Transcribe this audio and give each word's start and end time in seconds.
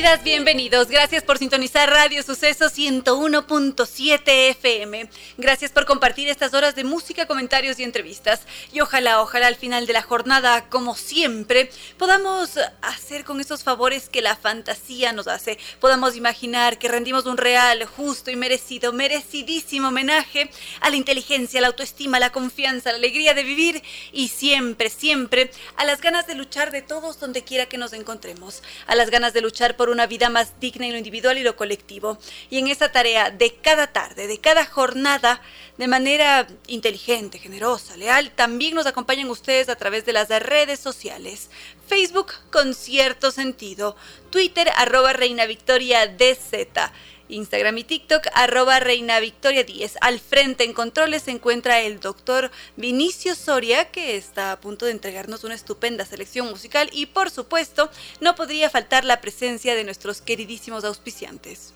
Bienvenidas, 0.00 0.24
bienvenidos. 0.24 0.88
Gracias 0.88 1.22
por 1.22 1.36
sintonizar 1.36 1.90
Radio 1.90 2.22
Suceso 2.22 2.70
101.7 2.70 4.22
FM. 4.48 5.10
Gracias 5.36 5.72
por 5.72 5.84
compartir 5.84 6.26
estas 6.30 6.54
horas 6.54 6.74
de 6.74 6.84
música, 6.84 7.26
comentarios 7.26 7.78
y 7.78 7.84
entrevistas. 7.84 8.40
Y 8.72 8.80
ojalá, 8.80 9.20
ojalá 9.20 9.48
al 9.48 9.56
final 9.56 9.86
de 9.86 9.92
la 9.92 10.00
jornada, 10.00 10.70
como 10.70 10.94
siempre, 10.94 11.70
podamos 11.98 12.58
hacer 12.80 13.24
con 13.24 13.42
esos 13.42 13.62
favores 13.62 14.08
que 14.08 14.22
la 14.22 14.36
fantasía 14.36 15.12
nos 15.12 15.28
hace. 15.28 15.58
Podamos 15.80 16.16
imaginar 16.16 16.78
que 16.78 16.88
rendimos 16.88 17.26
un 17.26 17.36
real, 17.36 17.84
justo 17.84 18.30
y 18.30 18.36
merecido, 18.36 18.94
merecidísimo 18.94 19.88
homenaje 19.88 20.50
a 20.80 20.88
la 20.88 20.96
inteligencia, 20.96 21.60
la 21.60 21.66
autoestima, 21.66 22.18
la 22.18 22.32
confianza, 22.32 22.90
la 22.90 22.96
alegría 22.96 23.34
de 23.34 23.42
vivir 23.42 23.82
y 24.14 24.28
siempre, 24.28 24.88
siempre 24.88 25.50
a 25.76 25.84
las 25.84 26.00
ganas 26.00 26.26
de 26.26 26.36
luchar 26.36 26.70
de 26.70 26.80
todos 26.80 27.20
donde 27.20 27.44
quiera 27.44 27.66
que 27.66 27.76
nos 27.76 27.92
encontremos. 27.92 28.62
A 28.86 28.94
las 28.94 29.10
ganas 29.10 29.34
de 29.34 29.42
luchar 29.42 29.50
luchar 29.50 29.76
una 29.90 30.06
vida 30.06 30.30
más 30.30 30.58
digna 30.60 30.86
en 30.86 30.92
lo 30.92 30.98
individual 30.98 31.38
y 31.38 31.42
lo 31.42 31.56
colectivo. 31.56 32.18
Y 32.48 32.58
en 32.58 32.68
esa 32.68 32.92
tarea 32.92 33.30
de 33.30 33.54
cada 33.54 33.88
tarde, 33.88 34.26
de 34.26 34.38
cada 34.38 34.64
jornada, 34.64 35.40
de 35.78 35.88
manera 35.88 36.46
inteligente, 36.66 37.38
generosa, 37.38 37.96
leal, 37.96 38.30
también 38.30 38.74
nos 38.74 38.86
acompañan 38.86 39.30
ustedes 39.30 39.68
a 39.68 39.76
través 39.76 40.04
de 40.04 40.12
las 40.12 40.28
redes 40.28 40.80
sociales. 40.80 41.50
Facebook 41.86 42.32
con 42.50 42.74
cierto 42.74 43.30
sentido, 43.30 43.96
Twitter 44.30 44.70
arroba 44.76 45.12
Reina 45.12 45.46
Victoria 45.46 46.06
DZ. 46.06 46.92
Instagram 47.30 47.78
y 47.78 47.84
TikTok, 47.84 48.26
arroba 48.34 48.80
Reina 48.80 49.20
Victoria 49.20 49.64
10. 49.64 49.98
Al 50.00 50.20
frente 50.20 50.64
en 50.64 50.72
controles 50.72 51.22
se 51.22 51.30
encuentra 51.30 51.80
el 51.80 52.00
doctor 52.00 52.50
Vinicio 52.76 53.34
Soria, 53.34 53.90
que 53.90 54.16
está 54.16 54.52
a 54.52 54.60
punto 54.60 54.86
de 54.86 54.92
entregarnos 54.92 55.44
una 55.44 55.54
estupenda 55.54 56.04
selección 56.04 56.48
musical 56.50 56.90
y 56.92 57.06
por 57.06 57.30
supuesto 57.30 57.90
no 58.20 58.34
podría 58.34 58.70
faltar 58.70 59.04
la 59.04 59.20
presencia 59.20 59.74
de 59.74 59.84
nuestros 59.84 60.20
queridísimos 60.20 60.84
auspiciantes. 60.84 61.72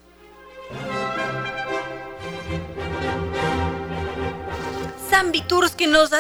Zambi 5.11 5.43
Tours 5.43 5.77
que 5.77 5.87
nos 5.87 6.11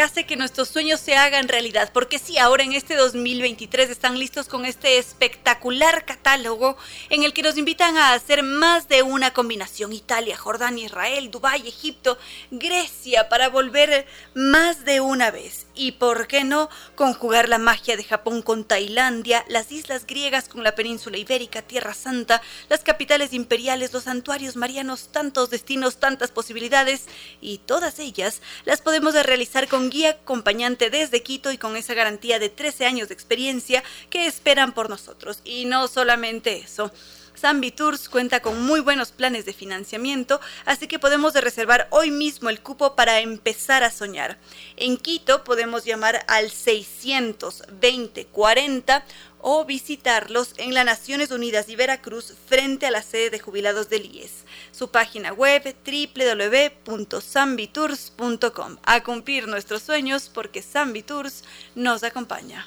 hace 0.00 0.26
que 0.26 0.36
nuestros 0.36 0.68
sueños 0.68 1.00
se 1.00 1.16
hagan 1.16 1.48
realidad. 1.48 1.90
Porque 1.92 2.18
sí, 2.18 2.38
ahora 2.38 2.64
en 2.64 2.72
este 2.72 2.96
2023 2.96 3.90
están 3.90 4.18
listos 4.18 4.48
con 4.48 4.64
este 4.64 4.98
espectacular 4.98 6.04
catálogo 6.04 6.76
en 7.10 7.24
el 7.24 7.32
que 7.32 7.42
nos 7.42 7.56
invitan 7.56 7.96
a 7.96 8.12
hacer 8.12 8.42
más 8.42 8.88
de 8.88 9.02
una 9.02 9.32
combinación. 9.32 9.92
Italia, 9.92 10.36
Jordania, 10.36 10.86
Israel, 10.86 11.30
Dubái, 11.30 11.66
Egipto, 11.66 12.18
Grecia, 12.50 13.28
para 13.28 13.48
volver 13.48 14.06
más 14.34 14.84
de 14.84 15.00
una 15.00 15.30
vez. 15.30 15.66
Y 15.74 15.92
por 15.92 16.26
qué 16.26 16.44
no 16.44 16.68
conjugar 16.94 17.48
la 17.48 17.58
magia 17.58 17.96
de 17.96 18.04
Japón 18.04 18.42
con 18.42 18.64
Tailandia, 18.64 19.44
las 19.48 19.72
islas 19.72 20.06
griegas 20.06 20.48
con 20.48 20.62
la 20.62 20.74
península 20.74 21.18
ibérica, 21.18 21.62
Tierra 21.62 21.94
Santa, 21.94 22.42
las 22.68 22.82
capitales 22.82 23.32
imperiales, 23.32 23.92
los 23.92 24.04
santuarios 24.04 24.56
marianos, 24.56 25.08
tantos 25.10 25.50
destinos, 25.50 25.98
tantas 25.98 26.30
posibilidades. 26.30 27.06
Y 27.40 27.58
todas 27.58 27.98
ellas 27.98 28.40
las 28.64 28.80
podemos 28.80 29.14
realizar 29.14 29.68
con 29.68 29.83
guía 29.90 30.10
acompañante 30.10 30.90
desde 30.90 31.22
Quito 31.22 31.52
y 31.52 31.58
con 31.58 31.76
esa 31.76 31.94
garantía 31.94 32.38
de 32.38 32.48
13 32.48 32.86
años 32.86 33.08
de 33.08 33.14
experiencia 33.14 33.82
que 34.10 34.26
esperan 34.26 34.72
por 34.72 34.90
nosotros. 34.90 35.40
Y 35.44 35.64
no 35.66 35.88
solamente 35.88 36.56
eso. 36.56 36.90
Zambi 37.36 37.72
Tours 37.72 38.08
cuenta 38.08 38.40
con 38.40 38.62
muy 38.62 38.80
buenos 38.80 39.12
planes 39.12 39.44
de 39.44 39.52
financiamiento, 39.52 40.40
así 40.64 40.86
que 40.86 40.98
podemos 40.98 41.34
reservar 41.34 41.88
hoy 41.90 42.10
mismo 42.10 42.48
el 42.48 42.60
cupo 42.60 42.94
para 42.94 43.20
empezar 43.20 43.82
a 43.82 43.90
soñar. 43.90 44.38
En 44.76 44.96
Quito 44.96 45.44
podemos 45.44 45.84
llamar 45.84 46.24
al 46.28 46.50
620 46.50 48.26
40 48.26 49.04
o 49.40 49.64
visitarlos 49.64 50.54
en 50.56 50.72
las 50.72 50.86
Naciones 50.86 51.30
Unidas 51.30 51.68
y 51.68 51.76
Veracruz 51.76 52.34
frente 52.46 52.86
a 52.86 52.90
la 52.90 53.02
sede 53.02 53.30
de 53.30 53.40
jubilados 53.40 53.90
del 53.90 54.06
IES. 54.06 54.43
Su 54.76 54.88
página 54.88 55.32
web 55.32 55.76
www.sambitours.com. 55.86 58.76
A 58.82 59.04
cumplir 59.04 59.46
nuestros 59.46 59.82
sueños 59.82 60.28
porque 60.34 60.62
Sambitours 60.62 61.44
nos 61.76 62.02
acompaña. 62.02 62.66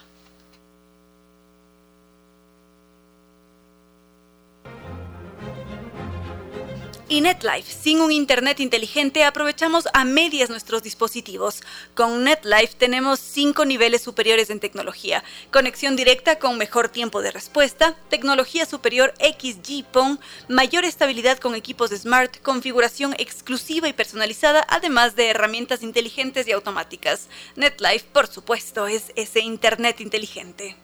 Y 7.18 7.22
NetLife. 7.22 7.74
Sin 7.74 8.00
un 8.00 8.12
Internet 8.12 8.60
inteligente 8.60 9.24
aprovechamos 9.24 9.88
a 9.94 10.06
medias 10.06 10.52
nuestros 10.52 10.84
dispositivos. 10.84 11.64
Con 11.96 12.24
NetLife 12.24 12.76
tenemos 12.78 13.20
cinco 13.20 13.66
niveles 13.66 14.04
superiores 14.04 14.52
en 14.52 14.60
tecnología. 14.60 15.24
Conexión 15.52 15.96
directa 15.96 16.38
con 16.38 16.60
mejor 16.60 16.90
tiempo 16.90 17.24
de 17.24 17.32
respuesta, 17.32 17.96
tecnología 18.10 18.68
superior 18.68 19.16
XG-PON, 19.20 20.20
mayor 20.48 20.86
estabilidad 20.86 21.40
con 21.40 21.56
equipos 21.56 21.90
Smart, 21.90 22.40
configuración 22.44 23.16
exclusiva 23.18 23.88
y 23.88 23.94
personalizada, 23.94 24.64
además 24.70 25.16
de 25.16 25.30
herramientas 25.30 25.82
inteligentes 25.82 26.48
y 26.48 26.52
automáticas. 26.52 27.30
NetLife, 27.56 28.06
por 28.14 28.28
supuesto, 28.28 28.86
es 28.86 29.12
ese 29.16 29.40
Internet 29.40 30.02
inteligente. 30.02 30.76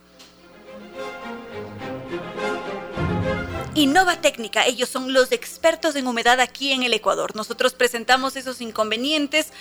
Innova 3.75 4.22
Técnica, 4.22 4.67
ellos 4.67 4.88
son 4.88 5.13
los 5.13 5.31
expertos 5.31 5.95
en 5.95 6.06
humedad 6.06 6.39
aquí 6.39 6.73
en 6.73 6.84
el 6.84 6.94
Ecuador. 6.94 7.35
Nosotros 7.35 7.73
presentamos 7.73 8.35
esos 8.35 8.61
inconvenientes, 8.61 9.51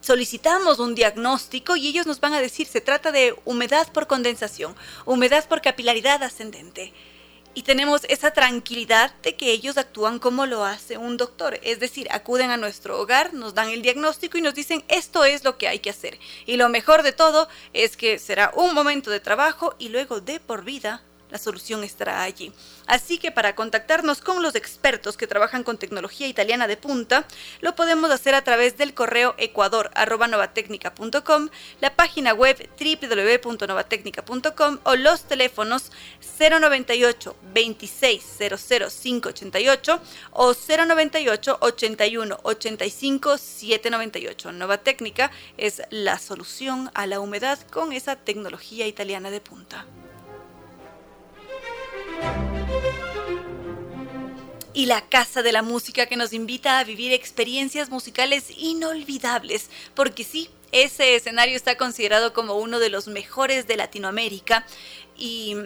solicitamos 0.00 0.78
un 0.78 0.94
diagnóstico 0.94 1.74
y 1.74 1.88
ellos 1.88 2.06
nos 2.06 2.20
van 2.20 2.32
a 2.34 2.40
decir, 2.40 2.68
se 2.68 2.80
trata 2.80 3.10
de 3.10 3.34
humedad 3.44 3.90
por 3.92 4.06
condensación, 4.06 4.76
humedad 5.04 5.48
por 5.48 5.62
capilaridad 5.62 6.22
ascendente. 6.22 6.92
Y 7.52 7.62
tenemos 7.64 8.02
esa 8.08 8.30
tranquilidad 8.30 9.12
de 9.24 9.34
que 9.34 9.50
ellos 9.50 9.78
actúan 9.78 10.20
como 10.20 10.46
lo 10.46 10.64
hace 10.64 10.96
un 10.96 11.16
doctor. 11.16 11.58
Es 11.64 11.80
decir, 11.80 12.06
acuden 12.12 12.50
a 12.52 12.56
nuestro 12.56 13.00
hogar, 13.00 13.34
nos 13.34 13.54
dan 13.54 13.70
el 13.70 13.82
diagnóstico 13.82 14.38
y 14.38 14.42
nos 14.42 14.54
dicen 14.54 14.84
esto 14.86 15.24
es 15.24 15.42
lo 15.42 15.58
que 15.58 15.66
hay 15.66 15.80
que 15.80 15.90
hacer. 15.90 16.20
Y 16.46 16.56
lo 16.56 16.68
mejor 16.68 17.02
de 17.02 17.10
todo 17.10 17.48
es 17.72 17.96
que 17.96 18.20
será 18.20 18.52
un 18.54 18.74
momento 18.74 19.10
de 19.10 19.18
trabajo 19.18 19.74
y 19.80 19.88
luego 19.88 20.20
de 20.20 20.38
por 20.38 20.62
vida 20.62 21.02
la 21.30 21.38
solución 21.38 21.84
estará 21.84 22.22
allí. 22.22 22.52
Así 22.86 23.18
que 23.18 23.30
para 23.30 23.54
contactarnos 23.54 24.20
con 24.20 24.42
los 24.42 24.54
expertos 24.54 25.16
que 25.16 25.26
trabajan 25.26 25.62
con 25.62 25.78
tecnología 25.78 26.26
italiana 26.26 26.66
de 26.66 26.76
punta, 26.76 27.24
lo 27.60 27.74
podemos 27.74 28.10
hacer 28.10 28.34
a 28.34 28.44
través 28.44 28.76
del 28.76 28.94
correo 28.94 29.34
ecuador.novatecnica.com, 29.38 31.48
la 31.80 31.94
página 31.94 32.34
web 32.34 32.68
www.novatecnica.com 32.78 34.78
o 34.84 34.96
los 34.96 35.24
teléfonos 35.24 35.90
098 36.38 37.36
2600 37.54 38.94
588 38.94 40.00
o 40.32 40.54
098 40.54 41.58
81 41.60 42.40
85 42.42 43.38
798. 43.38 44.52
Nova 44.52 44.78
Técnica 44.78 45.30
es 45.56 45.82
la 45.90 46.18
solución 46.18 46.90
a 46.94 47.06
la 47.06 47.20
humedad 47.20 47.58
con 47.70 47.92
esa 47.92 48.16
tecnología 48.16 48.86
italiana 48.86 49.30
de 49.30 49.40
punta. 49.40 49.86
Y 54.72 54.86
la 54.86 55.02
Casa 55.02 55.42
de 55.42 55.52
la 55.52 55.62
Música 55.62 56.06
que 56.06 56.16
nos 56.16 56.32
invita 56.32 56.78
a 56.78 56.84
vivir 56.84 57.12
experiencias 57.12 57.90
musicales 57.90 58.46
inolvidables, 58.56 59.68
porque 59.94 60.24
sí, 60.24 60.48
ese 60.72 61.16
escenario 61.16 61.56
está 61.56 61.76
considerado 61.76 62.32
como 62.32 62.54
uno 62.54 62.78
de 62.78 62.88
los 62.90 63.08
mejores 63.08 63.66
de 63.66 63.76
Latinoamérica 63.76 64.64
y 65.16 65.56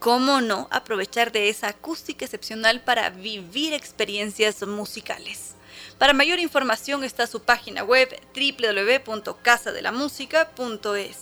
cómo 0.00 0.40
no 0.40 0.66
aprovechar 0.72 1.30
de 1.30 1.48
esa 1.48 1.68
acústica 1.68 2.24
excepcional 2.24 2.82
para 2.82 3.10
vivir 3.10 3.72
experiencias 3.72 4.66
musicales. 4.66 5.54
Para 5.98 6.12
mayor 6.12 6.40
información 6.40 7.04
está 7.04 7.28
su 7.28 7.42
página 7.42 7.84
web 7.84 8.08
www.casadelamusica.es. 8.34 11.18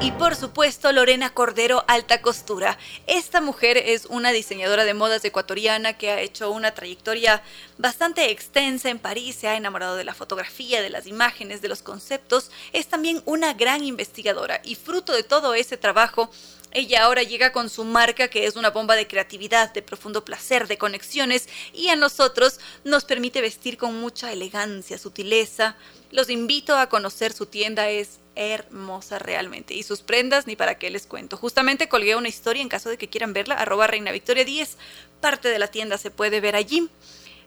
Y 0.00 0.12
por 0.12 0.36
supuesto, 0.36 0.92
Lorena 0.92 1.30
Cordero, 1.30 1.84
alta 1.88 2.20
costura. 2.20 2.78
Esta 3.06 3.40
mujer 3.40 3.76
es 3.76 4.06
una 4.06 4.30
diseñadora 4.30 4.84
de 4.84 4.94
modas 4.94 5.24
ecuatoriana 5.24 5.96
que 5.96 6.10
ha 6.10 6.20
hecho 6.20 6.50
una 6.50 6.74
trayectoria 6.74 7.42
bastante 7.78 8.30
extensa 8.30 8.90
en 8.90 8.98
París, 8.98 9.36
se 9.36 9.48
ha 9.48 9.56
enamorado 9.56 9.96
de 9.96 10.04
la 10.04 10.14
fotografía, 10.14 10.82
de 10.82 10.90
las 10.90 11.06
imágenes, 11.06 11.62
de 11.62 11.68
los 11.68 11.82
conceptos. 11.82 12.50
Es 12.72 12.86
también 12.86 13.22
una 13.24 13.54
gran 13.54 13.84
investigadora 13.84 14.60
y 14.64 14.74
fruto 14.74 15.12
de 15.12 15.22
todo 15.22 15.54
ese 15.54 15.76
trabajo, 15.76 16.30
ella 16.72 17.04
ahora 17.04 17.22
llega 17.22 17.52
con 17.52 17.70
su 17.70 17.84
marca 17.84 18.28
que 18.28 18.44
es 18.44 18.54
una 18.54 18.68
bomba 18.68 18.96
de 18.96 19.06
creatividad, 19.06 19.72
de 19.72 19.80
profundo 19.80 20.26
placer, 20.26 20.66
de 20.66 20.76
conexiones 20.76 21.48
y 21.72 21.88
a 21.88 21.96
nosotros 21.96 22.60
nos 22.84 23.06
permite 23.06 23.40
vestir 23.40 23.78
con 23.78 23.98
mucha 23.98 24.30
elegancia, 24.30 24.98
sutileza. 24.98 25.76
Los 26.10 26.28
invito 26.28 26.76
a 26.76 26.90
conocer 26.90 27.32
su 27.32 27.46
tienda, 27.46 27.88
es 27.88 28.20
hermosa 28.36 29.18
realmente. 29.18 29.74
Y 29.74 29.82
sus 29.82 30.02
prendas, 30.02 30.46
ni 30.46 30.54
para 30.54 30.78
qué 30.78 30.90
les 30.90 31.06
cuento. 31.06 31.36
Justamente 31.36 31.88
colgué 31.88 32.14
una 32.14 32.28
historia 32.28 32.62
en 32.62 32.68
caso 32.68 32.88
de 32.88 32.98
que 32.98 33.08
quieran 33.08 33.32
verla, 33.32 33.56
arroba 33.56 33.86
Reina 33.86 34.12
Victoria 34.12 34.44
10. 34.44 34.76
Parte 35.20 35.48
de 35.48 35.58
la 35.58 35.68
tienda 35.68 35.98
se 35.98 36.10
puede 36.10 36.40
ver 36.40 36.54
allí. 36.54 36.88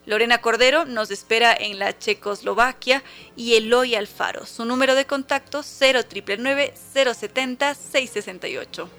Lorena 0.06 0.42
Cordero 0.42 0.86
nos 0.86 1.12
espera 1.12 1.56
en 1.58 1.78
la 1.78 1.98
Checoslovaquia 1.98 3.04
y 3.36 3.56
Eloy 3.56 3.96
Alfaro. 3.96 4.46
Su 4.46 4.66
número 4.66 4.96
de 4.96 5.06
contacto 5.06 5.62
0999 5.62 6.74
070 6.94 7.76
668. 7.76 8.99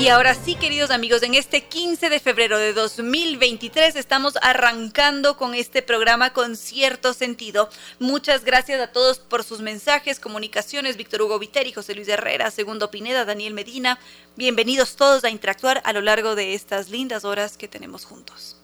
Y 0.00 0.08
ahora 0.08 0.34
sí, 0.34 0.54
queridos 0.54 0.90
amigos, 0.90 1.22
en 1.22 1.34
este 1.34 1.64
15 1.64 2.08
de 2.08 2.20
febrero 2.20 2.56
de 2.56 2.72
2023 2.72 3.96
estamos 3.96 4.32
arrancando 4.40 5.36
con 5.36 5.54
este 5.54 5.82
programa 5.82 6.32
con 6.32 6.56
cierto 6.56 7.12
sentido. 7.12 7.68
Muchas 7.98 8.42
gracias 8.42 8.80
a 8.80 8.92
todos 8.92 9.18
por 9.18 9.44
sus 9.44 9.60
mensajes, 9.60 10.18
comunicaciones, 10.18 10.96
Víctor 10.96 11.20
Hugo 11.20 11.38
Viteri, 11.38 11.72
José 11.72 11.94
Luis 11.94 12.08
Herrera, 12.08 12.50
Segundo 12.50 12.90
Pineda, 12.90 13.26
Daniel 13.26 13.52
Medina. 13.52 13.98
Bienvenidos 14.36 14.96
todos 14.96 15.22
a 15.24 15.28
interactuar 15.28 15.82
a 15.84 15.92
lo 15.92 16.00
largo 16.00 16.34
de 16.34 16.54
estas 16.54 16.88
lindas 16.88 17.26
horas 17.26 17.58
que 17.58 17.68
tenemos 17.68 18.06
juntos. 18.06 18.56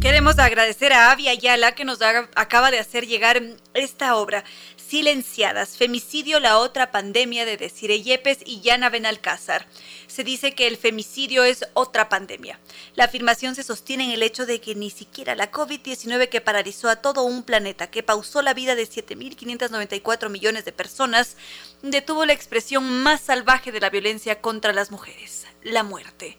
Queremos 0.00 0.38
agradecer 0.38 0.92
a 0.92 1.10
Avi 1.10 1.28
Ayala 1.28 1.74
que 1.74 1.84
nos 1.84 1.98
acaba 2.00 2.70
de 2.70 2.78
hacer 2.78 3.08
llegar 3.08 3.42
esta 3.74 4.14
obra. 4.14 4.44
Silenciadas, 4.88 5.76
femicidio, 5.76 6.40
la 6.40 6.58
otra 6.58 6.90
pandemia 6.90 7.44
de 7.44 7.58
Desire 7.58 8.00
Yepes 8.00 8.38
y 8.46 8.62
Yana 8.62 8.88
Benalcázar. 8.88 9.66
Se 10.06 10.24
dice 10.24 10.54
que 10.54 10.66
el 10.66 10.78
femicidio 10.78 11.44
es 11.44 11.66
otra 11.74 12.08
pandemia. 12.08 12.58
La 12.94 13.04
afirmación 13.04 13.54
se 13.54 13.64
sostiene 13.64 14.04
en 14.04 14.12
el 14.12 14.22
hecho 14.22 14.46
de 14.46 14.62
que 14.62 14.74
ni 14.74 14.88
siquiera 14.88 15.34
la 15.34 15.52
COVID-19 15.52 16.30
que 16.30 16.40
paralizó 16.40 16.88
a 16.88 17.02
todo 17.02 17.24
un 17.24 17.42
planeta, 17.42 17.90
que 17.90 18.02
pausó 18.02 18.40
la 18.40 18.54
vida 18.54 18.74
de 18.76 18.88
7.594 18.88 20.30
millones 20.30 20.64
de 20.64 20.72
personas, 20.72 21.36
detuvo 21.82 22.24
la 22.24 22.32
expresión 22.32 23.02
más 23.02 23.20
salvaje 23.20 23.72
de 23.72 23.80
la 23.80 23.90
violencia 23.90 24.40
contra 24.40 24.72
las 24.72 24.90
mujeres, 24.90 25.46
la 25.62 25.82
muerte. 25.82 26.38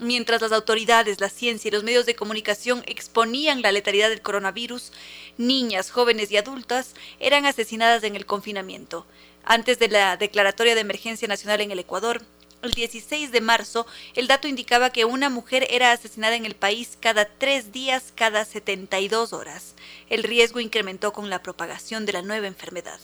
Mientras 0.00 0.40
las 0.40 0.52
autoridades, 0.52 1.20
la 1.20 1.28
ciencia 1.28 1.68
y 1.68 1.72
los 1.72 1.84
medios 1.84 2.06
de 2.06 2.16
comunicación 2.16 2.82
exponían 2.86 3.60
la 3.60 3.70
letalidad 3.70 4.08
del 4.08 4.22
coronavirus, 4.22 4.92
niñas, 5.36 5.90
jóvenes 5.90 6.30
y 6.30 6.38
adultas 6.38 6.94
eran 7.18 7.44
asesinadas 7.44 8.02
en 8.04 8.16
el 8.16 8.24
confinamiento. 8.24 9.06
Antes 9.44 9.78
de 9.78 9.88
la 9.88 10.16
declaratoria 10.16 10.74
de 10.74 10.80
emergencia 10.80 11.28
nacional 11.28 11.60
en 11.60 11.70
el 11.70 11.80
Ecuador, 11.80 12.22
el 12.62 12.70
16 12.70 13.30
de 13.30 13.42
marzo, 13.42 13.86
el 14.14 14.26
dato 14.26 14.48
indicaba 14.48 14.88
que 14.88 15.04
una 15.04 15.28
mujer 15.28 15.66
era 15.68 15.92
asesinada 15.92 16.34
en 16.34 16.46
el 16.46 16.54
país 16.54 16.96
cada 16.98 17.26
tres 17.26 17.70
días 17.70 18.10
cada 18.14 18.46
72 18.46 19.34
horas. 19.34 19.74
El 20.08 20.22
riesgo 20.22 20.60
incrementó 20.60 21.12
con 21.12 21.28
la 21.28 21.42
propagación 21.42 22.06
de 22.06 22.14
la 22.14 22.22
nueva 22.22 22.46
enfermedad. 22.46 23.00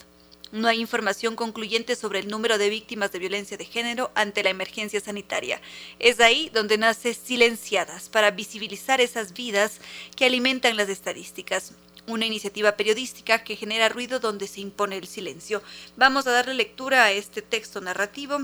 No 0.53 0.69
hay 0.69 0.81
información 0.81 1.35
concluyente 1.35 1.97
sobre 1.97 2.21
el 2.21 2.29
número 2.29 2.57
de 2.57 2.71
víctimas 2.71 3.11
de 3.13 3.19
violencia 3.19 3.57
de 3.57 3.65
género 3.65 4.11
ante 4.15 4.43
la 4.43 4.51
emergencia 4.51 5.01
sanitaria. 5.01 5.61
Es 5.99 6.21
ahí 6.21 6.51
donde 6.55 6.79
nace 6.79 7.15
Silenciadas, 7.15 8.09
para 8.09 8.31
visibilizar 8.31 9.01
esas 9.01 9.33
vidas 9.33 9.81
que 10.15 10.25
alimentan 10.27 10.77
las 10.77 10.89
estadísticas 10.89 11.73
una 12.09 12.25
iniciativa 12.25 12.77
periodística 12.77 13.43
que 13.43 13.57
genera 13.57 13.89
ruido 13.89 14.21
donde 14.21 14.47
se 14.47 14.61
impone 14.61 14.97
el 14.97 15.09
silencio. 15.09 15.61
Vamos 15.97 16.27
a 16.29 16.31
darle 16.31 16.55
lectura 16.55 17.03
a 17.03 17.11
este 17.11 17.43
texto 17.43 17.81
narrativo 17.81 18.39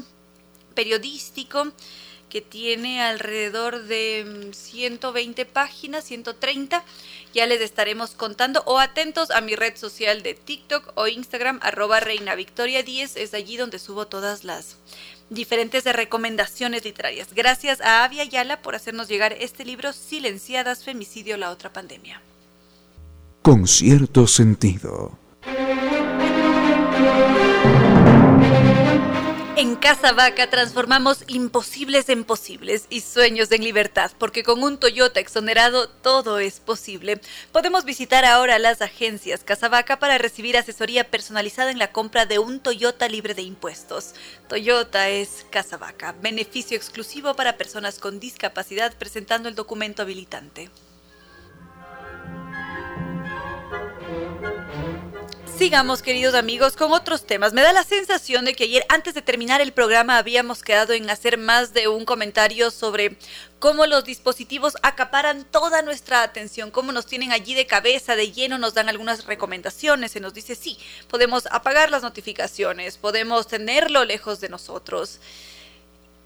periodístico 0.74 1.72
que 2.32 2.40
tiene 2.40 3.02
alrededor 3.02 3.82
de 3.82 4.52
120 4.54 5.44
mm, 5.44 5.48
páginas, 5.48 6.04
130. 6.04 6.82
Ya 7.34 7.44
les 7.44 7.60
estaremos 7.60 8.12
contando 8.12 8.62
o 8.64 8.78
atentos 8.78 9.30
a 9.30 9.42
mi 9.42 9.54
red 9.54 9.76
social 9.76 10.22
de 10.22 10.32
TikTok 10.32 10.92
o 10.94 11.08
Instagram, 11.08 11.60
arroba 11.60 12.00
Reina 12.00 12.34
Victoria 12.34 12.82
10. 12.82 13.16
Es 13.16 13.34
allí 13.34 13.58
donde 13.58 13.78
subo 13.78 14.06
todas 14.06 14.44
las 14.44 14.78
diferentes 15.28 15.84
recomendaciones 15.84 16.86
literarias. 16.86 17.34
Gracias 17.34 17.82
a 17.82 18.02
Avia 18.02 18.24
Yala 18.24 18.62
por 18.62 18.76
hacernos 18.76 19.08
llegar 19.08 19.34
este 19.38 19.66
libro, 19.66 19.92
Silenciadas, 19.92 20.84
Femicidio, 20.84 21.36
la 21.36 21.50
otra 21.50 21.70
pandemia. 21.70 22.22
Con 23.42 23.68
cierto 23.68 24.26
sentido. 24.26 25.18
En 29.62 29.76
Casa 29.76 30.10
Vaca 30.10 30.50
transformamos 30.50 31.22
imposibles 31.28 32.08
en 32.08 32.24
posibles 32.24 32.86
y 32.90 32.98
sueños 32.98 33.52
en 33.52 33.62
libertad, 33.62 34.10
porque 34.18 34.42
con 34.42 34.60
un 34.60 34.76
Toyota 34.76 35.20
exonerado 35.20 35.88
todo 35.88 36.40
es 36.40 36.58
posible. 36.58 37.20
Podemos 37.52 37.84
visitar 37.84 38.24
ahora 38.24 38.58
las 38.58 38.82
agencias 38.82 39.44
Casa 39.44 39.68
Vaca 39.68 40.00
para 40.00 40.18
recibir 40.18 40.56
asesoría 40.56 41.08
personalizada 41.12 41.70
en 41.70 41.78
la 41.78 41.92
compra 41.92 42.26
de 42.26 42.40
un 42.40 42.58
Toyota 42.58 43.08
libre 43.08 43.34
de 43.34 43.42
impuestos. 43.42 44.16
Toyota 44.48 45.08
es 45.10 45.46
Casa 45.50 45.76
Vaca, 45.76 46.16
beneficio 46.20 46.76
exclusivo 46.76 47.36
para 47.36 47.56
personas 47.56 48.00
con 48.00 48.18
discapacidad 48.18 48.92
presentando 48.98 49.48
el 49.48 49.54
documento 49.54 50.02
habilitante. 50.02 50.70
Sigamos, 55.56 56.02
queridos 56.02 56.34
amigos, 56.34 56.76
con 56.76 56.92
otros 56.92 57.24
temas. 57.24 57.52
Me 57.52 57.62
da 57.62 57.72
la 57.72 57.84
sensación 57.84 58.44
de 58.44 58.54
que 58.54 58.64
ayer, 58.64 58.84
antes 58.88 59.14
de 59.14 59.22
terminar 59.22 59.60
el 59.60 59.72
programa, 59.72 60.16
habíamos 60.16 60.62
quedado 60.62 60.92
en 60.92 61.08
hacer 61.08 61.36
más 61.36 61.72
de 61.72 61.88
un 61.88 62.04
comentario 62.04 62.70
sobre 62.70 63.16
cómo 63.58 63.86
los 63.86 64.04
dispositivos 64.04 64.76
acaparan 64.82 65.44
toda 65.44 65.82
nuestra 65.82 66.22
atención, 66.22 66.70
cómo 66.70 66.90
nos 66.90 67.06
tienen 67.06 67.32
allí 67.32 67.54
de 67.54 67.66
cabeza, 67.66 68.16
de 68.16 68.32
lleno, 68.32 68.58
nos 68.58 68.74
dan 68.74 68.88
algunas 68.88 69.26
recomendaciones, 69.26 70.12
se 70.12 70.20
nos 70.20 70.34
dice, 70.34 70.54
sí, 70.54 70.78
podemos 71.08 71.46
apagar 71.50 71.90
las 71.90 72.02
notificaciones, 72.02 72.96
podemos 72.96 73.46
tenerlo 73.46 74.04
lejos 74.04 74.40
de 74.40 74.48
nosotros. 74.48 75.20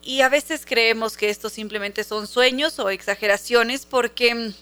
Y 0.02 0.20
a 0.20 0.28
veces 0.28 0.64
creemos 0.64 1.16
que 1.16 1.30
estos 1.30 1.52
simplemente 1.52 2.04
son 2.04 2.26
sueños 2.28 2.78
o 2.78 2.90
exageraciones 2.90 3.86
porque 3.86 4.52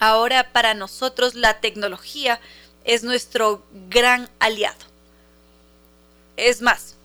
ahora 0.00 0.52
para 0.52 0.74
nosotros 0.74 1.34
la 1.34 1.60
tecnología 1.60 2.40
es 2.84 3.02
nuestro 3.02 3.64
gran 3.88 4.28
aliado. 4.38 4.84
Es 6.36 6.62
más, 6.62 6.96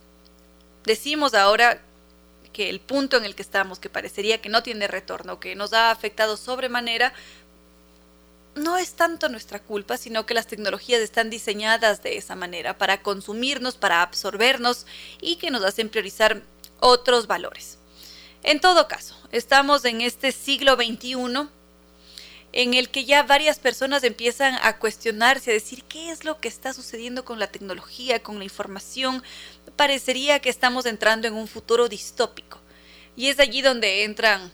decimos 0.85 1.33
ahora 1.33 1.81
que 2.53 2.69
el 2.69 2.79
punto 2.79 3.17
en 3.17 3.25
el 3.25 3.35
que 3.35 3.41
estamos, 3.41 3.79
que 3.79 3.89
parecería 3.89 4.41
que 4.41 4.49
no 4.49 4.63
tiene 4.63 4.87
retorno, 4.87 5.39
que 5.39 5.55
nos 5.55 5.73
ha 5.73 5.91
afectado 5.91 6.35
sobremanera, 6.35 7.13
no 8.55 8.77
es 8.77 8.93
tanto 8.93 9.29
nuestra 9.29 9.59
culpa, 9.59 9.97
sino 9.97 10.25
que 10.25 10.33
las 10.33 10.47
tecnologías 10.47 11.01
están 11.01 11.29
diseñadas 11.29 12.03
de 12.03 12.17
esa 12.17 12.35
manera, 12.35 12.77
para 12.77 13.01
consumirnos, 13.01 13.77
para 13.77 14.01
absorbernos 14.01 14.85
y 15.21 15.37
que 15.37 15.51
nos 15.51 15.63
hacen 15.63 15.89
priorizar 15.89 16.41
otros 16.79 17.27
valores. 17.27 17.77
En 18.43 18.59
todo 18.59 18.87
caso, 18.87 19.15
estamos 19.31 19.85
en 19.85 20.01
este 20.01 20.31
siglo 20.31 20.75
XXI 20.75 21.49
en 22.51 22.73
el 22.73 22.89
que 22.89 23.05
ya 23.05 23.23
varias 23.23 23.59
personas 23.59 24.03
empiezan 24.03 24.55
a 24.61 24.77
cuestionarse, 24.77 25.51
a 25.51 25.53
decir 25.53 25.83
qué 25.83 26.09
es 26.09 26.25
lo 26.25 26.39
que 26.39 26.47
está 26.47 26.73
sucediendo 26.73 27.23
con 27.23 27.39
la 27.39 27.47
tecnología, 27.47 28.23
con 28.23 28.39
la 28.39 28.43
información. 28.43 29.23
Parecería 29.75 30.39
que 30.39 30.49
estamos 30.49 30.85
entrando 30.85 31.27
en 31.27 31.35
un 31.35 31.47
futuro 31.47 31.87
distópico. 31.87 32.59
Y 33.15 33.27
es 33.27 33.39
allí 33.39 33.61
donde 33.61 34.03
entran 34.03 34.51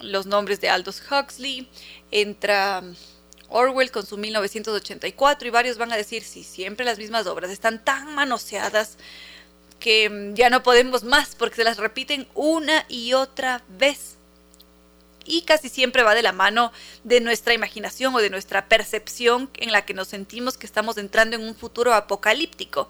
los 0.00 0.26
nombres 0.26 0.60
de 0.60 0.68
Aldous 0.68 1.02
Huxley, 1.10 1.68
entra 2.10 2.82
Orwell 3.48 3.90
con 3.90 4.06
su 4.06 4.16
1984 4.16 5.48
y 5.48 5.50
varios 5.50 5.78
van 5.78 5.92
a 5.92 5.96
decir, 5.96 6.22
sí, 6.22 6.44
siempre 6.44 6.84
las 6.84 6.98
mismas 6.98 7.26
obras 7.26 7.50
están 7.50 7.84
tan 7.84 8.14
manoseadas 8.14 8.96
que 9.78 10.32
ya 10.34 10.50
no 10.50 10.62
podemos 10.62 11.04
más 11.04 11.34
porque 11.34 11.56
se 11.56 11.64
las 11.64 11.78
repiten 11.78 12.28
una 12.34 12.84
y 12.88 13.14
otra 13.14 13.62
vez 13.68 14.18
y 15.24 15.42
casi 15.42 15.68
siempre 15.68 16.02
va 16.02 16.14
de 16.14 16.22
la 16.22 16.32
mano 16.32 16.72
de 17.04 17.20
nuestra 17.20 17.54
imaginación 17.54 18.14
o 18.14 18.18
de 18.18 18.30
nuestra 18.30 18.68
percepción 18.68 19.50
en 19.54 19.72
la 19.72 19.84
que 19.84 19.94
nos 19.94 20.08
sentimos 20.08 20.56
que 20.56 20.66
estamos 20.66 20.96
entrando 20.98 21.36
en 21.36 21.42
un 21.42 21.54
futuro 21.54 21.94
apocalíptico, 21.94 22.88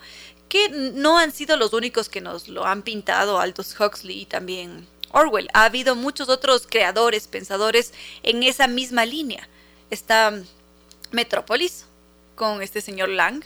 que 0.48 0.68
no 0.68 1.18
han 1.18 1.32
sido 1.32 1.56
los 1.56 1.72
únicos 1.72 2.08
que 2.08 2.20
nos 2.20 2.48
lo 2.48 2.66
han 2.66 2.82
pintado 2.82 3.40
Aldous 3.40 3.78
Huxley 3.78 4.22
y 4.22 4.26
también 4.26 4.86
Orwell. 5.12 5.48
Ha 5.54 5.64
habido 5.64 5.94
muchos 5.96 6.28
otros 6.28 6.66
creadores, 6.66 7.28
pensadores 7.28 7.92
en 8.22 8.42
esa 8.42 8.66
misma 8.66 9.06
línea. 9.06 9.48
Está 9.90 10.32
Metrópolis, 11.12 11.86
con 12.34 12.62
este 12.62 12.80
señor 12.80 13.10
Lang. 13.10 13.44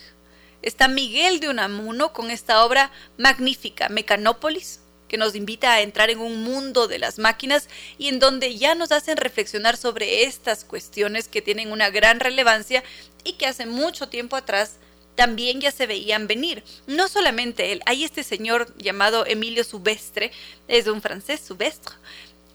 Está 0.61 0.87
Miguel 0.87 1.39
de 1.39 1.49
Unamuno 1.49 2.13
con 2.13 2.31
esta 2.31 2.63
obra 2.63 2.91
magnífica, 3.17 3.89
Mecanópolis, 3.89 4.79
que 5.07 5.17
nos 5.17 5.35
invita 5.35 5.73
a 5.73 5.81
entrar 5.81 6.09
en 6.09 6.19
un 6.19 6.43
mundo 6.43 6.87
de 6.87 6.99
las 6.99 7.19
máquinas 7.19 7.67
y 7.97 8.07
en 8.07 8.19
donde 8.19 8.57
ya 8.57 8.75
nos 8.75 8.91
hacen 8.91 9.17
reflexionar 9.17 9.77
sobre 9.77 10.23
estas 10.23 10.63
cuestiones 10.63 11.27
que 11.27 11.41
tienen 11.41 11.71
una 11.71 11.89
gran 11.89 12.19
relevancia 12.19 12.83
y 13.23 13.33
que 13.33 13.47
hace 13.47 13.65
mucho 13.65 14.09
tiempo 14.09 14.35
atrás 14.35 14.77
también 15.15 15.61
ya 15.61 15.71
se 15.71 15.87
veían 15.87 16.27
venir. 16.27 16.63
No 16.87 17.07
solamente 17.07 17.71
él, 17.71 17.81
hay 17.85 18.03
este 18.03 18.23
señor 18.23 18.75
llamado 18.77 19.25
Emilio 19.25 19.63
Subestre, 19.63 20.31
es 20.67 20.87
un 20.87 21.01
francés, 21.01 21.41
Subestre, 21.45 21.95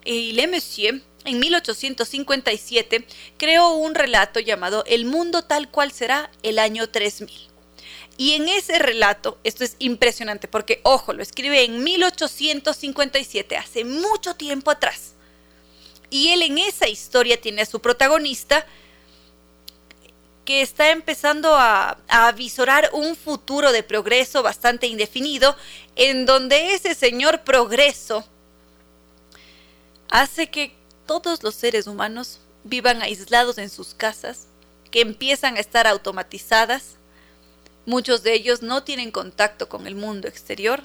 y 0.05 0.33
Le 0.33 0.47
Monsieur, 0.47 1.01
en 1.25 1.39
1857, 1.39 3.05
creó 3.37 3.73
un 3.73 3.93
relato 3.93 4.39
llamado 4.39 4.83
El 4.87 5.05
mundo 5.05 5.43
tal 5.43 5.69
cual 5.69 5.91
será 5.91 6.31
el 6.41 6.57
año 6.57 6.89
3000. 6.89 7.50
Y 8.17 8.33
en 8.33 8.49
ese 8.49 8.77
relato, 8.77 9.39
esto 9.43 9.63
es 9.63 9.75
impresionante 9.79 10.47
porque, 10.47 10.79
ojo, 10.83 11.13
lo 11.13 11.23
escribe 11.23 11.63
en 11.63 11.83
1857, 11.83 13.57
hace 13.57 13.83
mucho 13.83 14.35
tiempo 14.35 14.69
atrás. 14.69 15.13
Y 16.09 16.29
él 16.29 16.41
en 16.43 16.57
esa 16.57 16.87
historia 16.87 17.39
tiene 17.39 17.63
a 17.63 17.65
su 17.65 17.79
protagonista, 17.79 18.65
que 20.45 20.61
está 20.61 20.91
empezando 20.91 21.55
a, 21.55 21.97
a, 22.07 22.27
avisorar 22.27 22.89
un 22.93 23.15
futuro 23.15 23.71
de 23.71 23.83
progreso 23.83 24.43
bastante 24.43 24.87
indefinido, 24.87 25.55
en 25.95 26.25
donde 26.25 26.73
ese 26.73 26.95
señor 26.95 27.41
progreso 27.41 28.25
hace 30.09 30.49
que 30.49 30.73
todos 31.05 31.43
los 31.43 31.55
seres 31.55 31.87
humanos 31.87 32.39
vivan 32.63 33.01
aislados 33.01 33.57
en 33.57 33.69
sus 33.69 33.93
casas, 33.93 34.47
que 34.91 35.01
empiezan 35.01 35.57
a 35.57 35.59
estar 35.59 35.87
automatizadas, 35.87 36.95
muchos 37.85 38.23
de 38.23 38.33
ellos 38.33 38.61
no 38.61 38.83
tienen 38.83 39.11
contacto 39.11 39.69
con 39.69 39.87
el 39.87 39.95
mundo 39.95 40.27
exterior, 40.27 40.83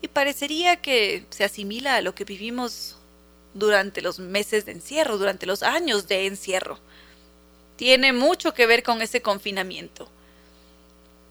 y 0.00 0.08
parecería 0.08 0.76
que 0.76 1.24
se 1.30 1.44
asimila 1.44 1.96
a 1.96 2.02
lo 2.02 2.14
que 2.14 2.24
vivimos 2.24 2.96
durante 3.54 4.02
los 4.02 4.18
meses 4.18 4.66
de 4.66 4.72
encierro, 4.72 5.16
durante 5.16 5.46
los 5.46 5.62
años 5.62 6.08
de 6.08 6.26
encierro 6.26 6.78
tiene 7.76 8.12
mucho 8.12 8.54
que 8.54 8.66
ver 8.66 8.82
con 8.82 9.02
ese 9.02 9.22
confinamiento. 9.22 10.08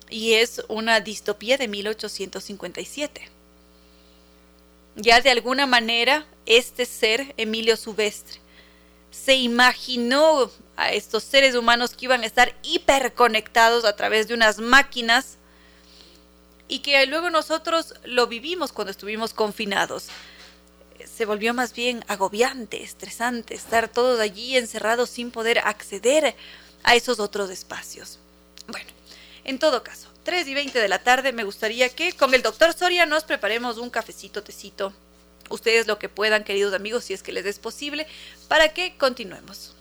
Y 0.10 0.34
es 0.34 0.62
una 0.68 1.00
distopía 1.00 1.58
de 1.58 1.68
1857. 1.68 3.30
Ya 4.96 5.22
de 5.22 5.32
alguna 5.32 5.66
manera, 5.66 6.28
este 6.46 6.86
ser, 6.86 7.34
Emilio 7.38 7.78
Subestre, 7.78 8.40
se 9.14 9.36
imaginó 9.36 10.52
a 10.76 10.92
estos 10.92 11.24
seres 11.24 11.56
humanos 11.56 11.94
que 11.96 12.06
iban 12.06 12.24
a 12.24 12.26
estar 12.26 12.58
hiperconectados 12.64 13.86
a 13.86 13.96
través 13.96 14.28
de 14.28 14.34
unas 14.34 14.60
máquinas 14.60 15.38
y 16.68 16.80
que 16.80 17.06
luego 17.06 17.30
nosotros 17.30 17.94
lo 18.04 18.28
vivimos 18.28 18.74
cuando 18.74 18.92
estuvimos 18.92 19.34
confinados 19.34 20.10
se 21.06 21.26
volvió 21.26 21.54
más 21.54 21.74
bien 21.74 22.04
agobiante, 22.08 22.84
estresante, 22.84 23.54
estar 23.54 23.88
todos 23.88 24.20
allí 24.20 24.58
encerrados 24.58 25.10
sin 25.10 25.32
poder 25.32 25.60
acceder 25.60 26.36
a 26.84 26.96
esos 26.96 27.20
otros 27.20 27.50
espacios. 27.50 28.20
Bueno, 28.68 28.90
en 29.44 29.60
todo 29.60 29.84
caso, 29.84 30.10
3 30.24 30.48
y 30.48 30.54
20 30.54 30.80
de 30.80 30.88
la 30.88 31.04
tarde 31.04 31.34
me 31.34 31.44
gustaría 31.44 31.90
que 31.90 32.14
con 32.14 32.34
el 32.34 32.42
doctor 32.42 32.74
Soria 32.74 33.06
nos 33.06 33.24
preparemos 33.24 33.78
un 33.78 33.90
cafecito, 33.90 34.44
tecito, 34.44 34.94
ustedes 35.50 35.88
lo 35.88 36.00
que 36.00 36.10
puedan, 36.10 36.44
queridos 36.44 36.74
amigos, 36.74 37.06
si 37.06 37.14
es 37.14 37.24
que 37.24 37.32
les 37.32 37.46
es 37.46 37.60
posible, 37.60 38.08
para 38.48 38.70
que 38.70 38.96
continuemos. 38.98 39.74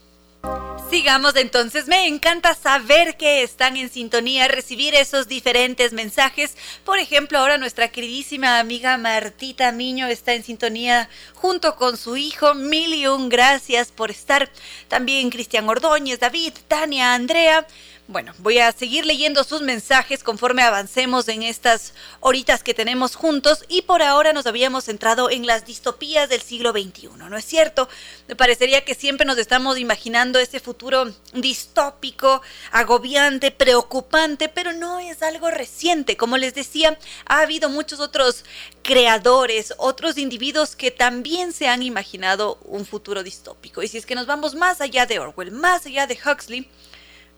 Sigamos 0.91 1.37
entonces, 1.37 1.87
me 1.87 2.07
encanta 2.07 2.55
saber 2.55 3.17
que 3.17 3.43
están 3.43 3.79
en 3.79 3.89
sintonía, 3.89 4.47
recibir 4.49 4.95
esos 4.95 5.27
diferentes 5.27 5.95
mensajes. 5.95 6.55
Por 6.85 6.99
ejemplo, 6.99 7.39
ahora 7.39 7.57
nuestra 7.57 7.89
queridísima 7.89 8.59
amiga 8.59 8.99
Martita 8.99 9.73
Miño 9.73 10.07
está 10.09 10.35
en 10.35 10.43
sintonía 10.43 11.09
junto 11.35 11.77
con 11.77 11.97
su 11.97 12.19
hijo. 12.19 12.55
Mil 12.55 12.93
y 12.93 13.07
un 13.07 13.31
gracias 13.31 13.91
por 13.91 14.11
estar. 14.11 14.51
También 14.89 15.31
Cristian 15.31 15.67
Ordóñez, 15.67 16.21
David, 16.21 16.53
Tania, 16.69 17.15
Andrea. 17.15 17.67
Bueno, 18.09 18.35
voy 18.39 18.59
a 18.59 18.73
seguir 18.73 19.07
leyendo 19.07 19.45
sus 19.45 19.63
mensajes 19.63 20.25
conforme 20.25 20.63
avancemos 20.63 21.29
en 21.29 21.45
estas 21.45 21.95
horitas 22.19 22.65
que 22.65 22.75
tenemos 22.75 23.15
juntos 23.15 23.65
y 23.69 23.83
por 23.83 24.03
ahora 24.03 24.33
nos 24.33 24.47
habíamos 24.47 24.85
centrado 24.85 25.31
en 25.31 25.47
las 25.47 25.65
distopías 25.65 26.29
del 26.29 26.43
siglo 26.43 26.73
XXI, 26.73 27.11
¿no 27.17 27.37
es 27.37 27.45
cierto? 27.45 27.89
Me 28.27 28.35
parecería 28.35 28.85
que 28.85 28.97
siempre 28.97 29.25
nos 29.25 29.39
estamos 29.39 29.79
imaginando 29.79 30.41
ese 30.41 30.59
futuro 30.59 31.15
distópico, 31.33 32.43
agobiante, 32.73 33.53
preocupante, 33.53 34.49
pero 34.49 34.73
no 34.73 34.99
es 34.99 35.23
algo 35.23 35.49
reciente. 35.53 36.17
Como 36.17 36.39
les 36.39 36.55
decía, 36.55 36.99
ha 37.25 37.39
habido 37.39 37.69
muchos 37.69 38.01
otros 38.01 38.45
creadores, 38.83 39.75
otros 39.79 40.19
individuos 40.19 40.75
que 40.75 40.91
también 40.91 41.53
se 41.53 41.69
han 41.69 41.85
imaginado 41.85 42.59
un 42.65 42.85
futuro 42.85 43.23
distópico. 43.23 43.81
Y 43.81 43.87
si 43.87 43.99
es 43.99 44.07
que 44.07 44.17
nos 44.17 44.27
vamos 44.27 44.57
más 44.57 44.81
allá 44.81 45.07
de 45.07 45.21
Orwell, 45.21 45.53
más 45.53 45.87
allá 45.87 46.09
de 46.09 46.19
Huxley, 46.19 46.69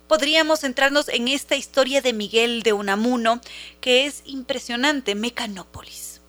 podríamos 0.09 0.61
centrarnos 0.61 1.09
en 1.09 1.29
esta 1.29 1.57
historia 1.57 2.01
de 2.01 2.13
Miguel 2.13 2.63
de 2.63 2.73
Unamuno, 2.73 3.41
que 3.81 4.07
es 4.07 4.23
impresionante, 4.25 5.15
Mecanópolis. 5.15 6.21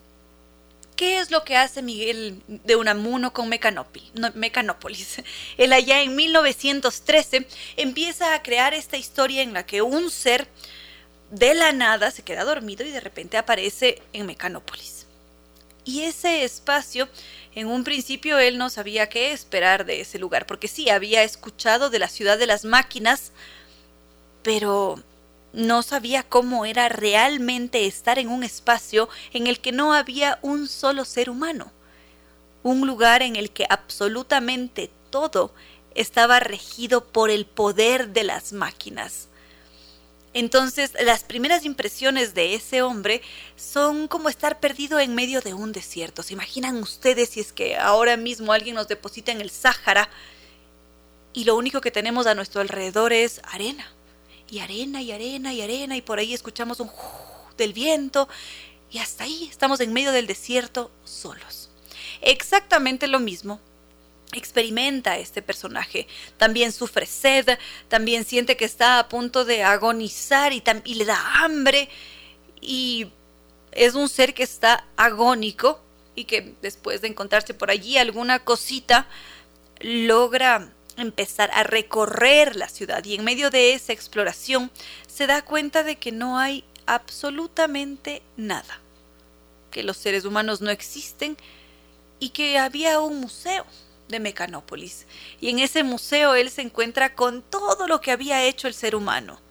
¿Qué 0.95 1.17
es 1.17 1.29
lo 1.29 1.43
que 1.43 1.57
hace 1.57 1.81
Miguel 1.81 2.41
de 2.47 2.77
Unamuno 2.77 3.33
con 3.33 3.49
Mecanópolis? 3.49 5.17
Él 5.57 5.73
allá 5.73 6.01
en 6.01 6.15
1913 6.15 7.47
empieza 7.75 8.33
a 8.33 8.41
crear 8.41 8.73
esta 8.73 8.95
historia 8.95 9.41
en 9.41 9.51
la 9.51 9.65
que 9.65 9.81
un 9.81 10.09
ser 10.09 10.47
de 11.31 11.53
la 11.53 11.73
nada 11.73 12.11
se 12.11 12.23
queda 12.23 12.45
dormido 12.45 12.85
y 12.85 12.91
de 12.91 13.01
repente 13.01 13.35
aparece 13.37 14.01
en 14.13 14.25
Mecanópolis. 14.25 15.05
Y 15.83 16.01
ese 16.01 16.43
espacio, 16.43 17.09
en 17.53 17.67
un 17.67 17.83
principio 17.83 18.39
él 18.39 18.57
no 18.57 18.69
sabía 18.69 19.09
qué 19.09 19.33
esperar 19.33 19.85
de 19.85 20.01
ese 20.01 20.17
lugar, 20.17 20.45
porque 20.45 20.67
sí, 20.67 20.89
había 20.89 21.23
escuchado 21.23 21.89
de 21.89 21.99
la 21.99 22.07
ciudad 22.07 22.39
de 22.39 22.47
las 22.47 22.63
máquinas, 22.63 23.33
pero 24.45 24.99
no 25.53 25.81
sabía 25.81 26.21
cómo 26.21 26.67
era 26.67 26.87
realmente 26.87 27.87
estar 27.87 28.19
en 28.19 28.29
un 28.29 28.43
espacio 28.43 29.09
en 29.33 29.47
el 29.47 29.59
que 29.59 29.71
no 29.71 29.91
había 29.91 30.37
un 30.43 30.67
solo 30.67 31.03
ser 31.03 31.31
humano, 31.31 31.71
un 32.61 32.85
lugar 32.85 33.23
en 33.23 33.35
el 33.35 33.49
que 33.49 33.65
absolutamente 33.67 34.91
todo 35.09 35.51
estaba 35.95 36.39
regido 36.39 37.05
por 37.05 37.31
el 37.31 37.47
poder 37.47 38.09
de 38.09 38.23
las 38.23 38.53
máquinas. 38.53 39.29
Entonces, 40.35 40.91
las 41.03 41.23
primeras 41.23 41.65
impresiones 41.65 42.35
de 42.35 42.53
ese 42.53 42.83
hombre 42.83 43.23
son 43.55 44.07
como 44.07 44.29
estar 44.29 44.59
perdido 44.59 44.99
en 44.99 45.15
medio 45.15 45.41
de 45.41 45.55
un 45.55 45.71
desierto. 45.71 46.21
¿Se 46.21 46.33
imaginan 46.33 46.75
ustedes 46.83 47.29
si 47.29 47.39
es 47.39 47.51
que 47.51 47.77
ahora 47.77 48.15
mismo 48.15 48.53
alguien 48.53 48.75
nos 48.75 48.87
deposita 48.87 49.31
en 49.31 49.41
el 49.41 49.49
Sáhara 49.49 50.07
y 51.33 51.45
lo 51.45 51.55
único 51.55 51.81
que 51.81 51.89
tenemos 51.89 52.27
a 52.27 52.35
nuestro 52.35 52.61
alrededor 52.61 53.11
es 53.11 53.41
arena? 53.45 53.94
Y 54.49 54.59
arena 54.59 55.01
y 55.01 55.11
arena 55.11 55.53
y 55.53 55.61
arena 55.61 55.95
y 55.97 56.01
por 56.01 56.19
ahí 56.19 56.33
escuchamos 56.33 56.79
un 56.79 56.89
del 57.57 57.73
viento 57.73 58.27
y 58.91 58.99
hasta 58.99 59.23
ahí 59.23 59.47
estamos 59.49 59.79
en 59.79 59.93
medio 59.93 60.11
del 60.11 60.27
desierto 60.27 60.91
solos. 61.03 61.69
Exactamente 62.21 63.07
lo 63.07 63.19
mismo 63.19 63.59
experimenta 64.33 65.17
este 65.17 65.41
personaje. 65.41 66.07
También 66.37 66.71
sufre 66.71 67.05
sed, 67.05 67.57
también 67.87 68.25
siente 68.25 68.57
que 68.57 68.65
está 68.65 68.99
a 68.99 69.09
punto 69.09 69.45
de 69.45 69.63
agonizar 69.63 70.53
y, 70.53 70.63
y 70.83 70.95
le 70.95 71.05
da 71.05 71.43
hambre 71.43 71.89
y 72.61 73.07
es 73.71 73.95
un 73.95 74.09
ser 74.09 74.33
que 74.33 74.43
está 74.43 74.85
agónico 74.97 75.79
y 76.15 76.25
que 76.25 76.53
después 76.61 77.01
de 77.01 77.09
encontrarse 77.09 77.53
por 77.53 77.69
allí 77.69 77.97
alguna 77.97 78.39
cosita 78.39 79.07
logra 79.79 80.71
empezar 80.97 81.49
a 81.53 81.63
recorrer 81.63 82.55
la 82.55 82.69
ciudad 82.69 83.03
y 83.03 83.15
en 83.15 83.23
medio 83.23 83.49
de 83.49 83.73
esa 83.73 83.93
exploración 83.93 84.71
se 85.07 85.27
da 85.27 85.43
cuenta 85.43 85.83
de 85.83 85.97
que 85.97 86.11
no 86.11 86.37
hay 86.37 86.63
absolutamente 86.85 88.21
nada, 88.37 88.79
que 89.71 89.83
los 89.83 89.97
seres 89.97 90.25
humanos 90.25 90.61
no 90.61 90.69
existen 90.69 91.37
y 92.19 92.29
que 92.29 92.57
había 92.57 92.99
un 92.99 93.19
museo 93.19 93.65
de 94.07 94.19
Mecanópolis. 94.19 95.07
Y 95.41 95.49
en 95.49 95.59
ese 95.59 95.83
museo 95.83 96.35
él 96.35 96.49
se 96.49 96.61
encuentra 96.61 97.15
con 97.15 97.41
todo 97.41 97.87
lo 97.87 98.01
que 98.01 98.11
había 98.11 98.43
hecho 98.45 98.67
el 98.67 98.73
ser 98.73 98.95
humano 98.95 99.44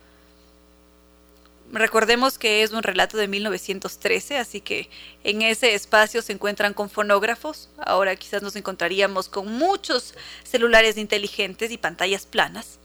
Recordemos 1.74 2.38
que 2.38 2.62
es 2.62 2.70
un 2.70 2.84
relato 2.84 3.16
de 3.16 3.26
1913, 3.26 4.38
así 4.38 4.60
que 4.60 4.88
en 5.24 5.42
ese 5.42 5.74
espacio 5.74 6.22
se 6.22 6.32
encuentran 6.32 6.72
con 6.72 6.88
fonógrafos. 6.88 7.68
Ahora 7.78 8.14
quizás 8.14 8.42
nos 8.42 8.54
encontraríamos 8.54 9.28
con 9.28 9.52
muchos 9.52 10.14
celulares 10.44 10.96
inteligentes 10.96 11.72
y 11.72 11.76
pantallas 11.76 12.26
planas. 12.26 12.78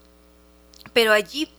Pero 0.92 1.14
allí 1.14 1.52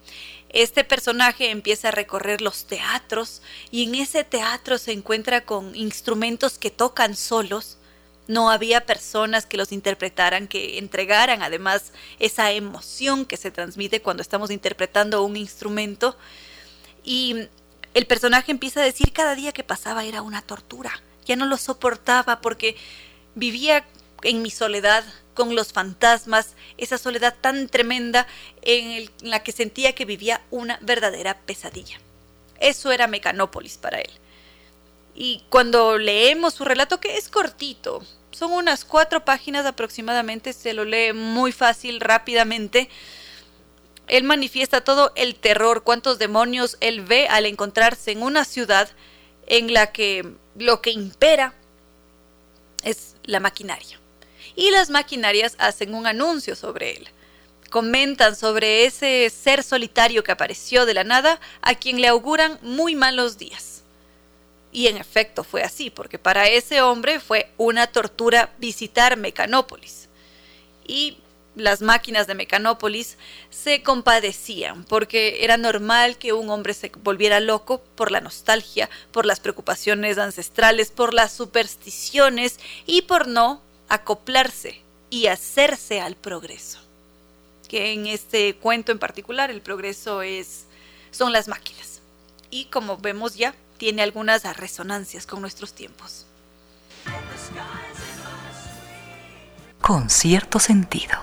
este 0.48 0.82
personaje 0.82 1.50
empieza 1.50 1.88
a 1.88 1.92
recorrer 1.92 2.40
los 2.40 2.64
teatros 2.64 3.42
y 3.70 3.84
en 3.84 3.94
ese 3.94 4.24
teatro 4.24 4.76
se 4.76 4.90
encuentra 4.90 5.44
con 5.44 5.76
instrumentos 5.76 6.58
que 6.58 6.70
tocan 6.70 7.14
solos 7.14 7.78
no 8.30 8.48
había 8.48 8.86
personas 8.86 9.44
que 9.44 9.56
los 9.56 9.72
interpretaran, 9.72 10.46
que 10.46 10.78
entregaran 10.78 11.42
además 11.42 11.92
esa 12.20 12.52
emoción 12.52 13.26
que 13.26 13.36
se 13.36 13.50
transmite 13.50 14.02
cuando 14.02 14.22
estamos 14.22 14.52
interpretando 14.52 15.24
un 15.24 15.36
instrumento. 15.36 16.16
Y 17.04 17.48
el 17.94 18.06
personaje 18.06 18.52
empieza 18.52 18.80
a 18.80 18.84
decir 18.84 19.12
cada 19.12 19.34
día 19.34 19.52
que 19.52 19.64
pasaba 19.64 20.04
era 20.04 20.22
una 20.22 20.42
tortura, 20.42 20.92
ya 21.24 21.36
no 21.36 21.46
lo 21.46 21.56
soportaba 21.56 22.40
porque 22.40 22.76
vivía 23.34 23.84
en 24.22 24.42
mi 24.42 24.50
soledad 24.50 25.04
con 25.34 25.54
los 25.54 25.72
fantasmas, 25.72 26.54
esa 26.76 26.98
soledad 26.98 27.34
tan 27.40 27.68
tremenda 27.68 28.26
en, 28.62 29.10
la 29.22 29.42
que 29.42 29.52
sentía 29.52 29.94
que 29.94 30.04
vivía 30.04 30.42
una 30.50 30.78
verdadera 30.82 31.38
pesadilla. 31.38 31.98
Eso 32.58 32.92
era 32.92 33.06
Mecanópolis 33.06 33.78
para 33.78 34.00
él. 34.00 34.10
Y 35.14 35.42
cuando 35.48 35.98
leemos 35.98 36.54
su 36.54 36.64
relato, 36.64 37.00
que 37.00 37.16
es 37.16 37.28
cortito, 37.28 38.04
son 38.32 38.52
unas 38.52 38.84
cuatro 38.84 39.24
páginas 39.24 39.66
aproximadamente, 39.66 40.52
se 40.52 40.74
lo 40.74 40.84
lee 40.84 41.12
muy 41.12 41.52
fácil, 41.52 42.00
rápidamente, 42.00 42.88
él 44.06 44.24
manifiesta 44.24 44.82
todo 44.82 45.12
el 45.14 45.36
terror, 45.36 45.82
cuántos 45.82 46.18
demonios 46.18 46.76
él 46.80 47.02
ve 47.02 47.28
al 47.28 47.46
encontrarse 47.46 48.10
en 48.10 48.22
una 48.22 48.44
ciudad 48.44 48.90
en 49.46 49.72
la 49.72 49.92
que 49.92 50.34
lo 50.56 50.80
que 50.82 50.90
impera 50.90 51.54
es 52.82 53.16
la 53.24 53.40
maquinaria. 53.40 54.00
Y 54.56 54.70
las 54.70 54.90
maquinarias 54.90 55.54
hacen 55.58 55.94
un 55.94 56.06
anuncio 56.06 56.56
sobre 56.56 56.96
él. 56.96 57.08
Comentan 57.70 58.34
sobre 58.34 58.84
ese 58.84 59.30
ser 59.30 59.62
solitario 59.62 60.24
que 60.24 60.32
apareció 60.32 60.86
de 60.86 60.94
la 60.94 61.04
nada 61.04 61.40
a 61.62 61.76
quien 61.76 62.00
le 62.00 62.08
auguran 62.08 62.58
muy 62.62 62.96
malos 62.96 63.38
días. 63.38 63.82
Y 64.72 64.86
en 64.88 64.96
efecto 64.96 65.44
fue 65.44 65.62
así, 65.62 65.90
porque 65.90 66.18
para 66.18 66.48
ese 66.48 66.80
hombre 66.82 67.20
fue 67.20 67.50
una 67.56 67.86
tortura 67.88 68.52
visitar 68.58 69.16
Mecanópolis. 69.16 70.08
Y 70.86 71.18
las 71.56 71.82
máquinas 71.82 72.26
de 72.26 72.34
Mecanópolis 72.34 73.18
se 73.50 73.82
compadecían, 73.82 74.84
porque 74.84 75.44
era 75.44 75.56
normal 75.56 76.16
que 76.16 76.32
un 76.32 76.50
hombre 76.50 76.74
se 76.74 76.90
volviera 77.02 77.40
loco 77.40 77.82
por 77.96 78.10
la 78.10 78.20
nostalgia, 78.20 78.88
por 79.12 79.26
las 79.26 79.40
preocupaciones 79.40 80.18
ancestrales, 80.18 80.90
por 80.90 81.14
las 81.14 81.32
supersticiones 81.32 82.58
y 82.86 83.02
por 83.02 83.26
no 83.26 83.62
acoplarse 83.88 84.80
y 85.10 85.26
hacerse 85.26 86.00
al 86.00 86.16
progreso. 86.16 86.78
Que 87.68 87.92
en 87.92 88.06
este 88.06 88.56
cuento 88.56 88.92
en 88.92 88.98
particular 88.98 89.50
el 89.50 89.60
progreso 89.60 90.22
es 90.22 90.66
son 91.10 91.32
las 91.32 91.48
máquinas. 91.48 92.00
Y 92.50 92.66
como 92.66 92.96
vemos 92.98 93.34
ya, 93.36 93.54
tiene 93.78 94.02
algunas 94.02 94.44
resonancias 94.56 95.26
con 95.26 95.40
nuestros 95.40 95.72
tiempos. 95.72 96.26
Con 99.90 100.08
cierto 100.08 100.60
sentido. 100.60 101.18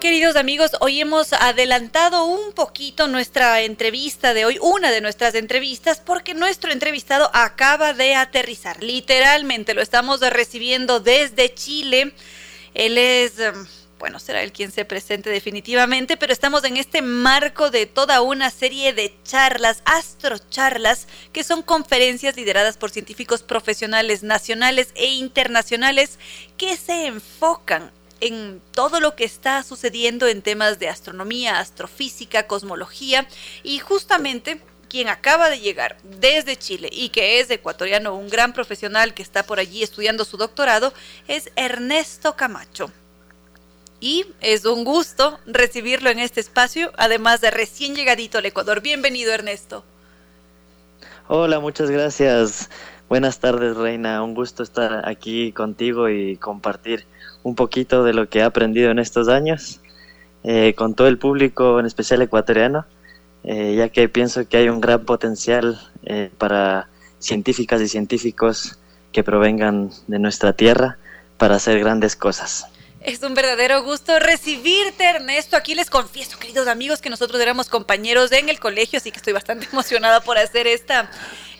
Queridos 0.00 0.36
amigos, 0.36 0.70
hoy 0.78 1.00
hemos 1.00 1.32
adelantado 1.32 2.26
un 2.26 2.52
poquito 2.52 3.08
nuestra 3.08 3.62
entrevista 3.62 4.34
de 4.34 4.44
hoy, 4.44 4.58
una 4.62 4.92
de 4.92 5.00
nuestras 5.00 5.34
entrevistas, 5.34 5.98
porque 5.98 6.32
nuestro 6.32 6.70
entrevistado 6.70 7.28
acaba 7.34 7.92
de 7.92 8.14
aterrizar. 8.14 8.80
Literalmente 8.84 9.74
lo 9.74 9.82
estamos 9.82 10.20
recibiendo 10.20 11.00
desde 11.00 11.52
Chile. 11.52 12.12
Él 12.72 12.98
es, 12.98 13.40
em, 13.40 13.66
bueno, 13.98 14.18
será 14.18 14.42
el 14.42 14.52
quien 14.52 14.70
se 14.70 14.84
presente 14.84 15.30
definitivamente, 15.30 16.16
pero 16.16 16.32
estamos 16.32 16.64
en 16.64 16.76
este 16.76 17.00
marco 17.00 17.70
de 17.70 17.86
toda 17.86 18.20
una 18.20 18.50
serie 18.50 18.92
de 18.92 19.16
charlas, 19.24 19.82
astrocharlas, 19.84 21.08
que 21.32 21.44
son 21.44 21.62
conferencias 21.62 22.36
lideradas 22.36 22.76
por 22.76 22.90
científicos 22.90 23.42
profesionales 23.42 24.22
nacionales 24.22 24.90
e 24.94 25.06
internacionales 25.06 26.18
que 26.56 26.76
se 26.76 27.06
enfocan 27.06 27.90
en 28.20 28.60
todo 28.72 29.00
lo 29.00 29.14
que 29.14 29.24
está 29.24 29.62
sucediendo 29.62 30.26
en 30.26 30.42
temas 30.42 30.78
de 30.78 30.88
astronomía, 30.88 31.58
astrofísica, 31.58 32.46
cosmología 32.46 33.26
y 33.62 33.78
justamente 33.78 34.60
quien 34.88 35.08
acaba 35.08 35.50
de 35.50 35.60
llegar 35.60 35.96
desde 36.02 36.56
Chile 36.56 36.88
y 36.92 37.08
que 37.08 37.40
es 37.40 37.50
ecuatoriano, 37.50 38.14
un 38.14 38.28
gran 38.28 38.52
profesional 38.52 39.14
que 39.14 39.22
está 39.22 39.42
por 39.42 39.58
allí 39.58 39.82
estudiando 39.82 40.24
su 40.24 40.36
doctorado, 40.36 40.92
es 41.28 41.50
Ernesto 41.56 42.36
Camacho. 42.36 42.90
Y 44.00 44.26
es 44.40 44.64
un 44.66 44.84
gusto 44.84 45.38
recibirlo 45.46 46.10
en 46.10 46.18
este 46.18 46.40
espacio, 46.40 46.92
además 46.98 47.40
de 47.40 47.50
recién 47.50 47.94
llegadito 47.94 48.38
al 48.38 48.46
Ecuador. 48.46 48.82
Bienvenido, 48.82 49.32
Ernesto. 49.32 49.84
Hola, 51.28 51.60
muchas 51.60 51.90
gracias. 51.90 52.68
Buenas 53.08 53.40
tardes, 53.40 53.76
Reina. 53.76 54.22
Un 54.22 54.34
gusto 54.34 54.62
estar 54.62 55.08
aquí 55.08 55.52
contigo 55.52 56.08
y 56.08 56.36
compartir 56.36 57.06
un 57.42 57.54
poquito 57.54 58.04
de 58.04 58.12
lo 58.12 58.28
que 58.28 58.40
he 58.40 58.42
aprendido 58.42 58.90
en 58.90 58.98
estos 58.98 59.28
años 59.28 59.80
eh, 60.44 60.74
con 60.74 60.94
todo 60.94 61.08
el 61.08 61.18
público, 61.18 61.80
en 61.80 61.86
especial 61.86 62.20
ecuatoriano, 62.22 62.84
eh, 63.44 63.74
ya 63.76 63.88
que 63.88 64.08
pienso 64.08 64.46
que 64.48 64.58
hay 64.58 64.68
un 64.68 64.80
gran 64.80 65.04
potencial 65.04 65.80
eh, 66.04 66.30
para 66.38 66.88
científicas 67.18 67.80
y 67.80 67.88
científicos 67.88 68.78
que 69.10 69.24
provengan 69.24 69.90
de 70.06 70.18
nuestra 70.18 70.52
tierra 70.52 70.98
para 71.38 71.56
hacer 71.56 71.78
grandes 71.78 72.14
cosas. 72.14 72.66
Es 73.06 73.22
un 73.22 73.34
verdadero 73.34 73.84
gusto 73.84 74.18
recibirte, 74.18 75.04
Ernesto. 75.04 75.56
Aquí 75.56 75.76
les 75.76 75.90
confieso, 75.90 76.40
queridos 76.40 76.66
amigos, 76.66 77.00
que 77.00 77.08
nosotros 77.08 77.40
éramos 77.40 77.68
compañeros 77.68 78.32
en 78.32 78.48
el 78.48 78.58
colegio, 78.58 78.96
así 78.96 79.12
que 79.12 79.18
estoy 79.18 79.32
bastante 79.32 79.68
emocionada 79.72 80.22
por 80.22 80.38
hacer 80.38 80.66
esta, 80.66 81.08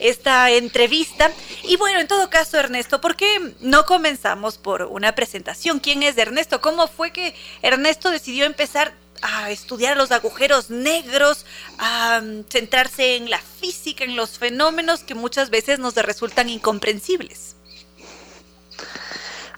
esta 0.01 0.51
entrevista. 0.51 1.31
Y 1.63 1.77
bueno, 1.77 2.01
en 2.01 2.09
todo 2.09 2.31
caso, 2.31 2.59
Ernesto, 2.59 3.01
¿por 3.01 3.15
qué 3.15 3.55
no 3.61 3.87
comenzamos 3.87 4.59
por 4.59 4.83
una 4.83 5.15
presentación? 5.15 5.79
¿Quién 5.79 6.03
es 6.03 6.19
Ernesto? 6.19 6.61
¿Cómo 6.61 6.89
fue 6.89 7.13
que 7.13 7.37
Ernesto 7.63 8.11
decidió 8.11 8.45
empezar 8.45 8.93
a 9.23 9.53
estudiar 9.53 9.97
los 9.97 10.11
agujeros 10.11 10.69
negros, 10.71 11.47
a 11.79 12.23
mm, 12.25 12.47
centrarse 12.51 13.15
en 13.15 13.31
la 13.31 13.39
física, 13.39 14.03
en 14.03 14.17
los 14.17 14.37
fenómenos 14.37 15.05
que 15.05 15.15
muchas 15.15 15.51
veces 15.51 15.79
nos 15.79 15.95
resultan 15.95 16.49
incomprensibles? 16.49 17.56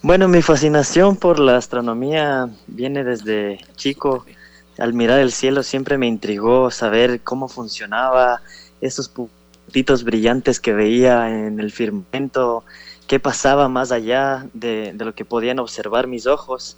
Bueno, 0.00 0.28
mi 0.28 0.42
fascinación 0.42 1.16
por 1.16 1.40
la 1.40 1.56
astronomía 1.56 2.48
viene 2.68 3.02
desde 3.02 3.58
chico. 3.74 4.24
Al 4.78 4.94
mirar 4.94 5.18
el 5.18 5.32
cielo 5.32 5.64
siempre 5.64 5.98
me 5.98 6.06
intrigó 6.06 6.70
saber 6.70 7.20
cómo 7.22 7.48
funcionaba 7.48 8.40
esos 8.80 9.08
puntitos 9.08 10.04
brillantes 10.04 10.60
que 10.60 10.72
veía 10.72 11.28
en 11.36 11.58
el 11.58 11.72
firmamento, 11.72 12.62
qué 13.08 13.18
pasaba 13.18 13.68
más 13.68 13.90
allá 13.90 14.46
de, 14.54 14.94
lo 14.96 15.16
que 15.16 15.24
podían 15.24 15.58
observar 15.58 16.06
mis 16.06 16.28
ojos. 16.28 16.76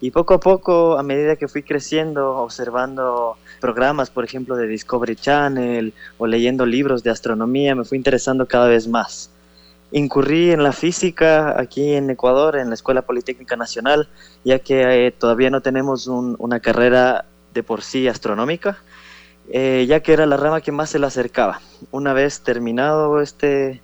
Y 0.00 0.12
poco 0.12 0.34
a 0.34 0.40
poco, 0.40 0.96
a 0.96 1.02
medida 1.02 1.34
que 1.34 1.48
fui 1.48 1.64
creciendo, 1.64 2.36
observando 2.36 3.36
programas, 3.60 4.10
por 4.10 4.24
ejemplo, 4.24 4.54
de 4.54 4.68
Discovery 4.68 5.16
Channel 5.16 5.92
o 6.18 6.26
leyendo 6.28 6.64
libros 6.66 7.02
de 7.02 7.10
astronomía, 7.10 7.74
me 7.74 7.84
fui 7.84 7.98
interesando 7.98 8.46
cada 8.46 8.68
vez 8.68 8.86
más 8.86 9.28
incurrí 9.92 10.52
en 10.52 10.62
la 10.62 10.72
física 10.72 11.58
aquí 11.60 11.94
en 11.94 12.10
Ecuador, 12.10 12.56
en 12.56 12.68
la 12.68 12.74
Escuela 12.74 13.02
Politécnica 13.02 13.56
Nacional, 13.56 14.08
ya 14.44 14.58
que 14.58 15.06
eh, 15.06 15.10
todavía 15.10 15.50
no 15.50 15.60
tenemos 15.60 16.06
una 16.06 16.60
carrera 16.60 17.24
de 17.52 17.62
por 17.62 17.82
sí 17.82 18.06
astronómica, 18.08 18.78
eh, 19.52 19.84
ya 19.88 20.00
que 20.00 20.12
era 20.12 20.26
la 20.26 20.36
rama 20.36 20.60
que 20.60 20.72
más 20.72 20.90
se 20.90 20.98
le 20.98 21.06
acercaba. 21.06 21.60
Una 21.90 22.12
vez 22.12 22.40
terminado 22.40 23.20
este, 23.20 23.80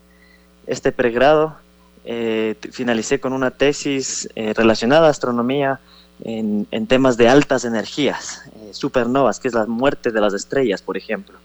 este 0.67 0.93
pregrado, 0.93 1.57
eh, 2.05 2.55
finalicé 2.71 3.19
con 3.19 3.33
una 3.33 3.51
tesis 3.51 4.29
relacionada 4.37 5.09
a 5.09 5.11
astronomía 5.11 5.81
en, 6.23 6.69
en, 6.71 6.87
temas 6.87 7.17
de 7.17 7.29
altas 7.29 7.65
energías, 7.65 8.43
supernovas, 8.71 9.41
que 9.41 9.49
es 9.49 9.55
la 9.55 9.67
muerte 9.67 10.13
de 10.13 10.21
las 10.21 10.33
estrellas, 10.35 10.83
por 10.83 10.97
ejemplo 10.97 11.37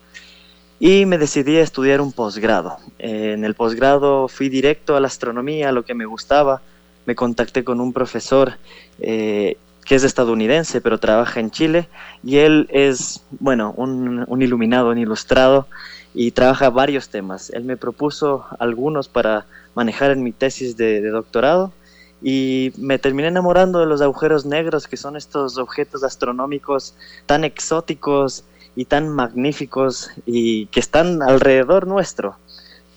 y 0.84 1.06
me 1.06 1.20
decidí 1.20 1.58
a 1.58 1.62
estudiar 1.62 2.02
un 2.02 2.12
posgrado. 2.12 2.78
en 2.98 3.46
el 3.46 3.54
posgrado 3.54 4.28
fui 4.28 4.50
directo 4.50 4.96
a 4.96 5.00
la 5.00 5.06
astronomía, 5.06 5.72
lo 5.72 5.86
que 5.86 5.94
me 5.94 6.06
gustaba. 6.08 6.60
Me 7.06 7.14
contacté 7.14 7.64
con 7.64 7.80
un 7.80 7.94
profesor 7.94 8.54
eh, 9.00 9.58
que 9.86 9.94
es 9.94 10.04
estadounidense, 10.04 10.82
pero 10.82 11.00
trabaja 11.00 11.40
en 11.40 11.52
Chile, 11.52 11.88
y 12.24 12.38
él 12.38 12.68
es, 12.72 13.24
bueno, 13.40 13.76
un, 13.78 14.26
iluminado, 14.42 14.90
un 14.90 14.98
ilustrado, 14.98 15.68
y 16.16 16.32
trabaja 16.32 16.72
varios 16.72 17.10
temas. 17.10 17.52
Él 17.52 17.64
me 17.64 17.78
propuso 17.78 18.46
algunos 18.58 19.08
para 19.08 19.46
manejar 19.76 20.10
en 20.10 20.24
mi 20.24 20.32
tesis 20.32 20.78
de, 20.78 21.00
de 21.00 21.10
doctorado, 21.10 21.74
y 22.24 22.74
me 22.78 22.98
terminé 22.98 23.28
enamorando 23.28 23.82
de 23.82 23.86
los 23.86 24.02
agujeros 24.02 24.48
negros, 24.48 24.88
que 24.88 24.98
son 24.98 25.16
estos 25.16 25.60
objetos 25.60 26.04
astronómicos 26.04 26.96
tan 27.28 27.44
exóticos, 27.44 28.46
y 28.76 28.86
tan 28.86 29.10
magníficos 29.10 30.12
y 30.26 30.68
que 30.68 30.80
están 30.80 31.22
alrededor 31.22 31.88
nuestro, 31.88 32.38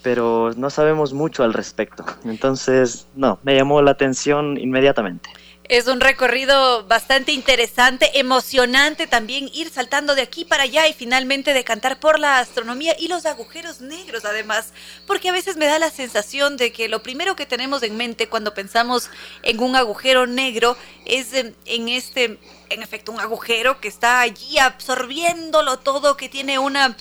pero 0.03 0.53
no 0.57 0.71
sabemos 0.71 1.13
mucho 1.13 1.43
al 1.43 1.53
respecto. 1.53 2.05
Entonces, 2.25 3.07
no, 3.15 3.39
me 3.43 3.57
llamó 3.57 3.83
la 3.83 3.93
atención 3.93 4.59
inmediatamente. 4.59 5.31
Es 5.69 5.87
un 5.87 6.01
recorrido 6.01 6.85
bastante 6.87 7.33
interesante, 7.33 8.19
emocionante 8.19 9.07
también 9.07 9.49
ir 9.55 9.71
saltando 9.71 10.15
de 10.15 10.21
aquí 10.21 10.45
para 10.45 10.65
allá 10.65 10.87
y 10.89 10.93
finalmente 10.93 11.55
decantar 11.55 11.99
por 11.99 12.19
la 12.19 12.39
astronomía 12.39 12.95
y 12.99 13.09
los 13.09 13.25
agujeros 13.25 13.81
negros 13.81 14.27
además, 14.27 14.75
porque 15.07 15.31
a 15.31 15.33
veces 15.33 15.57
me 15.57 15.65
da 15.65 15.79
la 15.79 15.89
sensación 15.89 16.59
de 16.59 16.71
que 16.71 16.91
lo 16.91 17.03
primero 17.03 17.35
que 17.35 17.47
tenemos 17.47 17.83
en 17.83 17.97
mente 17.97 18.29
cuando 18.29 18.53
pensamos 18.53 19.09
en 19.43 19.59
un 19.61 19.75
agujero 19.75 20.27
negro 20.27 20.77
es 21.07 21.33
en, 21.33 21.55
este, 21.89 22.39
en 22.69 22.83
efecto, 22.83 23.11
un 23.11 23.21
agujero 23.21 23.81
que 23.81 23.89
está 23.89 24.21
allí 24.21 24.59
absorbiéndolo 24.59 25.79
todo, 25.79 26.19
que 26.19 26.29
tiene 26.29 26.59
una 26.59 26.95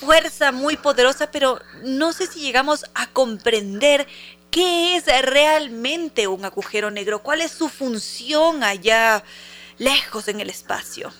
fuerza 0.00 0.52
muy 0.52 0.76
poderosa, 0.76 1.30
pero 1.30 1.62
no 1.82 2.12
sé 2.12 2.26
si 2.26 2.40
llegamos 2.40 2.84
a 2.94 3.06
comprender 3.06 4.06
¿Qué 4.52 4.96
es 4.96 5.06
realmente 5.22 6.28
un 6.28 6.44
agujero 6.44 6.90
negro? 6.90 7.22
¿Cuál 7.22 7.40
es 7.40 7.52
su 7.52 7.70
función 7.70 8.62
allá 8.62 9.24
lejos 9.78 10.28
en 10.28 10.40
el 10.40 10.50
espacio? 10.50 11.10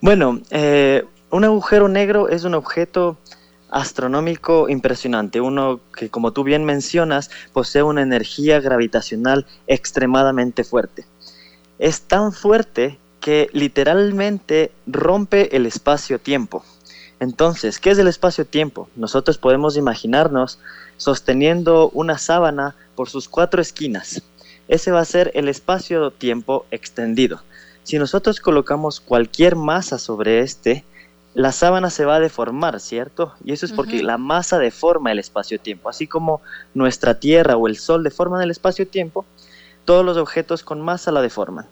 Bueno, 0.00 0.40
eh, 0.50 1.04
un 1.30 1.44
agujero 1.44 1.88
negro 1.88 2.28
es 2.28 2.44
un 2.44 2.54
objeto 2.54 3.18
astronómico 3.70 4.68
impresionante, 4.68 5.40
uno 5.40 5.80
que 5.96 6.10
como 6.10 6.32
tú 6.32 6.44
bien 6.44 6.64
mencionas 6.64 7.28
posee 7.52 7.82
una 7.82 8.02
energía 8.02 8.60
gravitacional 8.60 9.44
extremadamente 9.66 10.62
fuerte. 10.62 11.06
Es 11.80 12.02
tan 12.02 12.32
fuerte 12.32 13.00
que 13.18 13.50
literalmente 13.52 14.70
rompe 14.86 15.56
el 15.56 15.66
espacio-tiempo. 15.66 16.64
Entonces, 17.22 17.78
¿qué 17.78 17.90
es 17.92 17.98
el 17.98 18.08
espacio-tiempo? 18.08 18.88
Nosotros 18.96 19.38
podemos 19.38 19.76
imaginarnos 19.76 20.58
sosteniendo 20.96 21.88
una 21.90 22.18
sábana 22.18 22.74
por 22.96 23.08
sus 23.08 23.28
cuatro 23.28 23.62
esquinas. 23.62 24.22
Ese 24.66 24.90
va 24.90 24.98
a 24.98 25.04
ser 25.04 25.30
el 25.34 25.46
espacio-tiempo 25.46 26.66
extendido. 26.72 27.40
Si 27.84 27.96
nosotros 27.96 28.40
colocamos 28.40 28.98
cualquier 28.98 29.54
masa 29.54 29.98
sobre 29.98 30.40
este, 30.40 30.84
la 31.32 31.52
sábana 31.52 31.90
se 31.90 32.04
va 32.04 32.16
a 32.16 32.20
deformar, 32.20 32.80
¿cierto? 32.80 33.34
Y 33.44 33.52
eso 33.52 33.66
es 33.66 33.72
porque 33.72 34.02
la 34.02 34.18
masa 34.18 34.58
deforma 34.58 35.12
el 35.12 35.20
espacio-tiempo. 35.20 35.88
Así 35.88 36.08
como 36.08 36.40
nuestra 36.74 37.20
Tierra 37.20 37.56
o 37.56 37.68
el 37.68 37.76
Sol 37.76 38.02
deforman 38.02 38.42
el 38.42 38.50
espacio-tiempo, 38.50 39.24
todos 39.84 40.04
los 40.04 40.16
objetos 40.16 40.64
con 40.64 40.80
masa 40.80 41.12
la 41.12 41.22
deforman. 41.22 41.66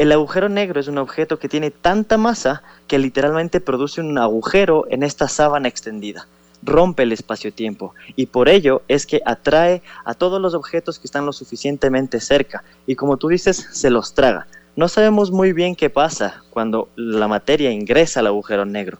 El 0.00 0.12
agujero 0.12 0.48
negro 0.48 0.80
es 0.80 0.88
un 0.88 0.96
objeto 0.96 1.38
que 1.38 1.50
tiene 1.50 1.70
tanta 1.70 2.16
masa 2.16 2.62
que 2.86 2.98
literalmente 2.98 3.60
produce 3.60 4.00
un 4.00 4.16
agujero 4.16 4.86
en 4.88 5.02
esta 5.02 5.28
sábana 5.28 5.68
extendida 5.68 6.26
rompe 6.62 7.02
el 7.02 7.12
espacio-tiempo 7.12 7.94
y 8.16 8.24
por 8.24 8.48
ello 8.48 8.80
es 8.88 9.04
que 9.04 9.20
atrae 9.26 9.82
a 10.06 10.14
todos 10.14 10.40
los 10.40 10.54
objetos 10.54 10.98
que 10.98 11.06
están 11.06 11.26
lo 11.26 11.34
suficientemente 11.34 12.18
cerca 12.18 12.64
y 12.86 12.94
como 12.94 13.18
tú 13.18 13.28
dices, 13.28 13.68
se 13.72 13.90
los 13.90 14.14
traga. 14.14 14.46
No 14.74 14.88
sabemos 14.88 15.32
muy 15.32 15.52
bien 15.52 15.76
qué 15.76 15.90
pasa 15.90 16.44
cuando 16.48 16.88
la 16.96 17.28
materia 17.28 17.70
ingresa 17.70 18.20
al 18.20 18.28
agujero 18.28 18.64
negro, 18.64 18.96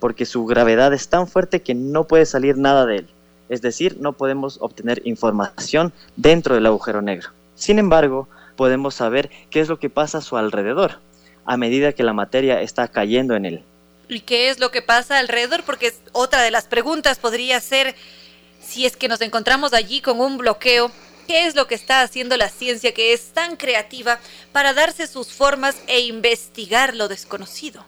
porque 0.00 0.26
su 0.26 0.46
gravedad 0.46 0.92
es 0.92 1.08
tan 1.08 1.28
fuerte 1.28 1.62
que 1.62 1.76
no 1.76 2.08
puede 2.08 2.26
salir 2.26 2.58
nada 2.58 2.86
de 2.86 2.96
él. 2.96 3.08
Es 3.48 3.62
decir, 3.62 3.98
no 4.00 4.14
podemos 4.14 4.58
obtener 4.60 5.00
información 5.04 5.92
dentro 6.16 6.56
del 6.56 6.66
agujero 6.66 7.02
negro. 7.02 7.30
Sin 7.54 7.78
embargo, 7.78 8.26
podemos 8.60 8.94
saber 8.94 9.30
qué 9.48 9.60
es 9.60 9.70
lo 9.70 9.78
que 9.78 9.88
pasa 9.88 10.18
a 10.18 10.20
su 10.20 10.36
alrededor 10.36 10.98
a 11.46 11.56
medida 11.56 11.94
que 11.94 12.02
la 12.02 12.12
materia 12.12 12.60
está 12.60 12.88
cayendo 12.88 13.34
en 13.34 13.46
él 13.46 13.64
y 14.06 14.20
qué 14.20 14.50
es 14.50 14.60
lo 14.60 14.70
que 14.70 14.82
pasa 14.82 15.18
alrededor, 15.18 15.62
porque 15.62 15.94
otra 16.12 16.42
de 16.42 16.50
las 16.50 16.66
preguntas 16.66 17.18
podría 17.18 17.58
ser 17.60 17.94
si 18.60 18.84
es 18.84 18.98
que 18.98 19.08
nos 19.08 19.22
encontramos 19.22 19.72
allí 19.72 20.02
con 20.02 20.20
un 20.20 20.36
bloqueo, 20.36 20.90
¿qué 21.26 21.46
es 21.46 21.54
lo 21.54 21.66
que 21.66 21.74
está 21.74 22.02
haciendo 22.02 22.36
la 22.36 22.50
ciencia 22.50 22.92
que 22.92 23.14
es 23.14 23.32
tan 23.32 23.56
creativa 23.56 24.18
para 24.52 24.74
darse 24.74 25.06
sus 25.06 25.32
formas 25.32 25.80
e 25.86 26.00
investigar 26.00 26.94
lo 26.94 27.08
desconocido? 27.08 27.82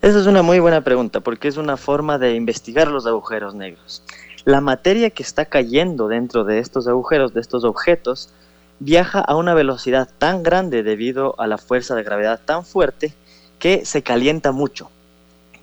Esa 0.00 0.18
es 0.18 0.26
una 0.26 0.40
muy 0.40 0.60
buena 0.60 0.82
pregunta, 0.82 1.20
porque 1.20 1.48
es 1.48 1.58
una 1.58 1.76
forma 1.76 2.16
de 2.16 2.36
investigar 2.36 2.88
los 2.88 3.04
agujeros 3.04 3.54
negros. 3.54 4.02
La 4.46 4.62
materia 4.62 5.10
que 5.10 5.22
está 5.22 5.44
cayendo 5.44 6.08
dentro 6.08 6.44
de 6.44 6.58
estos 6.58 6.88
agujeros, 6.88 7.34
de 7.34 7.42
estos 7.42 7.64
objetos, 7.64 8.30
viaja 8.80 9.20
a 9.20 9.36
una 9.36 9.54
velocidad 9.54 10.08
tan 10.18 10.42
grande 10.42 10.82
debido 10.82 11.34
a 11.40 11.46
la 11.46 11.58
fuerza 11.58 11.94
de 11.94 12.02
gravedad 12.02 12.40
tan 12.44 12.64
fuerte 12.64 13.14
que 13.58 13.84
se 13.84 14.02
calienta 14.02 14.52
mucho. 14.52 14.90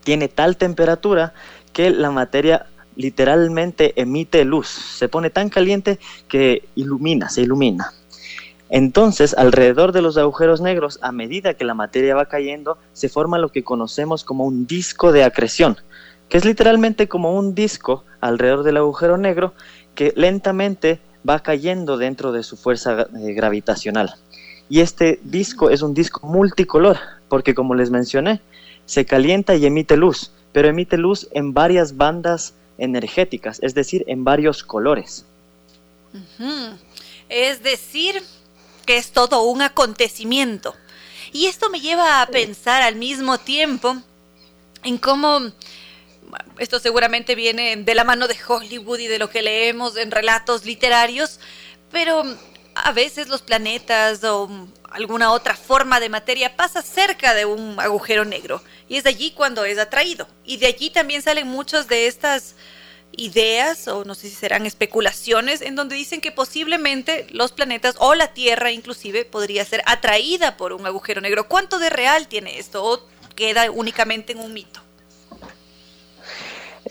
Tiene 0.03 0.27
tal 0.27 0.57
temperatura 0.57 1.33
que 1.73 1.91
la 1.91 2.11
materia 2.11 2.67
literalmente 2.95 3.93
emite 3.99 4.43
luz. 4.45 4.67
Se 4.67 5.07
pone 5.07 5.29
tan 5.29 5.49
caliente 5.49 5.99
que 6.27 6.67
ilumina, 6.75 7.29
se 7.29 7.41
ilumina. 7.41 7.93
Entonces, 8.69 9.33
alrededor 9.37 9.91
de 9.91 10.01
los 10.01 10.17
agujeros 10.17 10.61
negros, 10.61 10.97
a 11.01 11.11
medida 11.11 11.55
que 11.55 11.65
la 11.65 11.73
materia 11.73 12.15
va 12.15 12.27
cayendo, 12.27 12.77
se 12.93 13.09
forma 13.09 13.37
lo 13.37 13.49
que 13.49 13.63
conocemos 13.63 14.23
como 14.23 14.45
un 14.45 14.65
disco 14.65 15.11
de 15.11 15.25
acreción, 15.25 15.77
que 16.29 16.37
es 16.37 16.45
literalmente 16.45 17.09
como 17.09 17.37
un 17.37 17.53
disco 17.53 18.05
alrededor 18.21 18.63
del 18.63 18.77
agujero 18.77 19.17
negro 19.17 19.53
que 19.93 20.13
lentamente 20.15 21.01
va 21.27 21.39
cayendo 21.39 21.97
dentro 21.97 22.31
de 22.31 22.43
su 22.43 22.57
fuerza 22.57 23.01
eh, 23.01 23.33
gravitacional. 23.33 24.15
Y 24.69 24.79
este 24.79 25.19
disco 25.23 25.69
es 25.69 25.81
un 25.81 25.93
disco 25.93 26.25
multicolor, 26.25 26.97
porque 27.27 27.53
como 27.53 27.75
les 27.75 27.89
mencioné, 27.89 28.41
se 28.85 29.05
calienta 29.05 29.55
y 29.55 29.65
emite 29.65 29.97
luz, 29.97 30.31
pero 30.53 30.67
emite 30.69 30.97
luz 30.97 31.27
en 31.31 31.53
varias 31.53 31.97
bandas 31.97 32.53
energéticas, 32.77 33.59
es 33.61 33.73
decir, 33.73 34.03
en 34.07 34.23
varios 34.23 34.63
colores. 34.63 35.25
Es 37.29 37.63
decir, 37.63 38.21
que 38.85 38.97
es 38.97 39.11
todo 39.11 39.43
un 39.43 39.61
acontecimiento. 39.61 40.73
Y 41.31 41.45
esto 41.45 41.69
me 41.69 41.79
lleva 41.79 42.21
a 42.21 42.27
pensar 42.27 42.81
al 42.81 42.95
mismo 42.95 43.37
tiempo 43.37 43.95
en 44.83 44.97
cómo 44.97 45.51
esto 46.57 46.79
seguramente 46.79 47.35
viene 47.35 47.75
de 47.75 47.95
la 47.95 48.03
mano 48.03 48.27
de 48.27 48.37
Hollywood 48.47 48.99
y 48.99 49.07
de 49.07 49.19
lo 49.19 49.29
que 49.29 49.41
leemos 49.41 49.97
en 49.97 50.11
relatos 50.11 50.65
literarios, 50.65 51.39
pero 51.91 52.23
a 52.75 52.91
veces 52.91 53.27
los 53.27 53.41
planetas 53.41 54.23
o 54.23 54.49
alguna 54.91 55.31
otra 55.31 55.55
forma 55.55 55.99
de 55.99 56.09
materia 56.09 56.55
pasa 56.55 56.81
cerca 56.81 57.33
de 57.33 57.45
un 57.45 57.79
agujero 57.79 58.25
negro 58.25 58.61
y 58.87 58.97
es 58.97 59.03
de 59.03 59.09
allí 59.09 59.31
cuando 59.31 59.65
es 59.65 59.77
atraído. 59.77 60.27
Y 60.45 60.57
de 60.57 60.67
allí 60.67 60.89
también 60.89 61.21
salen 61.21 61.47
muchas 61.47 61.87
de 61.87 62.07
estas 62.07 62.55
ideas 63.13 63.87
o 63.87 64.05
no 64.05 64.15
sé 64.15 64.29
si 64.29 64.35
serán 64.35 64.65
especulaciones 64.65 65.61
en 65.61 65.75
donde 65.75 65.95
dicen 65.95 66.21
que 66.21 66.31
posiblemente 66.31 67.27
los 67.31 67.51
planetas 67.51 67.95
o 67.99 68.15
la 68.15 68.33
Tierra 68.33 68.71
inclusive 68.71 69.25
podría 69.25 69.65
ser 69.65 69.83
atraída 69.85 70.57
por 70.57 70.73
un 70.73 70.85
agujero 70.85 71.21
negro. 71.21 71.47
¿Cuánto 71.47 71.79
de 71.79 71.89
real 71.89 72.27
tiene 72.27 72.59
esto 72.59 72.83
o 72.83 73.07
queda 73.35 73.69
únicamente 73.71 74.33
en 74.33 74.39
un 74.39 74.53
mito? 74.53 74.81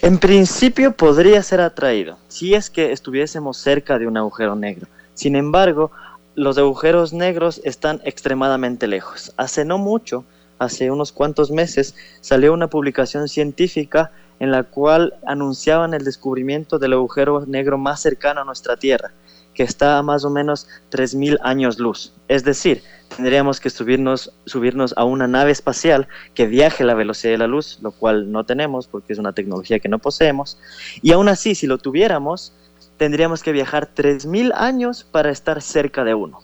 En 0.02 0.16
principio 0.16 0.92
podría 0.92 1.42
ser 1.42 1.60
atraído 1.60 2.16
si 2.28 2.54
es 2.54 2.70
que 2.70 2.90
estuviésemos 2.90 3.58
cerca 3.58 3.98
de 3.98 4.06
un 4.06 4.16
agujero 4.16 4.56
negro. 4.56 4.86
Sin 5.12 5.36
embargo, 5.36 5.90
los 6.34 6.56
agujeros 6.56 7.12
negros 7.12 7.60
están 7.64 8.00
extremadamente 8.04 8.86
lejos. 8.86 9.34
Hace 9.36 9.66
no 9.66 9.76
mucho, 9.76 10.24
hace 10.58 10.90
unos 10.90 11.12
cuantos 11.12 11.50
meses, 11.50 11.94
salió 12.22 12.54
una 12.54 12.70
publicación 12.70 13.28
científica 13.28 14.10
en 14.38 14.50
la 14.50 14.62
cual 14.62 15.12
anunciaban 15.26 15.92
el 15.92 16.02
descubrimiento 16.02 16.78
del 16.78 16.94
agujero 16.94 17.44
negro 17.44 17.76
más 17.76 18.00
cercano 18.00 18.40
a 18.40 18.44
nuestra 18.44 18.78
Tierra, 18.78 19.12
que 19.52 19.64
está 19.64 19.98
a 19.98 20.02
más 20.02 20.24
o 20.24 20.30
menos 20.30 20.66
3.000 20.90 21.38
años 21.42 21.78
luz. 21.78 22.14
Es 22.26 22.42
decir, 22.42 22.82
tendríamos 23.16 23.60
que 23.60 23.70
subirnos, 23.70 24.32
subirnos 24.46 24.94
a 24.96 25.04
una 25.04 25.26
nave 25.28 25.50
espacial 25.50 26.08
que 26.34 26.46
viaje 26.46 26.82
a 26.82 26.86
la 26.86 26.94
velocidad 26.94 27.32
de 27.32 27.38
la 27.38 27.46
luz, 27.46 27.78
lo 27.82 27.90
cual 27.92 28.30
no 28.32 28.44
tenemos 28.44 28.86
porque 28.86 29.12
es 29.12 29.18
una 29.18 29.32
tecnología 29.32 29.78
que 29.80 29.88
no 29.88 29.98
poseemos. 29.98 30.58
Y 31.02 31.12
aún 31.12 31.28
así, 31.28 31.54
si 31.54 31.66
lo 31.66 31.78
tuviéramos, 31.78 32.52
tendríamos 32.96 33.42
que 33.42 33.52
viajar 33.52 33.90
3.000 33.94 34.52
años 34.54 35.04
para 35.04 35.30
estar 35.30 35.62
cerca 35.62 36.04
de 36.04 36.14
uno. 36.14 36.40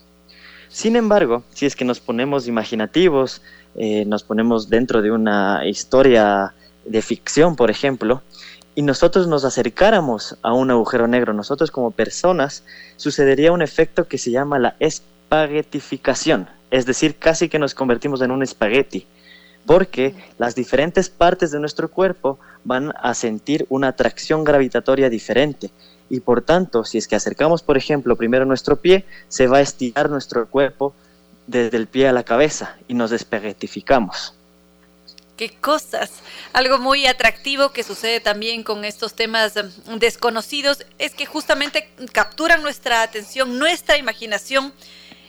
Sin 0.69 0.97
embargo, 0.97 1.45
si 1.51 1.67
es 1.67 1.77
que 1.77 1.85
nos 1.85 2.01
ponemos 2.01 2.49
imaginativos, 2.49 3.43
eh, 3.77 4.05
nos 4.07 4.25
ponemos 4.25 4.69
dentro 4.69 5.03
de 5.03 5.11
una 5.11 5.67
historia 5.67 6.55
de 6.85 7.03
ficción, 7.03 7.57
por 7.57 7.71
ejemplo, 7.71 8.23
y 8.75 8.83
nosotros 8.83 9.27
nos 9.27 9.45
acercáramos 9.45 10.37
a 10.43 10.53
un 10.53 10.71
agujero 10.71 11.09
negro, 11.09 11.33
nosotros 11.33 11.71
como 11.71 11.93
personas, 11.93 12.65
sucedería 12.97 13.53
un 13.53 13.63
efecto 13.63 14.07
que 14.07 14.19
se 14.19 14.31
llama 14.31 14.59
la 14.59 14.77
espaguetificación, 14.81 16.49
es 16.71 16.87
decir, 16.87 17.17
casi 17.17 17.49
que 17.49 17.59
nos 17.59 17.75
convertimos 17.75 18.21
en 18.23 18.31
un 18.31 18.43
espagueti, 18.43 19.07
porque 19.67 20.15
las 20.39 20.55
diferentes 20.55 21.11
partes 21.11 21.51
de 21.51 21.61
nuestro 21.61 21.91
cuerpo 21.91 22.39
van 22.65 22.93
a 23.01 23.15
sentir 23.15 23.67
una 23.69 23.89
atracción 23.89 24.45
gravitatoria 24.45 25.11
diferente 25.11 25.71
y 26.09 26.21
por 26.21 26.43
tanto, 26.43 26.85
si 26.85 26.99
es 26.99 27.09
que 27.09 27.17
acercamos, 27.17 27.63
por 27.63 27.77
ejemplo, 27.77 28.17
primero 28.17 28.45
nuestro 28.45 28.77
pie, 28.77 29.05
se 29.29 29.47
va 29.47 29.59
a 29.59 29.63
estirar 29.63 30.09
nuestro 30.09 30.49
cuerpo 30.49 30.95
desde 31.47 31.77
el 31.77 31.87
pie 31.87 32.09
a 32.09 32.13
la 32.13 32.25
cabeza 32.25 32.77
y 32.89 32.95
nos 32.95 33.11
despeguetificamos. 33.11 34.35
qué 35.37 35.51
cosas. 35.51 36.11
Algo 36.55 36.79
muy 36.79 37.07
atractivo 37.07 37.71
que 37.71 37.83
sucede 37.83 38.21
también 38.21 38.63
con 38.63 38.87
estos 38.87 39.15
temas 39.15 39.55
mm, 39.55 39.97
desconocidos 39.97 40.87
es 40.99 41.13
que 41.15 41.27
justamente 41.27 41.91
capturan 42.13 42.63
nuestra 42.63 43.03
atención, 43.03 43.59
nuestra 43.59 43.99
imaginación 43.99 44.73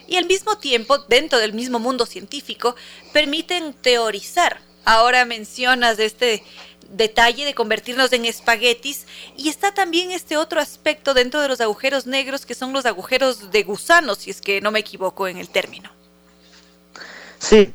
y 0.07 0.15
al 0.15 0.25
mismo 0.25 0.57
tiempo, 0.57 0.97
dentro 0.97 1.39
del 1.39 1.53
mismo 1.53 1.79
mundo 1.79 2.05
científico, 2.05 2.75
permiten 3.13 3.73
teorizar. 3.73 4.59
Ahora 4.85 5.25
mencionas 5.25 5.99
este 5.99 6.43
detalle 6.89 7.45
de 7.45 7.53
convertirnos 7.53 8.13
en 8.13 8.25
espaguetis 8.25 9.05
y 9.35 9.49
está 9.49 9.73
también 9.73 10.11
este 10.11 10.37
otro 10.37 10.61
aspecto 10.61 11.13
dentro 11.13 11.41
de 11.41 11.49
los 11.49 11.59
agujeros 11.59 12.07
negros 12.07 12.45
que 12.45 12.55
son 12.55 12.71
los 12.73 12.85
agujeros 12.85 13.51
de 13.51 13.63
gusano, 13.63 14.15
si 14.15 14.29
es 14.29 14.41
que 14.41 14.61
no 14.61 14.71
me 14.71 14.79
equivoco 14.79 15.27
en 15.27 15.37
el 15.37 15.49
término. 15.49 15.89
Sí, 17.39 17.73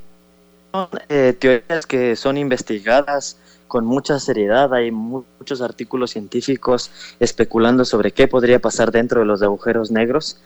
son 0.72 0.88
eh, 1.08 1.36
teorías 1.38 1.86
que 1.86 2.16
son 2.16 2.38
investigadas 2.38 3.36
con 3.68 3.84
mucha 3.84 4.18
seriedad. 4.18 4.72
Hay 4.74 4.90
muchos 4.90 5.60
artículos 5.60 6.10
científicos 6.10 6.90
especulando 7.20 7.84
sobre 7.84 8.12
qué 8.12 8.28
podría 8.28 8.58
pasar 8.58 8.90
dentro 8.90 9.20
de 9.20 9.26
los 9.26 9.42
agujeros 9.42 9.90
negros. 9.90 10.38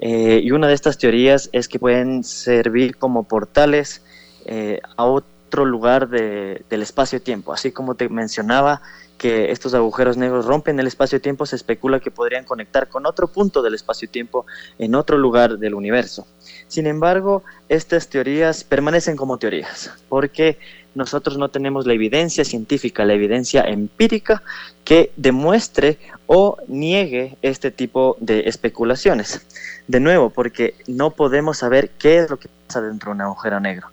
Eh, 0.00 0.40
y 0.42 0.50
una 0.50 0.68
de 0.68 0.74
estas 0.74 0.98
teorías 0.98 1.48
es 1.52 1.68
que 1.68 1.78
pueden 1.78 2.22
servir 2.24 2.96
como 2.96 3.24
portales 3.24 4.02
eh, 4.44 4.80
a 4.96 5.04
otro 5.04 5.64
lugar 5.64 6.08
del 6.08 6.82
espacio-tiempo. 6.82 7.52
Así 7.52 7.72
como 7.72 7.94
te 7.94 8.08
mencionaba 8.08 8.82
que 9.16 9.50
estos 9.50 9.74
agujeros 9.74 10.16
negros 10.16 10.44
rompen 10.44 10.78
el 10.78 10.86
espacio-tiempo, 10.86 11.46
se 11.46 11.56
especula 11.56 12.00
que 12.00 12.10
podrían 12.10 12.44
conectar 12.44 12.88
con 12.88 13.06
otro 13.06 13.28
punto 13.28 13.62
del 13.62 13.74
espacio-tiempo 13.74 14.46
en 14.78 14.94
otro 14.94 15.16
lugar 15.16 15.58
del 15.58 15.74
universo. 15.74 16.26
Sin 16.68 16.86
embargo, 16.86 17.42
estas 17.68 18.08
teorías 18.08 18.64
permanecen 18.64 19.16
como 19.16 19.38
teorías, 19.38 19.92
porque 20.08 20.58
nosotros 20.96 21.36
no 21.36 21.50
tenemos 21.50 21.86
la 21.86 21.92
evidencia 21.92 22.42
científica, 22.42 23.04
la 23.04 23.12
evidencia 23.12 23.60
empírica 23.60 24.42
que 24.82 25.12
demuestre 25.16 25.98
o 26.26 26.56
niegue 26.68 27.36
este 27.42 27.70
tipo 27.70 28.16
de 28.18 28.48
especulaciones. 28.48 29.46
De 29.86 30.00
nuevo, 30.00 30.30
porque 30.30 30.74
no 30.86 31.10
podemos 31.10 31.58
saber 31.58 31.90
qué 31.98 32.18
es 32.18 32.30
lo 32.30 32.38
que 32.38 32.48
pasa 32.66 32.80
dentro 32.80 33.10
de 33.10 33.16
un 33.16 33.20
agujero 33.20 33.60
negro. 33.60 33.88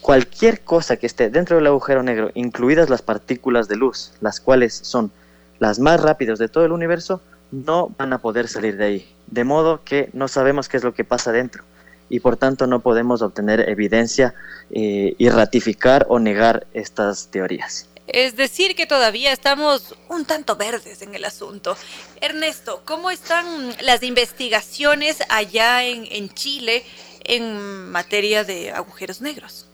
Cualquier 0.00 0.60
cosa 0.60 0.96
que 0.96 1.06
esté 1.06 1.28
dentro 1.28 1.56
del 1.56 1.66
agujero 1.66 2.04
negro, 2.04 2.30
incluidas 2.34 2.88
las 2.88 3.02
partículas 3.02 3.66
de 3.66 3.74
luz, 3.74 4.12
las 4.20 4.38
cuales 4.40 4.74
son 4.74 5.10
las 5.58 5.80
más 5.80 6.00
rápidas 6.00 6.38
de 6.38 6.48
todo 6.48 6.64
el 6.64 6.70
universo, 6.70 7.20
no 7.50 7.92
van 7.98 8.12
a 8.12 8.18
poder 8.18 8.46
salir 8.46 8.76
de 8.76 8.84
ahí. 8.84 9.14
De 9.26 9.42
modo 9.42 9.82
que 9.84 10.08
no 10.12 10.28
sabemos 10.28 10.68
qué 10.68 10.76
es 10.76 10.84
lo 10.84 10.94
que 10.94 11.02
pasa 11.02 11.32
dentro 11.32 11.64
y 12.08 12.20
por 12.20 12.36
tanto 12.36 12.66
no 12.66 12.80
podemos 12.80 13.22
obtener 13.22 13.68
evidencia 13.68 14.34
eh, 14.70 15.14
y 15.18 15.28
ratificar 15.28 16.06
o 16.08 16.18
negar 16.18 16.66
estas 16.72 17.28
teorías. 17.28 17.88
Es 18.08 18.36
decir, 18.36 18.74
que 18.74 18.86
todavía 18.86 19.32
estamos 19.32 19.94
un 20.08 20.24
tanto 20.24 20.56
verdes 20.56 21.02
en 21.02 21.14
el 21.14 21.26
asunto. 21.26 21.76
Ernesto, 22.22 22.80
¿cómo 22.86 23.10
están 23.10 23.44
las 23.82 24.02
investigaciones 24.02 25.18
allá 25.28 25.84
en, 25.84 26.30
Chile 26.30 26.84
en 27.24 27.90
materia 27.90 28.44
de 28.44 28.70
agujeros 28.70 29.20
negros? 29.20 29.66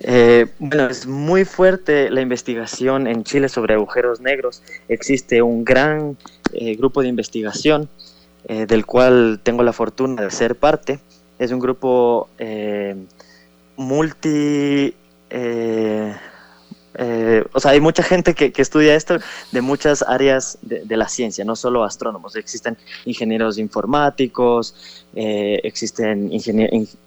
Eh, 0.00 0.46
bueno, 0.58 0.88
es 0.88 1.06
muy 1.06 1.44
fuerte 1.44 2.10
la 2.10 2.20
investigación 2.20 3.06
en 3.06 3.22
Chile 3.22 3.48
sobre 3.48 3.74
agujeros 3.74 4.20
negros. 4.20 4.60
Existe 4.88 5.42
un 5.42 5.64
gran 5.64 6.16
eh, 6.52 6.74
grupo 6.74 7.02
de 7.02 7.08
investigación 7.08 7.88
eh, 8.44 8.66
del 8.66 8.86
cual 8.86 9.40
tengo 9.42 9.62
la 9.62 9.72
fortuna 9.72 10.22
de 10.22 10.30
ser 10.30 10.56
parte. 10.56 10.98
Es 11.38 11.52
un 11.52 11.60
grupo 11.60 12.28
eh, 12.38 12.96
multi... 13.76 14.94
Eh, 15.30 16.14
o 17.52 17.60
sea, 17.60 17.70
hay 17.70 17.80
mucha 17.80 18.02
gente 18.02 18.34
que, 18.34 18.52
estudia 18.56 18.94
esto 18.94 19.16
de 19.52 19.60
muchas 19.62 20.02
áreas 20.02 20.58
de, 20.60 20.96
la 20.96 21.08
ciencia, 21.08 21.44
no 21.46 21.56
solo 21.56 21.82
astrónomos. 21.82 22.36
Existen 22.36 22.76
ingenieros 23.06 23.56
informáticos, 23.56 25.06
existen 25.14 26.30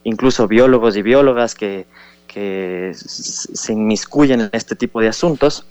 incluso 0.04 0.48
biólogos 0.48 0.98
y 0.98 1.04
biólogas 1.04 1.54
que, 1.54 1.86
que 2.34 2.94
se 2.96 3.74
inmiscuyen 3.74 4.42
en 4.42 4.50
este 4.54 4.76
tipo 4.76 5.00
de 5.00 5.08
asuntos 5.08 5.66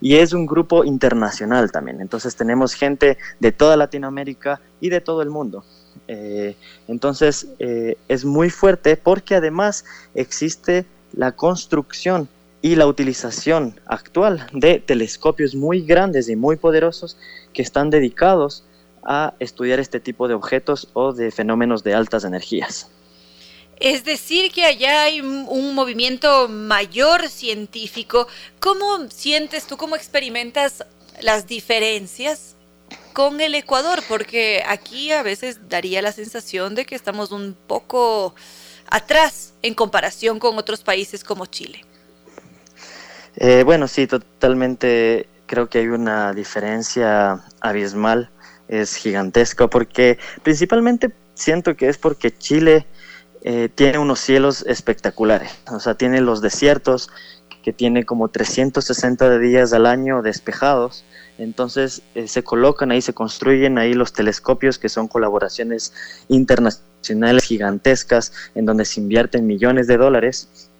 y 0.00 0.16
es 0.16 0.32
un 0.32 0.46
grupo 0.46 0.84
internacional 0.84 1.70
también. 1.70 2.00
Entonces 2.00 2.34
tenemos 2.34 2.74
gente 2.74 3.18
de 3.38 3.52
toda 3.52 3.76
Latinoamérica 3.76 4.60
y 4.80 4.88
de 4.88 5.00
todo 5.00 5.22
el 5.22 5.30
mundo. 5.30 5.64
Eh, 6.08 6.56
entonces 6.88 7.46
eh, 7.60 7.96
es 8.08 8.24
muy 8.24 8.50
fuerte 8.50 8.96
porque 8.96 9.36
además 9.36 9.84
existe 10.14 10.86
la 11.12 11.32
construcción 11.32 12.28
y 12.62 12.74
la 12.74 12.88
utilización 12.88 13.78
actual 13.86 14.44
de 14.52 14.80
telescopios 14.80 15.54
muy 15.54 15.82
grandes 15.82 16.28
y 16.28 16.34
muy 16.34 16.56
poderosos 16.56 17.16
que 17.52 17.62
están 17.62 17.90
dedicados 17.90 18.64
a 19.04 19.34
estudiar 19.38 19.78
este 19.78 20.00
tipo 20.00 20.26
de 20.26 20.34
objetos 20.34 20.88
o 20.94 21.12
de 21.12 21.30
fenómenos 21.30 21.84
de 21.84 21.94
altas 21.94 22.24
energías. 22.24 22.90
Es 23.80 24.04
decir, 24.04 24.50
que 24.50 24.64
allá 24.64 25.02
hay 25.02 25.20
un 25.20 25.74
movimiento 25.74 26.48
mayor 26.48 27.28
científico. 27.28 28.26
¿Cómo 28.58 29.08
sientes 29.10 29.66
tú, 29.66 29.76
cómo 29.76 29.94
experimentas 29.94 30.84
las 31.20 31.46
diferencias 31.46 32.56
con 33.12 33.40
el 33.40 33.54
Ecuador? 33.54 34.02
Porque 34.08 34.64
aquí 34.66 35.12
a 35.12 35.22
veces 35.22 35.68
daría 35.68 36.02
la 36.02 36.12
sensación 36.12 36.74
de 36.74 36.86
que 36.86 36.96
estamos 36.96 37.30
un 37.30 37.56
poco 37.66 38.34
atrás 38.90 39.54
en 39.62 39.74
comparación 39.74 40.40
con 40.40 40.58
otros 40.58 40.82
países 40.82 41.22
como 41.22 41.46
Chile. 41.46 41.84
Eh, 43.36 43.62
bueno, 43.64 43.86
sí, 43.86 44.08
totalmente. 44.08 45.28
Creo 45.46 45.68
que 45.68 45.78
hay 45.78 45.86
una 45.86 46.32
diferencia 46.32 47.44
abismal, 47.60 48.30
es 48.68 48.96
gigantesco, 48.96 49.70
porque 49.70 50.18
principalmente 50.42 51.10
siento 51.34 51.76
que 51.76 51.88
es 51.88 51.96
porque 51.96 52.36
Chile 52.36 52.86
eh, 53.42 53.68
tiene 53.74 53.98
unos 53.98 54.20
cielos 54.20 54.64
espectaculares. 54.66 55.52
O 55.70 55.80
sea, 55.80 55.94
tiene 55.94 56.20
los 56.20 56.40
desiertos 56.40 57.10
que 57.62 57.72
tiene 57.72 58.04
como 58.04 58.28
360 58.28 59.38
días 59.38 59.72
al 59.72 59.86
año 59.86 60.22
despejados. 60.22 61.04
Entonces 61.38 62.02
eh, 62.14 62.26
se 62.26 62.42
colocan 62.42 62.90
ahí, 62.90 63.00
se 63.00 63.14
construyen 63.14 63.78
ahí 63.78 63.94
los 63.94 64.12
telescopios 64.12 64.78
que 64.78 64.88
son 64.88 65.06
colaboraciones 65.06 65.92
internacionales 66.28 67.44
gigantescas 67.44 68.32
en 68.54 68.66
donde 68.66 68.84
se 68.84 69.00
invierten 69.00 69.46
millones 69.46 69.86
de 69.86 69.96
dólares. 69.96 70.70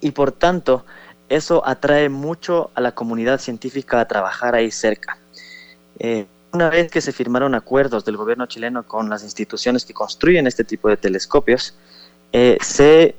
Y 0.00 0.12
por 0.12 0.30
tanto, 0.30 0.84
eso 1.28 1.66
atrae 1.66 2.08
mucho 2.08 2.70
a 2.74 2.80
la 2.80 2.92
comunidad 2.92 3.40
científica 3.40 4.00
a 4.00 4.08
trabajar 4.08 4.54
ahí 4.54 4.70
cerca. 4.70 5.18
Eh, 5.98 6.26
una 6.52 6.70
vez 6.70 6.90
que 6.90 7.00
se 7.00 7.12
firmaron 7.12 7.54
acuerdos 7.54 8.04
del 8.04 8.16
gobierno 8.16 8.46
chileno 8.46 8.82
con 8.82 9.08
las 9.08 9.22
instituciones 9.22 9.84
que 9.84 9.92
construyen 9.92 10.46
este 10.46 10.64
tipo 10.64 10.88
de 10.88 10.96
telescopios, 10.96 11.74
eh, 12.32 12.58
se 12.60 13.14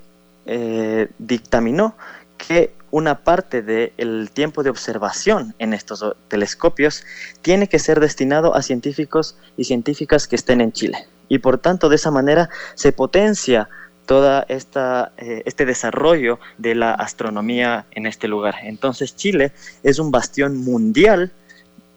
eh, 0.46 1.08
dictaminó 1.20 1.96
que 2.38 2.74
una 2.92 3.20
parte 3.20 3.62
del 3.62 4.32
tiempo 4.32 4.64
de 4.64 4.72
observación 4.72 5.54
en 5.60 5.74
estos 5.74 6.04
telescopios 6.28 7.04
tiene 7.42 7.68
que 7.68 7.78
ser 7.78 8.00
destinado 8.00 8.56
a 8.56 8.64
científicos 8.64 9.36
y 9.58 9.66
científicas 9.66 10.28
que 10.28 10.36
estén 10.36 10.62
en 10.62 10.72
Chile. 10.72 11.08
Y 11.28 11.38
por 11.40 11.60
tanto, 11.60 11.90
de 11.90 11.98
esa 11.98 12.10
manera 12.10 12.50
se 12.74 12.92
potencia 12.92 13.70
todo 14.08 14.44
eh, 14.48 15.44
este 15.46 15.66
desarrollo 15.68 16.40
de 16.58 16.74
la 16.74 16.94
astronomía 16.94 17.86
en 17.92 18.08
este 18.08 18.28
lugar. 18.28 18.56
Entonces 18.64 19.16
Chile 19.16 19.52
es 19.84 20.00
un 20.00 20.10
bastión 20.10 20.58
mundial 20.58 21.32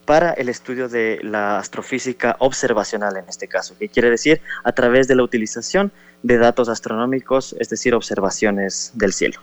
para 0.05 0.33
el 0.33 0.49
estudio 0.49 0.89
de 0.89 1.21
la 1.23 1.59
astrofísica 1.59 2.37
observacional 2.41 3.17
en 3.17 3.29
este 3.29 3.49
caso, 3.49 3.77
que 3.79 3.89
quiere 3.89 4.11
decir 4.11 4.41
a 4.65 4.73
través 4.73 5.09
de 5.09 5.15
la 5.15 5.23
utilización 5.23 5.93
de 6.23 6.39
datos 6.39 6.69
astronómicos, 6.69 7.55
es 7.59 7.69
decir, 7.69 7.95
observaciones 7.95 8.93
del 8.95 9.13
cielo. 9.13 9.41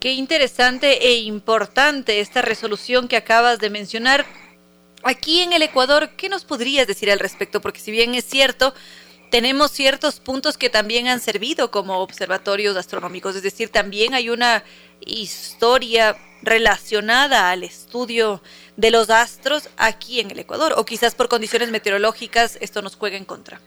Qué 0.00 0.12
interesante 0.12 1.06
e 1.06 1.20
importante 1.20 2.20
esta 2.20 2.42
resolución 2.42 3.08
que 3.08 3.16
acabas 3.16 3.58
de 3.58 3.70
mencionar. 3.70 4.26
Aquí 5.02 5.40
en 5.40 5.52
el 5.52 5.62
Ecuador, 5.62 6.10
¿qué 6.16 6.28
nos 6.28 6.44
podrías 6.44 6.86
decir 6.86 7.10
al 7.10 7.18
respecto? 7.18 7.60
Porque 7.60 7.80
si 7.80 7.90
bien 7.90 8.14
es 8.14 8.24
cierto, 8.24 8.74
tenemos 9.30 9.70
ciertos 9.70 10.20
puntos 10.20 10.56
que 10.58 10.70
también 10.70 11.08
han 11.08 11.20
servido 11.20 11.70
como 11.70 11.98
observatorios 11.98 12.76
astronómicos, 12.76 13.34
es 13.34 13.42
decir, 13.42 13.68
también 13.68 14.14
hay 14.14 14.30
una 14.30 14.62
historia 15.06 16.16
relacionada 16.42 17.50
al 17.50 17.64
estudio 17.64 18.42
de 18.76 18.90
los 18.90 19.10
astros 19.10 19.70
aquí 19.76 20.20
en 20.20 20.30
el 20.30 20.38
Ecuador, 20.38 20.74
o 20.76 20.84
quizás 20.84 21.14
por 21.14 21.28
condiciones 21.28 21.70
meteorológicas 21.70 22.58
esto 22.60 22.82
nos 22.82 22.96
juega 22.96 23.16
en 23.16 23.24
contra. 23.24 23.60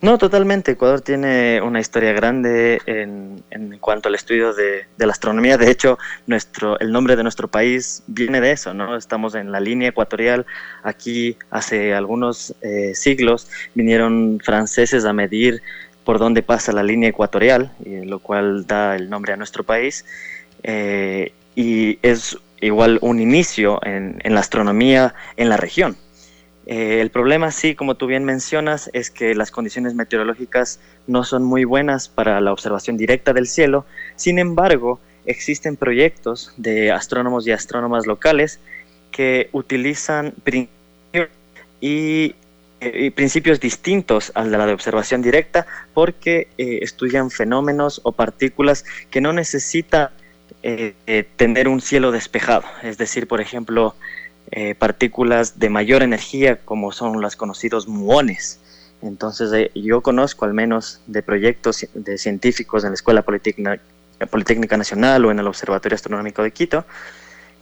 No, 0.00 0.16
totalmente. 0.16 0.72
Ecuador 0.72 1.00
tiene 1.00 1.60
una 1.60 1.80
historia 1.80 2.12
grande 2.12 2.80
en, 2.86 3.42
en 3.50 3.78
cuanto 3.78 4.08
al 4.08 4.14
estudio 4.14 4.54
de, 4.54 4.86
la 4.96 5.10
astronomía. 5.10 5.58
De 5.58 5.70
hecho, 5.70 5.98
nuestro, 6.26 6.78
el 6.78 6.92
nombre 6.92 7.16
de 7.16 7.24
nuestro 7.24 7.48
país 7.48 8.02
viene 8.06 8.40
de 8.40 8.52
eso, 8.52 8.74
¿no? 8.74 8.96
Estamos 8.96 9.34
en 9.34 9.50
la 9.50 9.58
línea 9.58 9.88
ecuatorial. 9.88 10.46
Aquí, 10.84 11.36
hace 11.50 11.94
algunos 11.94 12.54
eh, 12.60 12.94
siglos, 12.94 13.48
vinieron 13.74 14.40
franceses 14.44 15.04
a 15.04 15.12
medir 15.12 15.62
por 16.08 16.18
donde 16.18 16.42
pasa 16.42 16.72
la 16.72 16.82
línea 16.82 17.10
ecuatorial, 17.10 17.70
lo 17.84 18.18
cual 18.20 18.66
da 18.66 18.96
el 18.96 19.10
nombre 19.10 19.34
a 19.34 19.36
nuestro 19.36 19.62
país, 19.62 20.06
eh, 20.62 21.32
y 21.54 21.98
es 22.00 22.38
igual 22.62 22.98
un 23.02 23.20
inicio 23.20 23.78
en, 23.84 24.18
la 24.24 24.40
astronomía 24.40 25.14
en 25.36 25.50
la 25.50 25.58
región. 25.58 25.98
Eh, 26.64 27.02
el 27.02 27.10
problema, 27.10 27.50
sí, 27.50 27.74
como 27.74 27.96
tú 27.96 28.06
bien 28.06 28.24
mencionas, 28.24 28.88
es 28.94 29.10
que 29.10 29.34
las 29.34 29.50
condiciones 29.50 29.92
meteorológicas 29.92 30.80
no 31.06 31.24
son 31.24 31.44
muy 31.44 31.64
buenas 31.64 32.08
para 32.08 32.40
la 32.40 32.54
observación 32.54 32.96
directa 32.96 33.34
del 33.34 33.46
cielo. 33.46 33.84
Sin 34.16 34.38
embargo, 34.38 35.00
existen 35.26 35.76
proyectos 35.76 36.54
de 36.56 36.90
astrónomos 36.90 37.46
y 37.46 37.52
astrónomas 37.52 38.06
locales 38.06 38.60
que 39.10 39.50
utilizan 39.52 40.32
y, 41.82 42.34
eh, 42.80 43.10
principios 43.10 43.58
distintos 43.58 44.30
al 44.36 44.52
de 44.52 44.58
la 44.58 44.64
de 44.64 44.72
observación 44.72 45.20
directa 45.20 45.66
porque 45.94 46.46
eh, 46.58 46.78
estudian 46.82 47.28
fenómenos 47.30 48.00
o 48.04 48.12
partículas 48.12 48.84
que 49.10 49.20
no 49.20 49.32
necesitan 49.32 50.10
eh, 50.62 50.94
tener 51.36 51.66
un 51.66 51.80
cielo 51.80 52.12
despejado. 52.12 52.62
Es 52.82 52.96
decir, 52.96 53.26
por 53.26 53.40
ejemplo, 53.40 53.94
partículas 54.78 55.58
de 55.58 55.68
mayor 55.68 56.02
energía 56.02 56.56
como 56.56 56.90
son 56.90 57.20
los 57.20 57.36
conocidos 57.36 57.86
muones. 57.86 58.60
Entonces, 59.02 59.70
yo 59.74 60.00
conozco 60.00 60.46
al 60.46 60.54
menos 60.54 61.00
de 61.06 61.22
proyectos 61.22 61.86
de 61.92 62.16
científicos 62.16 62.82
en 62.82 62.90
la 62.90 62.94
Escuela 62.94 63.22
Politécnica, 63.22 63.78
Politécnica 64.30 64.76
Nacional 64.76 65.24
o 65.26 65.30
en 65.30 65.38
el 65.38 65.46
Observatorio 65.46 65.96
Astronómico 65.96 66.42
de 66.42 66.50
Quito, 66.52 66.86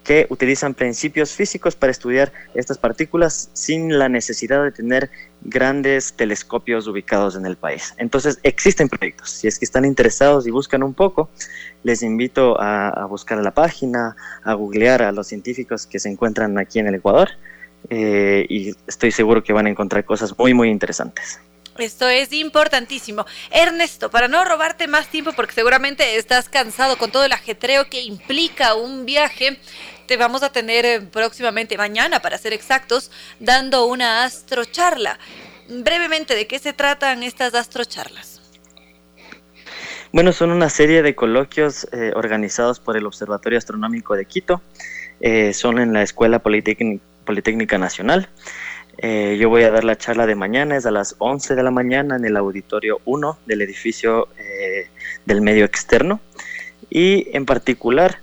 que 0.07 0.27
utilizan 0.31 0.73
principios 0.73 1.33
físicos 1.33 1.75
para 1.75 1.91
estudiar 1.91 2.33
estas 2.55 2.79
partículas 2.79 3.51
sin 3.55 3.99
la 3.99 4.09
necesidad 4.09 4.63
de 4.63 4.71
tener 4.71 5.11
grandes 5.43 6.13
telescopios 6.13 6.87
ubicados 6.87 7.35
en 7.35 7.45
el 7.45 7.57
país. 7.57 7.93
Entonces, 7.99 8.39
existen 8.45 8.89
proyectos. 8.89 9.31
Si 9.31 9.49
es 9.49 9.59
que 9.59 9.65
están 9.65 9.85
interesados 9.85 10.47
y 10.47 10.51
buscan 10.51 10.85
un 10.85 10.95
poco, 10.95 11.29
les 11.83 12.03
invito 12.03 12.57
a, 12.61 13.05
buscar 13.07 13.39
la 13.39 13.53
página, 13.53 14.17
a 14.45 14.55
googlear 14.55 15.03
a 15.03 15.11
los 15.11 15.27
científicos 15.27 15.87
que 15.87 15.99
se 15.99 16.09
encuentran 16.09 16.57
aquí 16.59 16.79
en 16.79 16.87
el 16.87 16.95
Ecuador 16.95 17.31
eh, 17.91 18.47
y 18.49 18.71
estoy 18.87 19.11
seguro 19.11 19.43
que 19.43 19.53
van 19.53 19.67
a 19.67 19.71
encontrar 19.71 20.05
cosas 20.05 20.39
muy, 20.39 20.55
muy 20.55 20.71
interesantes. 20.71 21.41
Esto 21.79 22.09
es 22.09 22.33
importantísimo. 22.33 23.27
Ernesto, 23.51 24.11
para 24.11 24.29
no 24.29 24.45
robarte 24.45 24.87
más 24.89 25.09
tiempo, 25.09 25.33
porque 25.35 25.53
seguramente 25.53 26.17
estás 26.17 26.49
cansado 26.49 26.97
con 26.97 27.11
todo 27.11 27.25
el 27.25 27.33
ajetreo 27.33 27.89
que 27.91 28.03
implica 28.03 28.75
un 28.75 29.05
viaje, 29.05 29.59
te 30.07 30.17
vamos 30.17 30.43
a 30.43 30.53
tener 30.53 30.87
eh, 30.87 31.01
próximamente, 31.01 31.77
mañana 31.77 32.21
para 32.21 32.39
ser 32.39 32.53
exactos, 32.53 33.11
dando 33.41 33.87
una 33.87 34.25
astrocharla. 34.25 35.19
Brevemente, 35.69 36.35
¿de 36.35 36.47
qué 36.47 36.59
se 36.59 36.73
tratan 36.73 37.23
estas 37.23 37.55
astrocharlas? 37.55 38.41
Bueno, 40.13 40.33
son 40.33 40.51
una 40.51 40.71
serie 40.71 41.03
de 41.03 41.15
coloquios 41.15 41.89
eh, 41.93 42.13
organizados 42.15 42.79
por 42.81 42.97
el 42.97 43.07
Observatorio 43.07 43.59
Astronómico 43.59 44.15
de 44.15 44.25
Quito. 44.25 44.63
Eh, 45.21 45.53
son 45.53 45.79
en 45.79 45.93
la 45.93 46.03
Escuela 46.03 46.39
Politécnica 46.39 47.79
Nacional. 47.79 48.29
yo 49.03 49.49
voy 49.51 49.63
a 49.65 49.71
dar 49.71 49.85
la 49.85 49.99
charla 49.99 50.27
de 50.27 50.35
mañana, 50.35 50.77
es 50.77 50.87
a 50.87 50.91
las 50.91 51.17
11 51.19 51.55
de 51.55 51.63
la 51.63 51.71
mañana 51.71 52.17
en 52.17 52.25
el 52.25 52.37
auditorio 52.37 53.01
1 53.05 53.39
del 53.45 53.61
edificio 53.61 54.29
del 55.27 55.43
medio 55.43 55.65
externo. 55.65 56.21
Y 56.89 57.29
en 57.37 57.45
particular, 57.45 58.21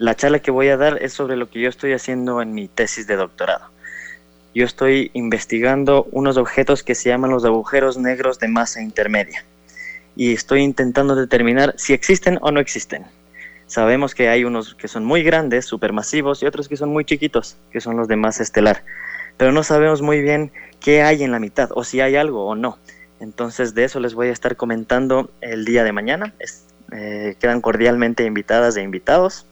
la 0.00 0.16
charla 0.16 0.38
que 0.38 0.50
voy 0.50 0.68
a 0.68 0.78
dar 0.78 0.96
es 1.02 1.12
sobre 1.12 1.36
lo 1.36 1.50
que 1.50 1.60
yo 1.60 1.68
estoy 1.68 1.92
haciendo 1.92 2.40
en 2.40 2.54
mi 2.54 2.68
tesis 2.68 3.06
de 3.06 3.16
doctorado. 3.16 3.66
Yo 4.54 4.64
estoy 4.64 5.10
investigando 5.12 6.08
unos 6.10 6.38
objetos 6.38 6.82
que 6.82 6.94
se 6.94 7.10
llaman 7.10 7.30
los 7.30 7.44
agujeros 7.44 7.98
negros 7.98 8.38
de 8.38 8.48
masa 8.48 8.80
intermedia 8.80 9.44
y 10.16 10.32
estoy 10.32 10.62
intentando 10.62 11.14
determinar 11.14 11.74
si 11.76 11.92
existen 11.92 12.38
o 12.40 12.50
no 12.50 12.60
existen. 12.60 13.04
Sabemos 13.66 14.14
que 14.14 14.30
hay 14.30 14.44
unos 14.44 14.74
que 14.74 14.88
son 14.88 15.04
muy 15.04 15.22
grandes, 15.22 15.66
supermasivos, 15.66 16.42
y 16.42 16.46
otros 16.46 16.66
que 16.66 16.78
son 16.78 16.88
muy 16.88 17.04
chiquitos, 17.04 17.58
que 17.70 17.82
son 17.82 17.98
los 17.98 18.08
de 18.08 18.16
masa 18.16 18.42
estelar, 18.42 18.82
pero 19.36 19.52
no 19.52 19.62
sabemos 19.62 20.00
muy 20.00 20.22
bien 20.22 20.50
qué 20.80 21.02
hay 21.02 21.24
en 21.24 21.30
la 21.30 21.40
mitad 21.40 21.68
o 21.74 21.84
si 21.84 22.00
hay 22.00 22.16
algo 22.16 22.46
o 22.46 22.54
no. 22.54 22.78
Entonces 23.20 23.74
de 23.74 23.84
eso 23.84 24.00
les 24.00 24.14
voy 24.14 24.28
a 24.28 24.32
estar 24.32 24.56
comentando 24.56 25.30
el 25.42 25.66
día 25.66 25.84
de 25.84 25.92
mañana. 25.92 26.32
Eh, 26.90 27.36
quedan 27.38 27.60
cordialmente 27.60 28.24
invitadas 28.24 28.78
e 28.78 28.82
invitados. 28.82 29.46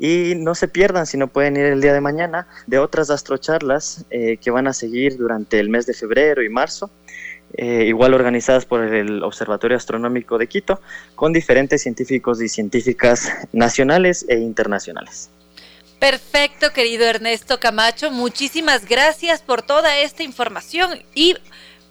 Y 0.00 0.34
no 0.34 0.54
se 0.54 0.66
pierdan, 0.66 1.06
si 1.06 1.18
no 1.18 1.28
pueden 1.28 1.56
ir 1.56 1.66
el 1.66 1.82
día 1.82 1.92
de 1.92 2.00
mañana, 2.00 2.46
de 2.66 2.78
otras 2.78 3.10
astrocharlas 3.10 4.06
eh, 4.10 4.38
que 4.38 4.50
van 4.50 4.66
a 4.66 4.72
seguir 4.72 5.18
durante 5.18 5.60
el 5.60 5.68
mes 5.68 5.84
de 5.84 5.92
febrero 5.92 6.42
y 6.42 6.48
marzo, 6.48 6.90
eh, 7.52 7.84
igual 7.86 8.14
organizadas 8.14 8.64
por 8.64 8.82
el 8.82 9.22
Observatorio 9.22 9.76
Astronómico 9.76 10.38
de 10.38 10.46
Quito, 10.46 10.80
con 11.14 11.34
diferentes 11.34 11.82
científicos 11.82 12.40
y 12.40 12.48
científicas 12.48 13.30
nacionales 13.52 14.24
e 14.26 14.38
internacionales. 14.38 15.28
Perfecto, 15.98 16.72
querido 16.72 17.04
Ernesto 17.04 17.60
Camacho. 17.60 18.10
Muchísimas 18.10 18.88
gracias 18.88 19.42
por 19.42 19.60
toda 19.60 19.98
esta 19.98 20.22
información 20.22 21.02
y 21.14 21.36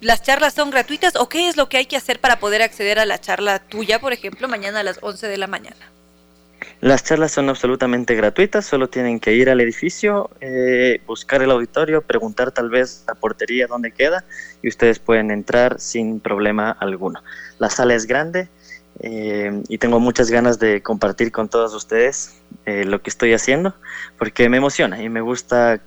¿Las 0.02 0.24
charlas 0.24 0.54
son 0.54 0.69
gratuitas 0.69 1.17
o 1.17 1.28
qué 1.28 1.50
es 1.50 1.58
lo 1.58 1.67
que 1.67 1.76
hay 1.76 1.86
que 1.86 1.98
hacer 1.98 2.22
para 2.22 2.39
poder 2.39 2.62
acceder 2.62 3.00
a 3.00 3.06
la 3.06 3.19
charla 3.19 3.60
tuya, 3.60 4.00
por 4.00 4.13
ejemplo, 4.13 4.48
mañana 4.48 4.80
a 4.80 4.84
las 4.84 5.00
11 5.02 5.28
de 5.28 5.38
la 5.38 5.48
mañana? 5.48 5.91
Las 6.81 7.03
charlas 7.03 7.33
son 7.33 7.49
absolutamente 7.49 8.15
gratuitas, 8.15 8.65
solo 8.65 8.87
tienen 8.87 9.19
que 9.19 9.33
ir 9.33 9.49
al 9.49 9.59
edificio, 9.59 10.29
eh, 10.39 11.01
buscar 11.05 11.41
el 11.41 11.51
auditorio, 11.51 12.01
preguntar 12.01 12.53
tal 12.53 12.69
vez 12.69 13.03
la 13.05 13.15
portería 13.15 13.67
dónde 13.67 13.91
queda 13.91 14.23
y 14.61 14.69
ustedes 14.69 14.97
pueden 14.97 15.29
entrar 15.29 15.81
sin 15.81 16.21
problema 16.21 16.71
alguno. 16.71 17.21
La 17.57 17.69
sala 17.69 17.95
es 17.95 18.05
grande 18.05 18.47
eh, 19.01 19.61
y 19.67 19.77
tengo 19.77 19.99
muchas 19.99 20.31
ganas 20.31 20.57
de 20.57 20.81
compartir 20.81 21.33
con 21.33 21.49
todos 21.49 21.73
ustedes 21.73 22.39
eh, 22.65 22.85
lo 22.85 23.01
que 23.01 23.09
estoy 23.09 23.33
haciendo 23.33 23.75
porque 24.17 24.47
me 24.47 24.55
emociona 24.55 25.03
y 25.03 25.09
me 25.09 25.21
gusta 25.21 25.81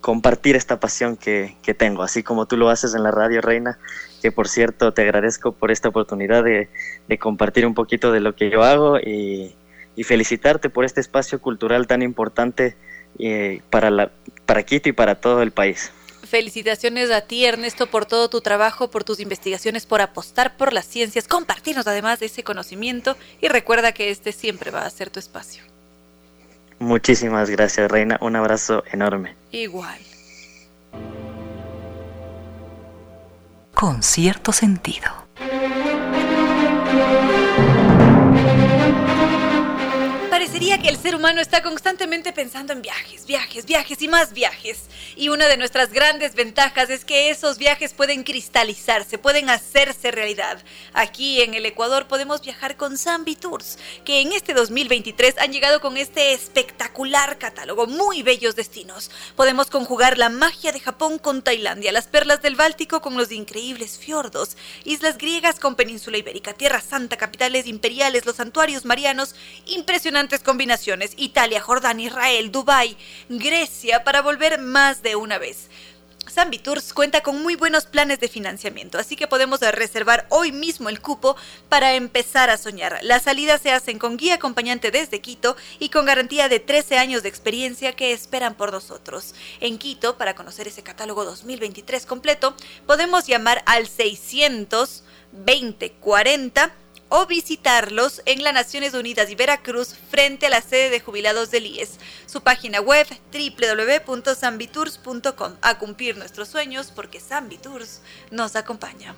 compartir 0.00 0.56
esta 0.56 0.80
pasión 0.80 1.16
que, 1.16 1.56
tengo, 1.78 2.02
así 2.02 2.24
como 2.24 2.46
tú 2.46 2.56
lo 2.56 2.68
haces 2.68 2.94
en 2.96 3.04
la 3.04 3.12
radio, 3.12 3.40
Reina, 3.40 3.78
que 4.20 4.32
por 4.32 4.48
cierto 4.48 4.92
te 4.92 5.02
agradezco 5.02 5.52
por 5.52 5.70
esta 5.70 5.88
oportunidad 5.88 6.42
de, 6.42 6.68
de 7.08 7.18
compartir 7.18 7.64
un 7.64 7.72
poquito 7.72 8.10
de 8.10 8.18
lo 8.18 8.34
que 8.34 8.50
yo 8.50 8.64
hago 8.64 8.98
y 8.98 9.54
y 9.96 10.04
felicitarte 10.04 10.70
por 10.70 10.84
este 10.84 11.00
espacio 11.00 11.40
cultural 11.40 11.86
tan 11.86 12.02
importante 12.02 12.76
eh, 13.18 13.62
para, 13.70 13.90
la, 13.90 14.10
para 14.44 14.62
Quito 14.62 14.88
y 14.88 14.92
para 14.92 15.16
todo 15.16 15.42
el 15.42 15.50
país. 15.50 15.90
Felicitaciones 16.26 17.10
a 17.10 17.22
ti, 17.22 17.46
Ernesto, 17.46 17.86
por 17.86 18.04
todo 18.04 18.28
tu 18.28 18.40
trabajo, 18.40 18.90
por 18.90 19.04
tus 19.04 19.20
investigaciones, 19.20 19.86
por 19.86 20.00
apostar 20.00 20.56
por 20.56 20.72
las 20.72 20.84
ciencias, 20.84 21.28
compartirnos 21.28 21.86
además 21.86 22.20
de 22.20 22.26
ese 22.26 22.42
conocimiento 22.42 23.16
y 23.40 23.48
recuerda 23.48 23.92
que 23.92 24.10
este 24.10 24.32
siempre 24.32 24.70
va 24.70 24.84
a 24.84 24.90
ser 24.90 25.08
tu 25.08 25.20
espacio. 25.20 25.62
Muchísimas 26.78 27.48
gracias, 27.48 27.90
Reina. 27.90 28.18
Un 28.20 28.36
abrazo 28.36 28.82
enorme. 28.92 29.34
Igual. 29.50 29.98
Con 33.72 34.02
cierto 34.02 34.52
sentido. 34.52 35.26
Parecería 40.56 40.82
que 40.82 40.88
el 40.88 40.96
ser 40.96 41.14
humano 41.14 41.42
está 41.42 41.62
constantemente 41.62 42.32
pensando 42.32 42.72
en 42.72 42.80
viajes, 42.80 43.26
viajes, 43.26 43.66
viajes 43.66 44.00
y 44.00 44.08
más 44.08 44.32
viajes. 44.32 44.84
Y 45.14 45.28
una 45.28 45.48
de 45.48 45.58
nuestras 45.58 45.92
grandes 45.92 46.34
ventajas 46.34 46.88
es 46.88 47.04
que 47.04 47.28
esos 47.28 47.58
viajes 47.58 47.92
pueden 47.92 48.24
cristalizarse, 48.24 49.18
pueden 49.18 49.50
hacerse 49.50 50.12
realidad. 50.12 50.58
Aquí 50.94 51.42
en 51.42 51.52
el 51.52 51.66
Ecuador 51.66 52.06
podemos 52.06 52.40
viajar 52.40 52.78
con 52.78 52.96
Zambi 52.96 53.36
Tours, 53.36 53.78
que 54.06 54.22
en 54.22 54.32
este 54.32 54.54
2023 54.54 55.34
han 55.40 55.52
llegado 55.52 55.82
con 55.82 55.98
este 55.98 56.32
espectacular 56.32 57.36
catálogo, 57.36 57.86
muy 57.86 58.22
bellos 58.22 58.56
destinos. 58.56 59.10
Podemos 59.36 59.68
conjugar 59.68 60.16
la 60.16 60.30
magia 60.30 60.72
de 60.72 60.80
Japón 60.80 61.18
con 61.18 61.42
Tailandia, 61.42 61.92
las 61.92 62.06
perlas 62.06 62.40
del 62.40 62.56
Báltico 62.56 63.02
con 63.02 63.18
los 63.18 63.30
increíbles 63.30 63.98
fiordos, 63.98 64.56
islas 64.84 65.18
griegas 65.18 65.60
con 65.60 65.74
península 65.74 66.16
ibérica, 66.16 66.54
Tierra 66.54 66.80
Santa, 66.80 67.18
capitales 67.18 67.66
imperiales, 67.66 68.24
los 68.24 68.36
santuarios 68.36 68.86
marianos, 68.86 69.34
impresionantes 69.66 70.45
combinaciones, 70.46 71.12
Italia, 71.18 71.60
Jordania, 71.60 72.06
Israel, 72.06 72.50
Dubái, 72.50 72.96
Grecia, 73.28 74.04
para 74.04 74.22
volver 74.22 74.58
más 74.58 75.02
de 75.02 75.16
una 75.16 75.36
vez. 75.36 75.68
Tours 76.62 76.92
cuenta 76.92 77.22
con 77.22 77.42
muy 77.42 77.56
buenos 77.56 77.86
planes 77.86 78.20
de 78.20 78.28
financiamiento, 78.28 78.98
así 78.98 79.16
que 79.16 79.26
podemos 79.26 79.60
reservar 79.60 80.26
hoy 80.28 80.52
mismo 80.52 80.88
el 80.88 81.00
cupo 81.00 81.36
para 81.68 81.94
empezar 81.94 82.50
a 82.50 82.58
soñar. 82.58 82.98
Las 83.02 83.22
salidas 83.22 83.62
se 83.62 83.72
hacen 83.72 83.98
con 83.98 84.16
guía 84.16 84.34
acompañante 84.34 84.90
desde 84.90 85.20
Quito 85.20 85.56
y 85.78 85.88
con 85.88 86.04
garantía 86.04 86.48
de 86.48 86.60
13 86.60 86.98
años 86.98 87.22
de 87.22 87.30
experiencia 87.30 87.92
que 87.92 88.12
esperan 88.12 88.54
por 88.54 88.70
nosotros. 88.70 89.34
En 89.60 89.78
Quito, 89.78 90.18
para 90.18 90.34
conocer 90.34 90.68
ese 90.68 90.82
catálogo 90.82 91.24
2023 91.24 92.04
completo, 92.06 92.54
podemos 92.86 93.26
llamar 93.26 93.62
al 93.66 93.88
620 93.88 95.92
40 95.92 96.72
o 97.08 97.26
visitarlos 97.26 98.22
en 98.24 98.42
las 98.42 98.54
Naciones 98.54 98.94
Unidas 98.94 99.30
y 99.30 99.34
Veracruz 99.34 99.94
frente 100.10 100.46
a 100.46 100.50
la 100.50 100.60
sede 100.60 100.90
de 100.90 101.00
jubilados 101.00 101.50
del 101.50 101.66
IES. 101.66 101.98
Su 102.26 102.42
página 102.42 102.80
web 102.80 103.06
www.sambitours.com. 103.32 105.56
A 105.62 105.78
cumplir 105.78 106.16
nuestros 106.16 106.48
sueños 106.48 106.92
porque 106.94 107.20
Sambitours 107.20 108.00
nos 108.30 108.56
acompaña. 108.56 109.14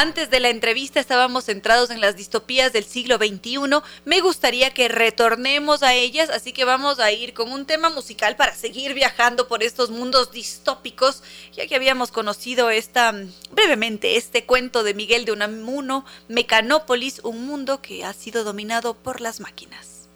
Antes 0.00 0.30
de 0.30 0.38
la 0.38 0.50
entrevista 0.50 1.00
estábamos 1.00 1.46
centrados 1.46 1.90
en 1.90 2.00
las 2.00 2.14
distopías 2.14 2.72
del 2.72 2.84
siglo 2.84 3.16
XXI. 3.16 3.82
Me 4.04 4.20
gustaría 4.20 4.70
que 4.70 4.86
retornemos 4.86 5.82
a 5.82 5.92
ellas, 5.92 6.30
así 6.30 6.52
que 6.52 6.64
vamos 6.64 7.00
a 7.00 7.10
ir 7.10 7.34
con 7.34 7.50
un 7.50 7.66
tema 7.66 7.90
musical 7.90 8.36
para 8.36 8.54
seguir 8.54 8.94
viajando 8.94 9.48
por 9.48 9.64
estos 9.64 9.90
mundos 9.90 10.30
distópicos, 10.30 11.24
ya 11.52 11.66
que 11.66 11.74
habíamos 11.74 12.12
conocido 12.12 12.70
esta 12.70 13.12
brevemente 13.50 14.16
este 14.16 14.44
cuento 14.44 14.84
de 14.84 14.94
Miguel 14.94 15.24
de 15.24 15.32
Unamuno, 15.32 16.04
Mecanópolis, 16.28 17.18
un 17.24 17.44
mundo 17.44 17.82
que 17.82 18.04
ha 18.04 18.12
sido 18.12 18.44
dominado 18.44 18.94
por 18.94 19.20
las 19.20 19.40
máquinas. 19.40 20.08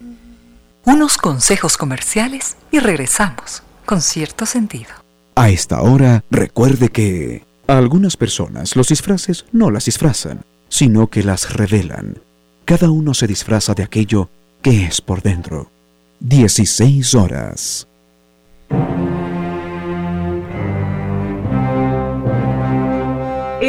Unos 0.85 1.17
consejos 1.17 1.77
comerciales 1.77 2.57
y 2.71 2.79
regresamos 2.79 3.65
con 3.85 4.01
cierto 4.01 4.47
sentido. 4.47 4.93
A 5.35 5.51
esta 5.51 5.83
hora, 5.83 6.23
recuerde 6.31 6.91
que 6.91 7.51
a 7.73 7.79
algunas 7.79 8.19
personas 8.19 8.77
los 8.77 8.89
disfraces 8.89 9.47
no 9.51 9.71
las 9.71 9.87
disfrazan, 9.87 10.45
sino 10.69 11.07
que 11.07 11.23
las 11.23 11.55
revelan. 11.55 12.19
Cada 12.67 12.91
uno 12.91 13.15
se 13.15 13.27
disfraza 13.27 13.73
de 13.73 13.83
aquello 13.83 14.29
que 14.61 14.85
es 14.85 15.01
por 15.01 15.23
dentro. 15.23 15.71
16 16.21 17.15
horas. 17.15 17.89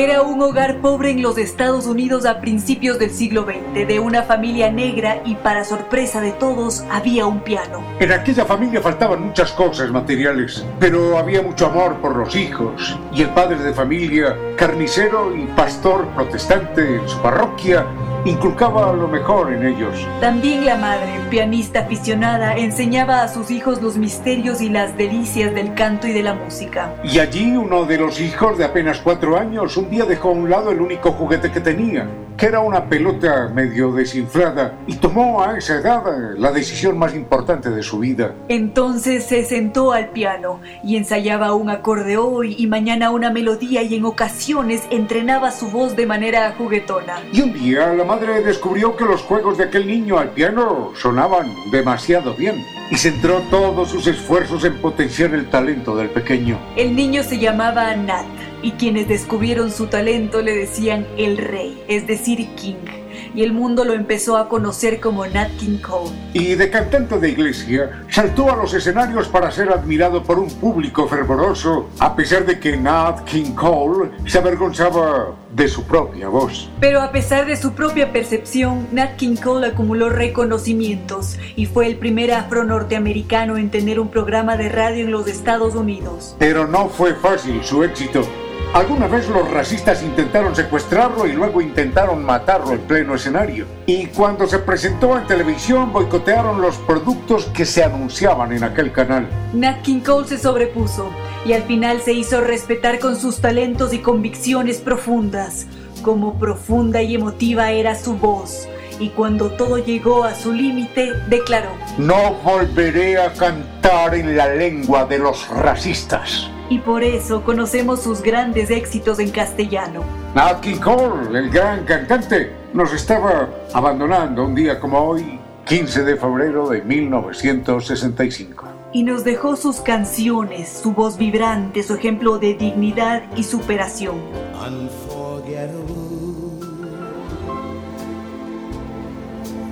Era 0.03 0.21
un 0.21 0.41
hogar 0.41 0.81
pobre 0.81 1.11
en 1.11 1.21
los 1.21 1.37
Estados 1.37 1.85
Unidos 1.87 2.25
a 2.25 2.41
principios 2.41 2.99
del 2.99 3.09
siglo 3.09 3.45
XX, 3.45 3.87
de 3.87 3.99
una 4.01 4.23
familia 4.23 4.69
negra 4.69 5.21
y 5.23 5.35
para 5.35 5.63
sorpresa 5.63 6.19
de 6.19 6.33
todos 6.33 6.83
había 6.91 7.25
un 7.25 7.39
piano. 7.39 7.81
En 8.01 8.11
aquella 8.11 8.43
familia 8.43 8.81
faltaban 8.81 9.25
muchas 9.25 9.53
cosas 9.53 9.91
materiales, 9.91 10.65
pero 10.77 11.17
había 11.17 11.41
mucho 11.41 11.67
amor 11.67 12.01
por 12.01 12.17
los 12.17 12.35
hijos 12.35 12.99
y 13.13 13.21
el 13.21 13.29
padre 13.29 13.63
de 13.63 13.73
familia, 13.73 14.35
carnicero 14.57 15.33
y 15.33 15.45
pastor 15.55 16.05
protestante 16.09 16.97
en 16.97 17.07
su 17.07 17.17
parroquia, 17.21 17.85
inculcaba 18.25 18.93
lo 18.93 19.07
mejor 19.07 19.53
en 19.53 19.65
ellos. 19.65 20.07
También 20.21 20.65
la 20.65 20.77
madre, 20.77 21.19
pianista 21.29 21.81
aficionada, 21.81 22.55
enseñaba 22.55 23.23
a 23.23 23.27
sus 23.27 23.51
hijos 23.51 23.81
los 23.81 23.97
misterios 23.97 24.61
y 24.61 24.69
las 24.69 24.97
delicias 24.97 25.53
del 25.53 25.73
canto 25.73 26.07
y 26.07 26.13
de 26.13 26.23
la 26.23 26.33
música. 26.33 26.93
Y 27.03 27.19
allí 27.19 27.55
uno 27.57 27.85
de 27.85 27.97
los 27.97 28.19
hijos 28.21 28.57
de 28.57 28.65
apenas 28.65 28.99
cuatro 28.99 29.37
años 29.37 29.75
un 29.77 29.89
día 29.89 30.05
dejó 30.05 30.29
a 30.29 30.33
un 30.33 30.49
lado 30.49 30.71
el 30.71 30.79
único 30.81 31.11
juguete 31.11 31.51
que 31.51 31.59
tenía, 31.59 32.07
que 32.37 32.45
era 32.45 32.61
una 32.61 32.85
pelota 32.85 33.49
medio 33.53 33.91
desinflada, 33.91 34.73
y 34.87 34.95
tomó 34.95 35.43
a 35.43 35.57
esa 35.57 35.75
edad 35.75 36.03
la 36.37 36.51
decisión 36.51 36.97
más 36.97 37.13
importante 37.13 37.69
de 37.69 37.83
su 37.83 37.99
vida. 37.99 38.33
Entonces 38.47 39.25
se 39.25 39.43
sentó 39.43 39.91
al 39.91 40.09
piano 40.09 40.59
y 40.83 40.95
ensayaba 40.97 41.53
un 41.53 41.69
acorde 41.69 42.17
hoy 42.17 42.55
y 42.57 42.67
mañana 42.67 43.11
una 43.11 43.29
melodía 43.29 43.83
y 43.83 43.95
en 43.95 44.05
ocasiones 44.05 44.83
entrenaba 44.89 45.51
su 45.51 45.69
voz 45.69 45.95
de 45.95 46.05
manera 46.05 46.53
juguetona. 46.57 47.17
Y 47.31 47.41
un 47.41 47.53
día 47.53 47.93
la 47.93 48.03
madre 48.13 48.43
descubrió 48.43 48.95
que 48.95 49.05
los 49.05 49.23
juegos 49.23 49.57
de 49.57 49.63
aquel 49.63 49.87
niño 49.87 50.19
al 50.19 50.29
piano 50.29 50.91
sonaban 50.95 51.51
demasiado 51.71 52.35
bien 52.35 52.63
y 52.91 52.95
centró 52.95 53.39
todos 53.49 53.89
sus 53.89 54.05
esfuerzos 54.05 54.63
en 54.65 54.79
potenciar 54.79 55.33
el 55.33 55.49
talento 55.49 55.95
del 55.95 56.09
pequeño. 56.09 56.59
El 56.75 56.95
niño 56.95 57.23
se 57.23 57.39
llamaba 57.39 57.95
Nat 57.95 58.27
y 58.61 58.73
quienes 58.73 59.07
descubrieron 59.07 59.71
su 59.71 59.87
talento 59.87 60.43
le 60.43 60.55
decían 60.55 61.07
el 61.17 61.37
rey, 61.37 61.83
es 61.87 62.05
decir, 62.05 62.47
King 62.55 63.02
y 63.35 63.43
el 63.43 63.53
mundo 63.53 63.83
lo 63.85 63.93
empezó 63.93 64.37
a 64.37 64.49
conocer 64.49 64.99
como 64.99 65.25
Nat 65.25 65.51
King 65.57 65.77
Cole. 65.77 66.11
Y 66.33 66.55
de 66.55 66.69
cantante 66.69 67.19
de 67.19 67.29
iglesia, 67.29 68.03
saltó 68.09 68.51
a 68.51 68.55
los 68.55 68.73
escenarios 68.73 69.27
para 69.27 69.51
ser 69.51 69.69
admirado 69.69 70.23
por 70.23 70.39
un 70.39 70.49
público 70.49 71.07
fervoroso, 71.07 71.89
a 71.99 72.15
pesar 72.15 72.45
de 72.45 72.59
que 72.59 72.77
Nat 72.77 73.23
King 73.25 73.53
Cole 73.53 74.11
se 74.25 74.37
avergonzaba 74.37 75.35
de 75.53 75.67
su 75.67 75.83
propia 75.83 76.27
voz. 76.29 76.69
Pero 76.79 77.01
a 77.01 77.11
pesar 77.11 77.45
de 77.45 77.55
su 77.55 77.73
propia 77.73 78.11
percepción, 78.11 78.87
Nat 78.91 79.15
King 79.17 79.35
Cole 79.35 79.67
acumuló 79.67 80.09
reconocimientos 80.09 81.37
y 81.55 81.65
fue 81.67 81.87
el 81.87 81.97
primer 81.97 82.31
afro-norteamericano 82.31 83.57
en 83.57 83.69
tener 83.69 83.99
un 83.99 84.09
programa 84.09 84.57
de 84.57 84.69
radio 84.69 85.05
en 85.05 85.11
los 85.11 85.27
Estados 85.27 85.75
Unidos. 85.75 86.35
Pero 86.39 86.67
no 86.67 86.89
fue 86.89 87.13
fácil 87.13 87.63
su 87.63 87.83
éxito. 87.83 88.27
Alguna 88.73 89.05
vez 89.05 89.29
los 89.29 89.51
racistas 89.51 90.01
intentaron 90.01 90.55
secuestrarlo 90.55 91.27
y 91.27 91.33
luego 91.33 91.61
intentaron 91.61 92.25
matarlo 92.25 92.71
en 92.71 92.79
pleno 92.79 93.13
escenario. 93.13 93.67
Y 93.85 94.07
cuando 94.07 94.47
se 94.47 94.57
presentó 94.57 95.15
en 95.15 95.27
televisión 95.27 95.93
boicotearon 95.93 96.59
los 96.59 96.77
productos 96.77 97.45
que 97.53 97.65
se 97.65 97.83
anunciaban 97.83 98.51
en 98.51 98.63
aquel 98.63 98.91
canal. 98.91 99.27
Nat 99.53 99.83
King 99.83 99.99
Cole 99.99 100.27
se 100.27 100.39
sobrepuso 100.39 101.11
y 101.45 101.53
al 101.53 101.61
final 101.63 102.01
se 102.01 102.13
hizo 102.13 102.41
respetar 102.41 102.97
con 102.97 103.15
sus 103.15 103.41
talentos 103.41 103.93
y 103.93 103.99
convicciones 103.99 104.79
profundas. 104.79 105.67
Como 106.01 106.39
profunda 106.39 107.03
y 107.03 107.13
emotiva 107.13 107.69
era 107.69 107.93
su 107.93 108.15
voz. 108.15 108.67
Y 108.99 109.09
cuando 109.09 109.51
todo 109.51 109.77
llegó 109.77 110.23
a 110.23 110.33
su 110.33 110.51
límite, 110.51 111.13
declaró, 111.29 111.69
No 111.99 112.33
volveré 112.43 113.19
a 113.21 113.31
cantar 113.33 114.15
en 114.15 114.35
la 114.35 114.47
lengua 114.47 115.05
de 115.05 115.19
los 115.19 115.47
racistas 115.49 116.49
y 116.73 116.79
por 116.79 117.03
eso 117.03 117.43
conocemos 117.43 118.01
sus 118.01 118.23
grandes 118.23 118.71
éxitos 118.71 119.19
en 119.19 119.29
castellano. 119.29 120.01
Nat 120.33 120.59
King 120.61 120.77
Cole, 120.77 121.37
el 121.37 121.51
gran 121.51 121.85
cantante, 121.85 122.51
nos 122.73 122.91
estaba 122.91 123.47
abandonando 123.73 124.43
un 124.43 124.55
día 124.55 124.79
como 124.79 124.97
hoy, 124.97 125.39
15 125.65 126.03
de 126.03 126.17
febrero 126.17 126.69
de 126.69 126.81
1965. 126.81 128.65
Y 128.91 129.03
nos 129.03 129.23
dejó 129.23 129.55
sus 129.55 129.81
canciones, 129.81 130.67
su 130.81 130.93
voz 130.93 131.19
vibrante, 131.19 131.83
su 131.83 131.93
ejemplo 131.93 132.39
de 132.39 132.55
dignidad 132.55 133.21
y 133.35 133.43
superación. 133.43 134.15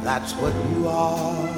That's 0.04 0.34
what 0.34 0.52
you 0.74 0.88
are. 0.88 1.51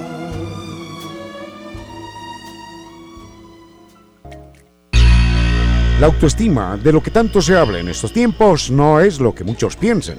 La 6.04 6.08
autoestima, 6.08 6.76
de 6.76 6.92
lo 6.92 7.02
que 7.02 7.12
tanto 7.12 7.42
se 7.42 7.56
habla 7.56 7.80
en 7.80 7.88
estos 7.88 8.12
tiempos, 8.12 8.70
no 8.70 9.00
es 9.00 9.22
lo 9.22 9.34
que 9.34 9.46
muchos 9.46 9.78
piensan. 9.78 10.18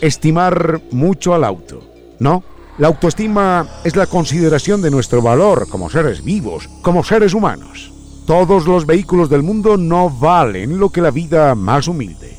Estimar 0.00 0.80
mucho 0.92 1.34
al 1.34 1.42
auto. 1.42 1.80
No, 2.20 2.44
la 2.78 2.86
autoestima 2.86 3.80
es 3.82 3.96
la 3.96 4.06
consideración 4.06 4.80
de 4.80 4.92
nuestro 4.92 5.22
valor 5.22 5.68
como 5.68 5.90
seres 5.90 6.22
vivos, 6.22 6.68
como 6.82 7.02
seres 7.02 7.34
humanos. 7.34 7.90
Todos 8.28 8.66
los 8.66 8.86
vehículos 8.86 9.28
del 9.28 9.42
mundo 9.42 9.76
no 9.76 10.08
valen 10.08 10.78
lo 10.78 10.90
que 10.90 11.00
la 11.00 11.10
vida 11.10 11.56
más 11.56 11.88
humilde. 11.88 12.38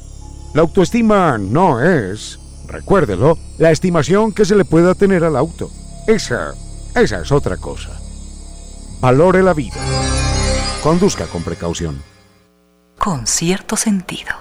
La 0.54 0.62
autoestima 0.62 1.38
no 1.38 1.84
es, 1.84 2.40
recuérdelo, 2.66 3.38
la 3.58 3.72
estimación 3.72 4.32
que 4.32 4.46
se 4.46 4.56
le 4.56 4.64
pueda 4.64 4.96
tener 4.96 5.26
al 5.26 5.36
auto. 5.36 5.70
Esa, 6.08 6.54
esa 6.96 7.20
es 7.20 7.30
otra 7.34 7.58
cosa. 7.58 7.90
Valore 9.02 9.44
la 9.44 9.54
vida. 9.54 9.82
Conduzca 10.82 11.26
con 11.26 11.44
precaución 11.44 12.15
con 12.98 13.28
cierto 13.28 13.78
sentido. 13.78 14.34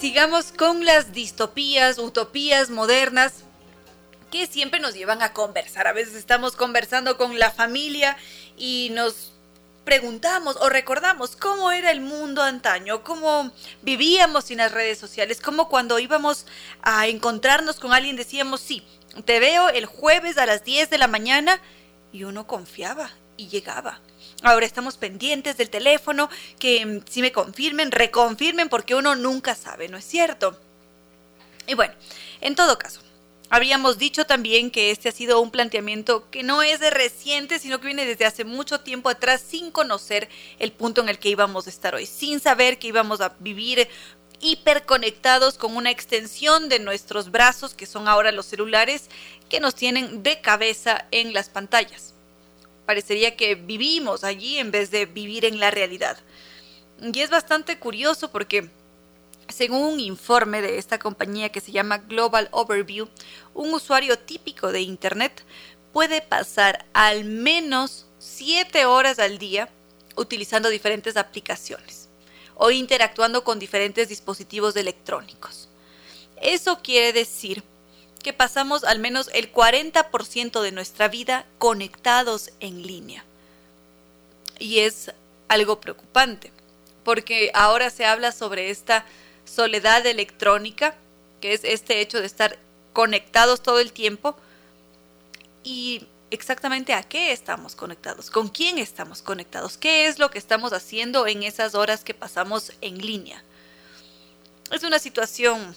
Sigamos 0.00 0.52
con 0.52 0.84
las 0.84 1.12
distopías, 1.12 1.98
utopías 1.98 2.70
modernas 2.70 3.44
que 4.30 4.46
siempre 4.46 4.80
nos 4.80 4.94
llevan 4.94 5.22
a 5.22 5.32
conversar. 5.32 5.86
A 5.86 5.92
veces 5.92 6.14
estamos 6.14 6.56
conversando 6.56 7.16
con 7.16 7.38
la 7.38 7.50
familia 7.50 8.16
y 8.56 8.90
nos 8.92 9.32
preguntamos 9.84 10.56
o 10.56 10.68
recordamos 10.68 11.34
cómo 11.34 11.70
era 11.70 11.90
el 11.90 12.02
mundo 12.02 12.42
antaño, 12.42 13.02
cómo 13.02 13.50
vivíamos 13.80 14.44
sin 14.44 14.58
las 14.58 14.72
redes 14.72 14.98
sociales, 14.98 15.40
cómo 15.40 15.70
cuando 15.70 15.98
íbamos 15.98 16.44
a 16.82 17.06
encontrarnos 17.06 17.80
con 17.80 17.94
alguien 17.94 18.14
decíamos, 18.14 18.60
sí, 18.60 18.86
te 19.24 19.40
veo 19.40 19.68
el 19.68 19.86
jueves 19.86 20.38
a 20.38 20.46
las 20.46 20.64
10 20.64 20.90
de 20.90 20.98
la 20.98 21.08
mañana 21.08 21.60
y 22.12 22.24
uno 22.24 22.46
confiaba 22.46 23.10
y 23.36 23.48
llegaba. 23.48 24.00
Ahora 24.42 24.66
estamos 24.66 24.96
pendientes 24.96 25.56
del 25.56 25.70
teléfono, 25.70 26.28
que 26.58 26.84
mm, 26.84 27.00
si 27.08 27.22
me 27.22 27.32
confirmen, 27.32 27.90
reconfirmen, 27.90 28.68
porque 28.68 28.94
uno 28.94 29.16
nunca 29.16 29.54
sabe, 29.54 29.88
¿no 29.88 29.96
es 29.96 30.04
cierto? 30.04 30.58
Y 31.66 31.74
bueno, 31.74 31.94
en 32.40 32.54
todo 32.54 32.78
caso, 32.78 33.00
habríamos 33.50 33.98
dicho 33.98 34.26
también 34.26 34.70
que 34.70 34.90
este 34.90 35.08
ha 35.08 35.12
sido 35.12 35.40
un 35.40 35.50
planteamiento 35.50 36.28
que 36.30 36.42
no 36.42 36.62
es 36.62 36.80
de 36.80 36.90
reciente, 36.90 37.58
sino 37.58 37.80
que 37.80 37.86
viene 37.86 38.06
desde 38.06 38.26
hace 38.26 38.44
mucho 38.44 38.80
tiempo 38.80 39.08
atrás, 39.08 39.42
sin 39.46 39.70
conocer 39.70 40.28
el 40.58 40.72
punto 40.72 41.00
en 41.00 41.08
el 41.08 41.18
que 41.18 41.30
íbamos 41.30 41.66
a 41.66 41.70
estar 41.70 41.94
hoy, 41.94 42.06
sin 42.06 42.40
saber 42.40 42.78
que 42.78 42.88
íbamos 42.88 43.20
a 43.20 43.34
vivir 43.40 43.88
hiperconectados 44.40 45.58
con 45.58 45.76
una 45.76 45.90
extensión 45.90 46.68
de 46.68 46.78
nuestros 46.78 47.30
brazos, 47.30 47.74
que 47.74 47.86
son 47.86 48.08
ahora 48.08 48.32
los 48.32 48.46
celulares, 48.46 49.08
que 49.48 49.60
nos 49.60 49.74
tienen 49.74 50.22
de 50.22 50.40
cabeza 50.40 51.06
en 51.10 51.32
las 51.32 51.48
pantallas. 51.48 52.14
Parecería 52.86 53.36
que 53.36 53.54
vivimos 53.54 54.24
allí 54.24 54.58
en 54.58 54.70
vez 54.70 54.90
de 54.90 55.06
vivir 55.06 55.44
en 55.44 55.60
la 55.60 55.70
realidad. 55.70 56.18
Y 57.00 57.20
es 57.20 57.30
bastante 57.30 57.78
curioso 57.78 58.30
porque, 58.30 58.70
según 59.48 59.82
un 59.82 60.00
informe 60.00 60.62
de 60.62 60.78
esta 60.78 60.98
compañía 60.98 61.50
que 61.50 61.60
se 61.60 61.72
llama 61.72 61.98
Global 61.98 62.48
Overview, 62.50 63.08
un 63.54 63.74
usuario 63.74 64.18
típico 64.18 64.72
de 64.72 64.80
Internet 64.80 65.44
puede 65.92 66.22
pasar 66.22 66.86
al 66.92 67.24
menos 67.24 68.06
siete 68.18 68.86
horas 68.86 69.18
al 69.18 69.38
día 69.38 69.68
utilizando 70.16 70.68
diferentes 70.68 71.16
aplicaciones 71.16 72.07
o 72.58 72.70
interactuando 72.70 73.44
con 73.44 73.58
diferentes 73.58 74.08
dispositivos 74.08 74.76
electrónicos. 74.76 75.68
Eso 76.40 76.80
quiere 76.82 77.12
decir 77.12 77.62
que 78.22 78.32
pasamos 78.32 78.84
al 78.84 78.98
menos 78.98 79.30
el 79.32 79.52
40% 79.52 80.60
de 80.60 80.72
nuestra 80.72 81.08
vida 81.08 81.46
conectados 81.58 82.50
en 82.60 82.82
línea. 82.82 83.24
Y 84.58 84.80
es 84.80 85.12
algo 85.46 85.80
preocupante, 85.80 86.52
porque 87.04 87.50
ahora 87.54 87.90
se 87.90 88.04
habla 88.04 88.32
sobre 88.32 88.70
esta 88.70 89.06
soledad 89.44 90.04
electrónica, 90.04 90.96
que 91.40 91.54
es 91.54 91.62
este 91.62 92.00
hecho 92.00 92.20
de 92.20 92.26
estar 92.26 92.58
conectados 92.92 93.62
todo 93.62 93.78
el 93.78 93.92
tiempo 93.92 94.36
y 95.62 96.06
exactamente 96.30 96.92
a 96.92 97.02
qué 97.02 97.32
estamos 97.32 97.74
conectados, 97.74 98.30
con 98.30 98.48
quién 98.48 98.78
estamos 98.78 99.22
conectados, 99.22 99.78
qué 99.78 100.06
es 100.06 100.18
lo 100.18 100.30
que 100.30 100.38
estamos 100.38 100.72
haciendo 100.72 101.26
en 101.26 101.42
esas 101.42 101.74
horas 101.74 102.04
que 102.04 102.14
pasamos 102.14 102.72
en 102.80 102.98
línea. 102.98 103.42
Es 104.70 104.82
una 104.82 104.98
situación 104.98 105.74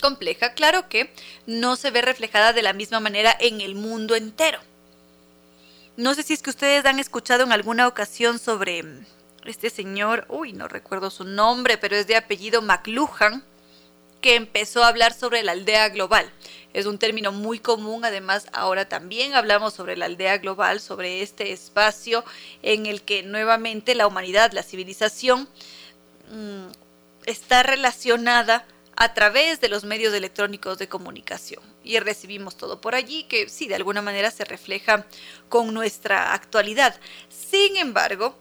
compleja, 0.00 0.54
claro 0.54 0.88
que 0.88 1.12
no 1.46 1.76
se 1.76 1.90
ve 1.90 2.02
reflejada 2.02 2.52
de 2.52 2.62
la 2.62 2.72
misma 2.72 3.00
manera 3.00 3.36
en 3.38 3.60
el 3.60 3.74
mundo 3.74 4.14
entero. 4.14 4.60
No 5.96 6.14
sé 6.14 6.22
si 6.22 6.34
es 6.34 6.42
que 6.42 6.50
ustedes 6.50 6.84
han 6.86 7.00
escuchado 7.00 7.42
en 7.42 7.52
alguna 7.52 7.88
ocasión 7.88 8.38
sobre 8.38 8.84
este 9.44 9.70
señor, 9.70 10.26
uy, 10.28 10.52
no 10.52 10.68
recuerdo 10.68 11.10
su 11.10 11.24
nombre, 11.24 11.78
pero 11.78 11.96
es 11.96 12.06
de 12.06 12.16
apellido 12.16 12.62
McLuhan, 12.62 13.42
que 14.20 14.34
empezó 14.34 14.82
a 14.82 14.88
hablar 14.88 15.12
sobre 15.12 15.42
la 15.42 15.52
aldea 15.52 15.88
global. 15.88 16.30
Es 16.74 16.86
un 16.86 16.98
término 16.98 17.32
muy 17.32 17.58
común, 17.58 18.04
además 18.04 18.46
ahora 18.52 18.88
también 18.88 19.34
hablamos 19.34 19.74
sobre 19.74 19.96
la 19.96 20.06
aldea 20.06 20.38
global, 20.38 20.80
sobre 20.80 21.22
este 21.22 21.52
espacio 21.52 22.24
en 22.62 22.86
el 22.86 23.02
que 23.02 23.22
nuevamente 23.22 23.94
la 23.94 24.06
humanidad, 24.06 24.52
la 24.52 24.62
civilización, 24.62 25.48
mm, 26.30 26.66
está 27.26 27.62
relacionada 27.62 28.66
a 28.96 29.14
través 29.14 29.60
de 29.60 29.68
los 29.68 29.84
medios 29.84 30.12
electrónicos 30.12 30.76
de 30.78 30.88
comunicación. 30.88 31.62
Y 31.84 31.98
recibimos 32.00 32.56
todo 32.56 32.80
por 32.80 32.94
allí, 32.94 33.24
que 33.24 33.48
sí, 33.48 33.68
de 33.68 33.76
alguna 33.76 34.02
manera 34.02 34.30
se 34.30 34.44
refleja 34.44 35.06
con 35.48 35.72
nuestra 35.72 36.34
actualidad. 36.34 36.98
Sin 37.28 37.76
embargo, 37.76 38.36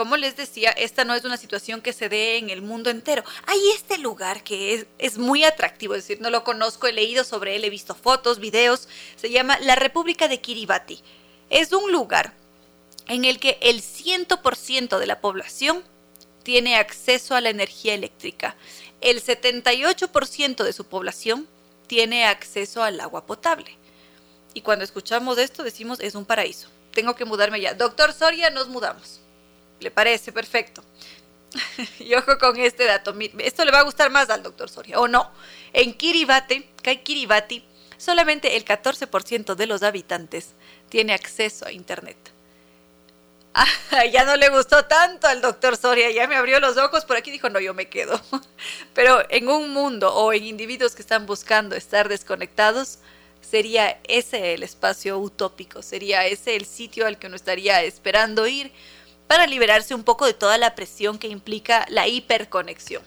como 0.00 0.16
les 0.16 0.34
decía, 0.34 0.70
esta 0.70 1.04
no 1.04 1.14
es 1.14 1.26
una 1.26 1.36
situación 1.36 1.82
que 1.82 1.92
se 1.92 2.08
dé 2.08 2.38
en 2.38 2.48
el 2.48 2.62
mundo 2.62 2.88
entero. 2.88 3.22
Hay 3.44 3.60
este 3.74 3.98
lugar 3.98 4.42
que 4.42 4.86
es, 4.96 5.18
muy 5.18 5.44
atractivo, 5.44 5.94
es 5.94 6.08
decir, 6.08 6.22
no 6.22 6.30
lo 6.30 6.42
conozco, 6.42 6.86
he 6.86 6.92
leído 6.94 7.22
sobre 7.22 7.54
él, 7.54 7.66
he 7.66 7.68
visto 7.68 7.94
fotos, 7.94 8.38
videos, 8.38 8.88
se 9.16 9.28
llama 9.28 9.58
la 9.58 9.74
República 9.74 10.26
de 10.26 10.40
Kiribati. 10.40 11.02
Es 11.50 11.74
un 11.74 11.92
lugar 11.92 12.32
en 13.08 13.26
el 13.26 13.38
que 13.38 13.58
el 13.60 13.82
100% 13.82 14.98
de 14.98 15.06
la 15.06 15.20
población 15.20 15.84
tiene 16.44 16.76
acceso 16.76 17.34
a 17.34 17.42
la 17.42 17.50
energía 17.50 17.92
eléctrica 17.92 18.56
el 19.02 19.22
78% 19.22 20.64
de 20.64 20.72
su 20.72 20.86
población 20.86 21.46
tiene 21.86 22.24
acceso 22.24 22.82
al 22.82 23.00
agua 23.00 23.26
potable. 23.26 23.76
Y 24.54 24.62
cuando 24.62 24.82
escuchamos 24.82 25.36
esto 25.36 25.62
decimos, 25.62 26.00
es 26.00 26.14
un 26.14 26.24
paraíso. 26.24 26.68
Tengo 26.92 27.14
que 27.14 27.26
mudarme 27.26 27.60
ya. 27.60 27.74
Doctor 27.74 28.14
Soria, 28.14 28.48
nos 28.48 28.68
mudamos. 28.68 29.19
¿Le 29.80 29.90
parece? 29.90 30.32
Perfecto. 30.32 30.82
y 31.98 32.14
ojo 32.14 32.38
con 32.38 32.58
este 32.58 32.84
dato. 32.84 33.14
Esto 33.38 33.64
le 33.64 33.72
va 33.72 33.80
a 33.80 33.84
gustar 33.84 34.10
más 34.10 34.30
al 34.30 34.42
doctor 34.42 34.68
Soria, 34.68 35.00
¿o 35.00 35.08
no? 35.08 35.30
En 35.72 35.94
Kiribati, 35.94 36.66
Kiribati, 37.02 37.64
solamente 37.96 38.56
el 38.56 38.64
14% 38.64 39.54
de 39.54 39.66
los 39.66 39.82
habitantes 39.82 40.50
tiene 40.88 41.12
acceso 41.12 41.66
a 41.66 41.72
Internet. 41.72 42.16
ya 44.12 44.24
no 44.24 44.36
le 44.36 44.48
gustó 44.48 44.84
tanto 44.84 45.26
al 45.26 45.40
doctor 45.40 45.76
Soria, 45.76 46.10
ya 46.10 46.28
me 46.28 46.36
abrió 46.36 46.60
los 46.60 46.76
ojos, 46.76 47.04
por 47.04 47.16
aquí 47.16 47.30
dijo, 47.30 47.48
no, 47.48 47.58
yo 47.58 47.74
me 47.74 47.88
quedo. 47.88 48.20
Pero 48.94 49.24
en 49.28 49.48
un 49.48 49.70
mundo 49.70 50.14
o 50.14 50.32
en 50.32 50.44
individuos 50.44 50.94
que 50.94 51.02
están 51.02 51.26
buscando 51.26 51.74
estar 51.74 52.08
desconectados, 52.08 52.98
sería 53.40 53.98
ese 54.04 54.54
el 54.54 54.62
espacio 54.62 55.18
utópico, 55.18 55.82
sería 55.82 56.26
ese 56.26 56.54
el 56.54 56.66
sitio 56.66 57.06
al 57.06 57.18
que 57.18 57.26
uno 57.26 57.36
estaría 57.36 57.82
esperando 57.82 58.46
ir 58.46 58.70
para 59.30 59.46
liberarse 59.46 59.94
un 59.94 60.02
poco 60.02 60.26
de 60.26 60.34
toda 60.34 60.58
la 60.58 60.74
presión 60.74 61.16
que 61.16 61.28
implica 61.28 61.86
la 61.88 62.08
hiperconexión. 62.08 63.04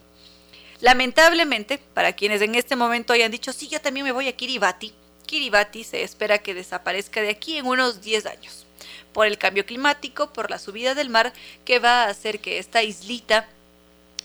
Lamentablemente, 0.80 1.80
para 1.94 2.14
quienes 2.14 2.42
en 2.42 2.56
este 2.56 2.78
momento 2.78 3.12
hayan 3.12 3.30
dicho, 3.30 3.52
sí, 3.52 3.68
yo 3.68 3.82
también 3.82 4.06
me 4.06 4.14
voy 4.14 4.30
a 4.30 4.38
Kiribati, 4.38 4.94
Kiribati 5.26 5.84
se 5.84 6.02
espera 6.02 6.38
que 6.38 6.54
desaparezca 6.54 7.20
de 7.20 7.30
aquí 7.30 7.58
en 7.58 7.66
unos 7.66 8.00
10 8.00 8.26
años 8.28 8.66
por 9.12 9.28
el 9.28 9.38
cambio 9.38 9.66
climático, 9.66 10.32
por 10.32 10.50
la 10.50 10.60
subida 10.60 10.96
del 10.96 11.10
mar, 11.10 11.34
que 11.66 11.80
va 11.80 12.04
a 12.04 12.10
hacer 12.10 12.40
que 12.40 12.58
esta 12.58 12.84
islita 12.84 13.46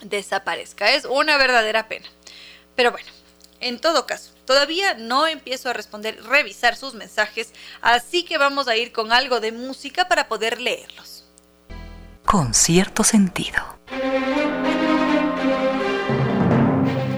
desaparezca. 0.00 0.92
Es 0.92 1.04
una 1.04 1.36
verdadera 1.36 1.88
pena. 1.88 2.06
Pero 2.76 2.92
bueno, 2.92 3.10
en 3.58 3.80
todo 3.80 4.06
caso, 4.06 4.30
todavía 4.44 4.94
no 4.94 5.26
empiezo 5.26 5.68
a 5.68 5.72
responder, 5.72 6.22
revisar 6.22 6.76
sus 6.76 6.94
mensajes, 6.94 7.52
así 7.80 8.22
que 8.22 8.38
vamos 8.38 8.68
a 8.68 8.76
ir 8.76 8.92
con 8.92 9.12
algo 9.12 9.40
de 9.40 9.50
música 9.50 10.06
para 10.06 10.28
poder 10.28 10.60
leerlos. 10.60 11.17
Con 12.30 12.52
cierto 12.52 13.04
sentido. 13.04 13.56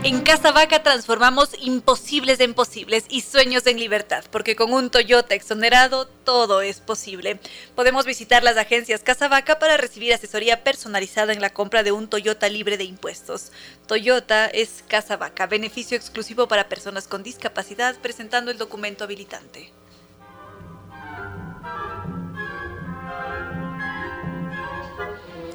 En 0.04 0.20
Casa 0.20 0.52
Vaca 0.52 0.84
transformamos 0.84 1.50
imposibles 1.60 2.38
en 2.38 2.54
posibles 2.54 3.06
y 3.08 3.22
sueños 3.22 3.66
en 3.66 3.80
libertad, 3.80 4.22
porque 4.30 4.54
con 4.54 4.72
un 4.72 4.88
Toyota 4.88 5.34
exonerado 5.34 6.06
todo 6.06 6.60
es 6.60 6.78
posible. 6.78 7.40
Podemos 7.74 8.06
visitar 8.06 8.44
las 8.44 8.56
agencias 8.56 9.02
Casa 9.02 9.26
Vaca 9.26 9.58
para 9.58 9.76
recibir 9.76 10.14
asesoría 10.14 10.62
personalizada 10.62 11.32
en 11.32 11.40
la 11.40 11.50
compra 11.50 11.82
de 11.82 11.90
un 11.90 12.06
Toyota 12.06 12.48
libre 12.48 12.76
de 12.76 12.84
impuestos. 12.84 13.50
Toyota 13.88 14.46
es 14.46 14.84
Casa 14.86 15.16
Vaca, 15.16 15.48
beneficio 15.48 15.96
exclusivo 15.96 16.46
para 16.46 16.68
personas 16.68 17.08
con 17.08 17.24
discapacidad 17.24 17.96
presentando 18.00 18.52
el 18.52 18.58
documento 18.58 19.02
habilitante. 19.02 19.72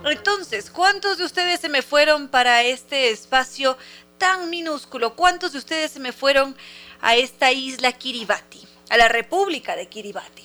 Entonces, 0.06 0.70
¿cuántos 0.70 1.18
de 1.18 1.26
ustedes 1.26 1.60
se 1.60 1.70
me 1.70 1.82
fueron 1.82 2.28
para 2.28 2.64
este 2.64 3.10
espacio 3.10 3.78
tan 4.18 4.49
minúsculo. 4.49 5.16
¿Cuántos 5.16 5.53
de 5.53 5.60
ustedes 5.60 5.91
se 5.91 5.99
me 5.99 6.12
fueron 6.12 6.56
a 7.01 7.16
esta 7.16 7.51
isla 7.51 7.91
Kiribati, 7.91 8.62
a 8.89 8.97
la 8.97 9.08
República 9.08 9.76
de 9.76 9.88
Kiribati? 9.88 10.43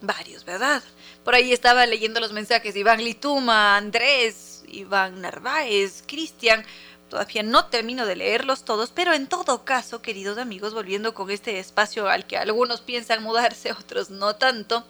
Varios, 0.00 0.44
¿verdad? 0.44 0.82
Por 1.24 1.34
ahí 1.34 1.52
estaba 1.52 1.86
leyendo 1.86 2.20
los 2.20 2.32
mensajes 2.32 2.76
Iván 2.76 3.02
Lituma, 3.02 3.76
Andrés, 3.76 4.64
Iván 4.68 5.22
Narváez, 5.22 6.02
Cristian. 6.06 6.64
Todavía 7.08 7.42
no 7.42 7.66
termino 7.66 8.06
de 8.06 8.16
leerlos 8.16 8.64
todos, 8.64 8.90
pero 8.90 9.14
en 9.14 9.28
todo 9.28 9.64
caso, 9.64 10.02
queridos 10.02 10.36
amigos, 10.36 10.74
volviendo 10.74 11.14
con 11.14 11.30
este 11.30 11.58
espacio 11.58 12.08
al 12.08 12.26
que 12.26 12.36
algunos 12.36 12.80
piensan 12.80 13.22
mudarse, 13.22 13.72
otros 13.72 14.10
no 14.10 14.36
tanto, 14.36 14.84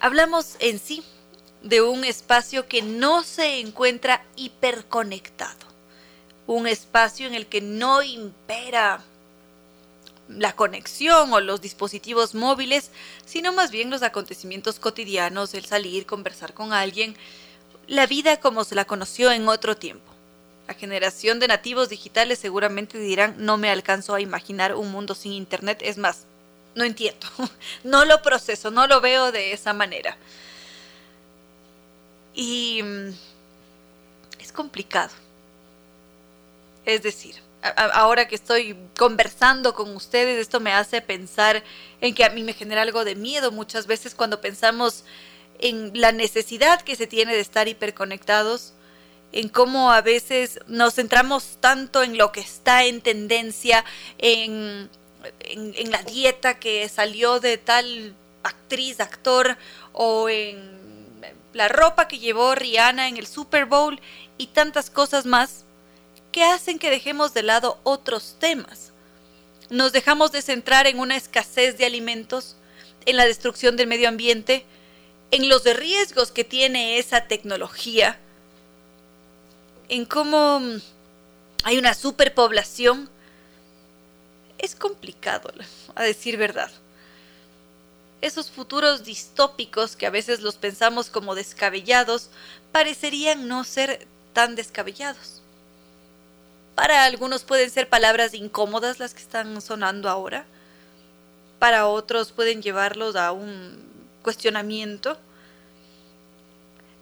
hablamos 0.00 0.56
en 0.60 0.78
sí 0.78 1.02
de 1.62 1.82
un 1.82 2.04
espacio 2.04 2.68
que 2.68 2.82
no 2.82 3.22
se 3.22 3.60
encuentra 3.60 4.24
hiperconectado, 4.36 5.66
un 6.46 6.66
espacio 6.66 7.26
en 7.26 7.34
el 7.34 7.46
que 7.46 7.60
no 7.60 8.02
impera 8.02 9.02
la 10.28 10.54
conexión 10.54 11.32
o 11.32 11.40
los 11.40 11.60
dispositivos 11.60 12.34
móviles, 12.34 12.90
sino 13.24 13.52
más 13.52 13.70
bien 13.70 13.90
los 13.90 14.02
acontecimientos 14.02 14.78
cotidianos, 14.78 15.54
el 15.54 15.64
salir, 15.64 16.06
conversar 16.06 16.52
con 16.52 16.72
alguien, 16.72 17.16
la 17.86 18.06
vida 18.06 18.38
como 18.38 18.64
se 18.64 18.74
la 18.74 18.84
conoció 18.84 19.30
en 19.30 19.48
otro 19.48 19.76
tiempo. 19.76 20.12
La 20.66 20.74
generación 20.74 21.38
de 21.38 21.46
nativos 21.46 21.88
digitales 21.88 22.40
seguramente 22.40 22.98
dirán, 22.98 23.36
no 23.38 23.56
me 23.56 23.70
alcanzo 23.70 24.14
a 24.14 24.20
imaginar 24.20 24.74
un 24.74 24.90
mundo 24.90 25.14
sin 25.14 25.32
Internet, 25.32 25.78
es 25.82 25.96
más, 25.96 26.24
no 26.74 26.84
entiendo, 26.84 27.26
no 27.84 28.04
lo 28.04 28.20
proceso, 28.22 28.70
no 28.70 28.86
lo 28.88 29.00
veo 29.00 29.30
de 29.30 29.52
esa 29.52 29.72
manera. 29.72 30.16
Y 32.36 32.82
mm, 32.82 33.08
es 34.38 34.52
complicado. 34.52 35.12
Es 36.84 37.02
decir, 37.02 37.34
ahora 37.74 38.28
que 38.28 38.36
estoy 38.36 38.76
conversando 38.96 39.74
con 39.74 39.96
ustedes, 39.96 40.38
esto 40.38 40.60
me 40.60 40.72
hace 40.72 41.00
pensar 41.00 41.64
en 42.00 42.14
que 42.14 42.24
a 42.24 42.30
mí 42.30 42.44
me 42.44 42.52
genera 42.52 42.82
algo 42.82 43.04
de 43.04 43.16
miedo 43.16 43.50
muchas 43.50 43.88
veces 43.88 44.14
cuando 44.14 44.40
pensamos 44.40 45.02
en 45.58 45.98
la 45.98 46.12
necesidad 46.12 46.82
que 46.82 46.94
se 46.94 47.06
tiene 47.06 47.34
de 47.34 47.40
estar 47.40 47.66
hiperconectados, 47.66 48.74
en 49.32 49.48
cómo 49.48 49.90
a 49.90 50.02
veces 50.02 50.60
nos 50.68 50.94
centramos 50.94 51.56
tanto 51.58 52.02
en 52.02 52.16
lo 52.18 52.30
que 52.30 52.40
está 52.40 52.84
en 52.84 53.00
tendencia, 53.00 53.84
en, 54.18 54.90
en 55.40 55.90
la 55.90 56.02
dieta 56.02 56.58
que 56.60 56.88
salió 56.88 57.40
de 57.40 57.58
tal 57.58 58.14
actriz, 58.42 59.00
actor, 59.00 59.56
o 59.92 60.28
en 60.28 60.75
la 61.56 61.68
ropa 61.68 62.06
que 62.06 62.18
llevó 62.18 62.54
Rihanna 62.54 63.08
en 63.08 63.16
el 63.16 63.26
Super 63.26 63.64
Bowl 63.64 63.98
y 64.36 64.48
tantas 64.48 64.90
cosas 64.90 65.24
más 65.24 65.64
que 66.30 66.44
hacen 66.44 66.78
que 66.78 66.90
dejemos 66.90 67.32
de 67.32 67.42
lado 67.42 67.80
otros 67.82 68.36
temas. 68.38 68.92
Nos 69.70 69.92
dejamos 69.92 70.32
de 70.32 70.42
centrar 70.42 70.86
en 70.86 71.00
una 71.00 71.16
escasez 71.16 71.78
de 71.78 71.86
alimentos, 71.86 72.56
en 73.06 73.16
la 73.16 73.24
destrucción 73.24 73.76
del 73.76 73.86
medio 73.86 74.08
ambiente, 74.08 74.66
en 75.30 75.48
los 75.48 75.64
riesgos 75.64 76.30
que 76.30 76.44
tiene 76.44 76.98
esa 76.98 77.26
tecnología, 77.26 78.18
en 79.88 80.04
cómo 80.04 80.60
hay 81.64 81.78
una 81.78 81.94
superpoblación, 81.94 83.08
es 84.58 84.74
complicado, 84.74 85.50
a 85.94 86.02
decir 86.02 86.36
verdad. 86.36 86.70
Esos 88.20 88.50
futuros 88.50 89.04
distópicos 89.04 89.96
que 89.96 90.06
a 90.06 90.10
veces 90.10 90.40
los 90.40 90.56
pensamos 90.56 91.10
como 91.10 91.34
descabellados, 91.34 92.30
parecerían 92.72 93.48
no 93.48 93.64
ser 93.64 94.06
tan 94.32 94.54
descabellados. 94.54 95.42
Para 96.74 97.04
algunos 97.04 97.42
pueden 97.42 97.70
ser 97.70 97.88
palabras 97.88 98.34
incómodas 98.34 98.98
las 98.98 99.14
que 99.14 99.22
están 99.22 99.60
sonando 99.62 100.08
ahora. 100.08 100.44
Para 101.58 101.86
otros 101.86 102.32
pueden 102.32 102.60
llevarlos 102.60 103.16
a 103.16 103.32
un 103.32 103.82
cuestionamiento. 104.22 105.16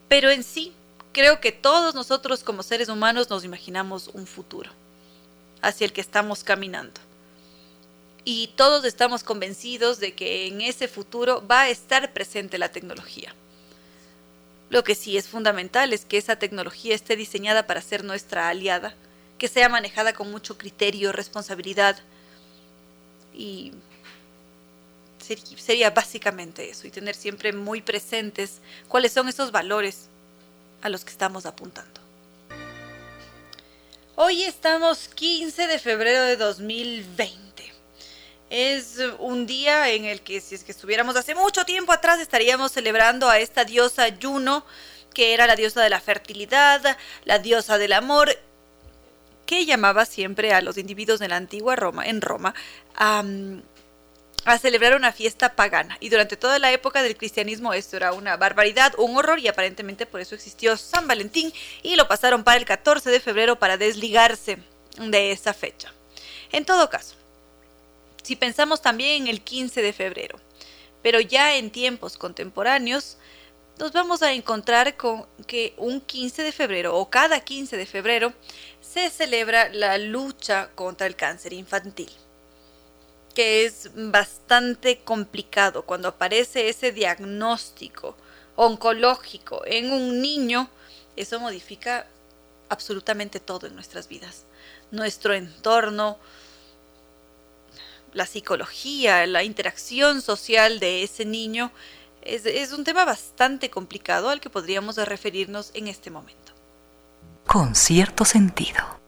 Pero 0.08 0.30
en 0.30 0.44
sí, 0.44 0.72
creo 1.12 1.40
que 1.40 1.50
todos 1.50 1.94
nosotros 1.94 2.44
como 2.44 2.62
seres 2.62 2.88
humanos 2.88 3.30
nos 3.30 3.44
imaginamos 3.44 4.08
un 4.08 4.26
futuro 4.26 4.70
hacia 5.60 5.86
el 5.86 5.92
que 5.92 6.00
estamos 6.00 6.44
caminando. 6.44 7.00
Y 8.24 8.48
todos 8.56 8.84
estamos 8.84 9.22
convencidos 9.22 10.00
de 10.00 10.14
que 10.14 10.46
en 10.46 10.60
ese 10.60 10.88
futuro 10.88 11.46
va 11.46 11.62
a 11.62 11.68
estar 11.68 12.12
presente 12.12 12.56
la 12.56 12.70
tecnología. 12.70 13.34
Lo 14.70 14.82
que 14.82 14.94
sí 14.94 15.16
es 15.16 15.28
fundamental 15.28 15.92
es 15.92 16.04
que 16.04 16.16
esa 16.16 16.36
tecnología 16.36 16.94
esté 16.94 17.16
diseñada 17.16 17.66
para 17.66 17.82
ser 17.82 18.02
nuestra 18.02 18.48
aliada 18.48 18.94
que 19.38 19.48
sea 19.48 19.68
manejada 19.68 20.14
con 20.14 20.30
mucho 20.30 20.56
criterio, 20.56 21.12
responsabilidad 21.12 21.98
y 23.34 23.72
sería 25.56 25.90
básicamente 25.90 26.70
eso 26.70 26.86
y 26.86 26.90
tener 26.90 27.14
siempre 27.14 27.52
muy 27.52 27.82
presentes 27.82 28.60
cuáles 28.88 29.12
son 29.12 29.28
esos 29.28 29.50
valores 29.50 30.08
a 30.82 30.88
los 30.88 31.04
que 31.04 31.10
estamos 31.10 31.46
apuntando. 31.46 32.00
Hoy 34.16 34.44
estamos 34.44 35.08
15 35.08 35.66
de 35.66 35.78
febrero 35.78 36.22
de 36.22 36.36
2020. 36.36 37.43
Es 38.50 38.98
un 39.18 39.46
día 39.46 39.90
en 39.90 40.04
el 40.04 40.20
que 40.20 40.40
si 40.40 40.54
es 40.54 40.64
que 40.64 40.72
estuviéramos 40.72 41.16
hace 41.16 41.34
mucho 41.34 41.64
tiempo 41.64 41.92
atrás 41.92 42.20
estaríamos 42.20 42.72
celebrando 42.72 43.28
a 43.28 43.38
esta 43.38 43.64
diosa 43.64 44.06
Juno, 44.20 44.64
que 45.12 45.32
era 45.32 45.46
la 45.46 45.56
diosa 45.56 45.82
de 45.82 45.90
la 45.90 46.00
fertilidad, 46.00 46.96
la 47.24 47.38
diosa 47.38 47.78
del 47.78 47.94
amor 47.94 48.36
que 49.46 49.66
llamaba 49.66 50.04
siempre 50.04 50.52
a 50.52 50.60
los 50.60 50.78
individuos 50.78 51.20
de 51.20 51.28
la 51.28 51.36
antigua 51.36 51.76
Roma, 51.76 52.04
en 52.06 52.20
Roma, 52.20 52.54
a, 52.96 53.22
a 54.44 54.58
celebrar 54.58 54.94
una 54.94 55.12
fiesta 55.12 55.54
pagana. 55.54 55.96
Y 56.00 56.08
durante 56.08 56.36
toda 56.36 56.58
la 56.58 56.72
época 56.72 57.02
del 57.02 57.16
cristianismo 57.16 57.72
esto 57.74 57.96
era 57.96 58.12
una 58.12 58.36
barbaridad, 58.36 58.94
un 58.98 59.16
horror, 59.16 59.38
y 59.38 59.48
aparentemente 59.48 60.06
por 60.06 60.20
eso 60.20 60.34
existió 60.34 60.76
San 60.76 61.06
Valentín 61.06 61.52
y 61.82 61.96
lo 61.96 62.08
pasaron 62.08 62.44
para 62.44 62.58
el 62.58 62.64
14 62.64 63.10
de 63.10 63.20
febrero 63.20 63.58
para 63.58 63.76
desligarse 63.76 64.58
de 64.98 65.32
esa 65.32 65.54
fecha. 65.54 65.92
En 66.52 66.64
todo 66.64 66.88
caso, 66.88 67.16
si 68.24 68.36
pensamos 68.36 68.80
también 68.80 69.22
en 69.22 69.28
el 69.28 69.42
15 69.42 69.82
de 69.82 69.92
febrero, 69.92 70.40
pero 71.02 71.20
ya 71.20 71.56
en 71.56 71.70
tiempos 71.70 72.16
contemporáneos, 72.16 73.18
nos 73.78 73.92
vamos 73.92 74.22
a 74.22 74.32
encontrar 74.32 74.96
con 74.96 75.26
que 75.46 75.74
un 75.76 76.00
15 76.00 76.42
de 76.42 76.52
febrero 76.52 76.96
o 76.96 77.10
cada 77.10 77.40
15 77.40 77.76
de 77.76 77.86
febrero 77.86 78.32
se 78.80 79.10
celebra 79.10 79.68
la 79.68 79.98
lucha 79.98 80.70
contra 80.74 81.06
el 81.06 81.16
cáncer 81.16 81.52
infantil, 81.52 82.10
que 83.34 83.66
es 83.66 83.90
bastante 83.94 85.00
complicado. 85.00 85.82
Cuando 85.84 86.08
aparece 86.08 86.70
ese 86.70 86.92
diagnóstico 86.92 88.16
oncológico 88.56 89.62
en 89.66 89.92
un 89.92 90.22
niño, 90.22 90.70
eso 91.16 91.40
modifica 91.40 92.06
absolutamente 92.70 93.38
todo 93.38 93.66
en 93.66 93.74
nuestras 93.74 94.08
vidas, 94.08 94.44
nuestro 94.90 95.34
entorno, 95.34 96.18
la 98.14 98.26
psicología, 98.26 99.26
la 99.26 99.42
interacción 99.42 100.22
social 100.22 100.80
de 100.80 101.02
ese 101.02 101.24
niño 101.24 101.72
es, 102.22 102.72
un 102.72 102.84
tema 102.84 103.04
bastante 103.04 103.68
complicado 103.68 104.30
al 104.30 104.40
que 104.40 104.48
podríamos 104.48 104.96
referirnos 104.96 105.70
en 105.74 105.88
este 105.88 106.10
momento. 106.10 106.52
Con 107.46 107.74
cierto 107.74 108.24
sentido. 108.24 109.00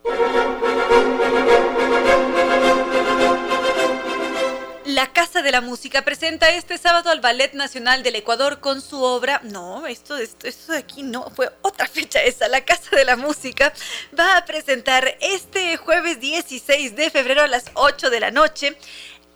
La 4.87 5.12
Casa 5.12 5.43
de 5.43 5.51
la 5.51 5.61
Música 5.61 6.03
presenta 6.03 6.49
este 6.51 6.78
sábado 6.78 7.11
al 7.11 7.20
Ballet 7.20 7.55
Nacional 7.55 8.05
del 8.05 8.14
Ecuador 8.14 8.61
con 8.61 8.80
su 8.80 9.03
obra. 9.03 9.41
No, 9.43 9.84
esto, 9.89 10.16
esto, 10.16 10.47
esto 10.47 10.70
de 10.70 10.78
aquí 10.78 11.03
no, 11.03 11.28
fue 11.30 11.51
otra 11.62 11.89
fecha 11.89 12.22
esa. 12.22 12.47
La 12.47 12.64
Casa 12.64 12.95
de 12.95 13.05
la 13.05 13.16
Música 13.16 13.72
va 14.16 14.37
a 14.37 14.45
presentar 14.45 15.16
este 15.20 15.76
jueves 15.76 16.20
16 16.20 16.95
de 16.95 17.11
febrero 17.11 17.43
a 17.43 17.49
las 17.49 17.64
8 17.74 18.11
de 18.11 18.20
la 18.20 18.30
noche 18.30 18.78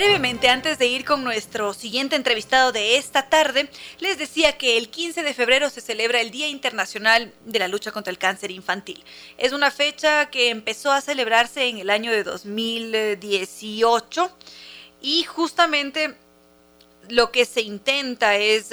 Brevemente, 0.00 0.48
antes 0.48 0.78
de 0.78 0.86
ir 0.86 1.04
con 1.04 1.22
nuestro 1.22 1.74
siguiente 1.74 2.16
entrevistado 2.16 2.72
de 2.72 2.96
esta 2.96 3.28
tarde, 3.28 3.68
les 3.98 4.16
decía 4.16 4.56
que 4.56 4.78
el 4.78 4.88
15 4.88 5.22
de 5.22 5.34
febrero 5.34 5.68
se 5.68 5.82
celebra 5.82 6.22
el 6.22 6.30
Día 6.30 6.48
Internacional 6.48 7.34
de 7.44 7.58
la 7.58 7.68
Lucha 7.68 7.92
contra 7.92 8.10
el 8.10 8.16
Cáncer 8.16 8.50
Infantil. 8.50 9.04
Es 9.36 9.52
una 9.52 9.70
fecha 9.70 10.30
que 10.30 10.48
empezó 10.48 10.90
a 10.90 11.02
celebrarse 11.02 11.68
en 11.68 11.76
el 11.76 11.90
año 11.90 12.12
de 12.12 12.24
2018 12.24 14.34
y 15.02 15.24
justamente 15.24 16.14
lo 17.10 17.30
que 17.30 17.44
se 17.44 17.60
intenta 17.60 18.36
es 18.36 18.70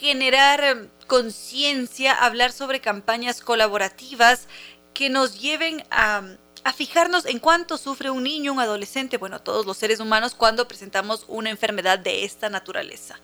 generar 0.00 0.88
conciencia, 1.06 2.12
hablar 2.12 2.50
sobre 2.50 2.80
campañas 2.80 3.40
colaborativas 3.40 4.48
que 4.94 5.10
nos 5.10 5.40
lleven 5.40 5.84
a 5.92 6.24
a 6.64 6.72
fijarnos 6.72 7.26
en 7.26 7.38
cuánto 7.38 7.76
sufre 7.76 8.10
un 8.10 8.22
niño, 8.22 8.52
un 8.52 8.58
adolescente, 8.58 9.18
bueno, 9.18 9.40
todos 9.40 9.66
los 9.66 9.76
seres 9.76 10.00
humanos 10.00 10.34
cuando 10.34 10.66
presentamos 10.66 11.26
una 11.28 11.50
enfermedad 11.50 11.98
de 11.98 12.24
esta 12.24 12.48
naturaleza. 12.48 13.20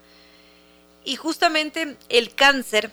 Y 1.05 1.17
justamente 1.17 1.97
el 2.11 2.35
cáncer 2.35 2.93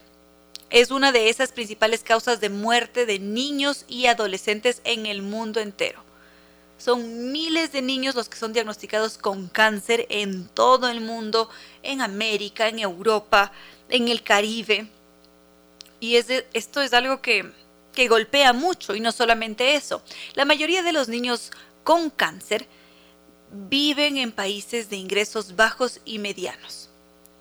es 0.70 0.90
una 0.90 1.12
de 1.12 1.30
esas 1.30 1.52
principales 1.52 2.02
causas 2.02 2.40
de 2.40 2.50
muerte 2.50 3.06
de 3.06 3.20
niños 3.20 3.84
y 3.90 4.06
adolescentes 4.06 4.82
en 4.86 5.06
el 5.06 5.22
mundo 5.22 5.60
entero. 5.60 6.02
Son 6.78 7.32
miles 7.32 7.74
de 7.74 7.82
niños 7.82 8.16
los 8.16 8.30
que 8.30 8.38
son 8.38 8.54
diagnosticados 8.54 9.18
con 9.18 9.48
cáncer 9.48 10.06
en 10.10 10.48
todo 10.48 10.90
el 10.90 11.02
mundo, 11.02 11.50
en 11.84 12.02
América, 12.02 12.70
en 12.70 12.80
Europa, 12.80 13.52
en 13.90 14.08
el 14.08 14.24
Caribe. 14.24 14.88
Y 16.00 16.16
es 16.16 16.28
esto 16.54 16.82
es 16.82 16.94
algo 16.94 17.22
que 17.22 17.52
que 17.98 18.08
golpea 18.08 18.54
mucho 18.54 18.94
y 18.94 19.00
no 19.00 19.12
solamente 19.12 19.74
eso. 19.74 20.04
La 20.36 20.46
mayoría 20.46 20.84
de 20.84 20.94
los 20.94 21.08
niños 21.08 21.50
con 21.84 22.12
cáncer 22.12 22.68
viven 23.52 24.18
en 24.18 24.32
países 24.32 24.92
de 24.92 24.98
ingresos 24.98 25.56
bajos 25.56 26.00
y 26.06 26.20
medianos. 26.20 26.90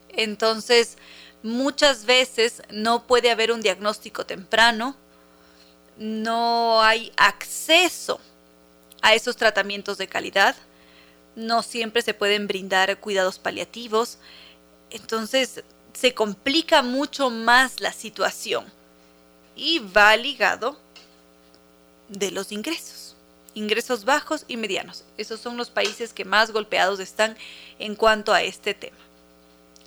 Entonces, 0.09 0.97
muchas 1.43 2.07
veces 2.07 2.63
no 2.71 3.07
puede 3.07 3.31
haber 3.31 3.53
un 3.53 3.61
diagnóstico 3.61 4.25
temprano, 4.25 4.97
no 5.99 6.81
hay 6.81 7.13
acceso 7.19 8.19
a 9.03 9.13
esos 9.13 9.37
tratamientos 9.37 9.99
de 9.99 10.09
calidad, 10.09 10.57
no 11.35 11.63
siempre 11.63 12.01
se 12.01 12.15
pueden 12.15 12.47
brindar 12.47 12.99
cuidados 12.99 13.39
paliativos, 13.39 14.17
entonces 14.89 15.65
se 15.93 16.15
complica 16.15 16.81
mucho 16.81 17.29
más 17.29 17.81
la 17.81 17.93
situación 17.93 18.75
y 19.57 19.79
va 19.79 20.17
ligado 20.17 20.79
de 22.09 22.31
los 22.31 22.53
ingresos. 22.53 23.17
Ingresos 23.55 24.05
bajos 24.05 24.45
y 24.47 24.59
medianos. 24.59 25.05
Esos 25.17 25.41
son 25.41 25.57
los 25.57 25.71
países 25.71 26.13
que 26.13 26.27
más 26.27 26.51
golpeados 26.51 27.01
están 27.01 27.37
en 27.79 27.97
cuanto 27.97 28.33
a 28.33 28.43
este 28.43 28.75
tema. 28.75 28.99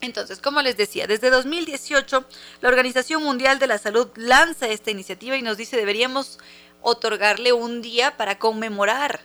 Entonces, 0.02 0.40
como 0.40 0.62
les 0.62 0.78
decía, 0.78 1.08
desde 1.08 1.30
2018 1.30 2.26
la 2.62 2.70
Organización 2.70 3.22
Mundial 3.24 3.60
de 3.60 3.68
la 3.68 3.78
Salud 3.78 4.10
lanza 4.16 4.68
esta 4.68 4.92
iniciativa 4.92 5.36
y 5.36 5.42
nos 5.42 5.58
dice 5.58 5.78
deberíamos 5.78 6.40
otorgarle 6.82 7.52
un 7.52 7.82
día 7.82 8.16
para 8.16 8.40
conmemorar 8.40 9.20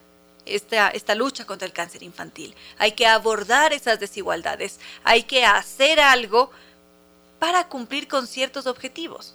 esta, 0.47 0.89
esta, 0.89 1.15
lucha 1.15 1.47
contra 1.47 1.67
el 1.67 1.73
cáncer 1.73 2.03
infantil. 2.03 2.55
Hay 2.77 2.93
que 2.93 3.07
abordar 3.07 3.73
esas 3.73 4.01
desigualdades, 4.01 4.81
hay 5.05 5.23
que 5.23 5.45
hacer 5.45 6.01
algo 6.01 6.51
para 7.39 7.69
cumplir 7.69 8.09
con 8.09 8.27
ciertos 8.27 8.67
objetivos. 8.67 9.35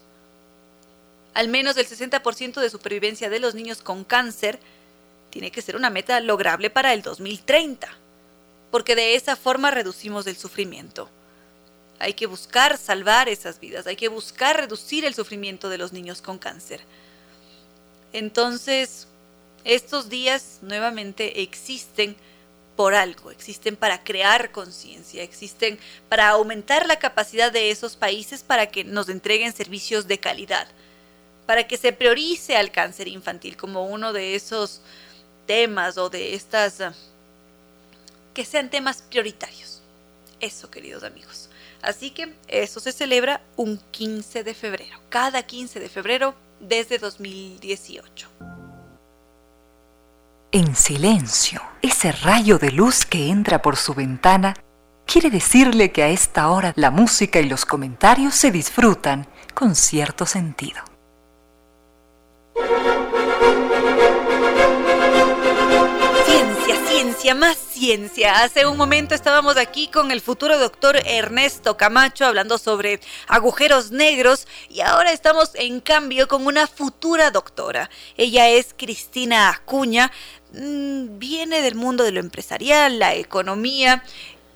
Al 1.34 1.48
menos 1.48 1.78
el 1.78 1.88
60% 1.88 2.60
de 2.60 2.70
supervivencia 2.70 3.30
de 3.30 3.40
los 3.40 3.56
niños 3.56 3.82
con 3.82 4.04
cáncer 4.04 4.60
tiene 5.30 5.52
que 5.52 5.62
ser 5.62 5.76
una 5.76 5.90
meta 5.90 6.20
lograble 6.20 6.70
para 6.70 6.94
el 6.94 7.02
2030, 7.02 7.88
porque 8.72 8.96
de 8.96 9.16
esa 9.16 9.36
forma 9.36 9.72
reducimos 9.72 10.28
el 10.28 10.38
sufrimiento. 10.38 11.10
Hay 12.00 12.14
que 12.14 12.26
buscar 12.26 12.78
salvar 12.78 13.30
esas 13.30 13.60
vidas, 13.60 13.86
hay 13.86 13.96
que 13.96 14.08
buscar 14.08 14.58
reducir 14.58 15.06
el 15.06 15.14
sufrimiento 15.14 15.70
de 15.70 15.78
los 15.78 15.94
niños 15.94 16.22
con 16.22 16.38
cáncer. 16.38 16.82
Entonces, 18.14 19.08
estos 19.64 20.10
días 20.10 20.60
nuevamente 20.62 21.42
existen 21.42 22.16
por 22.76 22.96
algo, 22.96 23.30
existen 23.30 23.76
para 23.76 24.04
crear 24.04 24.52
conciencia, 24.52 25.22
existen 25.22 25.78
para 26.08 26.30
aumentar 26.30 26.88
la 26.88 26.98
capacidad 26.98 27.52
de 27.52 27.72
esos 27.72 27.98
países 27.98 28.42
para 28.42 28.68
que 28.68 28.86
nos 28.86 29.10
entreguen 29.10 29.52
servicios 29.52 30.08
de 30.08 30.18
calidad, 30.18 30.66
para 31.50 31.66
que 31.68 31.78
se 31.78 31.92
priorice 31.92 32.56
al 32.56 32.72
cáncer 32.72 33.08
infantil 33.08 33.58
como 33.58 33.88
uno 33.88 34.14
de 34.14 34.36
esos 34.36 34.82
temas 35.48 35.98
o 35.98 36.08
de 36.08 36.36
estas 36.36 36.80
ah, 36.80 36.94
que 38.36 38.46
sean 38.46 38.70
temas 38.70 39.02
prioritarios. 39.02 39.82
Eso, 40.40 40.70
queridos 40.70 41.02
amigos. 41.04 41.50
Así 41.82 42.12
que 42.12 42.36
eso 42.48 42.80
se 42.80 42.92
celebra 42.92 43.42
un 43.56 43.80
15 43.90 44.44
de 44.44 44.54
febrero, 44.54 45.00
cada 45.10 45.42
15 45.42 45.80
de 45.80 45.90
febrero 45.90 46.36
desde 46.60 47.00
2018 47.00 48.30
en 50.52 50.76
silencio. 50.76 51.64
Ese 51.82 52.12
rayo 52.12 52.60
de 52.60 52.72
luz 52.72 53.06
que 53.06 53.30
entra 53.30 53.64
por 53.64 53.76
su 53.76 53.96
ventana 53.96 54.54
quiere 55.08 55.32
decirle 55.32 55.92
que 55.92 56.04
a 56.04 56.10
esta 56.10 56.50
hora 56.50 56.74
la 56.76 56.92
música 56.92 57.40
y 57.40 57.50
los 57.50 57.66
comentarios 57.66 58.36
se 58.36 58.52
disfrutan 58.52 59.26
con 59.56 59.74
cierto 59.74 60.28
sentido. 60.28 60.89
Ciencia, 67.20 67.36
más 67.36 67.58
ciencia. 67.58 68.44
Hace 68.44 68.66
un 68.66 68.78
momento 68.78 69.14
estábamos 69.14 69.58
aquí 69.58 69.90
con 69.90 70.10
el 70.12 70.22
futuro 70.22 70.58
doctor 70.58 70.98
Ernesto 71.06 71.76
Camacho 71.76 72.26
hablando 72.26 72.58
sobre 72.58 73.02
agujeros 73.28 73.92
negros 73.92 74.48
y 74.70 74.80
ahora 74.80 75.12
estamos 75.12 75.52
en 75.56 75.82
cambio 75.82 76.30
con 76.30 76.46
una 76.46 76.66
futura 76.66 77.30
doctora. 77.30 77.90
Ella 78.16 78.48
es 78.48 78.74
Cristina 78.78 79.50
Acuña, 79.50 80.14
mm, 80.54 81.20
viene 81.20 81.62
del 81.62 81.76
mundo 81.76 82.06
de 82.06 82.14
lo 82.14 82.22
empresarial, 82.22 83.00
la 83.00 83.14
economía 83.16 84.02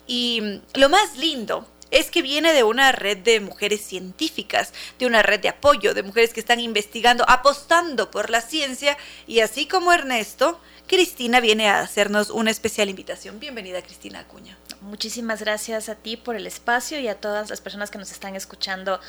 y 0.08 0.62
lo 0.74 0.88
más 0.88 1.18
lindo 1.18 1.68
es 1.92 2.10
que 2.10 2.22
viene 2.22 2.54
de 2.54 2.64
una 2.64 2.94
red 2.94 3.18
de 3.18 3.42
mujeres 3.42 3.82
científicas, 3.82 4.74
de 5.00 5.06
una 5.06 5.22
red 5.22 5.42
de 5.42 5.50
apoyo, 5.50 5.94
de 5.94 6.02
mujeres 6.02 6.34
que 6.34 6.40
están 6.40 6.62
investigando, 6.62 7.26
apostando 7.28 8.10
por 8.10 8.30
la 8.30 8.40
ciencia 8.40 8.98
y 9.28 9.42
así 9.42 9.68
como 9.68 9.92
Ernesto, 9.92 10.62
Cristina 10.88 11.40
viene 11.40 11.70
a 11.70 11.80
hacernos 11.80 12.30
una 12.30 12.52
especial 12.52 12.90
invitación. 12.90 13.40
Bienvenida, 13.40 13.82
Cristina 13.82 14.20
Acuña. 14.20 14.58
Muchísimas 14.82 15.40
gracias 15.40 15.88
a 15.88 15.96
ti 15.96 16.18
por 16.18 16.36
el 16.36 16.46
espacio 16.46 17.00
y 17.00 17.08
a 17.08 17.16
todas 17.16 17.50
las 17.50 17.62
personas 17.62 17.90
que 17.90 17.98
nos 17.98 18.12
están 18.12 18.36
escuchando 18.36 19.00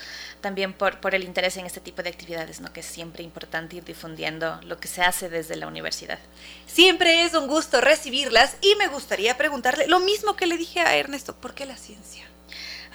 también 0.41 0.73
por, 0.73 1.01
por 1.01 1.17
el 1.17 1.25
interés 1.25 1.57
en 1.57 1.67
este 1.67 1.81
tipo 1.81 2.03
de 2.03 2.11
actividades, 2.11 2.61
¿no? 2.61 2.73
que 2.73 2.81
es 2.81 2.87
siempre 2.87 3.25
importante 3.25 3.77
ir 3.77 3.85
difundiendo 3.85 4.61
lo 4.63 4.79
que 4.79 4.87
se 4.87 5.03
hace 5.03 5.29
desde 5.29 5.57
la 5.57 5.67
universidad. 5.67 6.21
Siempre 6.67 7.25
es 7.25 7.35
un 7.35 7.49
gusto 7.49 7.81
recibirlas 7.81 8.57
y 8.61 8.77
me 8.77 8.87
gustaría 8.87 9.37
preguntarle 9.37 9.89
lo 9.89 9.99
mismo 9.99 10.37
que 10.37 10.47
le 10.47 10.57
dije 10.57 10.81
a 10.81 10.97
Ernesto, 10.97 11.35
¿por 11.35 11.55
qué 11.55 11.67
la 11.67 11.77
ciencia? 11.77 12.25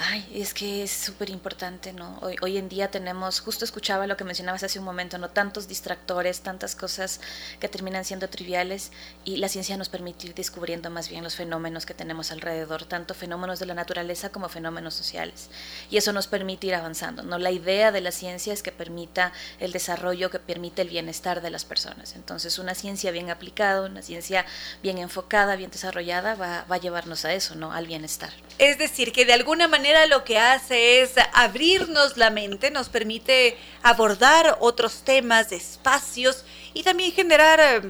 Ay, 0.02 0.26
es 0.34 0.54
que 0.54 0.82
es 0.84 0.92
súper 0.92 1.30
importante, 1.30 1.92
¿no? 1.92 2.20
Hoy, 2.22 2.38
hoy 2.42 2.58
en 2.58 2.70
día 2.70 2.90
tenemos, 2.90 3.42
justo 3.42 3.66
escuchaba 3.66 4.08
lo 4.08 4.16
que 4.16 4.24
mencionabas 4.24 4.64
hace 4.64 4.80
un 4.80 4.86
momento, 4.86 5.18
¿no? 5.18 5.30
Tantos 5.30 5.68
distractores, 5.68 6.40
tantas 6.40 6.74
cosas 6.74 7.20
que 7.60 7.68
terminan 7.68 8.06
siendo 8.06 8.30
triviales 8.30 8.94
y 9.26 9.38
la 9.38 9.50
ciencia 9.50 9.76
nos 9.76 9.90
permite 9.90 10.28
ir 10.28 10.34
descubriendo 10.34 10.90
más 10.90 11.10
bien 11.10 11.26
los 11.26 11.36
fenómenos 11.36 11.86
que 11.86 11.94
tenemos 11.94 12.32
alrededor, 12.32 12.86
tanto 12.86 13.14
fenómenos 13.14 13.60
de 13.60 13.66
la 13.66 13.74
naturaleza 13.74 14.30
como 14.30 14.48
fenómenos 14.48 14.94
sociales. 14.94 15.50
Y 15.92 15.98
eso 15.98 16.14
nos 16.14 16.28
permite 16.28 16.68
ir 16.68 16.76
avanzando, 16.76 17.24
¿no? 17.24 17.38
La 17.38 17.52
idea 17.52 17.92
de 17.92 18.00
la 18.00 18.14
ciencia 18.14 18.54
es 18.54 18.64
que 18.64 18.72
permita 18.72 19.34
el 19.60 19.74
desarrollo, 19.74 20.32
que 20.32 20.40
permite 20.40 20.82
el 20.82 20.88
bienestar 20.88 21.42
de 21.42 21.50
las 21.50 21.66
personas. 21.66 22.16
Entonces, 22.16 22.58
una 22.58 22.74
ciencia 22.74 23.12
bien 23.12 23.30
aplicada, 23.30 23.82
una 23.82 24.02
ciencia 24.02 24.46
bien 24.82 24.98
enfocada, 24.98 25.58
bien 25.58 25.72
desarrollada, 25.72 26.36
va, 26.36 26.64
va 26.72 26.76
a 26.76 26.80
llevarnos 26.80 27.26
a 27.26 27.34
eso, 27.34 27.56
¿no? 27.56 27.74
Al 27.74 27.86
bienestar. 27.86 28.32
Es 28.60 28.78
decir, 28.78 29.12
que 29.12 29.26
de 29.26 29.34
alguna 29.34 29.68
manera 29.68 29.89
lo 30.08 30.24
que 30.24 30.38
hace 30.38 31.02
es 31.02 31.14
abrirnos 31.34 32.18
la 32.18 32.30
mente, 32.30 32.72
nos 32.72 32.90
permite 32.90 33.58
abordar 33.84 34.58
otros 34.60 35.02
temas, 35.04 35.52
espacios 35.52 36.46
y 36.74 36.84
también 36.84 37.12
generar 37.12 37.60
eh, 37.60 37.82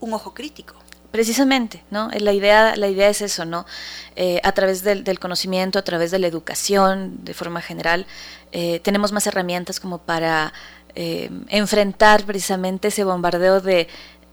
un 0.00 0.12
ojo 0.12 0.34
crítico. 0.34 0.74
Precisamente, 1.10 1.84
¿no? 1.90 2.08
La 2.18 2.32
idea, 2.32 2.74
la 2.76 2.88
idea 2.88 3.10
es 3.10 3.20
eso, 3.20 3.44
¿no? 3.44 3.66
Eh, 4.16 4.40
a 4.42 4.52
través 4.52 4.82
del, 4.82 5.18
conocimiento, 5.18 5.78
a 5.78 5.82
través 5.82 6.10
de 6.10 6.18
la 6.18 6.26
educación, 6.26 7.22
de 7.24 7.34
forma 7.34 7.60
general, 7.60 8.06
eh, 8.50 8.80
tenemos 8.80 9.12
más 9.12 9.26
herramientas 9.26 9.78
como 9.80 9.98
para 9.98 10.52
enfrentar 10.94 12.22
precisamente 12.24 12.88
ese 12.88 13.02
bombardeo 13.02 13.62
de 13.62 13.88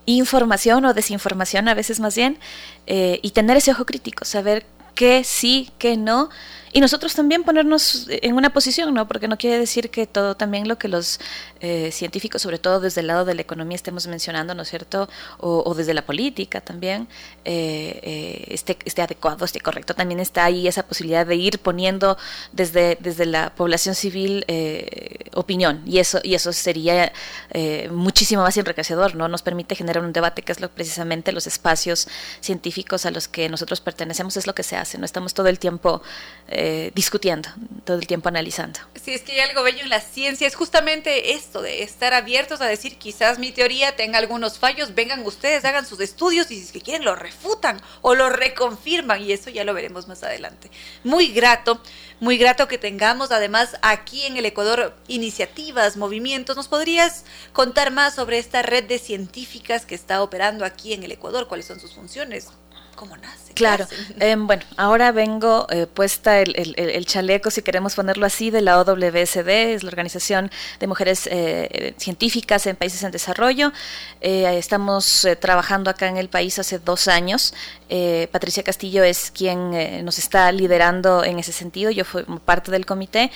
información 0.05 0.83
o 0.83 0.93
desinformación, 0.93 1.69
a 1.69 1.73
veces 1.73 2.01
más 2.01 2.17
bien, 2.17 2.37
y 2.85 3.31
tener 3.31 3.55
ese 3.55 3.71
ojo 3.71 3.85
crítico, 3.85 4.25
saber 4.25 4.65
qué 4.93 5.23
sí, 5.23 5.69
qué 5.77 5.95
no, 5.95 6.29
y 6.71 6.81
nosotros 6.81 7.15
también 7.15 7.43
ponernos 7.43 8.07
en 8.09 8.35
una 8.35 8.51
posición, 8.51 8.93
¿no? 8.93 9.07
Porque 9.07 9.27
no 9.27 9.37
quiere 9.37 9.57
decir 9.57 9.89
que 9.89 10.05
todo 10.05 10.35
también 10.35 10.67
lo 10.67 10.77
que 10.77 10.87
los 10.87 11.19
eh, 11.61 11.91
científicos, 11.91 12.41
sobre 12.41 12.59
todo 12.59 12.79
desde 12.79 13.01
el 13.01 13.07
lado 13.07 13.25
de 13.25 13.33
la 13.33 13.41
economía, 13.41 13.75
estemos 13.75 14.07
mencionando, 14.07 14.53
¿no 14.53 14.61
es 14.61 14.69
cierto? 14.69 15.09
O, 15.39 15.73
desde 15.73 15.93
la 15.93 16.03
política 16.05 16.61
también, 16.61 17.07
eh, 17.45 17.99
eh, 18.03 18.45
esté, 18.49 18.77
esté, 18.85 19.01
adecuado, 19.01 19.45
esté 19.45 19.59
correcto. 19.59 19.93
También 19.93 20.19
está 20.19 20.45
ahí 20.45 20.67
esa 20.67 20.83
posibilidad 20.83 21.25
de 21.25 21.35
ir 21.35 21.59
poniendo 21.59 22.17
desde, 22.51 22.97
desde 22.99 23.25
la 23.25 23.53
población 23.55 23.95
civil 23.95 24.45
opinión. 25.33 25.81
Y 25.85 25.99
eso, 25.99 26.19
y 26.23 26.33
eso 26.35 26.53
sería 26.53 27.11
muchísimo 27.91 28.43
más 28.43 28.57
enriquecedor, 28.57 29.15
¿no? 29.15 29.27
Nos 29.27 29.41
permite 29.41 29.75
generar 29.75 30.03
un 30.03 30.13
debate, 30.13 30.41
que 30.41 30.51
es 30.51 30.59
lo 30.59 30.69
precisamente 30.69 31.31
los 31.31 31.47
espacios 31.47 32.07
científicos 32.41 33.05
a 33.05 33.11
los 33.11 33.27
que 33.27 33.49
nosotros 33.49 33.81
pertenecemos, 33.81 34.37
es 34.37 34.47
lo 34.47 34.55
que 34.55 34.63
se 34.63 34.75
hace. 34.75 34.97
No 34.97 35.05
estamos 35.05 35.33
todo 35.33 35.47
el 35.47 35.59
tiempo 35.59 36.01
eh, 36.61 36.91
discutiendo, 36.93 37.47
todo 37.85 37.97
el 37.97 38.05
tiempo 38.05 38.27
analizando. 38.27 38.81
Si 39.01 39.13
es 39.13 39.21
que 39.21 39.31
hay 39.31 39.39
algo 39.39 39.63
bello 39.63 39.81
en 39.81 39.87
la 39.87 40.01
ciencia, 40.01 40.45
es 40.45 40.55
justamente 40.55 41.31
esto 41.31 41.61
de 41.61 41.83
estar 41.83 42.13
abiertos 42.13 42.59
a 42.59 42.65
decir 42.65 42.97
quizás 42.97 43.39
mi 43.39 43.53
teoría 43.53 43.95
tenga 43.95 44.17
algunos 44.17 44.59
fallos, 44.59 44.93
vengan 44.93 45.25
ustedes, 45.25 45.63
hagan 45.63 45.85
sus 45.85 46.01
estudios 46.01 46.51
y 46.51 46.57
si 46.57 46.65
es 46.65 46.73
que 46.73 46.81
quieren 46.81 47.05
lo 47.05 47.15
refutan 47.15 47.81
o 48.01 48.13
lo 48.13 48.29
reconfirman 48.29 49.21
y 49.21 49.31
eso 49.31 49.49
ya 49.49 49.63
lo 49.63 49.73
veremos 49.73 50.09
más 50.09 50.21
adelante. 50.23 50.69
Muy 51.05 51.29
grato, 51.29 51.81
muy 52.19 52.37
grato 52.37 52.67
que 52.67 52.77
tengamos 52.77 53.31
además 53.31 53.77
aquí 53.81 54.25
en 54.25 54.35
el 54.35 54.45
Ecuador 54.45 54.97
iniciativas, 55.07 55.95
movimientos. 55.95 56.57
¿Nos 56.57 56.67
podrías 56.67 57.23
contar 57.53 57.89
más 57.91 58.15
sobre 58.15 58.37
esta 58.37 58.63
red 58.63 58.83
de 58.83 58.99
científicas 58.99 59.85
que 59.85 59.95
está 59.95 60.21
operando 60.21 60.65
aquí 60.65 60.91
en 60.91 61.03
el 61.03 61.13
Ecuador? 61.13 61.47
¿Cuáles 61.47 61.67
son 61.67 61.79
sus 61.79 61.93
funciones? 61.93 62.49
¿Cómo 62.99 63.15
nace? 63.15 63.53
Claro. 63.53 63.87
Em, 64.19 64.45
bueno, 64.45 64.63
ahora 64.75 65.13
vengo 65.13 65.67
eh, 65.69 65.87
puesta 65.87 66.41
el, 66.41 67.05
chaleco, 67.05 67.49
si 67.49 67.61
queremos 67.61 67.95
ponerlo 67.95 68.25
así, 68.25 68.51
de 68.51 68.59
la 68.59 68.77
OWSD, 68.77 69.47
es 69.73 69.83
la 69.83 69.87
Organización 69.87 70.51
de 70.81 70.87
Mujeres 70.87 71.25
eh, 71.31 71.93
Científicas 71.97 72.67
en 72.67 72.75
Países 72.75 73.01
en 73.03 73.11
Desarrollo. 73.11 73.71
Eh, 74.19 74.57
estamos 74.57 75.25
trabajando 75.39 75.89
acá 75.89 76.09
en 76.09 76.17
el 76.17 76.27
país 76.27 76.59
hace 76.59 76.77
dos 76.77 77.07
años. 77.07 77.53
Patricia 78.31 78.63
Castillo 78.63 79.03
es 79.03 79.31
quien 79.31 80.03
nos 80.03 80.19
está 80.19 80.51
liderando 80.51 81.23
en 81.23 81.39
ese 81.39 81.53
sentido. 81.53 81.89
Yo 81.89 82.03
fui 82.03 82.23
parte 82.43 82.69
del 82.69 82.85
comité. 82.85 83.31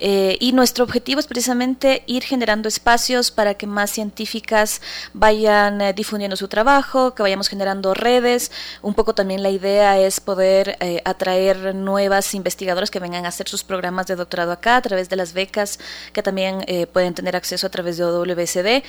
Eh, 0.00 0.38
y 0.40 0.52
nuestro 0.52 0.84
objetivo 0.84 1.20
es 1.20 1.26
precisamente 1.26 2.02
ir 2.06 2.22
generando 2.22 2.68
espacios 2.68 3.30
para 3.30 3.54
que 3.54 3.66
más 3.66 3.90
científicas 3.90 4.80
vayan 5.12 5.80
eh, 5.80 5.92
difundiendo 5.92 6.36
su 6.36 6.48
trabajo, 6.48 7.14
que 7.14 7.22
vayamos 7.22 7.48
generando 7.48 7.94
redes. 7.94 8.50
Un 8.82 8.94
poco 8.94 9.14
también 9.14 9.42
la 9.42 9.50
idea 9.50 9.98
es 9.98 10.20
poder 10.20 10.76
eh, 10.80 11.02
atraer 11.04 11.74
nuevas 11.74 12.34
investigadoras 12.34 12.90
que 12.90 12.98
vengan 12.98 13.26
a 13.26 13.28
hacer 13.28 13.48
sus 13.48 13.62
programas 13.62 14.06
de 14.06 14.16
doctorado 14.16 14.52
acá 14.52 14.76
a 14.76 14.82
través 14.82 15.08
de 15.10 15.16
las 15.16 15.34
becas 15.34 15.78
que 16.12 16.22
también 16.22 16.64
pueden 16.92 17.14
tener 17.14 17.36
acceso 17.36 17.66
a 17.66 17.70
través 17.70 17.96
de 17.98 18.04
WSD. 18.04 18.82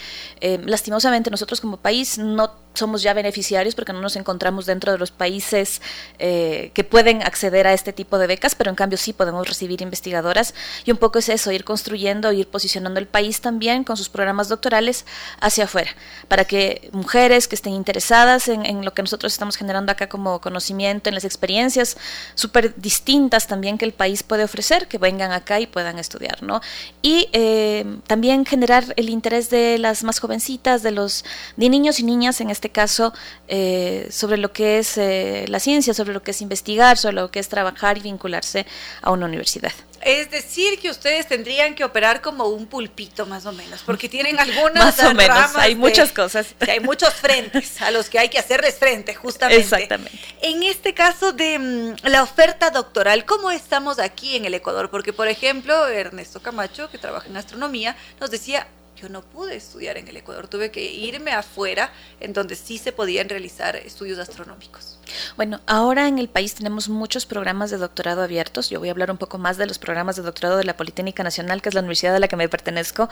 lastimosamente 0.66 1.30
nosotros 1.30 1.60
como 1.60 1.78
país 1.78 2.18
no 2.18 2.52
somos 2.74 3.02
ya 3.04 3.14
beneficiarios 3.14 3.76
porque 3.76 3.94
no 3.94 4.02
nos 4.02 4.16
encontramos 4.16 4.66
dentro 4.66 4.92
de 4.92 4.98
los 4.98 5.12
países 5.12 5.82
eh, 6.20 6.72
que 6.74 6.84
pueden 6.84 7.22
acceder 7.22 7.68
a 7.68 7.74
este 7.74 7.94
tipo 7.94 8.18
de 8.18 8.28
becas, 8.28 8.56
pero 8.56 8.70
en 8.70 8.76
cambio 8.76 8.98
sí 8.98 9.14
podemos 9.14 9.48
recibir 9.48 9.82
investigadoras 9.82 10.54
y 10.86 10.92
un 10.92 10.98
poco 10.98 11.20
es 11.20 11.30
eso, 11.30 11.52
ir 11.52 11.64
construyendo, 11.64 12.32
ir 12.32 12.48
posicionando 12.48 13.00
el 13.00 13.08
país 13.08 13.42
también 13.42 13.84
con 13.84 13.98
sus 13.98 14.10
programas 14.10 14.48
doctorales 14.48 15.06
hacia 15.40 15.66
afuera, 15.66 15.92
para 16.28 16.46
que 16.46 16.90
mujeres 16.92 17.48
que 17.48 17.56
estén 17.56 17.74
interesadas 17.74 18.48
en, 18.48 18.86
lo 18.86 18.94
que 18.94 19.02
nosotros 19.02 19.34
estamos 19.34 19.58
generando 19.58 19.92
acá 19.92 20.08
como 20.08 20.40
conocimiento, 20.40 21.10
en 21.10 21.16
las 21.16 21.26
experiencias 21.26 21.98
súper 22.36 22.76
distintas 22.76 23.48
también 23.48 23.78
que 23.78 23.86
el 23.86 23.94
país 23.94 24.24
puede 24.24 24.44
ofrecer, 24.44 24.88
que 24.88 24.98
vengan 24.98 25.32
acá 25.32 25.60
y 25.60 25.68
puedan 25.68 26.00
estudiar, 26.00 26.42
¿no? 26.42 26.62
Y 27.02 27.30
eh, 27.34 27.86
también 28.08 28.46
generar 28.46 28.94
el 28.96 29.10
interés 29.10 29.50
de 29.50 29.78
las 29.78 30.04
más 30.04 30.20
jovencitas, 30.20 30.84
de 30.84 30.92
los 30.92 31.26
de 31.58 31.70
niños 31.70 32.00
y 32.00 32.04
niñas 32.04 32.42
en 32.42 32.50
este 32.50 32.61
caso, 32.70 33.14
eh, 33.48 34.08
sobre 34.12 34.38
lo 34.38 34.52
que 34.54 34.80
es 34.80 34.98
eh, 34.98 35.46
la 35.48 35.60
ciencia, 35.60 35.94
sobre 35.94 36.14
lo 36.14 36.24
que 36.24 36.32
es 36.32 36.42
investigar, 36.42 36.98
sobre 36.98 37.16
lo 37.16 37.32
que 37.32 37.40
es 37.40 37.50
trabajar 37.50 37.98
y 37.98 38.02
vincularse 38.02 38.66
a 39.02 39.12
una 39.12 39.26
universidad. 39.26 39.74
Es 40.02 40.32
decir, 40.32 40.80
que 40.80 40.90
ustedes 40.90 41.28
tendrían 41.28 41.76
que 41.76 41.84
operar 41.84 42.22
como 42.22 42.46
un 42.46 42.66
pulpito 42.66 43.28
más 43.28 43.46
o 43.46 43.52
menos, 43.52 43.84
porque 43.86 44.10
tienen 44.10 44.40
algunas 44.40 44.98
más 44.98 45.00
o 45.04 45.14
menos, 45.14 45.56
hay 45.56 45.76
muchas 45.76 46.12
cosas. 46.12 46.56
Hay 46.60 46.80
muchos 46.80 47.14
frentes 47.14 47.82
a 47.82 47.92
los 47.92 48.10
que 48.10 48.18
hay 48.18 48.30
que 48.30 48.40
hacerles 48.40 48.76
frente, 48.76 49.14
justamente. 49.14 49.62
Exactamente. 49.62 50.20
En 50.42 50.64
este 50.64 50.94
caso 50.94 51.34
de 51.34 51.60
mm, 51.60 52.08
la 52.08 52.24
oferta 52.24 52.72
doctoral, 52.72 53.26
¿cómo 53.26 53.52
estamos 53.52 54.00
aquí 54.00 54.36
en 54.36 54.46
el 54.46 54.54
Ecuador? 54.56 54.90
Porque, 54.90 55.14
por 55.14 55.28
ejemplo, 55.28 55.88
Ernesto 55.88 56.42
Camacho, 56.42 56.90
que 56.90 56.98
trabaja 56.98 57.28
en 57.28 57.38
astronomía, 57.38 57.96
nos 58.20 58.32
decía, 58.32 58.68
yo 59.02 59.10
no 59.10 59.22
pude 59.22 59.56
estudiar 59.56 59.98
en 59.98 60.08
el 60.08 60.18
Ecuador, 60.18 60.48
tuve 60.48 60.72
que 60.72 60.84
irme 60.84 61.32
afuera 61.32 61.92
en 62.20 62.34
donde 62.34 62.56
sí 62.56 62.78
se 62.78 62.92
podían 62.92 63.30
realizar 63.30 63.76
estudios 63.76 64.20
astronómicos. 64.20 65.01
Bueno, 65.38 65.62
ahora 65.68 66.08
en 66.08 66.20
el 66.20 66.30
país 66.30 66.56
tenemos 66.56 66.90
muchos 66.90 67.26
programas 67.26 67.72
de 67.72 67.78
doctorado 67.78 68.22
abiertos. 68.22 68.70
Yo 68.70 68.80
voy 68.80 68.90
a 68.90 68.92
hablar 68.92 69.12
un 69.12 69.18
poco 69.18 69.38
más 69.38 69.58
de 69.58 69.66
los 69.66 69.80
programas 69.80 70.16
de 70.16 70.22
doctorado 70.22 70.58
de 70.58 70.64
la 70.64 70.76
Politécnica 70.78 71.24
Nacional, 71.24 71.62
que 71.62 71.70
es 71.70 71.76
la 71.76 71.82
universidad 71.82 72.16
a 72.16 72.20
la 72.20 72.28
que 72.28 72.36
me 72.36 72.50
pertenezco. 72.50 73.10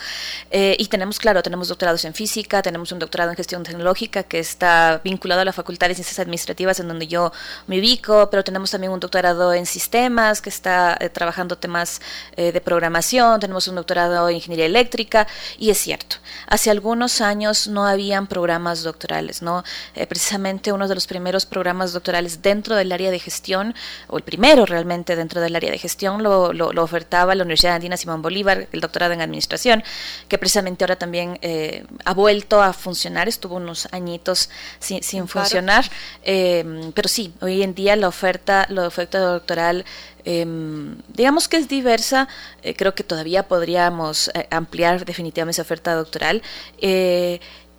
Eh, 0.51 0.75
y 0.79 0.87
tenemos, 0.87 1.19
claro, 1.19 1.43
tenemos 1.43 1.67
doctorados 1.67 2.05
en 2.05 2.13
física, 2.13 2.61
tenemos 2.61 2.91
un 2.91 2.99
doctorado 2.99 3.31
en 3.31 3.37
gestión 3.37 3.63
tecnológica 3.63 4.23
que 4.23 4.39
está 4.39 5.01
vinculado 5.03 5.41
a 5.41 5.45
la 5.45 5.53
Facultad 5.53 5.87
de 5.87 5.95
Ciencias 5.95 6.19
Administrativas, 6.19 6.79
en 6.79 6.87
donde 6.87 7.07
yo 7.07 7.31
me 7.67 7.79
ubico, 7.79 8.29
pero 8.29 8.43
tenemos 8.43 8.71
también 8.71 8.91
un 8.91 8.99
doctorado 8.99 9.53
en 9.53 9.65
sistemas 9.65 10.41
que 10.41 10.49
está 10.49 10.97
eh, 10.99 11.09
trabajando 11.09 11.57
temas 11.57 12.01
eh, 12.35 12.51
de 12.51 12.61
programación, 12.61 13.39
tenemos 13.39 13.67
un 13.67 13.75
doctorado 13.75 14.29
en 14.29 14.35
ingeniería 14.35 14.65
eléctrica, 14.65 15.27
y 15.57 15.69
es 15.69 15.77
cierto, 15.77 16.17
hace 16.47 16.69
algunos 16.69 17.21
años 17.21 17.67
no 17.67 17.85
habían 17.85 18.27
programas 18.27 18.83
doctorales, 18.83 19.41
¿no? 19.41 19.63
precisamente 20.07 20.71
uno 20.71 20.87
de 20.87 20.95
los 20.95 21.07
primeros 21.07 21.45
programas 21.45 21.88
doctorales 21.93 22.41
dentro 22.41 22.75
del 22.75 22.91
área 22.91 23.11
de 23.11 23.19
gestión, 23.19 23.75
o 24.07 24.17
el 24.17 24.23
primero 24.23 24.65
realmente 24.65 25.15
dentro 25.15 25.41
del 25.41 25.55
área 25.55 25.71
de 25.71 25.77
gestión, 25.77 26.23
lo, 26.23 26.53
lo, 26.53 26.83
ofertaba 26.83 27.35
la 27.35 27.43
Universidad 27.43 27.75
Andina 27.75 27.97
Simón 27.97 28.21
Bolívar, 28.21 28.67
el 28.71 28.81
doctorado 28.81 29.13
en 29.13 29.21
administración, 29.21 29.83
que 30.27 30.37
precisamente 30.37 30.83
ahora 30.83 30.95
también 30.95 31.37
eh, 31.41 31.85
ha 32.05 32.13
vuelto 32.13 32.61
a 32.61 32.73
funcionar, 32.73 33.27
estuvo 33.27 33.55
unos 33.55 33.87
añitos 33.91 34.49
sin, 34.79 35.03
sin 35.03 35.27
funcionar, 35.27 35.85
eh, 36.23 36.91
pero 36.93 37.09
sí, 37.09 37.33
hoy 37.41 37.63
en 37.63 37.73
día 37.75 37.95
la 37.95 38.07
oferta, 38.07 38.65
la 38.69 38.87
oferta 38.87 39.19
doctoral 39.19 39.85
em, 40.25 40.97
digamos 41.07 41.47
que 41.47 41.57
es 41.57 41.67
diversa, 41.67 42.27
eh, 42.61 42.75
creo 42.75 42.93
que 42.93 43.03
todavía 43.03 43.47
podríamos 43.47 44.29
ampliar 44.51 45.05
definitivamente 45.05 45.55
esa 45.55 45.61
oferta 45.63 45.93
doctoral. 45.93 46.41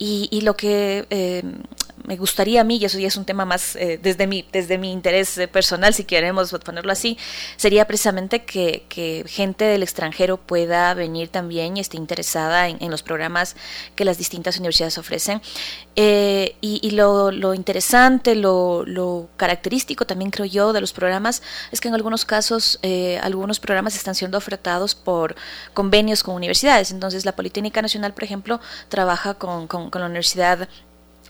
y, 0.03 0.29
y, 0.31 0.41
lo 0.41 0.57
que 0.57 1.05
me 2.05 2.17
gustaría 2.17 2.61
a 2.61 2.65
mí, 2.65 2.77
y 2.77 2.85
eso 2.85 2.99
ya 2.99 3.09
es 3.09 3.17
un 3.17 3.25
tema 3.25 3.45
más 3.45 3.77
eh, 3.77 3.99
desde, 4.03 4.27
mi, 4.27 4.47
desde 4.53 4.79
mi 4.79 4.93
interés 4.93 5.37
eh, 5.39 5.49
personal, 5.49 5.95
si 5.95 6.05
queremos 6.05 6.51
ponerlo 6.65 6.93
así, 6.93 7.19
sería 7.57 7.87
precisamente 7.87 8.45
que, 8.45 9.25
gente 9.27 9.65
del 9.65 9.83
extranjero 9.83 10.37
pueda 10.37 10.93
venir 10.95 11.29
también 11.29 11.77
y 11.77 11.81
esté 11.81 11.97
interesada 11.97 12.69
en, 12.69 12.91
los 12.91 13.03
programas 13.03 13.57
que 13.95 14.05
las 14.05 14.19
distintas 14.19 14.59
universidades 14.59 14.99
ofrecen. 14.99 15.41
Eh, 15.97 16.57
y, 16.61 16.91
lo, 16.93 17.55
interesante, 17.55 18.35
lo, 18.35 18.85
lo, 18.87 19.29
característico 19.37 20.07
también 20.07 20.31
creo 20.31 20.47
yo 20.47 20.73
de 20.73 20.81
los 20.81 20.93
programas 20.93 21.43
es 21.71 21.81
que 21.81 21.89
en 21.89 21.95
algunos 21.95 22.25
casos 22.25 22.81
algunos 23.23 23.61
programas 23.61 23.95
están 23.95 24.15
siendo 24.15 24.39
ofertados 24.39 24.95
por 24.95 25.37
convenios 25.75 26.23
con 26.23 26.35
universidades. 26.35 26.91
Entonces 26.91 27.25
la 27.25 27.33
Politécnica 27.33 27.83
Nacional, 27.83 28.13
por 28.15 28.25
ejemplo, 28.25 28.61
trabaja 28.89 29.35
con, 29.35 29.67
con, 29.67 29.91
con 29.91 30.01
la 30.01 30.07
Universidad 30.09 30.69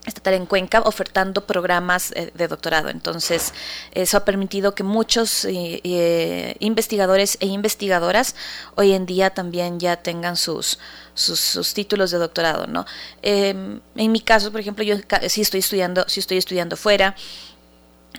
estatal 0.05 0.33
en 0.33 0.45
Cuenca 0.45 0.81
ofertando 0.81 1.45
programas 1.45 2.11
eh, 2.13 2.31
de 2.33 2.47
doctorado. 2.47 2.89
Entonces, 2.89 3.53
eso 3.91 4.17
ha 4.17 4.25
permitido 4.25 4.73
que 4.73 4.83
muchos 4.83 5.45
eh, 5.45 5.81
eh, 5.83 6.55
investigadores 6.59 7.37
e 7.39 7.45
investigadoras 7.45 8.35
hoy 8.75 8.93
en 8.93 9.05
día 9.05 9.29
también 9.29 9.79
ya 9.79 9.97
tengan 9.97 10.37
sus, 10.37 10.79
sus, 11.13 11.73
títulos 11.73 12.11
de 12.11 12.17
doctorado. 12.17 12.65
¿no? 12.67 12.85
Em, 13.21 13.79
en 13.95 14.11
mi 14.11 14.21
caso, 14.21 14.51
por 14.51 14.61
ejemplo, 14.61 14.83
yo 14.83 14.95
sí 15.27 15.41
estoy 15.41 15.59
estudiando, 15.59 16.05
sí 16.07 16.19
estoy 16.19 16.37
estudiando 16.37 16.77
fuera. 16.77 17.15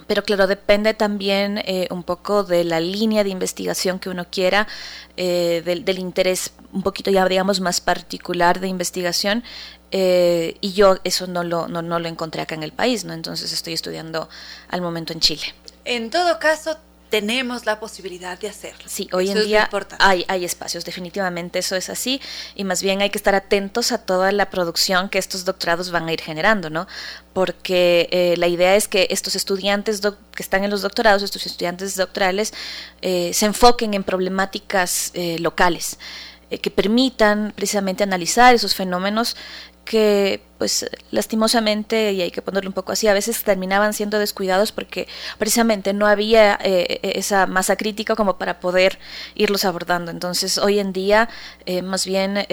Pero 0.06 0.22
claro, 0.24 0.46
depende 0.46 0.94
también 0.94 1.62
un 1.90 2.02
poco 2.02 2.44
de 2.44 2.64
la 2.64 2.80
línea 2.80 3.24
de 3.24 3.30
investigación 3.30 3.98
que 3.98 4.08
uno 4.08 4.26
quiera, 4.30 4.66
del, 5.16 5.84
del, 5.84 5.98
interés 5.98 6.54
un 6.72 6.82
poquito 6.82 7.10
ya 7.10 7.28
digamos 7.28 7.60
más 7.60 7.82
particular 7.82 8.58
de 8.58 8.68
investigación 8.68 9.44
eh, 9.94 10.56
y 10.62 10.72
yo 10.72 10.96
eso 11.04 11.26
no 11.26 11.44
lo, 11.44 11.68
no, 11.68 11.82
no 11.82 11.98
lo 11.98 12.08
encontré 12.08 12.40
acá 12.40 12.54
en 12.54 12.62
el 12.62 12.72
país, 12.72 13.04
¿no? 13.04 13.12
Entonces 13.12 13.52
estoy 13.52 13.74
estudiando 13.74 14.28
al 14.68 14.80
momento 14.80 15.12
en 15.12 15.20
Chile. 15.20 15.54
En 15.84 16.08
todo 16.08 16.38
caso, 16.38 16.78
tenemos 17.10 17.66
la 17.66 17.78
posibilidad 17.78 18.38
de 18.38 18.48
hacerlo. 18.48 18.84
Sí, 18.86 19.06
hoy 19.12 19.28
en 19.28 19.44
día 19.44 19.68
hay, 19.98 20.24
hay 20.28 20.46
espacios, 20.46 20.86
definitivamente 20.86 21.58
eso 21.58 21.76
es 21.76 21.90
así, 21.90 22.22
y 22.54 22.64
más 22.64 22.82
bien 22.82 23.02
hay 23.02 23.10
que 23.10 23.18
estar 23.18 23.34
atentos 23.34 23.92
a 23.92 23.98
toda 23.98 24.32
la 24.32 24.48
producción 24.48 25.10
que 25.10 25.18
estos 25.18 25.44
doctorados 25.44 25.90
van 25.90 26.08
a 26.08 26.12
ir 26.14 26.22
generando, 26.22 26.70
¿no? 26.70 26.86
Porque 27.34 28.08
eh, 28.12 28.34
la 28.38 28.48
idea 28.48 28.76
es 28.76 28.88
que 28.88 29.08
estos 29.10 29.36
estudiantes 29.36 30.00
que 30.00 30.42
están 30.42 30.64
en 30.64 30.70
los 30.70 30.80
doctorados, 30.80 31.22
estos 31.22 31.44
estudiantes 31.44 31.96
doctorales, 31.96 32.54
eh, 33.02 33.32
se 33.34 33.44
enfoquen 33.44 33.92
en 33.92 34.04
problemáticas 34.04 35.12
locales 35.38 35.98
que 36.60 36.70
permitan 36.70 37.54
precisamente 37.56 38.02
analizar 38.02 38.54
esos 38.54 38.74
fenómenos 38.74 39.36
que 39.84 40.40
pues 40.62 40.88
lastimosamente, 41.10 42.12
y 42.12 42.22
hay 42.22 42.30
que 42.30 42.40
ponerlo 42.40 42.70
un 42.70 42.72
poco 42.72 42.92
así, 42.92 43.08
a 43.08 43.14
veces 43.14 43.42
terminaban 43.42 43.92
siendo 43.94 44.20
descuidados 44.20 44.70
porque 44.70 45.08
precisamente 45.36 45.92
no 45.92 46.06
había 46.06 46.56
eh, 46.62 47.00
eh, 47.02 47.12
esa 47.16 47.48
masa 47.48 47.74
crítica 47.74 48.14
como 48.14 48.38
para 48.38 48.60
poder 48.60 49.00
irlos 49.34 49.64
abordando. 49.64 50.12
Entonces, 50.12 50.58
hoy 50.58 50.78
en 50.78 50.92
día, 50.92 51.28
eh, 51.66 51.82
más 51.82 52.06
bien, 52.06 52.46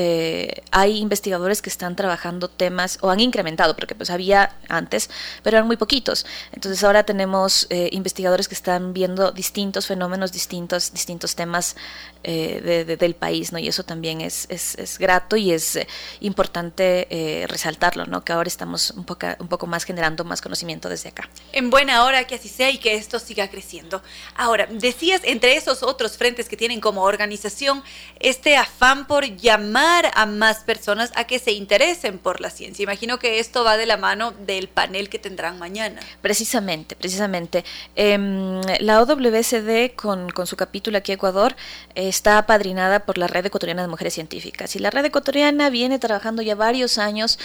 hay 0.72 0.97
investigadores 0.97 1.62
que 1.62 1.70
están 1.70 1.95
trabajando 1.95 2.47
temas, 2.47 2.97
o 3.01 3.12
han 3.12 3.20
incrementado, 3.20 3.76
porque 3.76 3.93
pues 3.93 4.10
había 4.10 4.55
antes, 4.70 5.12
pero 5.43 5.57
eran 5.57 5.68
muy 5.68 5.78
poquitos. 5.78 6.26
Entonces, 6.51 6.84
ahora 6.84 7.03
tenemos 7.03 7.68
investigadores 7.70 8.47
que 8.47 8.55
están 8.55 8.91
viendo 8.91 9.32
distintos 9.32 9.86
fenómenos, 9.86 10.32
distintos, 10.32 10.93
distintos 10.93 11.36
temas 11.36 11.76
del 12.24 13.14
país, 13.14 13.51
¿no? 13.51 13.60
Y 13.60 13.68
eso 13.68 13.84
también 13.84 14.22
es, 14.22 14.47
es, 14.49 14.74
es 14.80 14.97
grato 14.97 15.36
y 15.36 15.51
es 15.51 15.78
importante 16.22 17.45
resaltarlo 17.47 17.99
que 18.24 18.34
ahora 18.34 18.47
estamos 18.47 18.91
un 18.91 19.04
poco, 19.04 19.28
un 19.39 19.47
poco 19.47 19.68
más 19.68 19.84
generando 19.84 20.24
más 20.24 20.41
conocimiento 20.41 20.89
desde 20.89 21.10
acá. 21.10 21.30
En 21.52 21.70
buena 21.70 22.04
hora 22.04 22.26
que 22.26 22.36
así 22.36 22.50
sea 22.50 22.70
y 22.70 22.78
que 22.78 22.95
esto 22.95 23.20
siga 23.20 23.50
creciendo. 23.50 24.02
Ahora, 24.36 24.68
decías 24.70 25.22
entre 25.24 25.56
esos 25.56 25.84
otros 25.84 26.18
frentes 26.18 26.50
que 26.50 26.58
tienen 26.58 26.80
como 26.82 27.04
organización 27.04 27.84
este 28.20 28.58
afán 28.58 29.08
por 29.08 29.26
llamar 29.26 30.12
a 30.16 30.26
más 30.26 30.64
personas 30.64 31.12
a 31.16 31.26
que 31.26 31.39
se 31.39 31.52
interesen 31.52 32.18
por 32.18 32.41
la 32.41 32.50
ciencia. 32.50 32.84
Imagino 32.84 33.20
que 33.20 33.39
esto 33.39 33.64
va 33.64 33.78
de 33.78 33.86
la 33.86 33.97
mano 33.97 34.32
del 34.32 34.68
panel 34.68 35.10
que 35.10 35.20
tendrán 35.20 35.60
mañana. 35.60 36.02
Precisamente, 36.22 36.95
precisamente. 36.95 37.64
Em, 37.95 38.62
la 38.80 39.02
OWCD 39.02 39.95
con, 39.95 40.30
con, 40.30 40.47
su 40.47 40.56
capítulo 40.56 40.97
aquí 40.97 41.12
Ecuador 41.12 41.56
está 41.95 42.38
apadrinada 42.38 43.06
por 43.06 43.18
la 43.18 43.28
Red 43.28 43.45
Ecuatoriana 43.45 43.82
de 43.82 43.88
Mujeres 43.88 44.14
Científicas 44.14 44.76
y 44.76 44.80
la 44.80 44.89
Red 44.89 45.06
Ecuatoriana 45.06 45.70
viene 45.70 46.00
trabajando 46.00 46.41
ya 46.41 46.56
varios 46.56 46.97
años 46.97 47.39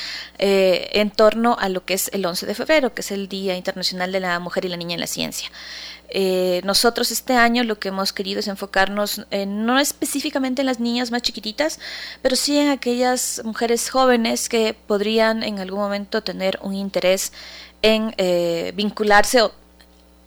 eh, 0.46 0.90
en 1.00 1.10
torno 1.10 1.56
a 1.58 1.70
lo 1.70 1.86
que 1.86 1.94
es 1.94 2.10
el 2.12 2.26
11 2.26 2.44
de 2.44 2.54
febrero, 2.54 2.92
que 2.92 3.00
es 3.00 3.10
el 3.10 3.28
Día 3.30 3.56
Internacional 3.56 4.12
de 4.12 4.20
la 4.20 4.38
Mujer 4.40 4.66
y 4.66 4.68
la 4.68 4.76
Niña 4.76 4.92
en 4.92 5.00
la 5.00 5.06
Ciencia. 5.06 5.48
Eh, 6.10 6.60
nosotros 6.64 7.10
este 7.10 7.32
año 7.32 7.64
lo 7.64 7.78
que 7.78 7.88
hemos 7.88 8.12
querido 8.12 8.40
es 8.40 8.48
enfocarnos 8.48 9.22
no 9.46 9.78
específicamente 9.78 10.60
en 10.60 10.66
las 10.66 10.80
niñas 10.80 11.10
más 11.10 11.22
chiquititas, 11.22 11.80
pero 12.20 12.36
sí 12.36 12.58
en 12.58 12.68
aquellas 12.68 13.40
mujeres 13.42 13.88
jóvenes 13.88 14.50
que 14.50 14.74
podrían 14.74 15.42
en 15.42 15.60
algún 15.60 15.80
momento 15.80 16.22
tener 16.22 16.58
un 16.60 16.74
interés 16.74 17.32
en 17.80 18.14
eh, 18.18 18.72
vincularse 18.74 19.40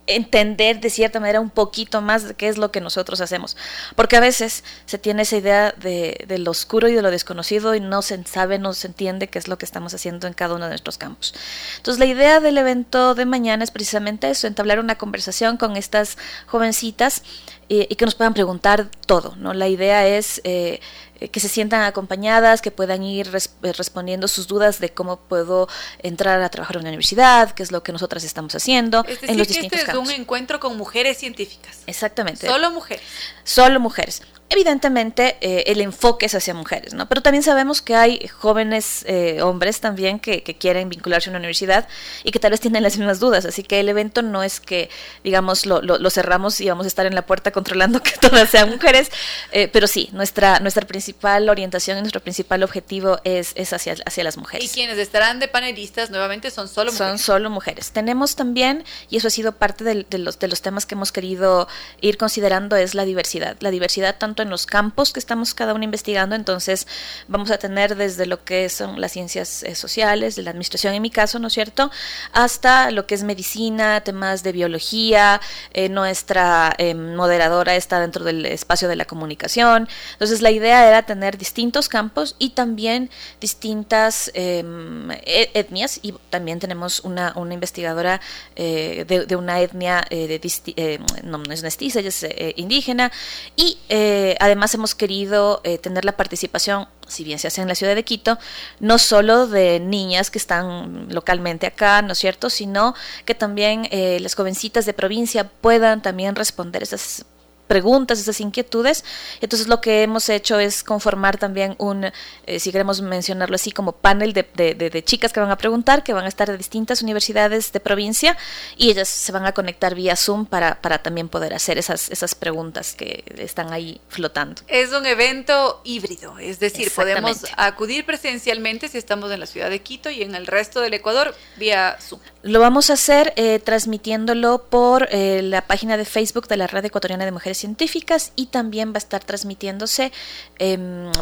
entender 0.08 0.80
de 0.80 0.90
cierta 0.90 1.20
manera 1.20 1.40
un 1.40 1.50
poquito 1.50 2.00
más 2.00 2.26
de 2.26 2.34
qué 2.34 2.48
es 2.48 2.58
lo 2.58 2.70
que 2.70 2.80
nosotros 2.80 3.20
hacemos. 3.20 3.56
Porque 3.94 4.16
a 4.16 4.20
veces 4.20 4.64
se 4.86 4.98
tiene 4.98 5.22
esa 5.22 5.36
idea 5.36 5.72
de, 5.72 6.24
de, 6.26 6.38
lo 6.38 6.50
oscuro 6.50 6.88
y 6.88 6.94
de 6.94 7.02
lo 7.02 7.10
desconocido 7.10 7.74
y 7.74 7.80
no 7.80 8.02
se 8.02 8.22
sabe, 8.24 8.58
no 8.58 8.72
se 8.72 8.88
entiende 8.88 9.28
qué 9.28 9.38
es 9.38 9.48
lo 9.48 9.58
que 9.58 9.64
estamos 9.64 9.94
haciendo 9.94 10.26
en 10.26 10.34
cada 10.34 10.54
uno 10.54 10.64
de 10.64 10.70
nuestros 10.70 10.98
campos. 10.98 11.34
Entonces 11.76 11.98
la 11.98 12.06
idea 12.06 12.40
del 12.40 12.58
evento 12.58 13.14
de 13.14 13.26
mañana 13.26 13.64
es 13.64 13.70
precisamente 13.70 14.30
eso, 14.30 14.46
entablar 14.46 14.80
una 14.80 14.96
conversación 14.96 15.56
con 15.56 15.76
estas 15.76 16.18
jovencitas 16.46 17.22
y, 17.68 17.86
y 17.92 17.96
que 17.96 18.04
nos 18.04 18.14
puedan 18.14 18.34
preguntar 18.34 18.90
todo. 19.06 19.34
¿no? 19.36 19.54
La 19.54 19.68
idea 19.68 20.06
es... 20.06 20.40
Eh, 20.44 20.68
eh, 20.68 20.80
que 21.18 21.40
se 21.40 21.48
sientan 21.48 21.82
acompañadas, 21.82 22.62
que 22.62 22.70
puedan 22.70 23.02
ir 23.02 23.28
eh, 23.28 23.72
respondiendo 23.72 24.28
sus 24.28 24.46
dudas 24.46 24.78
de 24.78 24.90
cómo 24.90 25.16
puedo 25.16 25.68
entrar 25.98 26.40
a 26.40 26.48
trabajar 26.48 26.76
en 26.76 26.82
una 26.82 26.90
universidad, 26.90 27.52
qué 27.52 27.62
es 27.62 27.72
lo 27.72 27.82
que 27.82 27.92
nosotras 27.92 28.24
estamos 28.24 28.54
haciendo 28.54 29.00
es 29.00 29.20
decir, 29.20 29.30
en 29.30 29.38
los 29.38 29.46
que 29.46 29.52
distintos 29.54 29.80
este 29.80 29.92
es 29.92 29.98
un 29.98 30.10
encuentro 30.10 30.60
con 30.60 30.76
mujeres 30.76 31.18
científicas. 31.18 31.82
Exactamente. 31.86 32.46
Solo 32.46 32.70
mujeres. 32.70 33.02
Solo 33.44 33.80
mujeres. 33.80 34.22
Evidentemente 34.50 35.36
eh, 35.42 35.64
el 35.66 35.82
enfoque 35.82 36.24
es 36.24 36.34
hacia 36.34 36.54
mujeres, 36.54 36.94
¿no? 36.94 37.06
Pero 37.06 37.20
también 37.20 37.42
sabemos 37.42 37.82
que 37.82 37.94
hay 37.94 38.26
jóvenes 38.28 39.04
eh, 39.06 39.42
hombres 39.42 39.80
también 39.80 40.18
que, 40.18 40.42
que, 40.42 40.56
quieren 40.56 40.88
vincularse 40.88 41.28
a 41.28 41.32
una 41.32 41.38
universidad 41.38 41.86
y 42.24 42.30
que 42.30 42.38
tal 42.38 42.52
vez 42.52 42.60
tienen 42.60 42.82
las 42.82 42.96
mismas 42.96 43.20
dudas, 43.20 43.44
así 43.44 43.62
que 43.62 43.78
el 43.78 43.90
evento 43.90 44.22
no 44.22 44.42
es 44.42 44.60
que, 44.60 44.88
digamos, 45.22 45.66
lo, 45.66 45.82
lo, 45.82 45.98
lo 45.98 46.10
cerramos 46.10 46.62
y 46.62 46.68
vamos 46.68 46.86
a 46.86 46.88
estar 46.88 47.04
en 47.04 47.14
la 47.14 47.26
puerta 47.26 47.50
controlando 47.50 48.02
que 48.02 48.12
todas 48.12 48.48
sean 48.48 48.70
mujeres, 48.70 49.10
eh, 49.52 49.68
pero 49.68 49.86
sí, 49.86 50.08
nuestra, 50.12 50.60
nuestra 50.60 50.86
principal 50.86 51.07
orientación 51.48 51.98
y 51.98 52.00
nuestro 52.00 52.20
principal 52.20 52.62
objetivo 52.62 53.18
es, 53.24 53.52
es 53.54 53.72
hacia, 53.72 53.96
hacia 54.04 54.24
las 54.24 54.36
mujeres. 54.36 54.64
Y 54.64 54.68
quienes 54.68 54.98
estarán 54.98 55.40
de 55.40 55.48
panelistas 55.48 56.10
nuevamente 56.10 56.50
son 56.50 56.68
solo 56.68 56.92
mujeres. 56.92 57.08
Son 57.08 57.18
solo 57.18 57.50
mujeres. 57.50 57.90
Tenemos 57.90 58.36
también, 58.36 58.84
y 59.10 59.16
eso 59.16 59.28
ha 59.28 59.30
sido 59.30 59.52
parte 59.52 59.84
de, 59.84 60.06
de, 60.08 60.18
los, 60.18 60.38
de 60.38 60.48
los 60.48 60.62
temas 60.62 60.86
que 60.86 60.94
hemos 60.94 61.12
querido 61.12 61.68
ir 62.00 62.16
considerando, 62.16 62.76
es 62.76 62.94
la 62.94 63.04
diversidad. 63.04 63.56
La 63.60 63.70
diversidad 63.70 64.16
tanto 64.18 64.42
en 64.42 64.50
los 64.50 64.66
campos 64.66 65.12
que 65.12 65.20
estamos 65.20 65.54
cada 65.54 65.74
uno 65.74 65.84
investigando, 65.84 66.34
entonces 66.34 66.86
vamos 67.28 67.50
a 67.50 67.58
tener 67.58 67.96
desde 67.96 68.26
lo 68.26 68.44
que 68.44 68.68
son 68.68 69.00
las 69.00 69.12
ciencias 69.12 69.62
eh, 69.62 69.74
sociales, 69.74 70.36
de 70.36 70.42
la 70.42 70.50
administración 70.50 70.94
en 70.94 71.02
mi 71.02 71.10
caso, 71.10 71.38
¿no 71.38 71.48
es 71.48 71.54
cierto?, 71.54 71.90
hasta 72.32 72.90
lo 72.90 73.06
que 73.06 73.14
es 73.14 73.22
medicina, 73.22 74.00
temas 74.02 74.42
de 74.42 74.52
biología, 74.52 75.40
eh, 75.72 75.88
nuestra 75.88 76.74
eh, 76.78 76.94
moderadora 76.94 77.76
está 77.76 78.00
dentro 78.00 78.24
del 78.24 78.46
espacio 78.46 78.88
de 78.88 78.96
la 78.96 79.04
comunicación, 79.04 79.88
entonces 80.12 80.42
la 80.42 80.50
idea 80.50 80.86
era 80.86 80.97
tener 81.02 81.38
distintos 81.38 81.88
campos 81.88 82.36
y 82.38 82.50
también 82.50 83.10
distintas 83.40 84.30
em, 84.34 85.10
e, 85.10 85.50
etnias 85.54 86.00
y 86.02 86.14
también 86.30 86.58
tenemos 86.58 87.00
una, 87.00 87.32
una 87.36 87.54
investigadora 87.54 88.20
de, 88.56 89.26
de, 89.26 89.36
una 89.36 89.60
etnia 89.60 90.04
de, 90.10 91.00
no, 91.24 91.38
no, 91.38 91.52
es 91.52 91.62
mestiza, 91.62 92.00
ella 92.00 92.08
es 92.08 92.26
indígena 92.56 93.12
y 93.56 93.78
eh, 93.88 94.36
además 94.40 94.74
hemos 94.74 94.94
querido 94.94 95.60
eh, 95.64 95.78
tener 95.78 96.04
la 96.04 96.16
participación, 96.16 96.88
si 97.06 97.24
bien 97.24 97.38
se 97.38 97.48
hace 97.48 97.62
en 97.62 97.68
la 97.68 97.74
ciudad 97.74 97.94
de 97.94 98.04
Quito, 98.04 98.38
no 98.80 98.98
solo 98.98 99.46
de 99.46 99.80
niñas 99.80 100.30
que 100.30 100.38
están 100.38 101.08
localmente 101.12 101.66
acá, 101.66 102.02
¿no 102.02 102.12
es 102.12 102.18
cierto?, 102.18 102.50
sino 102.50 102.94
que 103.24 103.34
también 103.34 103.88
eh, 103.90 104.18
las 104.20 104.34
jovencitas 104.34 104.86
de 104.86 104.92
provincia 104.92 105.44
puedan 105.44 106.02
también 106.02 106.34
responder 106.34 106.82
esas 106.82 107.24
preguntas, 107.68 108.18
esas 108.18 108.40
inquietudes. 108.40 109.04
Entonces 109.40 109.68
lo 109.68 109.80
que 109.80 110.02
hemos 110.02 110.28
hecho 110.28 110.58
es 110.58 110.82
conformar 110.82 111.38
también 111.38 111.76
un, 111.78 112.06
eh, 112.46 112.58
si 112.58 112.72
queremos 112.72 113.00
mencionarlo 113.00 113.54
así, 113.54 113.70
como 113.70 113.92
panel 113.92 114.32
de, 114.32 114.48
de, 114.54 114.74
de, 114.74 115.04
chicas 115.04 115.32
que 115.32 115.40
van 115.40 115.50
a 115.50 115.56
preguntar, 115.56 116.02
que 116.02 116.12
van 116.12 116.24
a 116.24 116.28
estar 116.28 116.50
de 116.50 116.56
distintas 116.56 117.02
universidades 117.02 117.70
de 117.72 117.80
provincia 117.80 118.36
y 118.76 118.90
ellas 118.90 119.08
se 119.08 119.30
van 119.30 119.46
a 119.46 119.52
conectar 119.52 119.94
vía 119.94 120.16
Zoom 120.16 120.46
para, 120.46 120.80
para 120.80 120.98
también 120.98 121.28
poder 121.28 121.54
hacer 121.54 121.78
esas, 121.78 122.10
esas 122.10 122.34
preguntas 122.34 122.94
que 122.94 123.24
están 123.36 123.72
ahí 123.72 124.00
flotando. 124.08 124.62
Es 124.66 124.92
un 124.92 125.06
evento 125.06 125.80
híbrido, 125.84 126.38
es 126.38 126.58
decir, 126.58 126.90
podemos 126.90 127.44
acudir 127.56 128.04
presencialmente 128.04 128.88
si 128.88 128.98
estamos 128.98 129.30
en 129.30 129.40
la 129.40 129.46
ciudad 129.46 129.70
de 129.70 129.80
Quito 129.82 130.10
y 130.10 130.22
en 130.22 130.34
el 130.34 130.46
resto 130.46 130.80
del 130.80 130.94
Ecuador 130.94 131.34
vía 131.56 131.96
Zoom. 132.00 132.20
Lo 132.42 132.60
vamos 132.60 132.88
a 132.90 132.94
hacer 132.94 133.34
eh, 133.36 133.58
transmitiéndolo 133.58 134.64
por 134.70 135.08
eh, 135.10 135.42
la 135.42 135.62
página 135.62 135.96
de 135.96 136.04
Facebook 136.04 136.48
de 136.48 136.56
la 136.56 136.66
Red 136.66 136.84
Ecuatoriana 136.84 137.24
de 137.24 137.32
Mujeres 137.32 137.57
Científicas 137.58 138.32
y 138.36 138.46
también 138.46 138.92
va 138.92 138.96
a 138.96 138.98
estar 138.98 139.22
transmitiéndose 139.24 140.12
eh, 140.58 140.78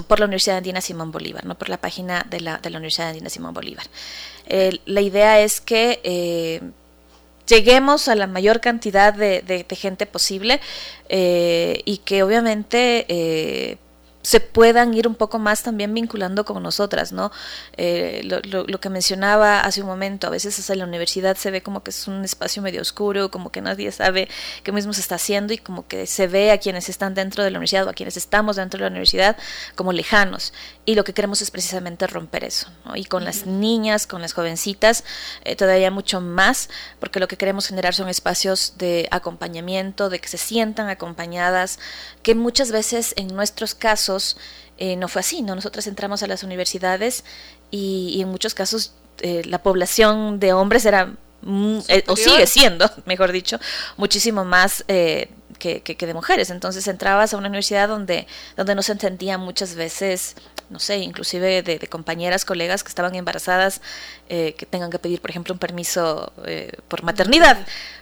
por 0.07 0.21
la 0.21 0.27
Universidad 0.27 0.59
Andina 0.59 0.81
Simón 0.81 1.11
Bolívar, 1.11 1.45
no 1.45 1.57
por 1.57 1.69
la 1.69 1.79
página 1.79 2.27
de 2.29 2.41
la, 2.41 2.59
de 2.59 2.71
la 2.71 2.79
Universidad 2.79 3.09
Andina 3.09 3.31
Simón 3.31 3.55
Bolívar. 3.55 3.87
Eh, 4.47 4.81
la 4.87 5.01
idea 5.01 5.41
es 5.41 5.61
que 5.61 6.01
eh, 6.05 6.61
lleguemos 7.47 8.09
a 8.09 8.15
la 8.15 8.27
mayor 8.27 8.61
cantidad 8.61 9.15
de, 9.15 9.67
gente 9.71 10.07
posible 10.07 10.61
y 11.09 12.01
que 12.05 12.23
obviamente 12.23 13.79
se 14.27 14.41
puedan 14.41 14.93
ir 14.93 15.07
un 15.07 15.15
poco 15.15 15.39
más 15.39 15.63
también 15.63 15.95
vinculando 15.95 16.45
con 16.45 16.61
nosotras, 16.61 17.13
¿no? 17.13 17.31
Eh, 17.77 18.23
lo, 18.25 18.41
lo, 18.41 18.67
lo, 18.67 18.81
que 18.81 18.91
mencionaba 18.91 19.61
hace 19.61 19.83
un 19.83 19.87
momento, 19.87 20.27
a 20.27 20.31
veces 20.31 20.59
hasta 20.59 20.75
la 20.75 20.83
universidad 20.83 21.37
se 21.37 21.53
ve 21.53 21.63
como 21.63 21.85
que 21.85 21.91
es 21.91 22.09
un 22.09 22.25
espacio 22.25 22.61
medio 22.61 22.83
oscuro, 22.83 23.31
como 23.31 23.53
que 23.53 23.61
nadie 23.61 23.93
sabe 23.93 24.29
qué 24.65 24.73
mismo 24.73 24.93
se 24.93 25.01
está 25.01 25.15
haciendo 25.15 25.53
y 25.53 25.59
como 25.59 25.87
que 25.87 26.09
se 26.09 26.27
ve 26.27 26.51
a 26.51 26.59
quienes 26.59 26.89
están 26.89 27.15
dentro 27.15 27.45
de 27.45 27.53
la 27.53 27.59
universidad 27.59 27.87
o 27.87 27.91
a 27.91 27.93
quienes 27.93 28.17
estamos 28.17 28.57
dentro 28.57 28.79
de 28.79 28.87
la 28.87 28.91
universidad 28.91 29.37
como 29.77 29.93
lejanos. 29.93 30.53
Y 30.85 30.97
lo 30.97 31.05
que 31.05 31.15
queremos 31.15 31.41
es 31.41 31.53
precisamente 31.53 32.09
romper 32.09 32.43
eso, 32.43 32.69
¿no? 32.85 32.97
Y 32.97 33.05
con 33.05 33.25
las 33.25 33.47
niñas, 33.47 34.09
con 34.09 34.23
las 34.23 34.33
jovencitas, 34.33 35.05
eh, 35.45 35.55
todavía 35.55 35.93
mucho 35.93 36.21
más, 36.21 36.69
porque 36.99 37.21
lo 37.21 37.29
que 37.29 37.37
queremos 37.37 37.69
generar 37.69 37.95
son 37.95 38.09
espacios 38.09 38.75
de 38.77 39.07
acompañamiento, 39.13 40.11
de 40.11 40.19
que 40.19 40.27
se 40.27 40.39
sientan 40.39 40.89
acompañadas, 40.89 41.79
que 42.25 42.35
muchas 42.35 42.73
veces 42.73 43.15
en 43.17 43.29
nuestros 43.29 43.77
casos 43.77 44.16
eh, 44.79 44.97
no 44.97 45.09
fue 45.09 45.21
así, 45.21 45.43
¿no? 45.43 45.55
Nosotros 45.55 45.87
entramos 45.87 46.23
a 46.23 46.27
las 46.27 46.43
universidades 46.43 47.25
y, 47.71 48.13
y 48.15 48.23
en 48.23 48.29
muchos 48.29 48.55
casos 48.55 48.93
eh, 49.21 49.43
la 49.47 49.63
población 49.63 50.39
de 50.41 50.53
hombres 50.53 50.85
era, 50.85 51.15
eh, 51.89 52.05
o 52.07 52.17
sigue 52.17 52.47
siendo, 52.47 52.91
mejor 53.07 53.33
dicho, 53.33 53.59
muchísimo 53.97 54.45
más 54.45 54.85
eh, 54.89 55.31
que, 55.59 55.81
que, 55.83 55.97
que, 55.97 56.07
de 56.07 56.15
mujeres. 56.15 56.51
Entonces 56.51 56.87
entrabas 56.87 57.33
a 57.33 57.37
una 57.39 57.49
universidad 57.49 57.89
donde, 57.89 58.27
donde 58.57 58.75
no 58.75 58.83
se 58.83 58.93
entendía 58.93 59.39
muchas 59.39 59.75
veces, 59.75 60.37
no 60.69 60.79
sé, 60.79 60.99
inclusive 60.99 61.63
de, 61.63 61.79
de 61.79 61.87
compañeras, 61.87 62.45
colegas 62.45 62.83
que 62.83 62.89
estaban 62.89 63.15
embarazadas, 63.15 63.81
eh, 64.29 64.55
que 64.59 64.67
tengan 64.67 64.91
que 64.91 64.99
pedir, 64.99 65.21
por 65.21 65.31
ejemplo, 65.31 65.55
un 65.55 65.61
permiso 65.61 66.33
eh, 66.45 66.73
por 66.89 67.05
maternidad, 67.05 67.59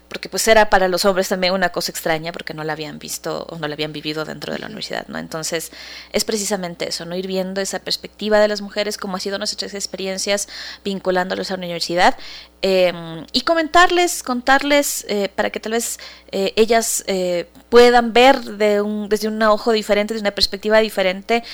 porque 0.08 0.30
pues 0.30 0.48
era 0.48 0.70
para 0.70 0.88
los 0.88 1.04
hombres 1.04 1.28
también 1.28 1.52
una 1.52 1.68
cosa 1.68 1.92
extraña, 1.92 2.32
porque 2.32 2.54
no 2.54 2.64
la 2.64 2.72
habían 2.72 2.98
visto 2.98 3.46
o 3.50 3.58
no 3.58 3.68
la 3.68 3.74
habían 3.74 3.92
vivido 3.92 4.24
dentro 4.24 4.52
de 4.52 4.58
la 4.58 4.66
universidad, 4.66 5.06
¿no? 5.08 5.18
Entonces 5.18 5.70
es 6.12 6.24
precisamente 6.24 6.88
eso, 6.88 7.04
no 7.04 7.14
ir 7.14 7.26
viendo 7.26 7.60
esa 7.60 7.78
perspectiva 7.78 8.38
de 8.38 8.48
las 8.48 8.62
mujeres, 8.62 8.96
cómo 8.96 9.16
ha 9.16 9.20
sido 9.20 9.36
nuestras 9.36 9.74
experiencias 9.74 10.48
vinculándolos 10.82 11.50
a 11.50 11.54
la 11.54 11.58
universidad, 11.58 12.16
eh, 12.62 12.92
y 13.32 13.42
comentarles, 13.42 14.22
contarles, 14.22 15.04
eh, 15.08 15.28
para 15.34 15.50
que 15.50 15.60
tal 15.60 15.72
vez 15.72 15.98
ellas 16.32 17.04
puedan 17.68 18.12
ver 18.12 18.40
de 18.40 18.80
un, 18.80 19.08
desde 19.08 19.28
un 19.28 19.42
ojo 19.42 19.72
diferente, 19.72 20.14
desde 20.14 20.24
una 20.24 20.34
perspectiva 20.34 20.78
diferente, 20.78 21.44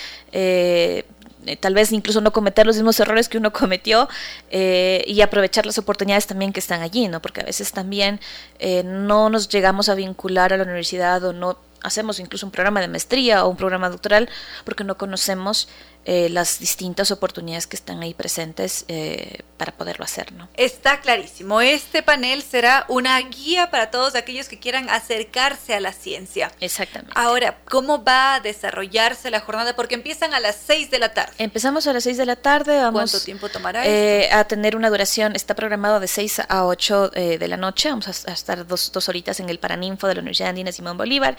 eh, 1.46 1.56
tal 1.56 1.74
vez 1.74 1.92
incluso 1.92 2.20
no 2.20 2.32
cometer 2.32 2.66
los 2.66 2.76
mismos 2.76 2.98
errores 3.00 3.28
que 3.28 3.38
uno 3.38 3.52
cometió 3.60 4.08
eh, 4.50 5.04
y 5.06 5.20
aprovechar 5.20 5.66
las 5.66 5.78
oportunidades 5.78 6.26
también 6.26 6.52
que 6.52 6.60
están 6.60 6.82
allí, 6.82 7.08
¿no? 7.08 7.20
Porque 7.20 7.40
a 7.40 7.44
veces 7.44 7.72
también 7.72 8.20
eh, 8.58 8.82
no 8.84 9.30
nos 9.30 9.48
llegamos 9.48 9.88
a 9.88 9.94
vincular 9.94 10.52
a 10.52 10.56
la 10.56 10.64
universidad 10.64 11.24
o 11.24 11.32
no 11.32 11.58
hacemos 11.82 12.20
incluso 12.20 12.44
un 12.44 12.52
programa 12.52 12.80
de 12.80 12.88
maestría 12.88 13.44
o 13.44 13.48
un 13.48 13.56
programa 13.56 13.88
doctoral 13.88 14.28
porque 14.64 14.84
no 14.84 14.98
conocemos 14.98 15.68
eh, 16.06 16.30
las 16.30 16.58
distintas 16.60 17.10
oportunidades 17.10 17.66
que 17.66 17.76
están 17.76 18.00
ahí 18.02 18.14
presentes 18.14 18.86
eh, 18.88 19.40
para 19.58 19.72
poderlo 19.72 20.02
hacer. 20.02 20.32
¿no? 20.32 20.48
Está 20.56 20.98
clarísimo. 21.02 21.60
Este 21.60 22.02
panel 22.02 22.42
será 22.42 22.86
una 22.88 23.20
guía 23.20 23.70
para 23.70 23.90
todos 23.90 24.14
aquellos 24.14 24.48
que 24.48 24.58
quieran 24.58 24.88
acercarse 24.88 25.74
a 25.74 25.80
la 25.80 25.92
ciencia. 25.92 26.52
Exactamente. 26.58 27.12
Ahora, 27.14 27.58
¿cómo 27.68 28.02
va 28.02 28.36
a 28.36 28.40
desarrollarse 28.40 29.30
la 29.30 29.40
jornada? 29.40 29.76
Porque 29.76 29.94
empiezan 29.94 30.32
a 30.32 30.40
las 30.40 30.56
6 30.66 30.90
de 30.90 30.98
la 31.00 31.12
tarde. 31.12 31.34
Empezamos 31.36 31.86
a 31.86 31.92
las 31.92 32.02
6 32.04 32.16
de 32.16 32.24
la 32.24 32.36
tarde. 32.36 32.78
Vamos, 32.78 33.10
¿Cuánto 33.10 33.22
tiempo 33.22 33.50
tomará 33.50 33.86
eh, 33.86 34.30
A 34.32 34.44
tener 34.44 34.76
una 34.76 34.88
duración, 34.88 35.36
está 35.36 35.54
programado 35.54 36.00
de 36.00 36.08
6 36.08 36.42
a 36.48 36.64
8 36.64 37.10
eh, 37.14 37.38
de 37.38 37.46
la 37.48 37.58
noche. 37.58 37.90
Vamos 37.90 38.08
a, 38.08 38.30
a 38.30 38.32
estar 38.32 38.66
dos, 38.66 38.90
dos, 38.90 39.06
horitas 39.10 39.38
en 39.40 39.50
el 39.50 39.58
Paraninfo 39.58 40.06
de 40.06 40.14
la 40.14 40.20
Universidad 40.20 40.48
Andina 40.48 40.72
Simón 40.72 40.96
Bolívar. 40.96 41.36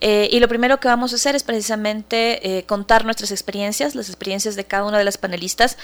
Y 0.00 0.38
lo 0.40 0.48
primero 0.48 0.78
que 0.78 0.88
vamos 0.88 1.12
a 1.12 1.16
hacer 1.16 1.34
es 1.34 1.42
precisamente 1.42 2.64
contar 2.66 3.06
nuestras 3.06 3.30
experiencias 3.30 3.93
las 3.94 4.08
experiencias 4.08 4.56
de 4.56 4.64
cada 4.64 4.84
una 4.84 4.98
de 4.98 5.04
las 5.04 5.18
panelistas 5.18 5.76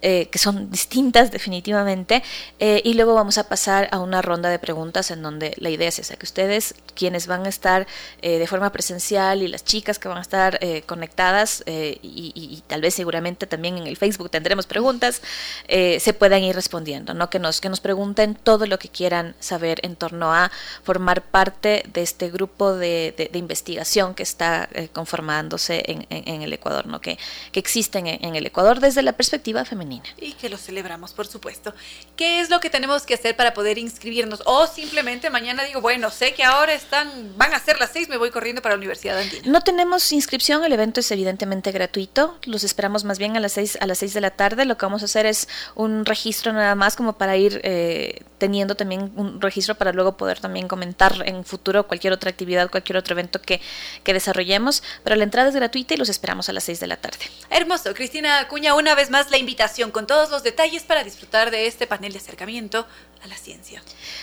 eh, 0.00 0.28
que 0.30 0.38
son 0.38 0.70
distintas 0.70 1.32
definitivamente, 1.32 2.22
eh, 2.60 2.80
y 2.84 2.94
luego 2.94 3.14
vamos 3.14 3.36
a 3.36 3.48
pasar 3.48 3.88
a 3.90 3.98
una 3.98 4.22
ronda 4.22 4.48
de 4.48 4.60
preguntas 4.60 5.10
en 5.10 5.22
donde 5.22 5.54
la 5.56 5.70
idea 5.70 5.88
es 5.88 5.98
esa, 5.98 6.14
que 6.14 6.24
ustedes, 6.24 6.76
quienes 6.94 7.26
van 7.26 7.46
a 7.46 7.48
estar 7.48 7.86
de 8.20 8.46
forma 8.46 8.70
presencial 8.70 9.42
y 9.42 9.48
las 9.48 9.64
chicas 9.64 9.98
que 9.98 10.08
van 10.08 10.18
a 10.18 10.20
estar 10.20 10.58
conectadas, 10.86 11.62
y, 11.66 12.62
tal 12.66 12.80
vez 12.80 12.94
seguramente 12.94 13.46
también 13.46 13.78
en 13.78 13.86
el 13.86 13.96
Facebook 13.96 14.30
tendremos 14.30 14.66
preguntas, 14.66 15.22
se 15.68 16.14
puedan 16.18 16.42
ir 16.42 16.54
respondiendo, 16.54 17.14
¿no? 17.14 17.30
que, 17.30 17.38
nos, 17.38 17.60
que 17.60 17.68
nos 17.68 17.80
pregunten 17.80 18.34
todo 18.34 18.66
lo 18.66 18.78
que 18.78 18.88
quieran 18.88 19.34
saber 19.38 19.80
en 19.82 19.96
torno 19.96 20.34
a 20.34 20.50
formar 20.82 21.22
parte 21.22 21.84
de 21.92 22.02
este 22.02 22.30
grupo 22.30 22.74
de, 22.74 23.30
investigación 23.34 24.14
que 24.14 24.24
está 24.24 24.68
conformándose 24.92 25.82
en, 25.86 26.42
el 26.42 26.52
Ecuador, 26.52 26.86
¿no? 26.86 27.00
que, 27.00 27.18
que 27.52 27.60
existen 27.60 28.06
en 28.06 28.34
el 28.34 28.46
Ecuador 28.46 28.80
desde 28.80 29.02
la 29.02 29.12
perspectiva 29.12 29.64
femenina. 29.64 29.87
Y 30.18 30.32
que 30.34 30.48
lo 30.48 30.56
celebramos, 30.56 31.12
por 31.12 31.26
supuesto. 31.26 31.74
¿Qué 32.16 32.40
es 32.40 32.50
lo 32.50 32.60
que 32.60 32.70
tenemos 32.70 33.04
que 33.04 33.14
hacer 33.14 33.36
para 33.36 33.54
poder 33.54 33.78
inscribirnos? 33.78 34.42
O 34.44 34.66
simplemente 34.66 35.30
mañana 35.30 35.64
digo, 35.64 35.80
bueno, 35.80 36.10
sé 36.10 36.34
que 36.34 36.44
ahora 36.44 36.74
están, 36.74 37.36
van 37.36 37.54
a 37.54 37.58
ser 37.58 37.78
las 37.78 37.90
seis, 37.92 38.08
me 38.08 38.16
voy 38.16 38.30
corriendo 38.30 38.62
para 38.62 38.74
la 38.74 38.78
Universidad 38.78 39.18
Andina. 39.18 39.42
No 39.46 39.60
tenemos 39.60 40.12
inscripción, 40.12 40.64
el 40.64 40.72
evento 40.72 41.00
es 41.00 41.10
evidentemente 41.10 41.72
gratuito, 41.72 42.38
los 42.44 42.64
esperamos 42.64 43.04
más 43.04 43.18
bien 43.18 43.36
a 43.36 43.40
las 43.40 43.52
seis, 43.52 43.78
a 43.80 43.86
las 43.86 43.98
seis 43.98 44.14
de 44.14 44.20
la 44.20 44.30
tarde, 44.30 44.64
lo 44.64 44.76
que 44.76 44.86
vamos 44.86 45.02
a 45.02 45.06
hacer 45.06 45.26
es 45.26 45.48
un 45.74 46.04
registro 46.04 46.52
nada 46.52 46.74
más 46.74 46.96
como 46.96 47.14
para 47.14 47.36
ir 47.36 47.60
eh, 47.64 48.22
teniendo 48.38 48.74
también 48.74 49.12
un 49.16 49.40
registro 49.40 49.74
para 49.74 49.92
luego 49.92 50.16
poder 50.16 50.40
también 50.40 50.68
comentar 50.68 51.14
en 51.24 51.44
futuro 51.44 51.86
cualquier 51.86 52.12
otra 52.12 52.30
actividad, 52.30 52.70
cualquier 52.70 52.96
otro 52.98 53.14
evento 53.14 53.40
que, 53.40 53.60
que 54.04 54.12
desarrollemos, 54.12 54.82
pero 55.04 55.16
la 55.16 55.24
entrada 55.24 55.48
es 55.48 55.54
gratuita 55.54 55.94
y 55.94 55.96
los 55.96 56.08
esperamos 56.08 56.48
a 56.48 56.52
las 56.52 56.64
seis 56.64 56.80
de 56.80 56.86
la 56.86 56.96
tarde. 56.96 57.18
Hermoso, 57.50 57.94
Cristina 57.94 58.40
Acuña, 58.40 58.74
una 58.74 58.94
vez 58.94 59.10
más 59.10 59.30
la 59.30 59.38
invitación 59.38 59.77
con 59.78 60.06
todos 60.08 60.30
los 60.30 60.42
detalles 60.42 60.82
para 60.82 61.04
disfrutar 61.04 61.52
de 61.52 61.68
este 61.68 61.86
panel 61.86 62.12
de 62.12 62.18
acercamiento 62.18 62.84
a 63.22 63.28
la 63.28 63.36
ciencia. 63.36 63.80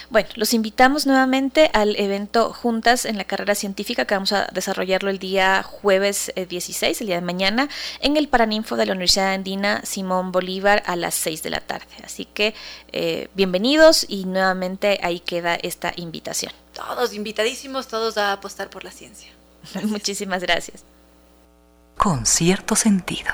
Bueno, 0.10 0.28
los 0.36 0.54
invitamos 0.54 1.06
nuevamente 1.06 1.70
al 1.74 1.96
evento 1.96 2.52
Juntas 2.52 3.06
en 3.06 3.18
la 3.18 3.24
carrera 3.24 3.56
científica 3.56 4.06
que 4.06 4.16
vamos 4.16 4.34
a 4.34 4.48
desarrollarlo 4.52 5.10
el 5.10 5.18
día 5.18 5.64
jueves 5.64 6.32
16, 6.36 6.84
eh, 6.84 7.04
el 7.04 7.08
día 7.08 7.16
de 7.16 7.22
mañana, 7.22 7.70
en 8.02 8.18
el 8.18 8.28
Paraninfo 8.28 8.76
de 8.76 8.86
la 8.86 8.92
Universidad 8.92 9.34
Andina 9.34 9.82
Simón 9.86 10.34
Bolívar 10.34 10.84
a 10.86 10.98
las 10.98 11.16
6 11.16 11.42
de 11.44 11.50
la 11.50 11.62
tarde. 11.62 11.88
Así 12.04 12.26
que 12.26 12.54
eh, 12.92 13.30
bienvenidos 13.34 14.06
y 14.10 14.26
nuevamente 14.26 15.00
ahí 15.04 15.22
queda 15.22 15.56
esta 15.56 15.94
invitación. 15.96 16.52
Todos 16.74 17.14
invitadísimos, 17.14 17.88
todos 17.88 18.18
a 18.18 18.34
apostar 18.34 18.70
por 18.70 18.84
la 18.84 18.92
ciencia. 18.92 19.32
Muchísimas 19.84 20.42
gracias 20.42 20.84
con 21.98 22.26
cierto 22.26 22.76
sentido. 22.76 23.32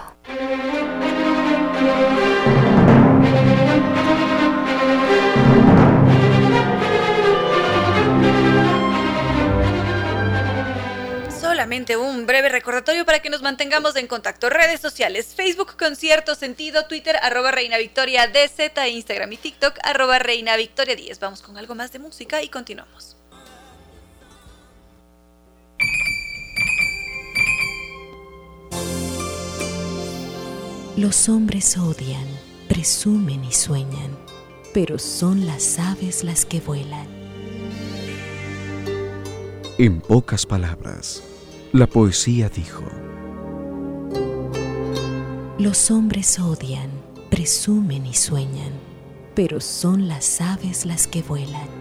Solamente 11.39 11.95
un 11.95 12.25
breve 12.25 12.49
recordatorio 12.49 13.05
para 13.05 13.19
que 13.19 13.29
nos 13.29 13.41
mantengamos 13.41 13.95
en 13.95 14.07
contacto. 14.07 14.49
Redes 14.49 14.81
sociales, 14.81 15.33
Facebook 15.35 15.77
con 15.77 15.95
cierto 15.95 16.33
sentido, 16.33 16.87
Twitter 16.87 17.15
arroba 17.21 17.51
Reina 17.51 17.77
Victoria 17.77 18.27
DZ, 18.27 18.71
Instagram 18.89 19.31
y 19.33 19.37
TikTok 19.37 19.77
arroba 19.83 20.17
Reina 20.17 20.57
Victoria 20.57 20.95
10. 20.95 21.19
Vamos 21.19 21.41
con 21.41 21.57
algo 21.57 21.75
más 21.75 21.91
de 21.91 21.99
música 21.99 22.41
y 22.41 22.49
continuamos. 22.49 23.20
Los 31.01 31.29
hombres 31.29 31.79
odian, 31.79 32.27
presumen 32.67 33.43
y 33.43 33.51
sueñan, 33.51 34.15
pero 34.71 34.99
son 34.99 35.47
las 35.47 35.79
aves 35.79 36.23
las 36.23 36.45
que 36.45 36.61
vuelan. 36.61 37.07
En 39.79 39.99
pocas 39.99 40.45
palabras, 40.45 41.23
la 41.73 41.87
poesía 41.87 42.49
dijo, 42.49 42.83
Los 45.57 45.89
hombres 45.89 46.37
odian, 46.37 46.91
presumen 47.31 48.05
y 48.05 48.13
sueñan, 48.13 48.73
pero 49.33 49.59
son 49.59 50.07
las 50.07 50.39
aves 50.39 50.85
las 50.85 51.07
que 51.07 51.23
vuelan. 51.23 51.80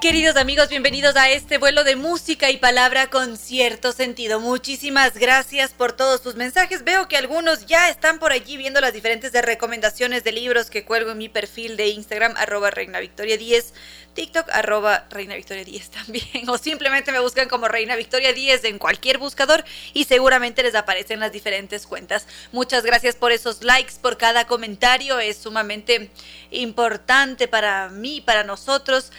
Queridos 0.00 0.36
amigos, 0.36 0.70
bienvenidos 0.70 1.14
a 1.16 1.28
este 1.28 1.58
vuelo 1.58 1.84
de 1.84 1.94
música 1.94 2.50
y 2.50 2.56
palabra 2.56 3.08
con 3.08 3.36
cierto 3.36 3.92
sentido. 3.92 4.40
Muchísimas 4.40 5.12
gracias 5.12 5.72
por 5.72 5.92
todos 5.92 6.22
sus 6.22 6.36
mensajes. 6.36 6.84
Veo 6.84 7.06
que 7.06 7.18
algunos 7.18 7.66
ya 7.66 7.90
están 7.90 8.18
por 8.18 8.32
allí 8.32 8.56
viendo 8.56 8.80
las 8.80 8.94
diferentes 8.94 9.30
recomendaciones 9.32 10.24
de 10.24 10.32
libros 10.32 10.70
que 10.70 10.86
cuelgo 10.86 11.10
en 11.10 11.18
mi 11.18 11.28
perfil 11.28 11.76
de 11.76 11.88
Instagram, 11.88 12.32
arroba 12.38 12.70
Reina 12.70 12.98
Victoria 12.98 13.36
10, 13.36 13.74
TikTok, 14.14 14.48
arroba 14.50 15.04
Reina 15.10 15.34
Victoria 15.34 15.64
10 15.64 15.90
también, 15.90 16.26
o 16.48 16.56
simplemente 16.56 17.12
me 17.12 17.20
buscan 17.20 17.50
como 17.50 17.68
Reina 17.68 17.94
Victoria 17.94 18.32
10 18.32 18.64
en 18.64 18.78
cualquier 18.78 19.18
buscador 19.18 19.66
y 19.92 20.04
seguramente 20.04 20.62
les 20.62 20.76
aparecen 20.76 21.20
las 21.20 21.30
diferentes 21.30 21.86
cuentas. 21.86 22.26
Muchas 22.52 22.84
gracias 22.84 23.16
por 23.16 23.32
esos 23.32 23.62
likes, 23.62 23.96
por 24.00 24.16
cada 24.16 24.46
comentario, 24.46 25.18
es 25.18 25.36
sumamente 25.36 26.10
importante 26.50 27.48
para 27.48 27.90
mí, 27.90 28.22
para 28.22 28.44
nosotros 28.44 29.12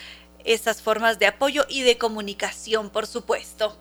esas 0.46 0.82
formas 0.82 1.20
de 1.20 1.28
apoyo 1.28 1.66
y 1.70 1.82
de 1.82 1.98
comunicación, 1.98 2.90
por 2.90 3.08
supuesto. 3.08 3.78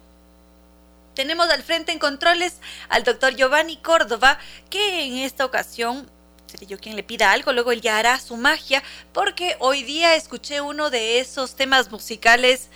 Tenemos 1.14 1.50
al 1.50 1.62
frente 1.62 1.92
en 1.92 1.98
controles 1.98 2.54
al 2.88 3.04
doctor 3.04 3.34
Giovanni 3.34 3.76
Córdoba, 3.76 4.38
que 4.70 5.04
en 5.04 5.18
esta 5.18 5.44
ocasión 5.44 6.10
seré 6.46 6.66
yo 6.66 6.78
quien 6.78 6.96
le 6.96 7.02
pida 7.02 7.32
algo, 7.32 7.52
luego 7.52 7.72
él 7.72 7.80
ya 7.80 7.98
hará 7.98 8.18
su 8.18 8.36
magia, 8.36 8.82
porque 9.12 9.56
hoy 9.60 9.82
día 9.82 10.14
escuché 10.14 10.60
uno 10.60 10.90
de 10.90 11.20
esos 11.20 11.54
temas 11.54 11.90
musicales 11.90 12.68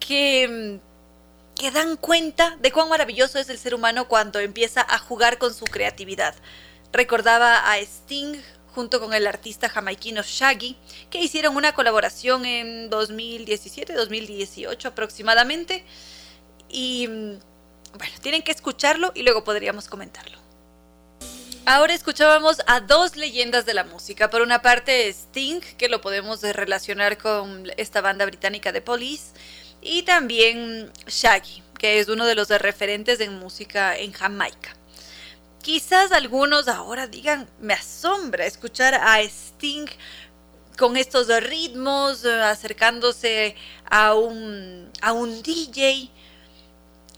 que, 0.00 0.80
que 1.54 1.70
dan 1.70 1.96
cuenta 1.96 2.56
de 2.60 2.72
cuán 2.72 2.88
maravilloso 2.88 3.38
es 3.38 3.48
el 3.48 3.58
ser 3.58 3.74
humano 3.74 4.08
cuando 4.08 4.38
empieza 4.38 4.86
a 4.88 4.98
jugar 4.98 5.38
con 5.38 5.52
su 5.52 5.64
creatividad. 5.64 6.34
Recordaba 6.92 7.70
a 7.70 7.78
Sting 7.78 8.36
junto 8.78 9.00
con 9.00 9.12
el 9.12 9.26
artista 9.26 9.68
jamaiquino 9.68 10.22
Shaggy, 10.22 10.76
que 11.10 11.20
hicieron 11.20 11.56
una 11.56 11.72
colaboración 11.72 12.44
en 12.46 12.88
2017-2018 12.88 14.84
aproximadamente. 14.84 15.84
Y 16.68 17.08
bueno, 17.08 18.14
tienen 18.22 18.42
que 18.42 18.52
escucharlo 18.52 19.10
y 19.16 19.24
luego 19.24 19.42
podríamos 19.42 19.88
comentarlo. 19.88 20.38
Ahora 21.66 21.92
escuchábamos 21.92 22.58
a 22.68 22.78
dos 22.78 23.16
leyendas 23.16 23.66
de 23.66 23.74
la 23.74 23.82
música. 23.82 24.30
Por 24.30 24.42
una 24.42 24.62
parte 24.62 25.08
Sting, 25.08 25.60
que 25.76 25.88
lo 25.88 26.00
podemos 26.00 26.42
relacionar 26.42 27.18
con 27.18 27.68
esta 27.78 28.00
banda 28.00 28.26
británica 28.26 28.70
de 28.70 28.80
Police, 28.80 29.32
y 29.82 30.04
también 30.04 30.92
Shaggy, 31.08 31.64
que 31.80 31.98
es 31.98 32.08
uno 32.08 32.26
de 32.26 32.36
los 32.36 32.48
referentes 32.50 33.18
en 33.18 33.40
música 33.40 33.96
en 33.96 34.12
Jamaica. 34.12 34.77
Quizás 35.68 36.12
algunos 36.12 36.66
ahora 36.66 37.06
digan, 37.06 37.46
me 37.60 37.74
asombra 37.74 38.46
escuchar 38.46 38.94
a 38.94 39.20
Sting 39.20 39.84
con 40.78 40.96
estos 40.96 41.26
ritmos, 41.42 42.24
eh, 42.24 42.40
acercándose 42.40 43.54
a 43.84 44.14
un, 44.14 44.90
a 45.02 45.12
un 45.12 45.42
DJ. 45.42 46.08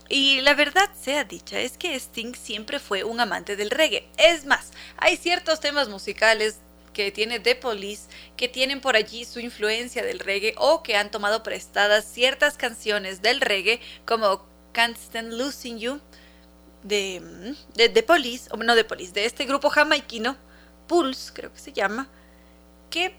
Y 0.09 0.41
la 0.41 0.53
verdad 0.53 0.89
sea 0.99 1.23
dicha, 1.23 1.61
es 1.61 1.77
que 1.77 1.95
Sting 1.95 2.33
siempre 2.35 2.79
fue 2.79 3.05
un 3.05 3.21
amante 3.21 3.55
del 3.55 3.69
reggae. 3.69 4.09
Es 4.17 4.43
más, 4.43 4.71
hay 4.97 5.15
ciertos 5.15 5.61
temas 5.61 5.87
musicales 5.87 6.57
que 6.91 7.09
tiene 7.09 7.39
The 7.39 7.55
Police 7.55 8.09
que 8.35 8.49
tienen 8.49 8.81
por 8.81 8.97
allí 8.97 9.23
su 9.23 9.39
influencia 9.39 10.03
del 10.03 10.19
reggae 10.19 10.55
o 10.57 10.83
que 10.83 10.97
han 10.97 11.09
tomado 11.09 11.41
prestadas 11.41 12.03
ciertas 12.03 12.57
canciones 12.57 13.21
del 13.21 13.39
reggae 13.39 13.79
como 14.05 14.45
Can't 14.73 14.97
Stand 14.97 15.31
Losing 15.31 15.79
You 15.79 16.01
de, 16.83 17.55
de, 17.75 17.89
de 17.89 18.39
o 18.51 18.57
no 18.57 18.75
de 18.75 18.83
Police, 18.83 19.13
de 19.13 19.25
este 19.25 19.45
grupo 19.45 19.69
jamaiquino, 19.69 20.37
Pulse, 20.87 21.31
creo 21.33 21.53
que 21.53 21.59
se 21.59 21.73
llama, 21.73 22.09
que 22.89 23.15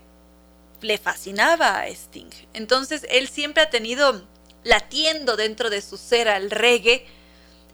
le 0.81 0.97
fascinaba 0.97 1.79
a 1.79 1.87
Sting. 1.87 2.29
Entonces 2.53 3.05
él 3.09 3.27
siempre 3.27 3.63
ha 3.63 3.69
tenido 3.69 4.27
latiendo 4.63 5.35
dentro 5.35 5.69
de 5.69 5.81
su 5.81 5.97
ser 5.97 6.27
al 6.27 6.51
reggae 6.51 7.05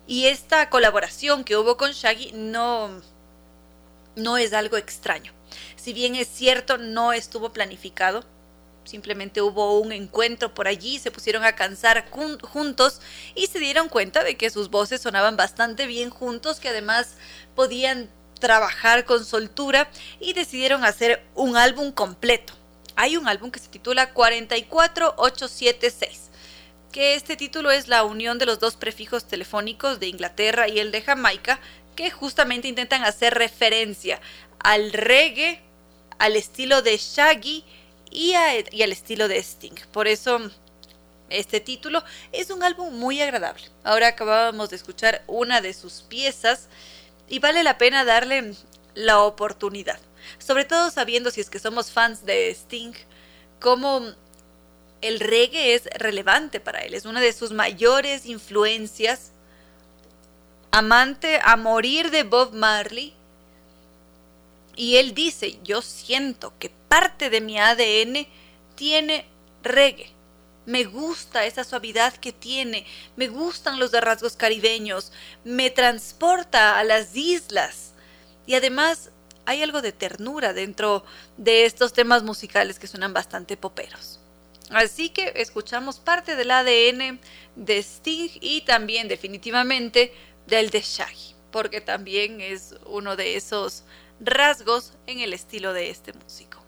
y 0.08 0.26
esta 0.26 0.70
colaboración 0.70 1.44
que 1.44 1.58
hubo 1.58 1.78
con 1.78 1.92
Shaggy 1.92 2.32
no 2.34 3.02
no 4.16 4.38
es 4.38 4.54
algo 4.54 4.78
extraño. 4.78 5.34
Si 5.76 5.94
bien 5.94 6.16
es 6.16 6.28
cierto, 6.28 6.78
no 6.78 7.14
estuvo 7.14 7.54
planificado, 7.54 8.24
simplemente 8.90 9.42
hubo 9.42 9.80
un 9.80 9.92
encuentro 9.92 10.54
por 10.54 10.68
allí, 10.68 11.00
se 11.00 11.12
pusieron 11.12 11.44
a 11.44 11.56
cansar 11.56 12.10
juntos 12.10 13.02
y 13.36 13.48
se 13.48 13.60
dieron 13.60 13.88
cuenta 13.88 14.24
de 14.24 14.36
que 14.36 14.50
sus 14.50 14.70
voces 14.70 15.02
sonaban 15.02 15.38
bastante 15.38 15.86
bien 15.86 16.10
juntos, 16.10 16.60
que 16.60 16.70
además 16.70 17.16
podían 17.56 18.10
trabajar 18.40 19.06
con 19.06 19.24
soltura 19.24 19.90
y 20.20 20.34
decidieron 20.34 20.84
hacer 20.84 21.24
un 21.36 21.56
álbum 21.56 21.92
completo. 21.92 22.54
Hay 22.96 23.16
un 23.16 23.28
álbum 23.28 23.52
que 23.52 23.60
se 23.60 23.70
titula 23.70 24.12
44876, 24.14 26.32
que 26.92 27.14
este 27.14 27.38
título 27.38 27.70
es 27.72 27.88
la 27.88 28.04
unión 28.04 28.40
de 28.40 28.48
los 28.48 28.60
dos 28.60 28.76
prefijos 28.76 29.26
telefónicos 29.26 30.00
de 30.00 30.08
Inglaterra 30.08 30.68
y 30.68 30.80
el 30.80 30.92
de 30.92 31.04
Jamaica, 31.04 31.60
que 31.96 32.12
justamente 32.12 32.68
intentan 32.68 33.04
hacer 33.04 33.36
referencia 33.36 34.20
al 34.60 34.92
reggae, 34.92 35.62
al 36.18 36.36
estilo 36.36 36.82
de 36.82 36.98
Shaggy 36.98 37.64
y, 38.12 38.34
y 38.72 38.82
al 38.84 38.92
estilo 38.92 39.28
de 39.28 39.38
Sting. 39.38 39.76
Por 39.92 40.08
eso 40.08 40.40
este 41.30 41.60
título 41.60 42.04
es 42.32 42.50
un 42.50 42.64
álbum 42.64 42.94
muy 42.98 43.22
agradable. 43.22 43.64
Ahora 43.84 44.08
acabábamos 44.08 44.70
de 44.70 44.76
escuchar 44.76 45.24
una 45.28 45.62
de 45.62 45.74
sus 45.74 46.02
piezas 46.02 46.68
y 47.28 47.40
vale 47.40 47.64
la 47.64 47.78
pena 47.78 48.04
darle 48.04 48.54
la 48.96 49.22
oportunidad. 49.22 50.00
Sobre 50.38 50.66
todo 50.66 50.92
sabiendo 50.92 51.32
si 51.32 51.42
es 51.42 51.50
que 51.50 51.60
somos 51.60 51.92
fans 51.92 52.26
de 52.26 52.50
Sting, 52.52 52.94
cómo 53.60 54.02
el 55.02 55.20
reggae 55.20 55.76
es 55.76 55.86
relevante 55.96 56.60
para 56.60 56.80
él, 56.80 56.94
es 56.94 57.06
una 57.06 57.22
de 57.22 57.34
sus 57.34 57.52
mayores 57.52 58.26
influencias. 58.26 59.32
Amante 60.72 61.40
a 61.44 61.56
morir 61.56 62.12
de 62.12 62.24
Bob 62.24 62.54
Marley. 62.54 63.16
Y 64.80 64.96
él 64.96 65.14
dice, 65.14 65.60
yo 65.62 65.82
siento 65.82 66.54
que 66.58 66.70
parte 66.70 67.30
de 67.30 67.42
mi 67.42 67.60
ADN 67.60 68.26
tiene 68.76 69.26
reggae. 69.62 70.10
Me 70.66 70.86
gusta 70.86 71.46
esa 71.46 71.66
suavidad 71.66 72.14
que 72.14 72.32
tiene, 72.32 72.86
me 73.18 73.28
gustan 73.28 73.78
los 73.78 73.92
rasgos 73.92 74.38
caribeños, 74.38 75.12
me 75.44 75.70
transporta 75.70 76.80
a 76.80 76.86
las 76.86 77.14
islas. 77.14 77.92
Y 78.48 78.54
además 78.54 79.10
hay 79.44 79.64
algo 79.64 79.82
de 79.82 79.92
ternura 79.92 80.54
dentro 80.54 81.04
de 81.36 81.66
estos 81.66 81.92
temas 81.92 82.24
musicales 82.24 82.80
que 82.80 82.88
suenan 82.88 83.12
bastante 83.12 83.58
poperos. 83.58 84.22
Así 84.70 85.10
que 85.10 85.34
escuchamos 85.36 86.00
parte 86.00 86.38
del 86.38 86.52
ADN 86.52 87.20
de 87.58 87.80
Sting 87.80 88.30
y 88.40 88.62
también 88.62 89.10
definitivamente 89.10 90.14
del 90.48 90.70
de 90.70 90.80
Shaggy, 90.80 91.36
porque 91.52 91.82
también 91.82 92.40
es 92.40 92.76
uno 92.86 93.18
de 93.18 93.36
esos 93.36 93.84
rasgos 94.20 94.94
en 95.08 95.20
el 95.20 95.34
estilo 95.34 95.74
de 95.74 95.90
este 95.90 96.14
músico 96.14 96.60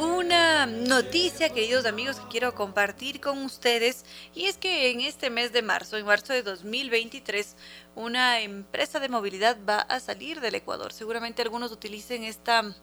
una 0.00 0.64
noticia, 0.64 1.50
queridos 1.50 1.84
amigos, 1.84 2.18
que 2.20 2.28
quiero 2.28 2.54
compartir 2.54 3.20
con 3.20 3.44
ustedes. 3.44 4.06
Y 4.34 4.46
es 4.46 4.56
que 4.56 4.90
en 4.90 5.00
este 5.00 5.28
mes 5.28 5.52
de 5.52 5.60
marzo, 5.60 5.98
en 5.98 6.06
marzo 6.06 6.32
de 6.32 6.42
2023, 6.42 7.54
una 7.96 8.40
empresa 8.40 8.98
de 8.98 9.10
movilidad 9.10 9.58
va 9.68 9.80
a 9.80 10.00
salir 10.00 10.40
del 10.40 10.54
Ecuador. 10.54 10.92
Seguramente 10.92 11.42
algunos 11.42 11.70
utilicen 11.70 12.24
esta, 12.24 12.74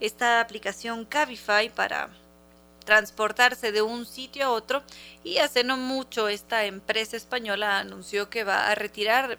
esta 0.00 0.40
aplicación 0.40 1.04
Cabify 1.04 1.68
para 1.68 2.08
transportarse 2.86 3.70
de 3.70 3.82
un 3.82 4.06
sitio 4.06 4.46
a 4.46 4.50
otro. 4.50 4.82
Y 5.24 5.38
hace 5.38 5.64
no 5.64 5.76
mucho 5.76 6.28
esta 6.28 6.64
empresa 6.64 7.18
española 7.18 7.80
anunció 7.80 8.30
que 8.30 8.44
va 8.44 8.70
a 8.70 8.74
retirar 8.74 9.38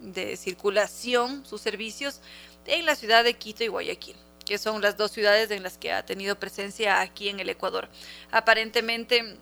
de 0.00 0.36
circulación 0.36 1.46
sus 1.46 1.62
servicios 1.62 2.20
en 2.66 2.86
la 2.86 2.96
ciudad 2.96 3.24
de 3.24 3.34
Quito 3.34 3.64
y 3.64 3.68
Guayaquil 3.68 4.16
que 4.44 4.58
son 4.58 4.80
las 4.82 4.96
dos 4.96 5.10
ciudades 5.10 5.50
en 5.50 5.62
las 5.62 5.78
que 5.78 5.92
ha 5.92 6.04
tenido 6.04 6.38
presencia 6.38 7.00
aquí 7.00 7.28
en 7.28 7.40
el 7.40 7.48
Ecuador. 7.48 7.88
Aparentemente 8.30 9.38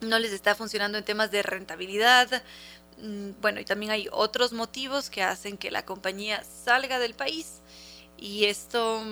no 0.00 0.18
les 0.18 0.32
está 0.32 0.54
funcionando 0.54 0.98
en 0.98 1.04
temas 1.04 1.30
de 1.30 1.42
rentabilidad. 1.42 2.42
Mm, 2.98 3.30
bueno, 3.40 3.60
y 3.60 3.64
también 3.64 3.92
hay 3.92 4.08
otros 4.12 4.52
motivos 4.52 5.10
que 5.10 5.22
hacen 5.22 5.56
que 5.56 5.70
la 5.70 5.84
compañía 5.84 6.42
salga 6.64 6.98
del 6.98 7.14
país. 7.14 7.60
Y 8.16 8.46
esto, 8.46 9.02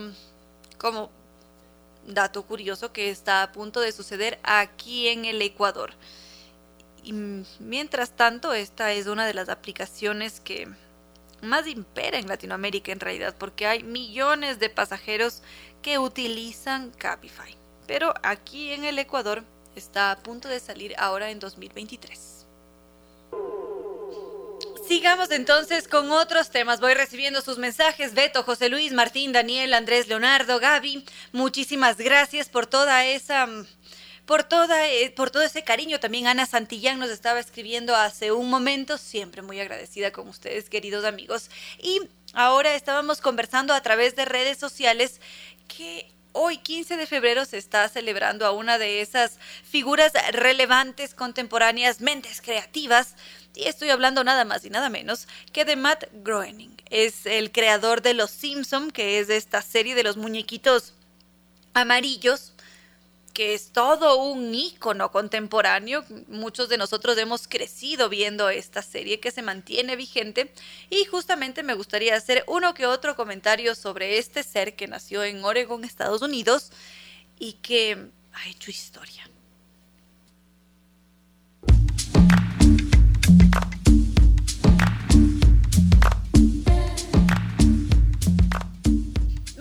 como 0.78 1.10
dato 2.06 2.44
curioso 2.44 2.92
que 2.92 3.10
está 3.10 3.42
a 3.42 3.52
punto 3.52 3.80
de 3.80 3.92
suceder 3.92 4.38
aquí 4.42 5.08
en 5.08 5.24
el 5.24 5.40
Ecuador. 5.42 5.92
Y 7.02 7.12
mientras 7.60 8.10
tanto, 8.10 8.52
esta 8.52 8.92
es 8.92 9.06
una 9.06 9.26
de 9.26 9.34
las 9.34 9.48
aplicaciones 9.48 10.40
que 10.40 10.68
más 11.46 11.66
impera 11.66 12.18
en 12.18 12.28
Latinoamérica 12.28 12.92
en 12.92 13.00
realidad, 13.00 13.34
porque 13.38 13.66
hay 13.66 13.82
millones 13.82 14.58
de 14.58 14.70
pasajeros 14.70 15.42
que 15.82 15.98
utilizan 15.98 16.90
Cabify. 16.90 17.56
Pero 17.86 18.12
aquí 18.22 18.72
en 18.72 18.84
el 18.84 18.98
Ecuador 18.98 19.44
está 19.74 20.10
a 20.10 20.18
punto 20.18 20.48
de 20.48 20.60
salir 20.60 20.94
ahora 20.98 21.30
en 21.30 21.38
2023. 21.38 22.46
Sigamos 24.86 25.32
entonces 25.32 25.88
con 25.88 26.12
otros 26.12 26.50
temas. 26.50 26.80
Voy 26.80 26.94
recibiendo 26.94 27.42
sus 27.42 27.58
mensajes. 27.58 28.14
Beto, 28.14 28.44
José 28.44 28.68
Luis, 28.68 28.92
Martín, 28.92 29.32
Daniel, 29.32 29.74
Andrés, 29.74 30.06
Leonardo, 30.06 30.60
Gaby. 30.60 31.04
Muchísimas 31.32 31.96
gracias 31.96 32.48
por 32.48 32.66
toda 32.66 33.04
esa 33.04 33.48
por, 34.26 34.42
toda, 34.44 34.88
eh, 34.88 35.10
por 35.10 35.30
todo 35.30 35.42
ese 35.42 35.64
cariño. 35.64 36.00
También 36.00 36.26
Ana 36.26 36.46
Santillán 36.46 36.98
nos 36.98 37.10
estaba 37.10 37.40
escribiendo 37.40 37.94
hace 37.94 38.32
un 38.32 38.50
momento, 38.50 38.98
siempre 38.98 39.40
muy 39.40 39.60
agradecida 39.60 40.10
con 40.12 40.28
ustedes, 40.28 40.68
queridos 40.68 41.04
amigos. 41.04 41.48
Y 41.78 42.00
ahora 42.34 42.74
estábamos 42.74 43.20
conversando 43.20 43.72
a 43.72 43.80
través 43.80 44.16
de 44.16 44.24
redes 44.24 44.58
sociales 44.58 45.20
que 45.68 46.10
hoy 46.32 46.58
15 46.58 46.96
de 46.96 47.06
febrero 47.06 47.44
se 47.44 47.56
está 47.56 47.88
celebrando 47.88 48.44
a 48.44 48.50
una 48.50 48.78
de 48.78 49.00
esas 49.00 49.38
figuras 49.64 50.12
relevantes, 50.32 51.14
contemporáneas, 51.14 52.00
mentes 52.00 52.42
creativas. 52.42 53.14
Y 53.54 53.68
estoy 53.68 53.88
hablando 53.88 54.22
nada 54.22 54.44
más 54.44 54.64
y 54.64 54.70
nada 54.70 54.90
menos 54.90 55.28
que 55.52 55.64
de 55.64 55.76
Matt 55.76 56.04
Groening. 56.12 56.76
Es 56.90 57.24
el 57.24 57.52
creador 57.52 58.02
de 58.02 58.12
Los 58.12 58.32
Simpson, 58.32 58.90
que 58.90 59.18
es 59.18 59.30
esta 59.30 59.62
serie 59.62 59.94
de 59.94 60.02
los 60.02 60.16
muñequitos 60.16 60.92
amarillos 61.72 62.52
que 63.36 63.52
es 63.52 63.70
todo 63.70 64.16
un 64.16 64.54
ícono 64.54 65.10
contemporáneo. 65.10 66.06
Muchos 66.26 66.70
de 66.70 66.78
nosotros 66.78 67.18
hemos 67.18 67.46
crecido 67.46 68.08
viendo 68.08 68.48
esta 68.48 68.80
serie 68.80 69.20
que 69.20 69.30
se 69.30 69.42
mantiene 69.42 69.94
vigente 69.94 70.54
y 70.88 71.04
justamente 71.04 71.62
me 71.62 71.74
gustaría 71.74 72.16
hacer 72.16 72.44
uno 72.46 72.72
que 72.72 72.86
otro 72.86 73.14
comentario 73.14 73.74
sobre 73.74 74.16
este 74.16 74.42
ser 74.42 74.74
que 74.74 74.88
nació 74.88 75.22
en 75.22 75.44
Oregon, 75.44 75.84
Estados 75.84 76.22
Unidos 76.22 76.72
y 77.38 77.52
que 77.60 78.08
ha 78.32 78.48
hecho 78.48 78.70
historia. 78.70 79.28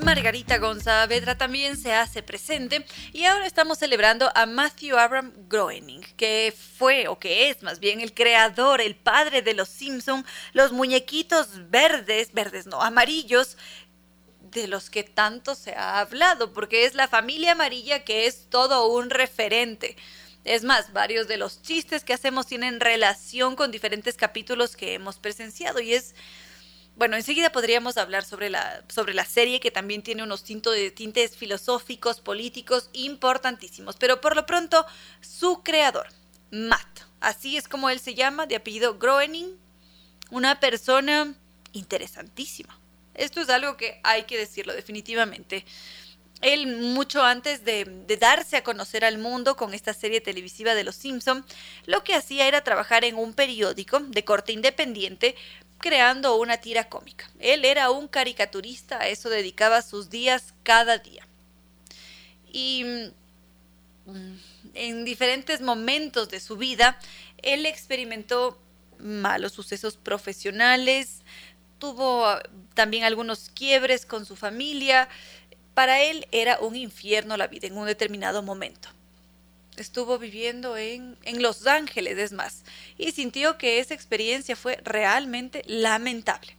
Margarita 0.05 0.59
González 0.59 1.25
también 1.35 1.77
se 1.77 1.91
hace 1.91 2.21
presente 2.21 2.85
y 3.11 3.25
ahora 3.25 3.47
estamos 3.47 3.79
celebrando 3.79 4.31
a 4.35 4.45
Matthew 4.45 4.97
Abram 4.97 5.33
Groening, 5.49 6.01
que 6.15 6.53
fue 6.77 7.07
o 7.07 7.17
que 7.17 7.49
es 7.49 7.63
más 7.63 7.79
bien 7.79 8.01
el 8.01 8.13
creador, 8.13 8.81
el 8.81 8.95
padre 8.95 9.41
de 9.41 9.55
los 9.55 9.67
Simpson, 9.67 10.23
los 10.53 10.71
muñequitos 10.71 11.71
verdes, 11.71 12.33
verdes 12.33 12.67
no, 12.67 12.83
amarillos 12.83 13.57
de 14.51 14.67
los 14.67 14.91
que 14.91 15.03
tanto 15.03 15.55
se 15.55 15.73
ha 15.73 15.99
hablado, 16.01 16.53
porque 16.53 16.85
es 16.85 16.93
la 16.93 17.07
familia 17.07 17.53
amarilla 17.53 18.03
que 18.03 18.27
es 18.27 18.47
todo 18.51 18.87
un 18.87 19.09
referente. 19.09 19.97
Es 20.43 20.63
más, 20.63 20.93
varios 20.93 21.27
de 21.27 21.37
los 21.37 21.63
chistes 21.63 22.03
que 22.03 22.13
hacemos 22.13 22.45
tienen 22.45 22.79
relación 22.79 23.55
con 23.55 23.71
diferentes 23.71 24.15
capítulos 24.17 24.75
que 24.75 24.93
hemos 24.93 25.17
presenciado 25.17 25.79
y 25.79 25.95
es 25.95 26.13
bueno, 26.95 27.17
enseguida 27.17 27.51
podríamos 27.51 27.97
hablar 27.97 28.23
sobre 28.23 28.49
la, 28.49 28.83
sobre 28.87 29.13
la 29.13 29.25
serie 29.25 29.59
que 29.59 29.71
también 29.71 30.01
tiene 30.01 30.23
unos 30.23 30.43
tintos, 30.43 30.75
tintes 30.95 31.35
filosóficos, 31.35 32.21
políticos 32.21 32.89
importantísimos. 32.93 33.97
Pero 33.97 34.21
por 34.21 34.35
lo 34.35 34.45
pronto, 34.45 34.85
su 35.19 35.61
creador, 35.61 36.07
Matt, 36.51 37.01
así 37.19 37.57
es 37.57 37.67
como 37.67 37.89
él 37.89 37.99
se 37.99 38.15
llama, 38.15 38.45
de 38.45 38.55
apellido 38.55 38.97
Groening, 38.97 39.57
una 40.31 40.59
persona 40.61 41.35
interesantísima. 41.73 42.79
Esto 43.13 43.41
es 43.41 43.49
algo 43.49 43.75
que 43.75 43.99
hay 44.03 44.23
que 44.23 44.37
decirlo 44.37 44.73
definitivamente. 44.73 45.65
Él, 46.41 46.67
mucho 46.67 47.23
antes 47.23 47.63
de, 47.63 47.85
de, 47.85 48.17
darse 48.17 48.57
a 48.57 48.63
conocer 48.63 49.05
al 49.05 49.17
mundo 49.17 49.55
con 49.55 49.73
esta 49.73 49.93
serie 49.93 50.19
televisiva 50.21 50.75
de 50.75 50.83
Los 50.83 50.95
Simpson, 50.95 51.45
lo 51.85 52.03
que 52.03 52.13
hacía 52.13 52.47
era 52.47 52.63
trabajar 52.63 53.05
en 53.05 53.15
un 53.15 53.33
periódico 53.33 53.99
de 54.01 54.25
corte 54.25 54.51
independiente 54.51 55.35
creando 55.79 56.35
una 56.37 56.57
tira 56.57 56.89
cómica. 56.89 57.29
Él 57.39 57.65
era 57.65 57.91
un 57.91 58.07
caricaturista, 58.07 58.99
a 58.99 59.07
eso 59.07 59.29
dedicaba 59.29 59.81
sus 59.81 60.09
días 60.09 60.53
cada 60.63 60.97
día. 60.97 61.27
Y 62.51 62.83
mm, 64.05 64.37
en 64.73 65.05
diferentes 65.05 65.61
momentos 65.61 66.29
de 66.29 66.39
su 66.39 66.57
vida, 66.57 66.97
él 67.41 67.65
experimentó 67.65 68.59
malos 68.99 69.53
sucesos 69.53 69.97
profesionales, 69.97 71.21
tuvo 71.79 72.25
ah, 72.25 72.41
también 72.73 73.03
algunos 73.03 73.49
quiebres 73.49 74.05
con 74.05 74.25
su 74.25 74.35
familia. 74.35 75.09
Para 75.73 76.01
él 76.01 76.27
era 76.31 76.59
un 76.59 76.75
infierno 76.75 77.37
la 77.37 77.47
vida 77.47 77.67
en 77.67 77.77
un 77.77 77.85
determinado 77.85 78.41
momento. 78.41 78.89
Estuvo 79.77 80.17
viviendo 80.17 80.77
en, 80.77 81.17
en 81.23 81.41
Los 81.41 81.67
Ángeles, 81.67 82.17
es 82.17 82.31
más, 82.31 82.63
y 82.97 83.11
sintió 83.11 83.57
que 83.57 83.79
esa 83.79 83.93
experiencia 83.93 84.55
fue 84.55 84.79
realmente 84.83 85.63
lamentable. 85.67 86.55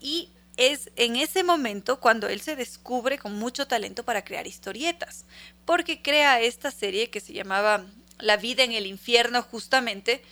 Y 0.00 0.28
es 0.56 0.90
en 0.96 1.16
ese 1.16 1.44
momento 1.44 1.98
cuando 1.98 2.28
él 2.28 2.40
se 2.40 2.56
descubre 2.56 3.18
con 3.18 3.34
mucho 3.34 3.66
talento 3.66 4.04
para 4.04 4.24
crear 4.24 4.46
historietas, 4.46 5.24
porque 5.64 6.02
crea 6.02 6.40
esta 6.40 6.70
serie 6.70 7.10
que 7.10 7.20
se 7.20 7.32
llamaba 7.32 7.84
La 8.18 8.36
vida 8.36 8.62
en 8.62 8.72
el 8.72 8.86
infierno 8.86 9.42
justamente, 9.42 10.22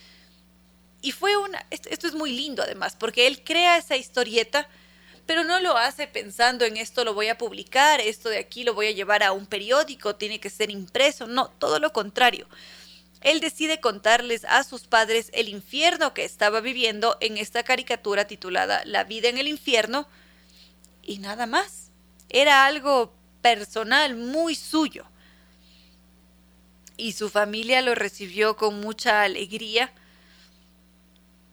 y 1.01 1.11
fue 1.11 1.35
una, 1.35 1.65
esto, 1.71 2.07
es 2.07 2.13
muy 2.13 2.31
lindo 2.31 2.61
además, 2.61 2.95
porque 2.95 3.25
él 3.25 3.43
crea 3.43 3.77
esa 3.77 3.97
historieta, 3.97 4.67
pero 5.31 5.45
no 5.45 5.61
lo 5.61 5.77
hace 5.77 6.07
pensando 6.07 6.65
en 6.65 6.75
esto 6.75 7.05
lo 7.05 7.13
voy 7.13 7.29
a 7.29 7.37
publicar, 7.37 8.01
esto 8.01 8.27
de 8.27 8.37
aquí 8.37 8.65
lo 8.65 8.73
voy 8.73 8.87
a 8.87 8.91
llevar 8.91 9.23
a 9.23 9.31
un 9.31 9.45
periódico, 9.45 10.17
tiene 10.17 10.41
que 10.41 10.49
ser 10.49 10.69
impreso, 10.69 11.25
no, 11.25 11.47
todo 11.57 11.79
lo 11.79 11.93
contrario. 11.93 12.49
Él 13.21 13.39
decide 13.39 13.79
contarles 13.79 14.43
a 14.43 14.65
sus 14.65 14.87
padres 14.87 15.29
el 15.31 15.47
infierno 15.47 16.13
que 16.13 16.25
estaba 16.25 16.59
viviendo 16.59 17.15
en 17.21 17.37
esta 17.37 17.63
caricatura 17.63 18.27
titulada 18.27 18.83
La 18.83 19.05
vida 19.05 19.29
en 19.29 19.37
el 19.37 19.47
infierno 19.47 20.05
y 21.01 21.19
nada 21.19 21.45
más. 21.45 21.91
Era 22.27 22.65
algo 22.65 23.13
personal, 23.41 24.17
muy 24.17 24.53
suyo. 24.53 25.05
Y 26.97 27.13
su 27.13 27.29
familia 27.29 27.81
lo 27.81 27.95
recibió 27.95 28.57
con 28.57 28.81
mucha 28.81 29.21
alegría 29.21 29.93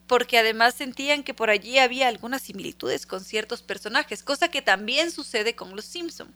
porque 0.09 0.39
además 0.39 0.75
sentían 0.75 1.23
que 1.23 1.35
por 1.35 1.51
allí 1.51 1.79
había 1.79 2.09
algunas 2.09 2.43
similitudes 2.43 3.07
con 3.07 3.23
ciertos 3.23 3.63
personajes, 3.63 4.25
cosa 4.25 4.49
que 4.49 4.63
también 4.63 5.13
sucede 5.13 5.55
con 5.55 5.77
los 5.77 5.85
Simpson. 5.85 6.35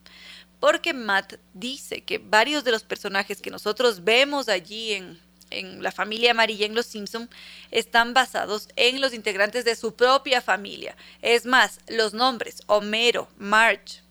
Porque 0.61 0.93
Matt 0.93 1.35
dice 1.55 2.03
que 2.03 2.19
varios 2.19 2.63
de 2.63 2.71
los 2.71 2.85
personajes 2.85 3.43
que 3.43 3.51
nosotros 3.51 4.05
vemos 4.05 4.49
allí 4.49 4.93
en, 4.93 5.19
en 5.51 5.83
la 5.83 5.91
familia 5.91 6.31
amarilla 6.31 6.67
en 6.67 6.75
Los 6.75 6.87
Simpson 6.87 7.29
están 7.71 8.15
basados 8.15 8.69
en 8.77 9.01
los 9.01 9.15
integrantes 9.15 9.65
de 9.65 9.75
su 9.75 9.97
propia 9.97 10.41
familia. 10.41 10.97
Es 11.21 11.47
más, 11.47 11.81
los 11.89 12.15
nombres 12.15 12.63
Homero, 12.67 13.29
Marge, 13.39 14.03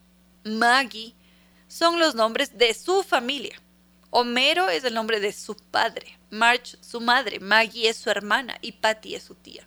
Maggie 0.43 1.15
son 1.67 1.99
los 1.99 2.15
nombres 2.15 2.57
de 2.57 2.73
su 2.73 3.03
familia. 3.03 3.60
Homero 4.13 4.69
es 4.69 4.83
el 4.83 4.93
nombre 4.93 5.21
de 5.21 5.31
su 5.31 5.55
padre, 5.55 6.19
Marge 6.29 6.77
su 6.81 6.99
madre, 6.99 7.39
Maggie 7.39 7.88
es 7.88 7.95
su 7.95 8.09
hermana 8.09 8.57
y 8.61 8.73
Patty 8.73 9.15
es 9.15 9.23
su 9.23 9.35
tía. 9.35 9.65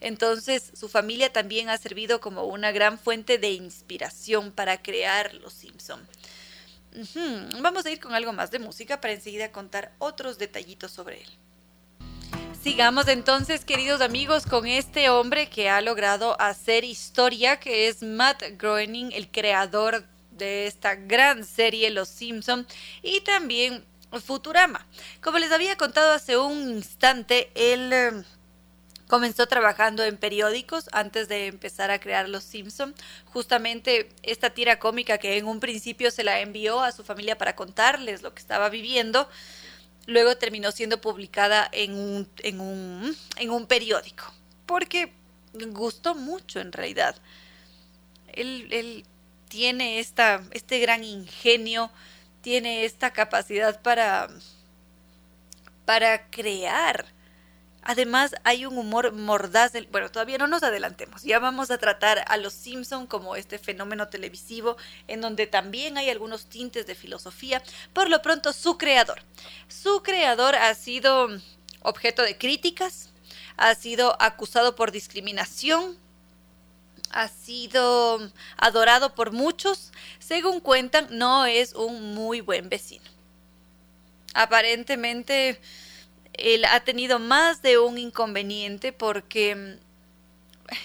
Entonces, 0.00 0.70
su 0.74 0.88
familia 0.88 1.32
también 1.32 1.68
ha 1.68 1.76
servido 1.78 2.20
como 2.20 2.44
una 2.44 2.70
gran 2.70 2.96
fuente 2.96 3.38
de 3.38 3.50
inspiración 3.50 4.52
para 4.52 4.80
crear 4.82 5.34
Los 5.34 5.52
Simpson. 5.52 6.00
Vamos 7.60 7.84
a 7.84 7.90
ir 7.90 7.98
con 7.98 8.14
algo 8.14 8.32
más 8.32 8.52
de 8.52 8.60
música 8.60 9.00
para 9.00 9.14
enseguida 9.14 9.50
contar 9.50 9.92
otros 9.98 10.38
detallitos 10.38 10.92
sobre 10.92 11.22
él. 11.22 11.28
Sigamos 12.62 13.08
entonces, 13.08 13.64
queridos 13.64 14.00
amigos, 14.00 14.46
con 14.46 14.68
este 14.68 15.10
hombre 15.10 15.48
que 15.48 15.68
ha 15.68 15.80
logrado 15.80 16.40
hacer 16.40 16.84
historia, 16.84 17.58
que 17.58 17.88
es 17.88 18.04
Matt 18.04 18.44
Groening, 18.56 19.10
el 19.10 19.28
creador 19.28 20.04
de 20.42 20.66
esta 20.66 20.96
gran 20.96 21.44
serie 21.44 21.90
Los 21.90 22.08
Simpson 22.08 22.66
y 23.02 23.20
también 23.20 23.84
Futurama. 24.20 24.86
Como 25.22 25.38
les 25.38 25.52
había 25.52 25.76
contado 25.76 26.12
hace 26.12 26.36
un 26.36 26.68
instante, 26.68 27.50
él 27.54 27.92
eh, 27.92 28.24
comenzó 29.08 29.46
trabajando 29.46 30.04
en 30.04 30.16
periódicos 30.16 30.88
antes 30.92 31.28
de 31.28 31.46
empezar 31.46 31.90
a 31.90 32.00
crear 32.00 32.28
Los 32.28 32.44
Simpson. 32.44 32.94
Justamente 33.26 34.08
esta 34.22 34.50
tira 34.50 34.78
cómica 34.78 35.18
que 35.18 35.38
en 35.38 35.46
un 35.46 35.60
principio 35.60 36.10
se 36.10 36.24
la 36.24 36.40
envió 36.40 36.80
a 36.80 36.92
su 36.92 37.04
familia 37.04 37.38
para 37.38 37.56
contarles 37.56 38.22
lo 38.22 38.34
que 38.34 38.40
estaba 38.40 38.68
viviendo, 38.68 39.28
luego 40.06 40.36
terminó 40.36 40.72
siendo 40.72 41.00
publicada 41.00 41.68
en 41.72 41.94
un, 41.94 42.28
en 42.38 42.60
un, 42.60 43.16
en 43.36 43.50
un 43.50 43.66
periódico, 43.66 44.24
porque 44.66 45.12
gustó 45.70 46.14
mucho 46.14 46.60
en 46.60 46.72
realidad. 46.72 47.16
Él, 48.32 48.68
él 48.70 49.04
tiene 49.52 49.98
esta, 49.98 50.42
este 50.52 50.78
gran 50.78 51.04
ingenio, 51.04 51.90
tiene 52.40 52.86
esta 52.86 53.12
capacidad 53.12 53.82
para, 53.82 54.30
para 55.84 56.30
crear. 56.30 57.04
Además, 57.82 58.34
hay 58.44 58.64
un 58.64 58.78
humor 58.78 59.12
mordaz. 59.12 59.72
bueno, 59.90 60.10
todavía 60.10 60.38
no 60.38 60.46
nos 60.46 60.62
adelantemos. 60.62 61.22
Ya 61.22 61.38
vamos 61.38 61.70
a 61.70 61.76
tratar 61.76 62.24
a 62.28 62.38
los 62.38 62.54
Simpson 62.54 63.06
como 63.06 63.36
este 63.36 63.58
fenómeno 63.58 64.08
televisivo 64.08 64.78
en 65.06 65.20
donde 65.20 65.46
también 65.46 65.98
hay 65.98 66.08
algunos 66.08 66.46
tintes 66.46 66.86
de 66.86 66.94
filosofía. 66.94 67.62
Por 67.92 68.08
lo 68.08 68.22
pronto, 68.22 68.54
su 68.54 68.78
creador. 68.78 69.20
Su 69.68 70.02
creador 70.02 70.54
ha 70.54 70.74
sido 70.74 71.28
objeto 71.82 72.22
de 72.22 72.38
críticas, 72.38 73.10
ha 73.58 73.74
sido 73.74 74.16
acusado 74.18 74.76
por 74.76 74.92
discriminación, 74.92 75.98
ha 77.12 77.28
sido 77.28 78.32
adorado 78.56 79.14
por 79.14 79.32
muchos, 79.32 79.92
según 80.18 80.60
cuentan, 80.60 81.06
no 81.10 81.46
es 81.46 81.74
un 81.74 82.14
muy 82.14 82.40
buen 82.40 82.68
vecino. 82.68 83.04
Aparentemente, 84.34 85.60
él 86.32 86.64
ha 86.64 86.80
tenido 86.80 87.18
más 87.18 87.62
de 87.62 87.78
un 87.78 87.98
inconveniente 87.98 88.92
porque... 88.92 89.78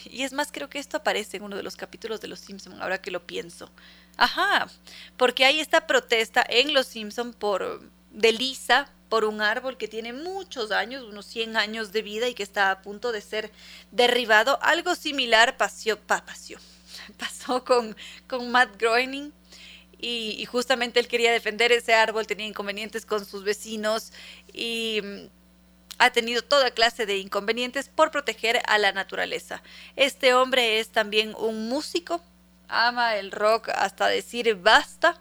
Y 0.05 0.23
es 0.23 0.33
más, 0.33 0.51
creo 0.51 0.69
que 0.69 0.79
esto 0.79 0.97
aparece 0.97 1.37
en 1.37 1.43
uno 1.43 1.55
de 1.55 1.63
los 1.63 1.77
capítulos 1.77 2.19
de 2.19 2.27
Los 2.27 2.39
Simpson, 2.39 2.81
ahora 2.81 3.01
que 3.01 3.11
lo 3.11 3.25
pienso. 3.25 3.69
Ajá, 4.17 4.67
porque 5.15 5.45
hay 5.45 5.61
esta 5.61 5.87
protesta 5.87 6.45
en 6.49 6.73
Los 6.73 6.87
Simpson 6.87 7.33
por 7.33 7.89
de 8.17 8.33
Lisa 8.33 8.89
por 9.09 9.23
un 9.23 9.41
árbol 9.41 9.77
que 9.77 9.87
tiene 9.87 10.11
muchos 10.11 10.71
años, 10.71 11.03
unos 11.03 11.25
100 11.27 11.55
años 11.55 11.91
de 11.91 12.01
vida 12.01 12.27
y 12.27 12.33
que 12.33 12.43
está 12.43 12.71
a 12.71 12.81
punto 12.81 13.11
de 13.11 13.21
ser 13.21 13.51
derribado. 13.91 14.59
Algo 14.61 14.95
similar 14.95 15.55
pasó, 15.55 15.97
pasó 17.17 17.63
con, 17.63 17.95
con 18.27 18.51
Matt 18.51 18.77
Groening. 18.77 19.31
Y, 19.99 20.45
justamente 20.45 20.99
él 20.99 21.07
quería 21.07 21.31
defender 21.31 21.71
ese 21.71 21.95
árbol, 21.95 22.27
tenía 22.27 22.45
inconvenientes 22.45 23.03
con 23.03 23.25
sus 23.25 23.43
vecinos 23.43 24.13
y 24.53 25.01
mm, 25.03 25.29
ha 25.97 26.11
tenido 26.11 26.43
toda 26.43 26.69
clase 26.69 27.07
de 27.07 27.17
inconvenientes 27.17 27.89
por 27.89 28.11
proteger 28.11 28.61
a 28.67 28.77
la 28.77 28.91
naturaleza. 28.91 29.63
Este 29.95 30.35
hombre 30.35 30.79
es 30.79 30.89
también 30.89 31.33
un 31.39 31.67
músico, 31.67 32.21
ama 32.67 33.15
el 33.15 33.31
rock 33.31 33.69
hasta 33.69 34.07
decir 34.07 34.53
basta 34.53 35.19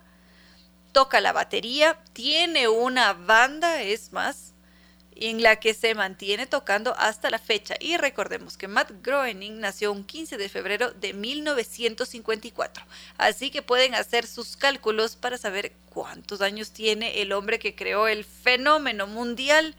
toca 0.97 1.21
la 1.21 1.35
batería, 1.35 1.99
tiene 2.15 2.69
una 2.69 3.13
banda, 3.13 3.83
es 3.83 4.15
más, 4.15 4.55
en 5.15 5.43
la 5.43 5.57
que 5.57 5.75
se 5.75 5.95
mantiene 5.95 6.47
tocando 6.47 6.97
hasta 6.97 7.29
la 7.29 7.39
fecha. 7.39 7.75
Y 7.81 7.99
recordemos 7.99 8.57
que 8.57 8.67
Matt 8.67 8.93
Groening 9.03 9.61
nació 9.61 9.93
un 9.93 10.05
15 10.05 10.39
de 10.39 10.49
febrero 10.49 10.93
de 10.93 11.13
1954. 11.13 12.83
Así 13.19 13.51
que 13.51 13.61
pueden 13.61 13.95
hacer 13.95 14.27
sus 14.27 14.57
cálculos 14.57 15.17
para 15.17 15.37
saber 15.37 15.75
cuántos 15.91 16.41
años 16.41 16.71
tiene 16.71 17.21
el 17.21 17.33
hombre 17.33 17.59
que 17.59 17.75
creó 17.75 18.09
el 18.09 18.25
fenómeno 18.25 19.07
mundial 19.07 19.75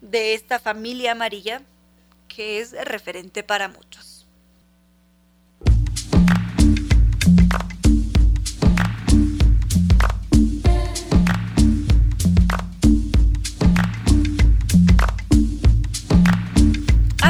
de 0.00 0.34
esta 0.34 0.60
familia 0.60 1.10
amarilla, 1.10 1.62
que 2.28 2.60
es 2.60 2.70
referente 2.84 3.42
para 3.42 3.66
muchos. 3.66 4.09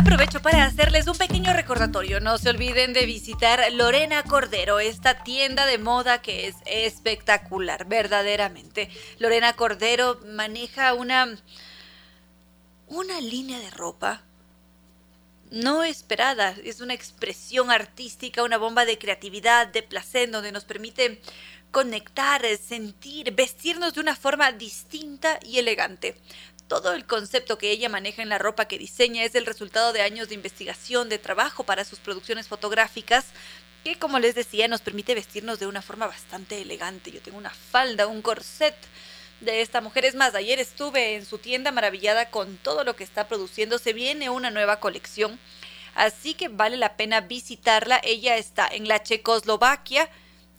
Aprovecho 0.00 0.40
para 0.40 0.64
hacerles 0.64 1.06
un 1.08 1.18
pequeño 1.18 1.52
recordatorio. 1.52 2.20
No 2.20 2.38
se 2.38 2.48
olviden 2.48 2.94
de 2.94 3.04
visitar 3.04 3.60
Lorena 3.70 4.22
Cordero, 4.22 4.80
esta 4.80 5.22
tienda 5.22 5.66
de 5.66 5.76
moda 5.76 6.22
que 6.22 6.46
es 6.46 6.56
espectacular, 6.64 7.84
verdaderamente. 7.84 8.88
Lorena 9.18 9.52
Cordero 9.52 10.18
maneja 10.24 10.94
una 10.94 11.36
una 12.86 13.20
línea 13.20 13.58
de 13.58 13.68
ropa 13.68 14.22
no 15.50 15.84
esperada, 15.84 16.56
es 16.64 16.80
una 16.80 16.94
expresión 16.94 17.70
artística, 17.70 18.42
una 18.42 18.56
bomba 18.56 18.86
de 18.86 18.96
creatividad, 18.96 19.66
de 19.66 19.82
placer, 19.82 20.30
donde 20.30 20.50
nos 20.50 20.64
permite 20.64 21.20
conectar, 21.72 22.42
sentir, 22.56 23.32
vestirnos 23.34 23.92
de 23.92 24.00
una 24.00 24.16
forma 24.16 24.50
distinta 24.50 25.38
y 25.44 25.58
elegante. 25.58 26.16
Todo 26.70 26.92
el 26.92 27.04
concepto 27.04 27.58
que 27.58 27.72
ella 27.72 27.88
maneja 27.88 28.22
en 28.22 28.28
la 28.28 28.38
ropa 28.38 28.66
que 28.66 28.78
diseña 28.78 29.24
es 29.24 29.34
el 29.34 29.44
resultado 29.44 29.92
de 29.92 30.02
años 30.02 30.28
de 30.28 30.36
investigación, 30.36 31.08
de 31.08 31.18
trabajo 31.18 31.64
para 31.64 31.84
sus 31.84 31.98
producciones 31.98 32.46
fotográficas, 32.46 33.24
que 33.82 33.98
como 33.98 34.20
les 34.20 34.36
decía 34.36 34.68
nos 34.68 34.80
permite 34.80 35.16
vestirnos 35.16 35.58
de 35.58 35.66
una 35.66 35.82
forma 35.82 36.06
bastante 36.06 36.62
elegante. 36.62 37.10
Yo 37.10 37.20
tengo 37.20 37.38
una 37.38 37.50
falda, 37.50 38.06
un 38.06 38.22
corset 38.22 38.76
de 39.40 39.62
esta 39.62 39.80
mujer. 39.80 40.04
Es 40.04 40.14
más, 40.14 40.36
ayer 40.36 40.60
estuve 40.60 41.16
en 41.16 41.26
su 41.26 41.38
tienda 41.38 41.72
maravillada 41.72 42.30
con 42.30 42.56
todo 42.58 42.84
lo 42.84 42.94
que 42.94 43.02
está 43.02 43.26
produciendo. 43.26 43.78
Se 43.80 43.92
viene 43.92 44.30
una 44.30 44.52
nueva 44.52 44.78
colección. 44.78 45.40
Así 45.96 46.34
que 46.34 46.46
vale 46.46 46.76
la 46.76 46.96
pena 46.96 47.20
visitarla. 47.20 48.00
Ella 48.04 48.36
está 48.36 48.68
en 48.68 48.86
la 48.86 49.02
Checoslovaquia. 49.02 50.08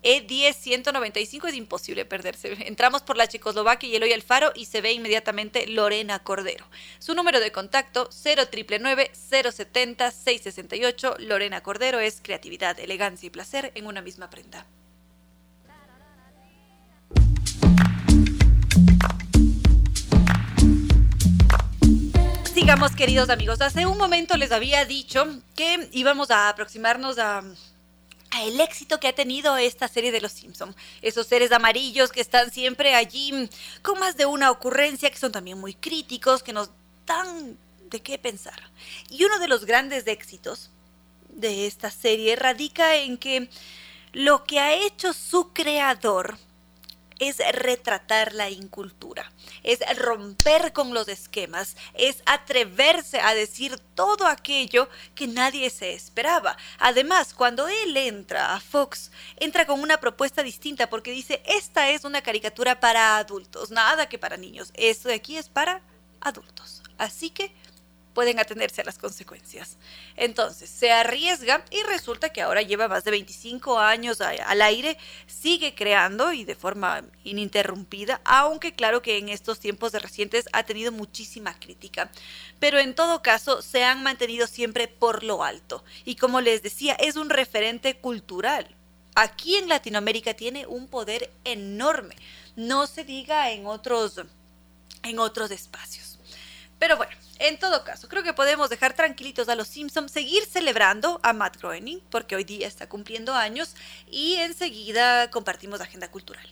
E10 0.03 0.53
195 0.53 1.48
es 1.48 1.56
imposible 1.56 2.06
perderse. 2.06 2.56
Entramos 2.68 3.02
por 3.03 3.18
la 3.18 3.28
Checoslovaquia 3.28 3.90
y 3.90 3.95
Eloy 3.95 4.14
Alfaro 4.14 4.52
y 4.56 4.65
se 4.65 4.82
ve 4.82 4.94
inmediatamente 4.94 5.68
Lorena 5.68 6.19
Cordero. 6.19 6.65
Su 6.99 7.14
número 7.14 7.40
de 7.40 7.52
contacto 7.52 8.10
0999 8.10 9.11
070 9.14 10.11
668. 10.11 11.15
Lorena 11.19 11.61
Cordero 11.61 11.99
es 11.99 12.19
creatividad, 12.22 12.80
elegancia 12.80 13.28
y 13.28 13.30
placer 13.30 13.72
en 13.76 13.88
una 13.88 14.02
misma 14.02 14.30
prenda. 14.30 14.65
Sigamos, 22.53 22.95
queridos 22.95 23.30
amigos. 23.30 23.61
Hace 23.61 23.86
un 23.86 23.98
momento 23.98 24.38
les 24.38 24.52
había 24.52 24.86
dicho 24.86 25.26
que 25.56 25.90
íbamos 25.91 26.32
a 26.32 26.49
aproximarnos 26.49 27.18
a 27.18 27.44
el 28.40 28.60
éxito 28.62 28.99
que 28.99 29.08
ha 29.08 29.14
tenido 29.14 29.58
esta 29.58 29.88
serie 29.88 30.12
de 30.12 30.22
Los 30.22 30.32
Simpson. 30.32 30.76
Esos 31.02 31.28
seres 31.28 31.52
amarillos 31.52 32.12
que 32.12 32.22
están 32.22 32.52
siempre 32.52 32.95
allí 32.95 33.49
con 33.82 33.99
más 33.99 34.18
de 34.18 34.26
una 34.26 34.52
ocurrencia, 34.52 35.10
que 35.10 35.18
son 35.18 35.32
también 35.32 35.60
muy 35.60 35.74
críticos, 35.74 36.44
que 36.44 36.53
nos 36.53 36.70
dan 37.06 37.58
de 37.90 38.02
qué 38.02 38.18
pensar. 38.18 38.60
Y 39.10 39.26
uno 39.26 39.40
de 39.40 39.48
los 39.48 39.66
grandes 39.66 40.08
éxitos 40.08 40.70
de 41.30 41.68
esta 41.68 41.91
serie 41.91 42.36
radica 42.36 42.95
en 42.95 43.18
que 43.18 43.49
lo 44.14 44.44
que 44.44 44.60
ha 44.60 44.74
hecho 44.74 45.14
su 45.14 45.52
creador 45.53 46.38
es 47.22 47.38
retratar 47.53 48.34
la 48.34 48.49
incultura, 48.49 49.31
es 49.61 49.80
romper 49.95 50.73
con 50.73 50.91
los 50.93 51.07
esquemas, 51.07 51.77
es 51.93 52.23
atreverse 52.26 53.22
a 53.22 53.35
decir 53.35 53.77
todo 53.93 54.26
aquello 54.26 54.89
que 55.14 55.27
nadie 55.27 55.69
se 55.69 55.93
esperaba. 55.93 56.57
Además, 56.80 57.35
cuando 57.35 57.68
él 57.68 57.95
entra 57.95 58.56
a 58.56 58.60
Fox, 58.60 59.11
entra 59.38 59.68
con 59.68 59.81
una 59.81 59.99
propuesta 59.99 60.41
distinta 60.41 60.89
porque 60.89 61.11
dice, 61.11 61.43
esta 61.45 61.91
es 61.91 62.06
una 62.06 62.23
caricatura 62.23 62.80
para 62.80 63.18
adultos, 63.18 63.69
nada 63.69 64.10
que 64.10 64.18
para 64.18 64.35
niños, 64.35 64.72
esto 64.73 65.10
de 65.10 65.15
aquí 65.15 65.38
es 65.38 65.48
para 65.48 65.81
adultos. 66.22 66.81
Así 66.98 67.30
que 67.30 67.53
pueden 68.13 68.39
atenerse 68.39 68.81
a 68.81 68.85
las 68.85 68.97
consecuencias. 68.97 69.77
Entonces, 70.15 70.69
se 70.69 70.91
arriesga 70.91 71.63
y 71.71 71.81
resulta 71.83 72.29
que 72.29 72.41
ahora 72.41 72.61
lleva 72.61 72.88
más 72.88 73.03
de 73.03 73.11
25 73.11 73.79
años 73.79 74.21
al 74.21 74.61
aire, 74.61 74.97
sigue 75.27 75.73
creando 75.75 76.33
y 76.33 76.43
de 76.43 76.55
forma 76.55 77.03
ininterrumpida, 77.23 78.21
aunque 78.25 78.73
claro 78.73 79.01
que 79.01 79.17
en 79.17 79.29
estos 79.29 79.59
tiempos 79.59 79.91
de 79.91 79.99
recientes 79.99 80.49
ha 80.53 80.63
tenido 80.63 80.91
muchísima 80.91 81.57
crítica. 81.59 82.11
Pero 82.59 82.79
en 82.79 82.95
todo 82.95 83.21
caso, 83.21 83.61
se 83.61 83.83
han 83.83 84.03
mantenido 84.03 84.47
siempre 84.47 84.88
por 84.88 85.23
lo 85.23 85.43
alto. 85.43 85.83
Y 86.05 86.15
como 86.15 86.41
les 86.41 86.61
decía, 86.61 86.93
es 86.93 87.15
un 87.15 87.29
referente 87.29 87.95
cultural. 87.97 88.75
Aquí 89.15 89.55
en 89.55 89.67
Latinoamérica 89.67 90.33
tiene 90.33 90.65
un 90.65 90.88
poder 90.88 91.31
enorme. 91.43 92.15
No 92.55 92.88
se 92.88 93.03
diga 93.03 93.51
en 93.51 93.65
otros, 93.65 94.21
en 95.03 95.19
otros 95.19 95.51
espacios. 95.51 96.10
Pero 96.82 96.98
bueno, 96.98 97.12
en 97.38 97.60
todo 97.60 97.84
caso, 97.84 98.10
creo 98.10 98.24
que 98.24 98.34
podemos 98.34 98.72
dejar 98.72 98.95
tranquilitos 98.95 99.48
a 99.49 99.56
los 99.56 99.68
Simpsons, 99.68 100.12
seguir 100.12 100.44
celebrando 100.45 101.20
a 101.22 101.32
Matt 101.32 101.58
Groening, 101.58 101.99
porque 102.10 102.36
hoy 102.36 102.44
día 102.44 102.68
está 102.68 102.90
cumpliendo 102.90 103.36
años, 103.36 103.76
y 104.10 104.38
enseguida 104.38 105.30
compartimos 105.30 105.80
agenda 105.80 106.10
cultural. 106.10 106.44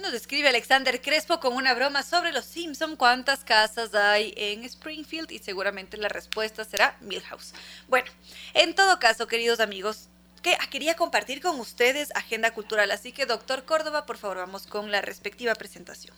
Nos 0.00 0.14
escribe 0.14 0.48
Alexander 0.48 1.00
Crespo 1.00 1.38
con 1.38 1.54
una 1.54 1.74
broma 1.74 2.02
sobre 2.02 2.32
los 2.32 2.44
Simpson, 2.44 2.96
cuántas 2.96 3.44
casas 3.44 3.94
hay 3.94 4.34
en 4.36 4.64
Springfield 4.64 5.30
y 5.30 5.38
seguramente 5.38 5.96
la 5.96 6.08
respuesta 6.08 6.64
será 6.64 6.96
Milhouse. 7.00 7.54
Bueno, 7.86 8.10
en 8.52 8.74
todo 8.74 8.98
caso, 8.98 9.28
queridos 9.28 9.60
amigos, 9.60 10.08
que 10.42 10.54
ah, 10.54 10.66
quería 10.68 10.96
compartir 10.96 11.40
con 11.40 11.60
ustedes 11.60 12.10
agenda 12.16 12.52
cultural, 12.52 12.90
así 12.90 13.12
que 13.12 13.26
doctor 13.26 13.64
Córdoba, 13.64 14.06
por 14.06 14.18
favor, 14.18 14.38
vamos 14.38 14.66
con 14.66 14.90
la 14.90 15.02
respectiva 15.02 15.54
presentación 15.54 16.16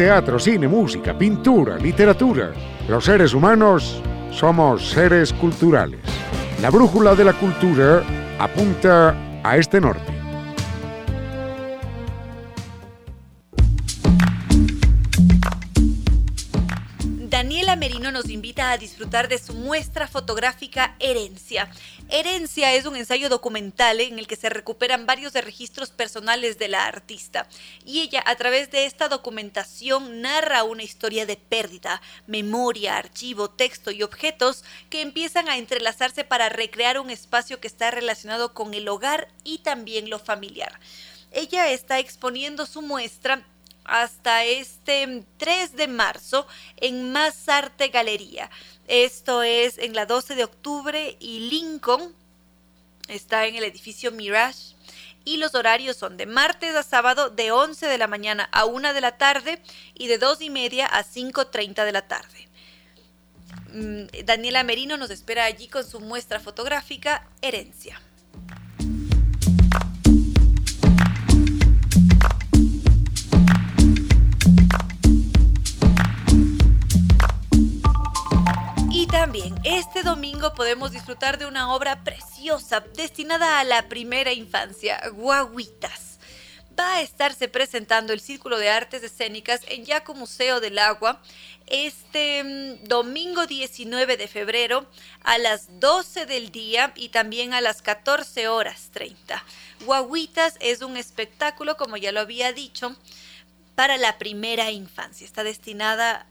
teatro, 0.00 0.38
cine, 0.38 0.66
música, 0.66 1.12
pintura, 1.12 1.76
literatura. 1.76 2.52
Los 2.88 3.04
seres 3.04 3.34
humanos 3.34 4.00
somos 4.30 4.88
seres 4.92 5.30
culturales. 5.30 6.00
La 6.62 6.70
brújula 6.70 7.14
de 7.14 7.24
la 7.24 7.34
cultura 7.34 8.02
apunta 8.38 9.14
a 9.44 9.58
este 9.58 9.78
norte. 9.78 10.19
Merino 17.76 18.10
nos 18.10 18.28
invita 18.28 18.72
a 18.72 18.78
disfrutar 18.78 19.28
de 19.28 19.38
su 19.38 19.54
muestra 19.54 20.08
fotográfica 20.08 20.96
Herencia. 20.98 21.70
Herencia 22.08 22.74
es 22.74 22.84
un 22.84 22.96
ensayo 22.96 23.28
documental 23.28 24.00
en 24.00 24.18
el 24.18 24.26
que 24.26 24.34
se 24.34 24.48
recuperan 24.48 25.06
varios 25.06 25.32
de 25.32 25.40
registros 25.40 25.90
personales 25.90 26.58
de 26.58 26.68
la 26.68 26.86
artista 26.86 27.46
y 27.84 28.00
ella 28.00 28.24
a 28.26 28.34
través 28.34 28.72
de 28.72 28.86
esta 28.86 29.08
documentación 29.08 30.20
narra 30.20 30.64
una 30.64 30.82
historia 30.82 31.26
de 31.26 31.36
pérdida, 31.36 32.02
memoria, 32.26 32.96
archivo, 32.96 33.50
texto 33.50 33.92
y 33.92 34.02
objetos 34.02 34.64
que 34.88 35.00
empiezan 35.00 35.48
a 35.48 35.56
entrelazarse 35.56 36.24
para 36.24 36.48
recrear 36.48 36.98
un 36.98 37.10
espacio 37.10 37.60
que 37.60 37.68
está 37.68 37.92
relacionado 37.92 38.52
con 38.52 38.74
el 38.74 38.88
hogar 38.88 39.28
y 39.44 39.58
también 39.58 40.10
lo 40.10 40.18
familiar. 40.18 40.80
Ella 41.32 41.70
está 41.70 42.00
exponiendo 42.00 42.66
su 42.66 42.82
muestra 42.82 43.46
hasta 43.84 44.44
este 44.44 45.24
3 45.38 45.76
de 45.76 45.88
marzo 45.88 46.46
en 46.76 47.12
Más 47.12 47.48
Arte 47.48 47.88
Galería. 47.88 48.50
Esto 48.88 49.42
es 49.42 49.78
en 49.78 49.94
la 49.94 50.06
12 50.06 50.34
de 50.34 50.44
octubre 50.44 51.16
y 51.20 51.50
Lincoln 51.50 52.14
está 53.08 53.46
en 53.46 53.56
el 53.56 53.64
edificio 53.64 54.12
Mirage. 54.12 54.74
Y 55.24 55.36
los 55.36 55.54
horarios 55.54 55.96
son 55.96 56.16
de 56.16 56.26
martes 56.26 56.74
a 56.74 56.82
sábado 56.82 57.28
de 57.28 57.52
11 57.52 57.86
de 57.86 57.98
la 57.98 58.06
mañana 58.06 58.48
a 58.52 58.64
1 58.64 58.94
de 58.94 59.00
la 59.00 59.18
tarde 59.18 59.62
y 59.94 60.06
de 60.06 60.16
2 60.16 60.40
y 60.40 60.50
media 60.50 60.86
a 60.86 61.04
5.30 61.04 61.84
de 61.84 61.92
la 61.92 62.08
tarde. 62.08 62.48
Mm, 63.72 64.24
Daniela 64.24 64.64
Merino 64.64 64.96
nos 64.96 65.10
espera 65.10 65.44
allí 65.44 65.68
con 65.68 65.84
su 65.84 66.00
muestra 66.00 66.40
fotográfica 66.40 67.26
Herencia. 67.42 68.00
También 79.10 79.56
este 79.64 80.04
domingo 80.04 80.54
podemos 80.54 80.92
disfrutar 80.92 81.36
de 81.36 81.46
una 81.46 81.74
obra 81.74 82.04
preciosa 82.04 82.80
destinada 82.94 83.58
a 83.58 83.64
la 83.64 83.88
primera 83.88 84.32
infancia, 84.32 85.00
Guaguitas. 85.12 86.18
Va 86.78 86.94
a 86.94 87.00
estarse 87.00 87.48
presentando 87.48 88.12
el 88.12 88.20
Círculo 88.20 88.56
de 88.56 88.70
Artes 88.70 89.02
Escénicas 89.02 89.62
en 89.66 89.84
Yaco 89.84 90.14
Museo 90.14 90.60
del 90.60 90.78
Agua 90.78 91.20
este 91.66 92.44
mm, 92.44 92.84
domingo 92.84 93.46
19 93.46 94.16
de 94.16 94.28
febrero 94.28 94.86
a 95.24 95.38
las 95.38 95.80
12 95.80 96.26
del 96.26 96.52
día 96.52 96.92
y 96.94 97.08
también 97.08 97.52
a 97.52 97.60
las 97.60 97.82
14 97.82 98.46
horas 98.46 98.90
30. 98.92 99.42
Guaguitas 99.86 100.56
es 100.60 100.82
un 100.82 100.96
espectáculo, 100.96 101.76
como 101.76 101.96
ya 101.96 102.12
lo 102.12 102.20
había 102.20 102.52
dicho, 102.52 102.94
para 103.74 103.96
la 103.96 104.18
primera 104.18 104.70
infancia. 104.70 105.24
Está 105.24 105.42
destinada 105.42 106.26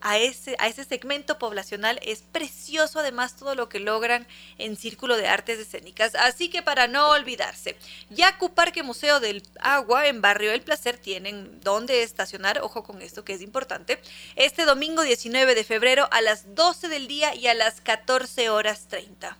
a 0.00 0.18
ese, 0.18 0.56
a 0.58 0.68
ese 0.68 0.84
segmento 0.84 1.38
poblacional. 1.38 1.98
Es 2.02 2.22
precioso 2.22 3.00
además 3.00 3.36
todo 3.36 3.54
lo 3.54 3.68
que 3.68 3.80
logran 3.80 4.26
en 4.58 4.76
Círculo 4.76 5.16
de 5.16 5.28
Artes 5.28 5.58
Escénicas. 5.58 6.14
Así 6.14 6.48
que 6.48 6.62
para 6.62 6.86
no 6.86 7.10
olvidarse, 7.10 7.76
Yacu 8.10 8.54
Parque 8.54 8.82
Museo 8.82 9.20
del 9.20 9.42
Agua 9.60 10.06
en 10.06 10.20
Barrio 10.20 10.52
El 10.52 10.62
Placer 10.62 10.98
tienen 10.98 11.60
donde 11.60 12.02
estacionar. 12.02 12.60
Ojo 12.62 12.82
con 12.84 13.02
esto 13.02 13.24
que 13.24 13.34
es 13.34 13.42
importante. 13.42 14.00
Este 14.36 14.64
domingo 14.64 15.02
19 15.02 15.54
de 15.54 15.64
febrero 15.64 16.08
a 16.10 16.20
las 16.20 16.54
12 16.54 16.88
del 16.88 17.08
día 17.08 17.34
y 17.34 17.46
a 17.46 17.54
las 17.54 17.80
14 17.80 18.50
horas 18.50 18.86
30. 18.88 19.36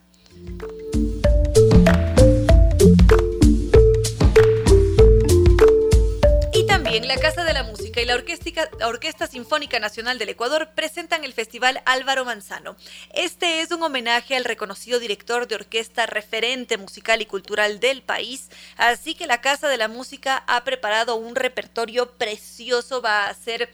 También 6.89 7.07
la 7.07 7.17
Casa 7.17 7.43
de 7.43 7.53
la 7.53 7.61
Música 7.61 8.01
y 8.01 8.05
la 8.05 8.15
Orquesta, 8.15 9.27
Sinfónica 9.27 9.79
Nacional 9.79 10.17
del 10.17 10.29
Ecuador 10.29 10.71
presentan 10.73 11.23
el 11.23 11.33
Festival 11.33 11.83
Álvaro 11.85 12.25
Manzano. 12.25 12.75
Este 13.13 13.61
es 13.61 13.69
un 13.69 13.83
homenaje 13.83 14.35
al 14.35 14.43
reconocido 14.43 14.99
director 14.99 15.47
de 15.47 15.53
orquesta 15.53 16.07
referente 16.07 16.79
musical 16.79 17.21
y 17.21 17.27
cultural 17.27 17.79
del 17.79 18.01
país, 18.01 18.49
así 18.75 19.13
que 19.13 19.27
la 19.27 19.39
Casa 19.39 19.67
de 19.67 19.77
la 19.77 19.87
Música 19.87 20.43
ha 20.47 20.63
preparado 20.63 21.15
un 21.15 21.35
repertorio 21.35 22.13
precioso, 22.13 23.03
va 23.03 23.27
a 23.27 23.33
ser 23.35 23.69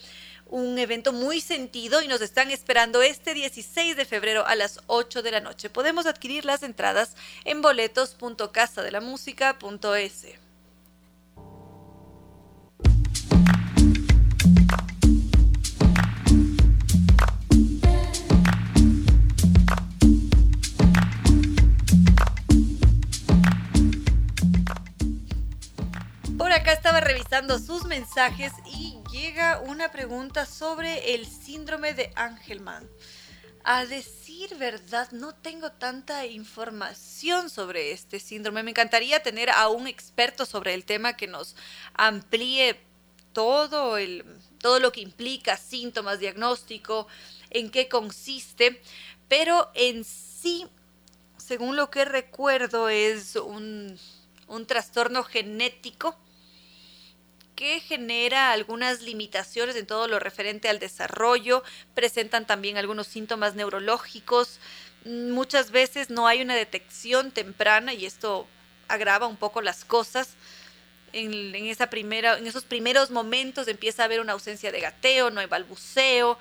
un 0.48 0.78
evento 0.78 1.14
muy 1.14 1.40
sentido 1.40 2.02
y 2.02 2.10
nos 2.10 2.20
están 2.20 2.52
esperando 2.52 3.02
este 3.02 3.34
16 3.34 3.96
de 3.96 4.04
febrero 4.04 4.46
a 4.46 4.56
las 4.56 4.82
8 4.88 5.24
de 5.24 5.32
la 5.32 5.40
noche. 5.40 5.70
Podemos 5.70 6.06
adquirir 6.06 6.44
las 6.44 6.64
entradas 6.64 7.16
en 7.46 7.62
boletos.casadelamusica.es. 7.62 10.45
revisando 27.02 27.60
sus 27.60 27.84
mensajes 27.84 28.53
y 28.65 28.98
llega 29.11 29.60
una 29.60 29.91
pregunta 29.91 30.45
sobre 30.45 31.14
el 31.14 31.26
síndrome 31.26 31.94
de 31.94 32.11
Angelman. 32.15 32.90
A 33.65 33.86
decir 33.86 34.56
verdad, 34.56 35.11
no 35.11 35.36
tengo 35.36 35.72
tanta 35.72 36.26
información 36.26 37.49
sobre 37.49 37.91
este 37.91 38.19
síndrome. 38.19 38.64
Me 38.64 38.72
encantaría 38.72 39.22
tener 39.22 39.49
a 39.49 39.68
un 39.68 39.88
experto 39.88 40.45
sobre 40.45 40.73
el 40.73 40.86
tema 40.86 41.18
que 41.18 41.27
nos 41.27 41.57
amplíe 41.94 42.80
todo, 43.34 43.98
el, 43.98 44.23
todo 44.60 44.80
lo 44.80 44.94
que 44.94 45.02
implica 45.02 45.57
síntomas, 45.57 46.19
diagnóstico, 46.19 47.07
en 47.49 47.69
qué 47.69 47.90
consiste, 47.90 48.82
pero 49.27 49.69
en 49.73 50.06
sí, 50.06 50.68
según 51.38 51.76
lo 51.76 51.90
que 51.90 52.06
recuerdo, 52.06 52.88
es 52.88 53.36
un, 53.36 53.99
un 54.48 54.65
trastorno 54.65 55.23
genético 55.23 56.18
que 57.56 57.80
genera 57.80 58.52
algunas 58.52 59.02
limitaciones 59.02 59.76
en 59.76 59.86
todo 59.86 60.07
lo 60.07 60.19
referente 60.19 60.69
al 60.69 60.80
desarrollo, 60.80 61.64
presentan 61.94 62.45
también 62.45 62.77
algunos 62.77 63.07
síntomas 63.07 63.56
neurológicos, 63.56 64.60
muchas 65.06 65.72
veces 65.72 66.10
no 66.10 66.27
hay 66.27 66.41
una 66.41 66.56
detección 66.56 67.32
temprana 67.32 67.94
y 67.94 68.06
esto 68.06 68.48
agrava 68.88 69.27
un 69.27 69.38
poco 69.38 69.61
las 69.61 69.86
cosas. 69.86 70.30
En, 71.14 71.56
esa 71.56 71.90
primera, 71.90 72.38
en 72.38 72.45
esos 72.45 72.65
primeros 72.65 73.10
momentos 73.10 73.68
empieza 73.68 74.02
a 74.02 74.06
haber 74.06 74.19
una 74.19 74.34
ausencia 74.34 74.72
de 74.72 74.82
gateo, 74.82 75.30
no 75.30 75.40
hay 75.40 75.48
balbuceo, 75.48 76.38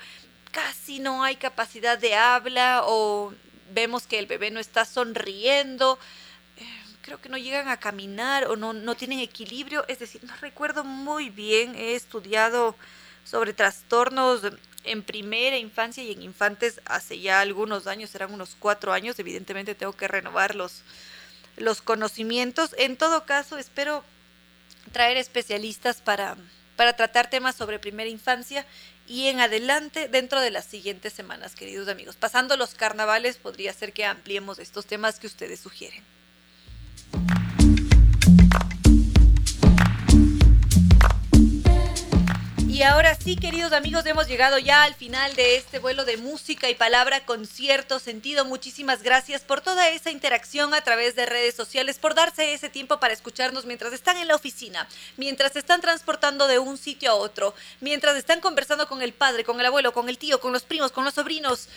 casi 0.50 0.98
no 0.98 1.22
hay 1.22 1.36
capacidad 1.36 1.96
de 1.96 2.16
habla 2.16 2.82
o 2.84 3.32
vemos 3.72 4.06
que 4.06 4.18
el 4.18 4.26
bebé 4.26 4.50
no 4.50 4.58
está 4.58 4.84
sonriendo 4.84 5.98
creo 7.04 7.20
que 7.20 7.28
no 7.28 7.36
llegan 7.36 7.68
a 7.68 7.76
caminar 7.76 8.46
o 8.46 8.56
no, 8.56 8.72
no 8.72 8.94
tienen 8.94 9.18
equilibrio. 9.18 9.84
Es 9.88 9.98
decir, 9.98 10.24
no 10.24 10.34
recuerdo 10.40 10.84
muy 10.84 11.28
bien, 11.28 11.74
he 11.76 11.94
estudiado 11.94 12.74
sobre 13.24 13.52
trastornos 13.52 14.40
en 14.84 15.02
primera 15.02 15.58
infancia 15.58 16.02
y 16.02 16.12
en 16.12 16.22
infantes 16.22 16.80
hace 16.86 17.20
ya 17.20 17.40
algunos 17.40 17.86
años, 17.86 18.10
serán 18.10 18.32
unos 18.32 18.56
cuatro 18.58 18.92
años, 18.92 19.18
evidentemente 19.18 19.74
tengo 19.74 19.92
que 19.92 20.08
renovar 20.08 20.54
los, 20.54 20.82
los 21.56 21.82
conocimientos. 21.82 22.74
En 22.78 22.96
todo 22.96 23.26
caso, 23.26 23.58
espero 23.58 24.02
traer 24.92 25.18
especialistas 25.18 26.00
para, 26.00 26.36
para 26.76 26.96
tratar 26.96 27.28
temas 27.28 27.54
sobre 27.54 27.78
primera 27.78 28.08
infancia 28.08 28.64
y 29.06 29.26
en 29.26 29.40
adelante 29.40 30.08
dentro 30.08 30.40
de 30.40 30.50
las 30.50 30.64
siguientes 30.64 31.12
semanas, 31.12 31.54
queridos 31.54 31.88
amigos. 31.88 32.16
Pasando 32.16 32.56
los 32.56 32.74
carnavales, 32.74 33.36
podría 33.36 33.74
ser 33.74 33.92
que 33.92 34.06
ampliemos 34.06 34.58
estos 34.58 34.86
temas 34.86 35.18
que 35.18 35.26
ustedes 35.26 35.60
sugieren. 35.60 36.13
Y 42.74 42.82
ahora 42.82 43.14
sí, 43.14 43.36
queridos 43.36 43.72
amigos, 43.72 44.04
hemos 44.04 44.26
llegado 44.26 44.58
ya 44.58 44.82
al 44.82 44.96
final 44.96 45.36
de 45.36 45.54
este 45.54 45.78
vuelo 45.78 46.04
de 46.04 46.16
música 46.16 46.68
y 46.68 46.74
palabra 46.74 47.24
con 47.24 47.46
cierto 47.46 48.00
sentido. 48.00 48.44
Muchísimas 48.44 49.04
gracias 49.04 49.42
por 49.42 49.60
toda 49.60 49.90
esa 49.90 50.10
interacción 50.10 50.74
a 50.74 50.80
través 50.80 51.14
de 51.14 51.24
redes 51.24 51.54
sociales, 51.54 52.00
por 52.00 52.16
darse 52.16 52.52
ese 52.52 52.68
tiempo 52.68 52.98
para 52.98 53.14
escucharnos 53.14 53.64
mientras 53.64 53.92
están 53.92 54.16
en 54.16 54.26
la 54.26 54.34
oficina, 54.34 54.88
mientras 55.16 55.54
están 55.54 55.80
transportando 55.80 56.48
de 56.48 56.58
un 56.58 56.76
sitio 56.76 57.12
a 57.12 57.14
otro, 57.14 57.54
mientras 57.80 58.16
están 58.16 58.40
conversando 58.40 58.88
con 58.88 59.02
el 59.02 59.12
padre, 59.12 59.44
con 59.44 59.60
el 59.60 59.66
abuelo, 59.66 59.92
con 59.92 60.08
el 60.08 60.18
tío, 60.18 60.40
con 60.40 60.52
los 60.52 60.64
primos, 60.64 60.90
con 60.90 61.04
los 61.04 61.14
sobrinos 61.14 61.68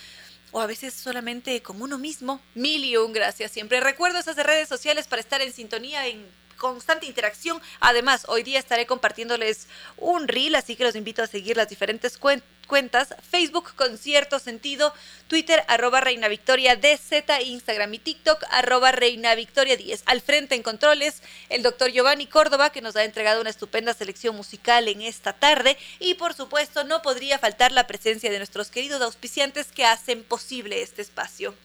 o 0.52 0.62
a 0.62 0.68
veces 0.68 0.94
solamente 0.94 1.62
con 1.62 1.82
uno 1.82 1.98
mismo. 1.98 2.42
Mil 2.56 2.84
y 2.84 2.98
un 2.98 3.14
gracias 3.14 3.52
siempre. 3.52 3.80
Recuerdo 3.80 4.20
esas 4.20 4.38
redes 4.38 4.70
sociales 4.70 5.08
para 5.08 5.22
estar 5.22 5.42
en 5.42 5.54
sintonía 5.54 6.08
en 6.08 6.26
constante 6.58 7.06
interacción. 7.06 7.62
Además, 7.80 8.26
hoy 8.28 8.44
día 8.44 8.60
estaré 8.60 8.86
compartiéndoles 8.86 9.68
un 9.98 10.28
reel, 10.28 10.56
así 10.56 10.76
que 10.76 10.84
los 10.84 10.96
invito 10.96 11.24
a 11.24 11.28
seguir 11.28 11.58
las 11.58 11.70
diferentes 11.70 12.18
cuentas. 12.18 13.16
Facebook 13.30 13.74
con 13.76 13.98
cierto 13.98 14.40
sentido, 14.40 14.94
Twitter 15.30 15.64
arroba 15.70 16.02
Reina 16.02 16.28
Victoria 16.28 16.76
DZ, 16.76 17.24
Instagram 17.46 17.94
y 17.94 18.00
TikTok 18.00 18.44
arroba 18.52 18.92
Reina 18.92 19.36
Victoria 19.36 19.78
10. 19.78 20.04
Al 20.06 20.20
frente 20.20 20.56
en 20.56 20.64
controles, 20.64 21.22
el 21.48 21.64
doctor 21.64 21.92
Giovanni 21.92 22.28
Córdoba, 22.28 22.72
que 22.72 22.82
nos 22.82 22.98
ha 22.98 23.06
entregado 23.06 23.40
una 23.40 23.52
estupenda 23.52 23.94
selección 23.94 24.36
musical 24.36 24.88
en 24.90 25.02
esta 25.02 25.32
tarde. 25.32 25.78
Y 26.00 26.16
por 26.16 26.34
supuesto, 26.34 26.84
no 26.84 27.02
podría 27.02 27.40
faltar 27.40 27.72
la 27.72 27.88
presencia 27.88 28.30
de 28.30 28.38
nuestros 28.38 28.70
queridos 28.70 29.02
auspiciantes 29.02 29.68
que 29.68 29.86
hacen 29.86 30.24
posible 30.24 30.82
este 30.82 31.02
espacio. 31.02 31.56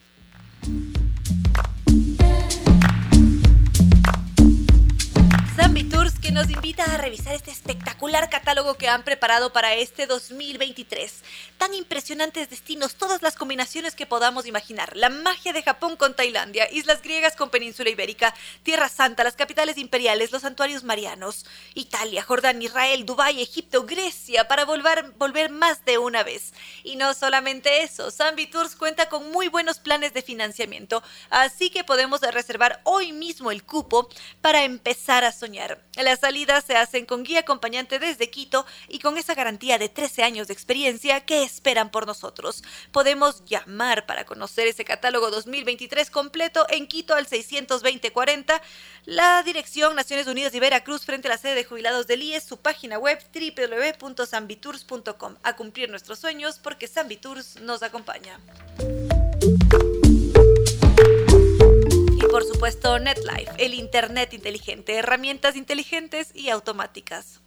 Zambi 5.57 5.83
Tours 5.85 5.92
que 6.23 6.31
nos 6.31 6.49
invita 6.51 6.85
a 6.85 6.99
revisar 6.99 7.35
este 7.35 7.51
espectacular 7.51 8.31
catálogo 8.31 8.75
que 8.75 8.89
han 8.89 9.03
preparado 9.03 9.53
para 9.53 9.75
este 9.75 10.07
2023. 10.07 11.21
Tan 11.59 11.75
impresionantes 11.75 12.49
destinos, 12.49 12.95
todas 12.95 13.23
las 13.23 13.35
combinaciones 13.35 13.97
que 13.97 14.07
podamos 14.07 14.47
imaginar. 14.47 14.97
La 14.97 15.09
magia 15.09 15.53
de 15.53 15.65
Japón 15.65 15.97
con 15.97 16.15
Tailandia, 16.15 16.71
islas 16.71 17.03
griegas 17.03 17.35
con 17.35 17.51
península 17.51 17.91
ibérica, 17.91 18.33
Tierra 18.63 18.89
Santa, 18.89 19.25
las 19.25 19.35
capitales 19.35 19.79
imperiales, 19.79 20.31
los 20.31 20.43
santuarios 20.43 20.85
marianos, 20.85 21.45
Italia, 21.75 22.23
Jordán, 22.23 22.63
Israel, 22.63 23.05
Dubái, 23.05 23.43
Egipto, 23.43 23.85
Grecia, 23.85 24.47
para 24.47 24.65
volver, 24.65 25.11
volver 25.19 25.51
más 25.51 25.85
de 25.85 25.99
una 25.99 26.23
vez. 26.23 26.53
Y 26.85 26.95
no 26.95 27.15
solamente 27.15 27.83
eso, 27.83 28.13
Zambi 28.13 28.47
Tours 28.47 28.77
cuenta 28.77 29.09
con 29.09 29.33
muy 29.33 29.49
buenos 29.49 29.81
planes 29.81 30.15
de 30.15 30.23
financiamiento, 30.23 31.03
así 31.31 31.69
que 31.71 31.83
podemos 31.83 32.21
reservar 32.21 32.81
hoy 32.85 33.11
mismo 33.11 33.51
el 33.51 33.65
cupo 33.65 34.09
para 34.41 34.63
empezar 34.63 35.25
a 35.25 35.33
soñar. 35.33 35.83
Las 36.13 36.21
salidas 36.21 36.65
se 36.67 36.77
hacen 36.77 37.07
con 37.07 37.23
guía 37.23 37.41
acompañante 37.41 37.99
desde 37.99 38.29
Quito 38.29 38.67
y 38.87 38.99
con 38.99 39.17
esa 39.17 39.35
garantía 39.35 39.79
de 39.79 39.89
13 39.89 40.23
años 40.23 40.47
de 40.47 40.53
experiencia 40.53 41.25
que 41.25 41.43
esperan 41.43 41.91
por 41.91 42.07
nosotros. 42.07 42.63
Podemos 42.91 43.43
llamar 43.47 44.05
para 44.05 44.27
conocer 44.27 44.67
ese 44.67 44.85
catálogo 44.85 45.31
2023 45.31 46.11
completo 46.11 46.67
en 46.69 46.87
Quito 46.87 47.15
al 47.15 47.27
62040. 47.27 48.61
La 49.07 49.43
dirección 49.43 49.97
Naciones 49.97 50.27
Unidas 50.27 50.55
y 50.55 50.61
Veracruz 50.61 51.07
frente 51.07 51.29
a 51.29 51.31
la 51.31 51.39
sede 51.39 51.55
de 51.55 51.65
jubilados 51.65 52.07
del 52.07 52.25
IES, 52.25 52.45
su 52.45 52.59
página 52.59 52.99
web 52.99 53.19
www.sambitours.com. 53.33 55.37
A 55.43 55.57
cumplir 55.57 55.89
nuestros 55.89 56.19
sueños 56.19 56.61
porque 56.63 56.89
Sambitours 56.89 57.59
nos 57.63 57.83
acompaña 57.83 58.39
por 62.33 62.45
supuesto 62.45 62.99
NetLife, 62.99 63.53
el 63.59 63.75
Internet 63.75 64.33
inteligente, 64.33 64.95
herramientas 64.95 65.55
inteligentes 65.55 66.31
y 66.35 66.49
automáticas. 66.49 67.42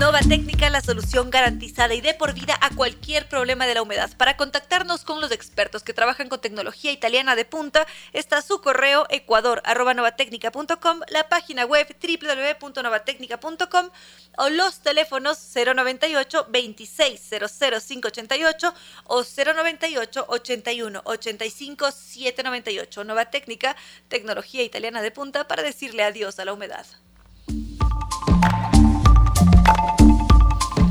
Nova 0.00 0.18
Técnica, 0.20 0.70
la 0.70 0.80
solución 0.80 1.28
garantizada 1.28 1.92
y 1.92 2.00
de 2.00 2.14
por 2.14 2.32
vida 2.32 2.56
a 2.62 2.74
cualquier 2.74 3.28
problema 3.28 3.66
de 3.66 3.74
la 3.74 3.82
humedad. 3.82 4.10
Para 4.16 4.38
contactarnos 4.38 5.04
con 5.04 5.20
los 5.20 5.30
expertos 5.30 5.82
que 5.82 5.92
trabajan 5.92 6.30
con 6.30 6.40
tecnología 6.40 6.90
italiana 6.90 7.36
de 7.36 7.44
punta, 7.44 7.86
está 8.14 8.40
su 8.40 8.62
correo 8.62 9.04
ecuador.novatecnica.com, 9.10 11.00
la 11.10 11.28
página 11.28 11.66
web 11.66 11.86
www.novatecnica.com 12.02 13.90
o 14.38 14.48
los 14.48 14.80
teléfonos 14.80 15.36
098 15.54 16.46
2600588 16.50 18.72
o 19.04 19.22
098 19.22 20.24
81 20.28 21.02
85 21.04 21.92
798. 21.92 23.04
Nova 23.04 23.26
Técnica, 23.26 23.76
tecnología 24.08 24.62
italiana 24.62 25.02
de 25.02 25.10
punta 25.10 25.46
para 25.46 25.62
decirle 25.62 26.04
adiós 26.04 26.38
a 26.38 26.46
la 26.46 26.54
humedad. 26.54 26.86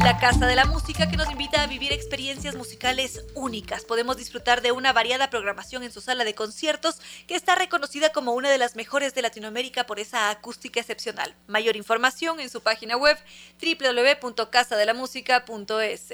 La 0.03 0.17
Casa 0.17 0.47
de 0.47 0.55
la 0.55 0.65
Música 0.65 1.07
que 1.09 1.17
nos 1.17 1.29
invita 1.29 1.61
a 1.61 1.67
vivir 1.67 1.91
experiencias 1.91 2.55
musicales 2.55 3.25
únicas. 3.35 3.83
Podemos 3.83 4.15
disfrutar 4.15 4.61
de 4.61 4.71
una 4.71 4.93
variada 4.93 5.29
programación 5.29 5.83
en 5.83 5.91
su 5.91 5.99
sala 5.99 6.23
de 6.23 6.33
conciertos 6.33 7.01
que 7.27 7.35
está 7.35 7.55
reconocida 7.55 8.13
como 8.13 8.31
una 8.33 8.49
de 8.49 8.57
las 8.57 8.77
mejores 8.77 9.13
de 9.13 9.21
Latinoamérica 9.21 9.85
por 9.85 9.99
esa 9.99 10.29
acústica 10.29 10.79
excepcional. 10.79 11.35
Mayor 11.47 11.75
información 11.75 12.39
en 12.39 12.49
su 12.49 12.61
página 12.61 12.95
web 12.95 13.17
www.casadelamusica.es. 13.61 16.13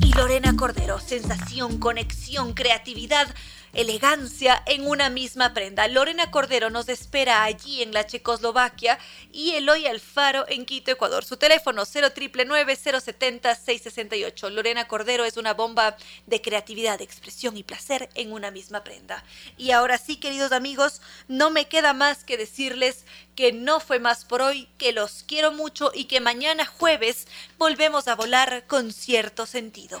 Y 0.00 0.12
Lorena 0.14 0.54
Cordero, 0.56 1.00
sensación, 1.00 1.78
conexión, 1.78 2.54
creatividad 2.54 3.26
elegancia 3.72 4.62
en 4.66 4.86
una 4.86 5.08
misma 5.08 5.54
prenda. 5.54 5.88
Lorena 5.88 6.30
Cordero 6.30 6.70
nos 6.70 6.88
espera 6.88 7.44
allí 7.44 7.82
en 7.82 7.92
la 7.92 8.06
Checoslovaquia 8.06 8.98
y 9.32 9.52
Eloy 9.52 9.86
Alfaro 9.86 10.44
en 10.48 10.66
Quito, 10.66 10.90
Ecuador. 10.90 11.24
Su 11.24 11.36
teléfono 11.36 11.84
070 11.84 13.54
668 13.54 14.50
Lorena 14.50 14.86
Cordero 14.86 15.24
es 15.24 15.36
una 15.36 15.54
bomba 15.54 15.96
de 16.26 16.42
creatividad, 16.42 17.00
expresión 17.00 17.56
y 17.56 17.62
placer 17.62 18.10
en 18.14 18.32
una 18.32 18.50
misma 18.50 18.84
prenda. 18.84 19.24
Y 19.56 19.70
ahora 19.70 19.96
sí, 19.98 20.16
queridos 20.16 20.52
amigos, 20.52 21.00
no 21.28 21.50
me 21.50 21.68
queda 21.68 21.94
más 21.94 22.24
que 22.24 22.36
decirles 22.36 23.04
que 23.34 23.52
no 23.52 23.80
fue 23.80 23.98
más 23.98 24.24
por 24.24 24.42
hoy, 24.42 24.68
que 24.76 24.92
los 24.92 25.24
quiero 25.26 25.52
mucho 25.52 25.90
y 25.94 26.04
que 26.04 26.20
mañana 26.20 26.66
jueves 26.66 27.26
volvemos 27.58 28.08
a 28.08 28.14
volar 28.14 28.66
con 28.66 28.92
cierto 28.92 29.46
sentido. 29.46 30.00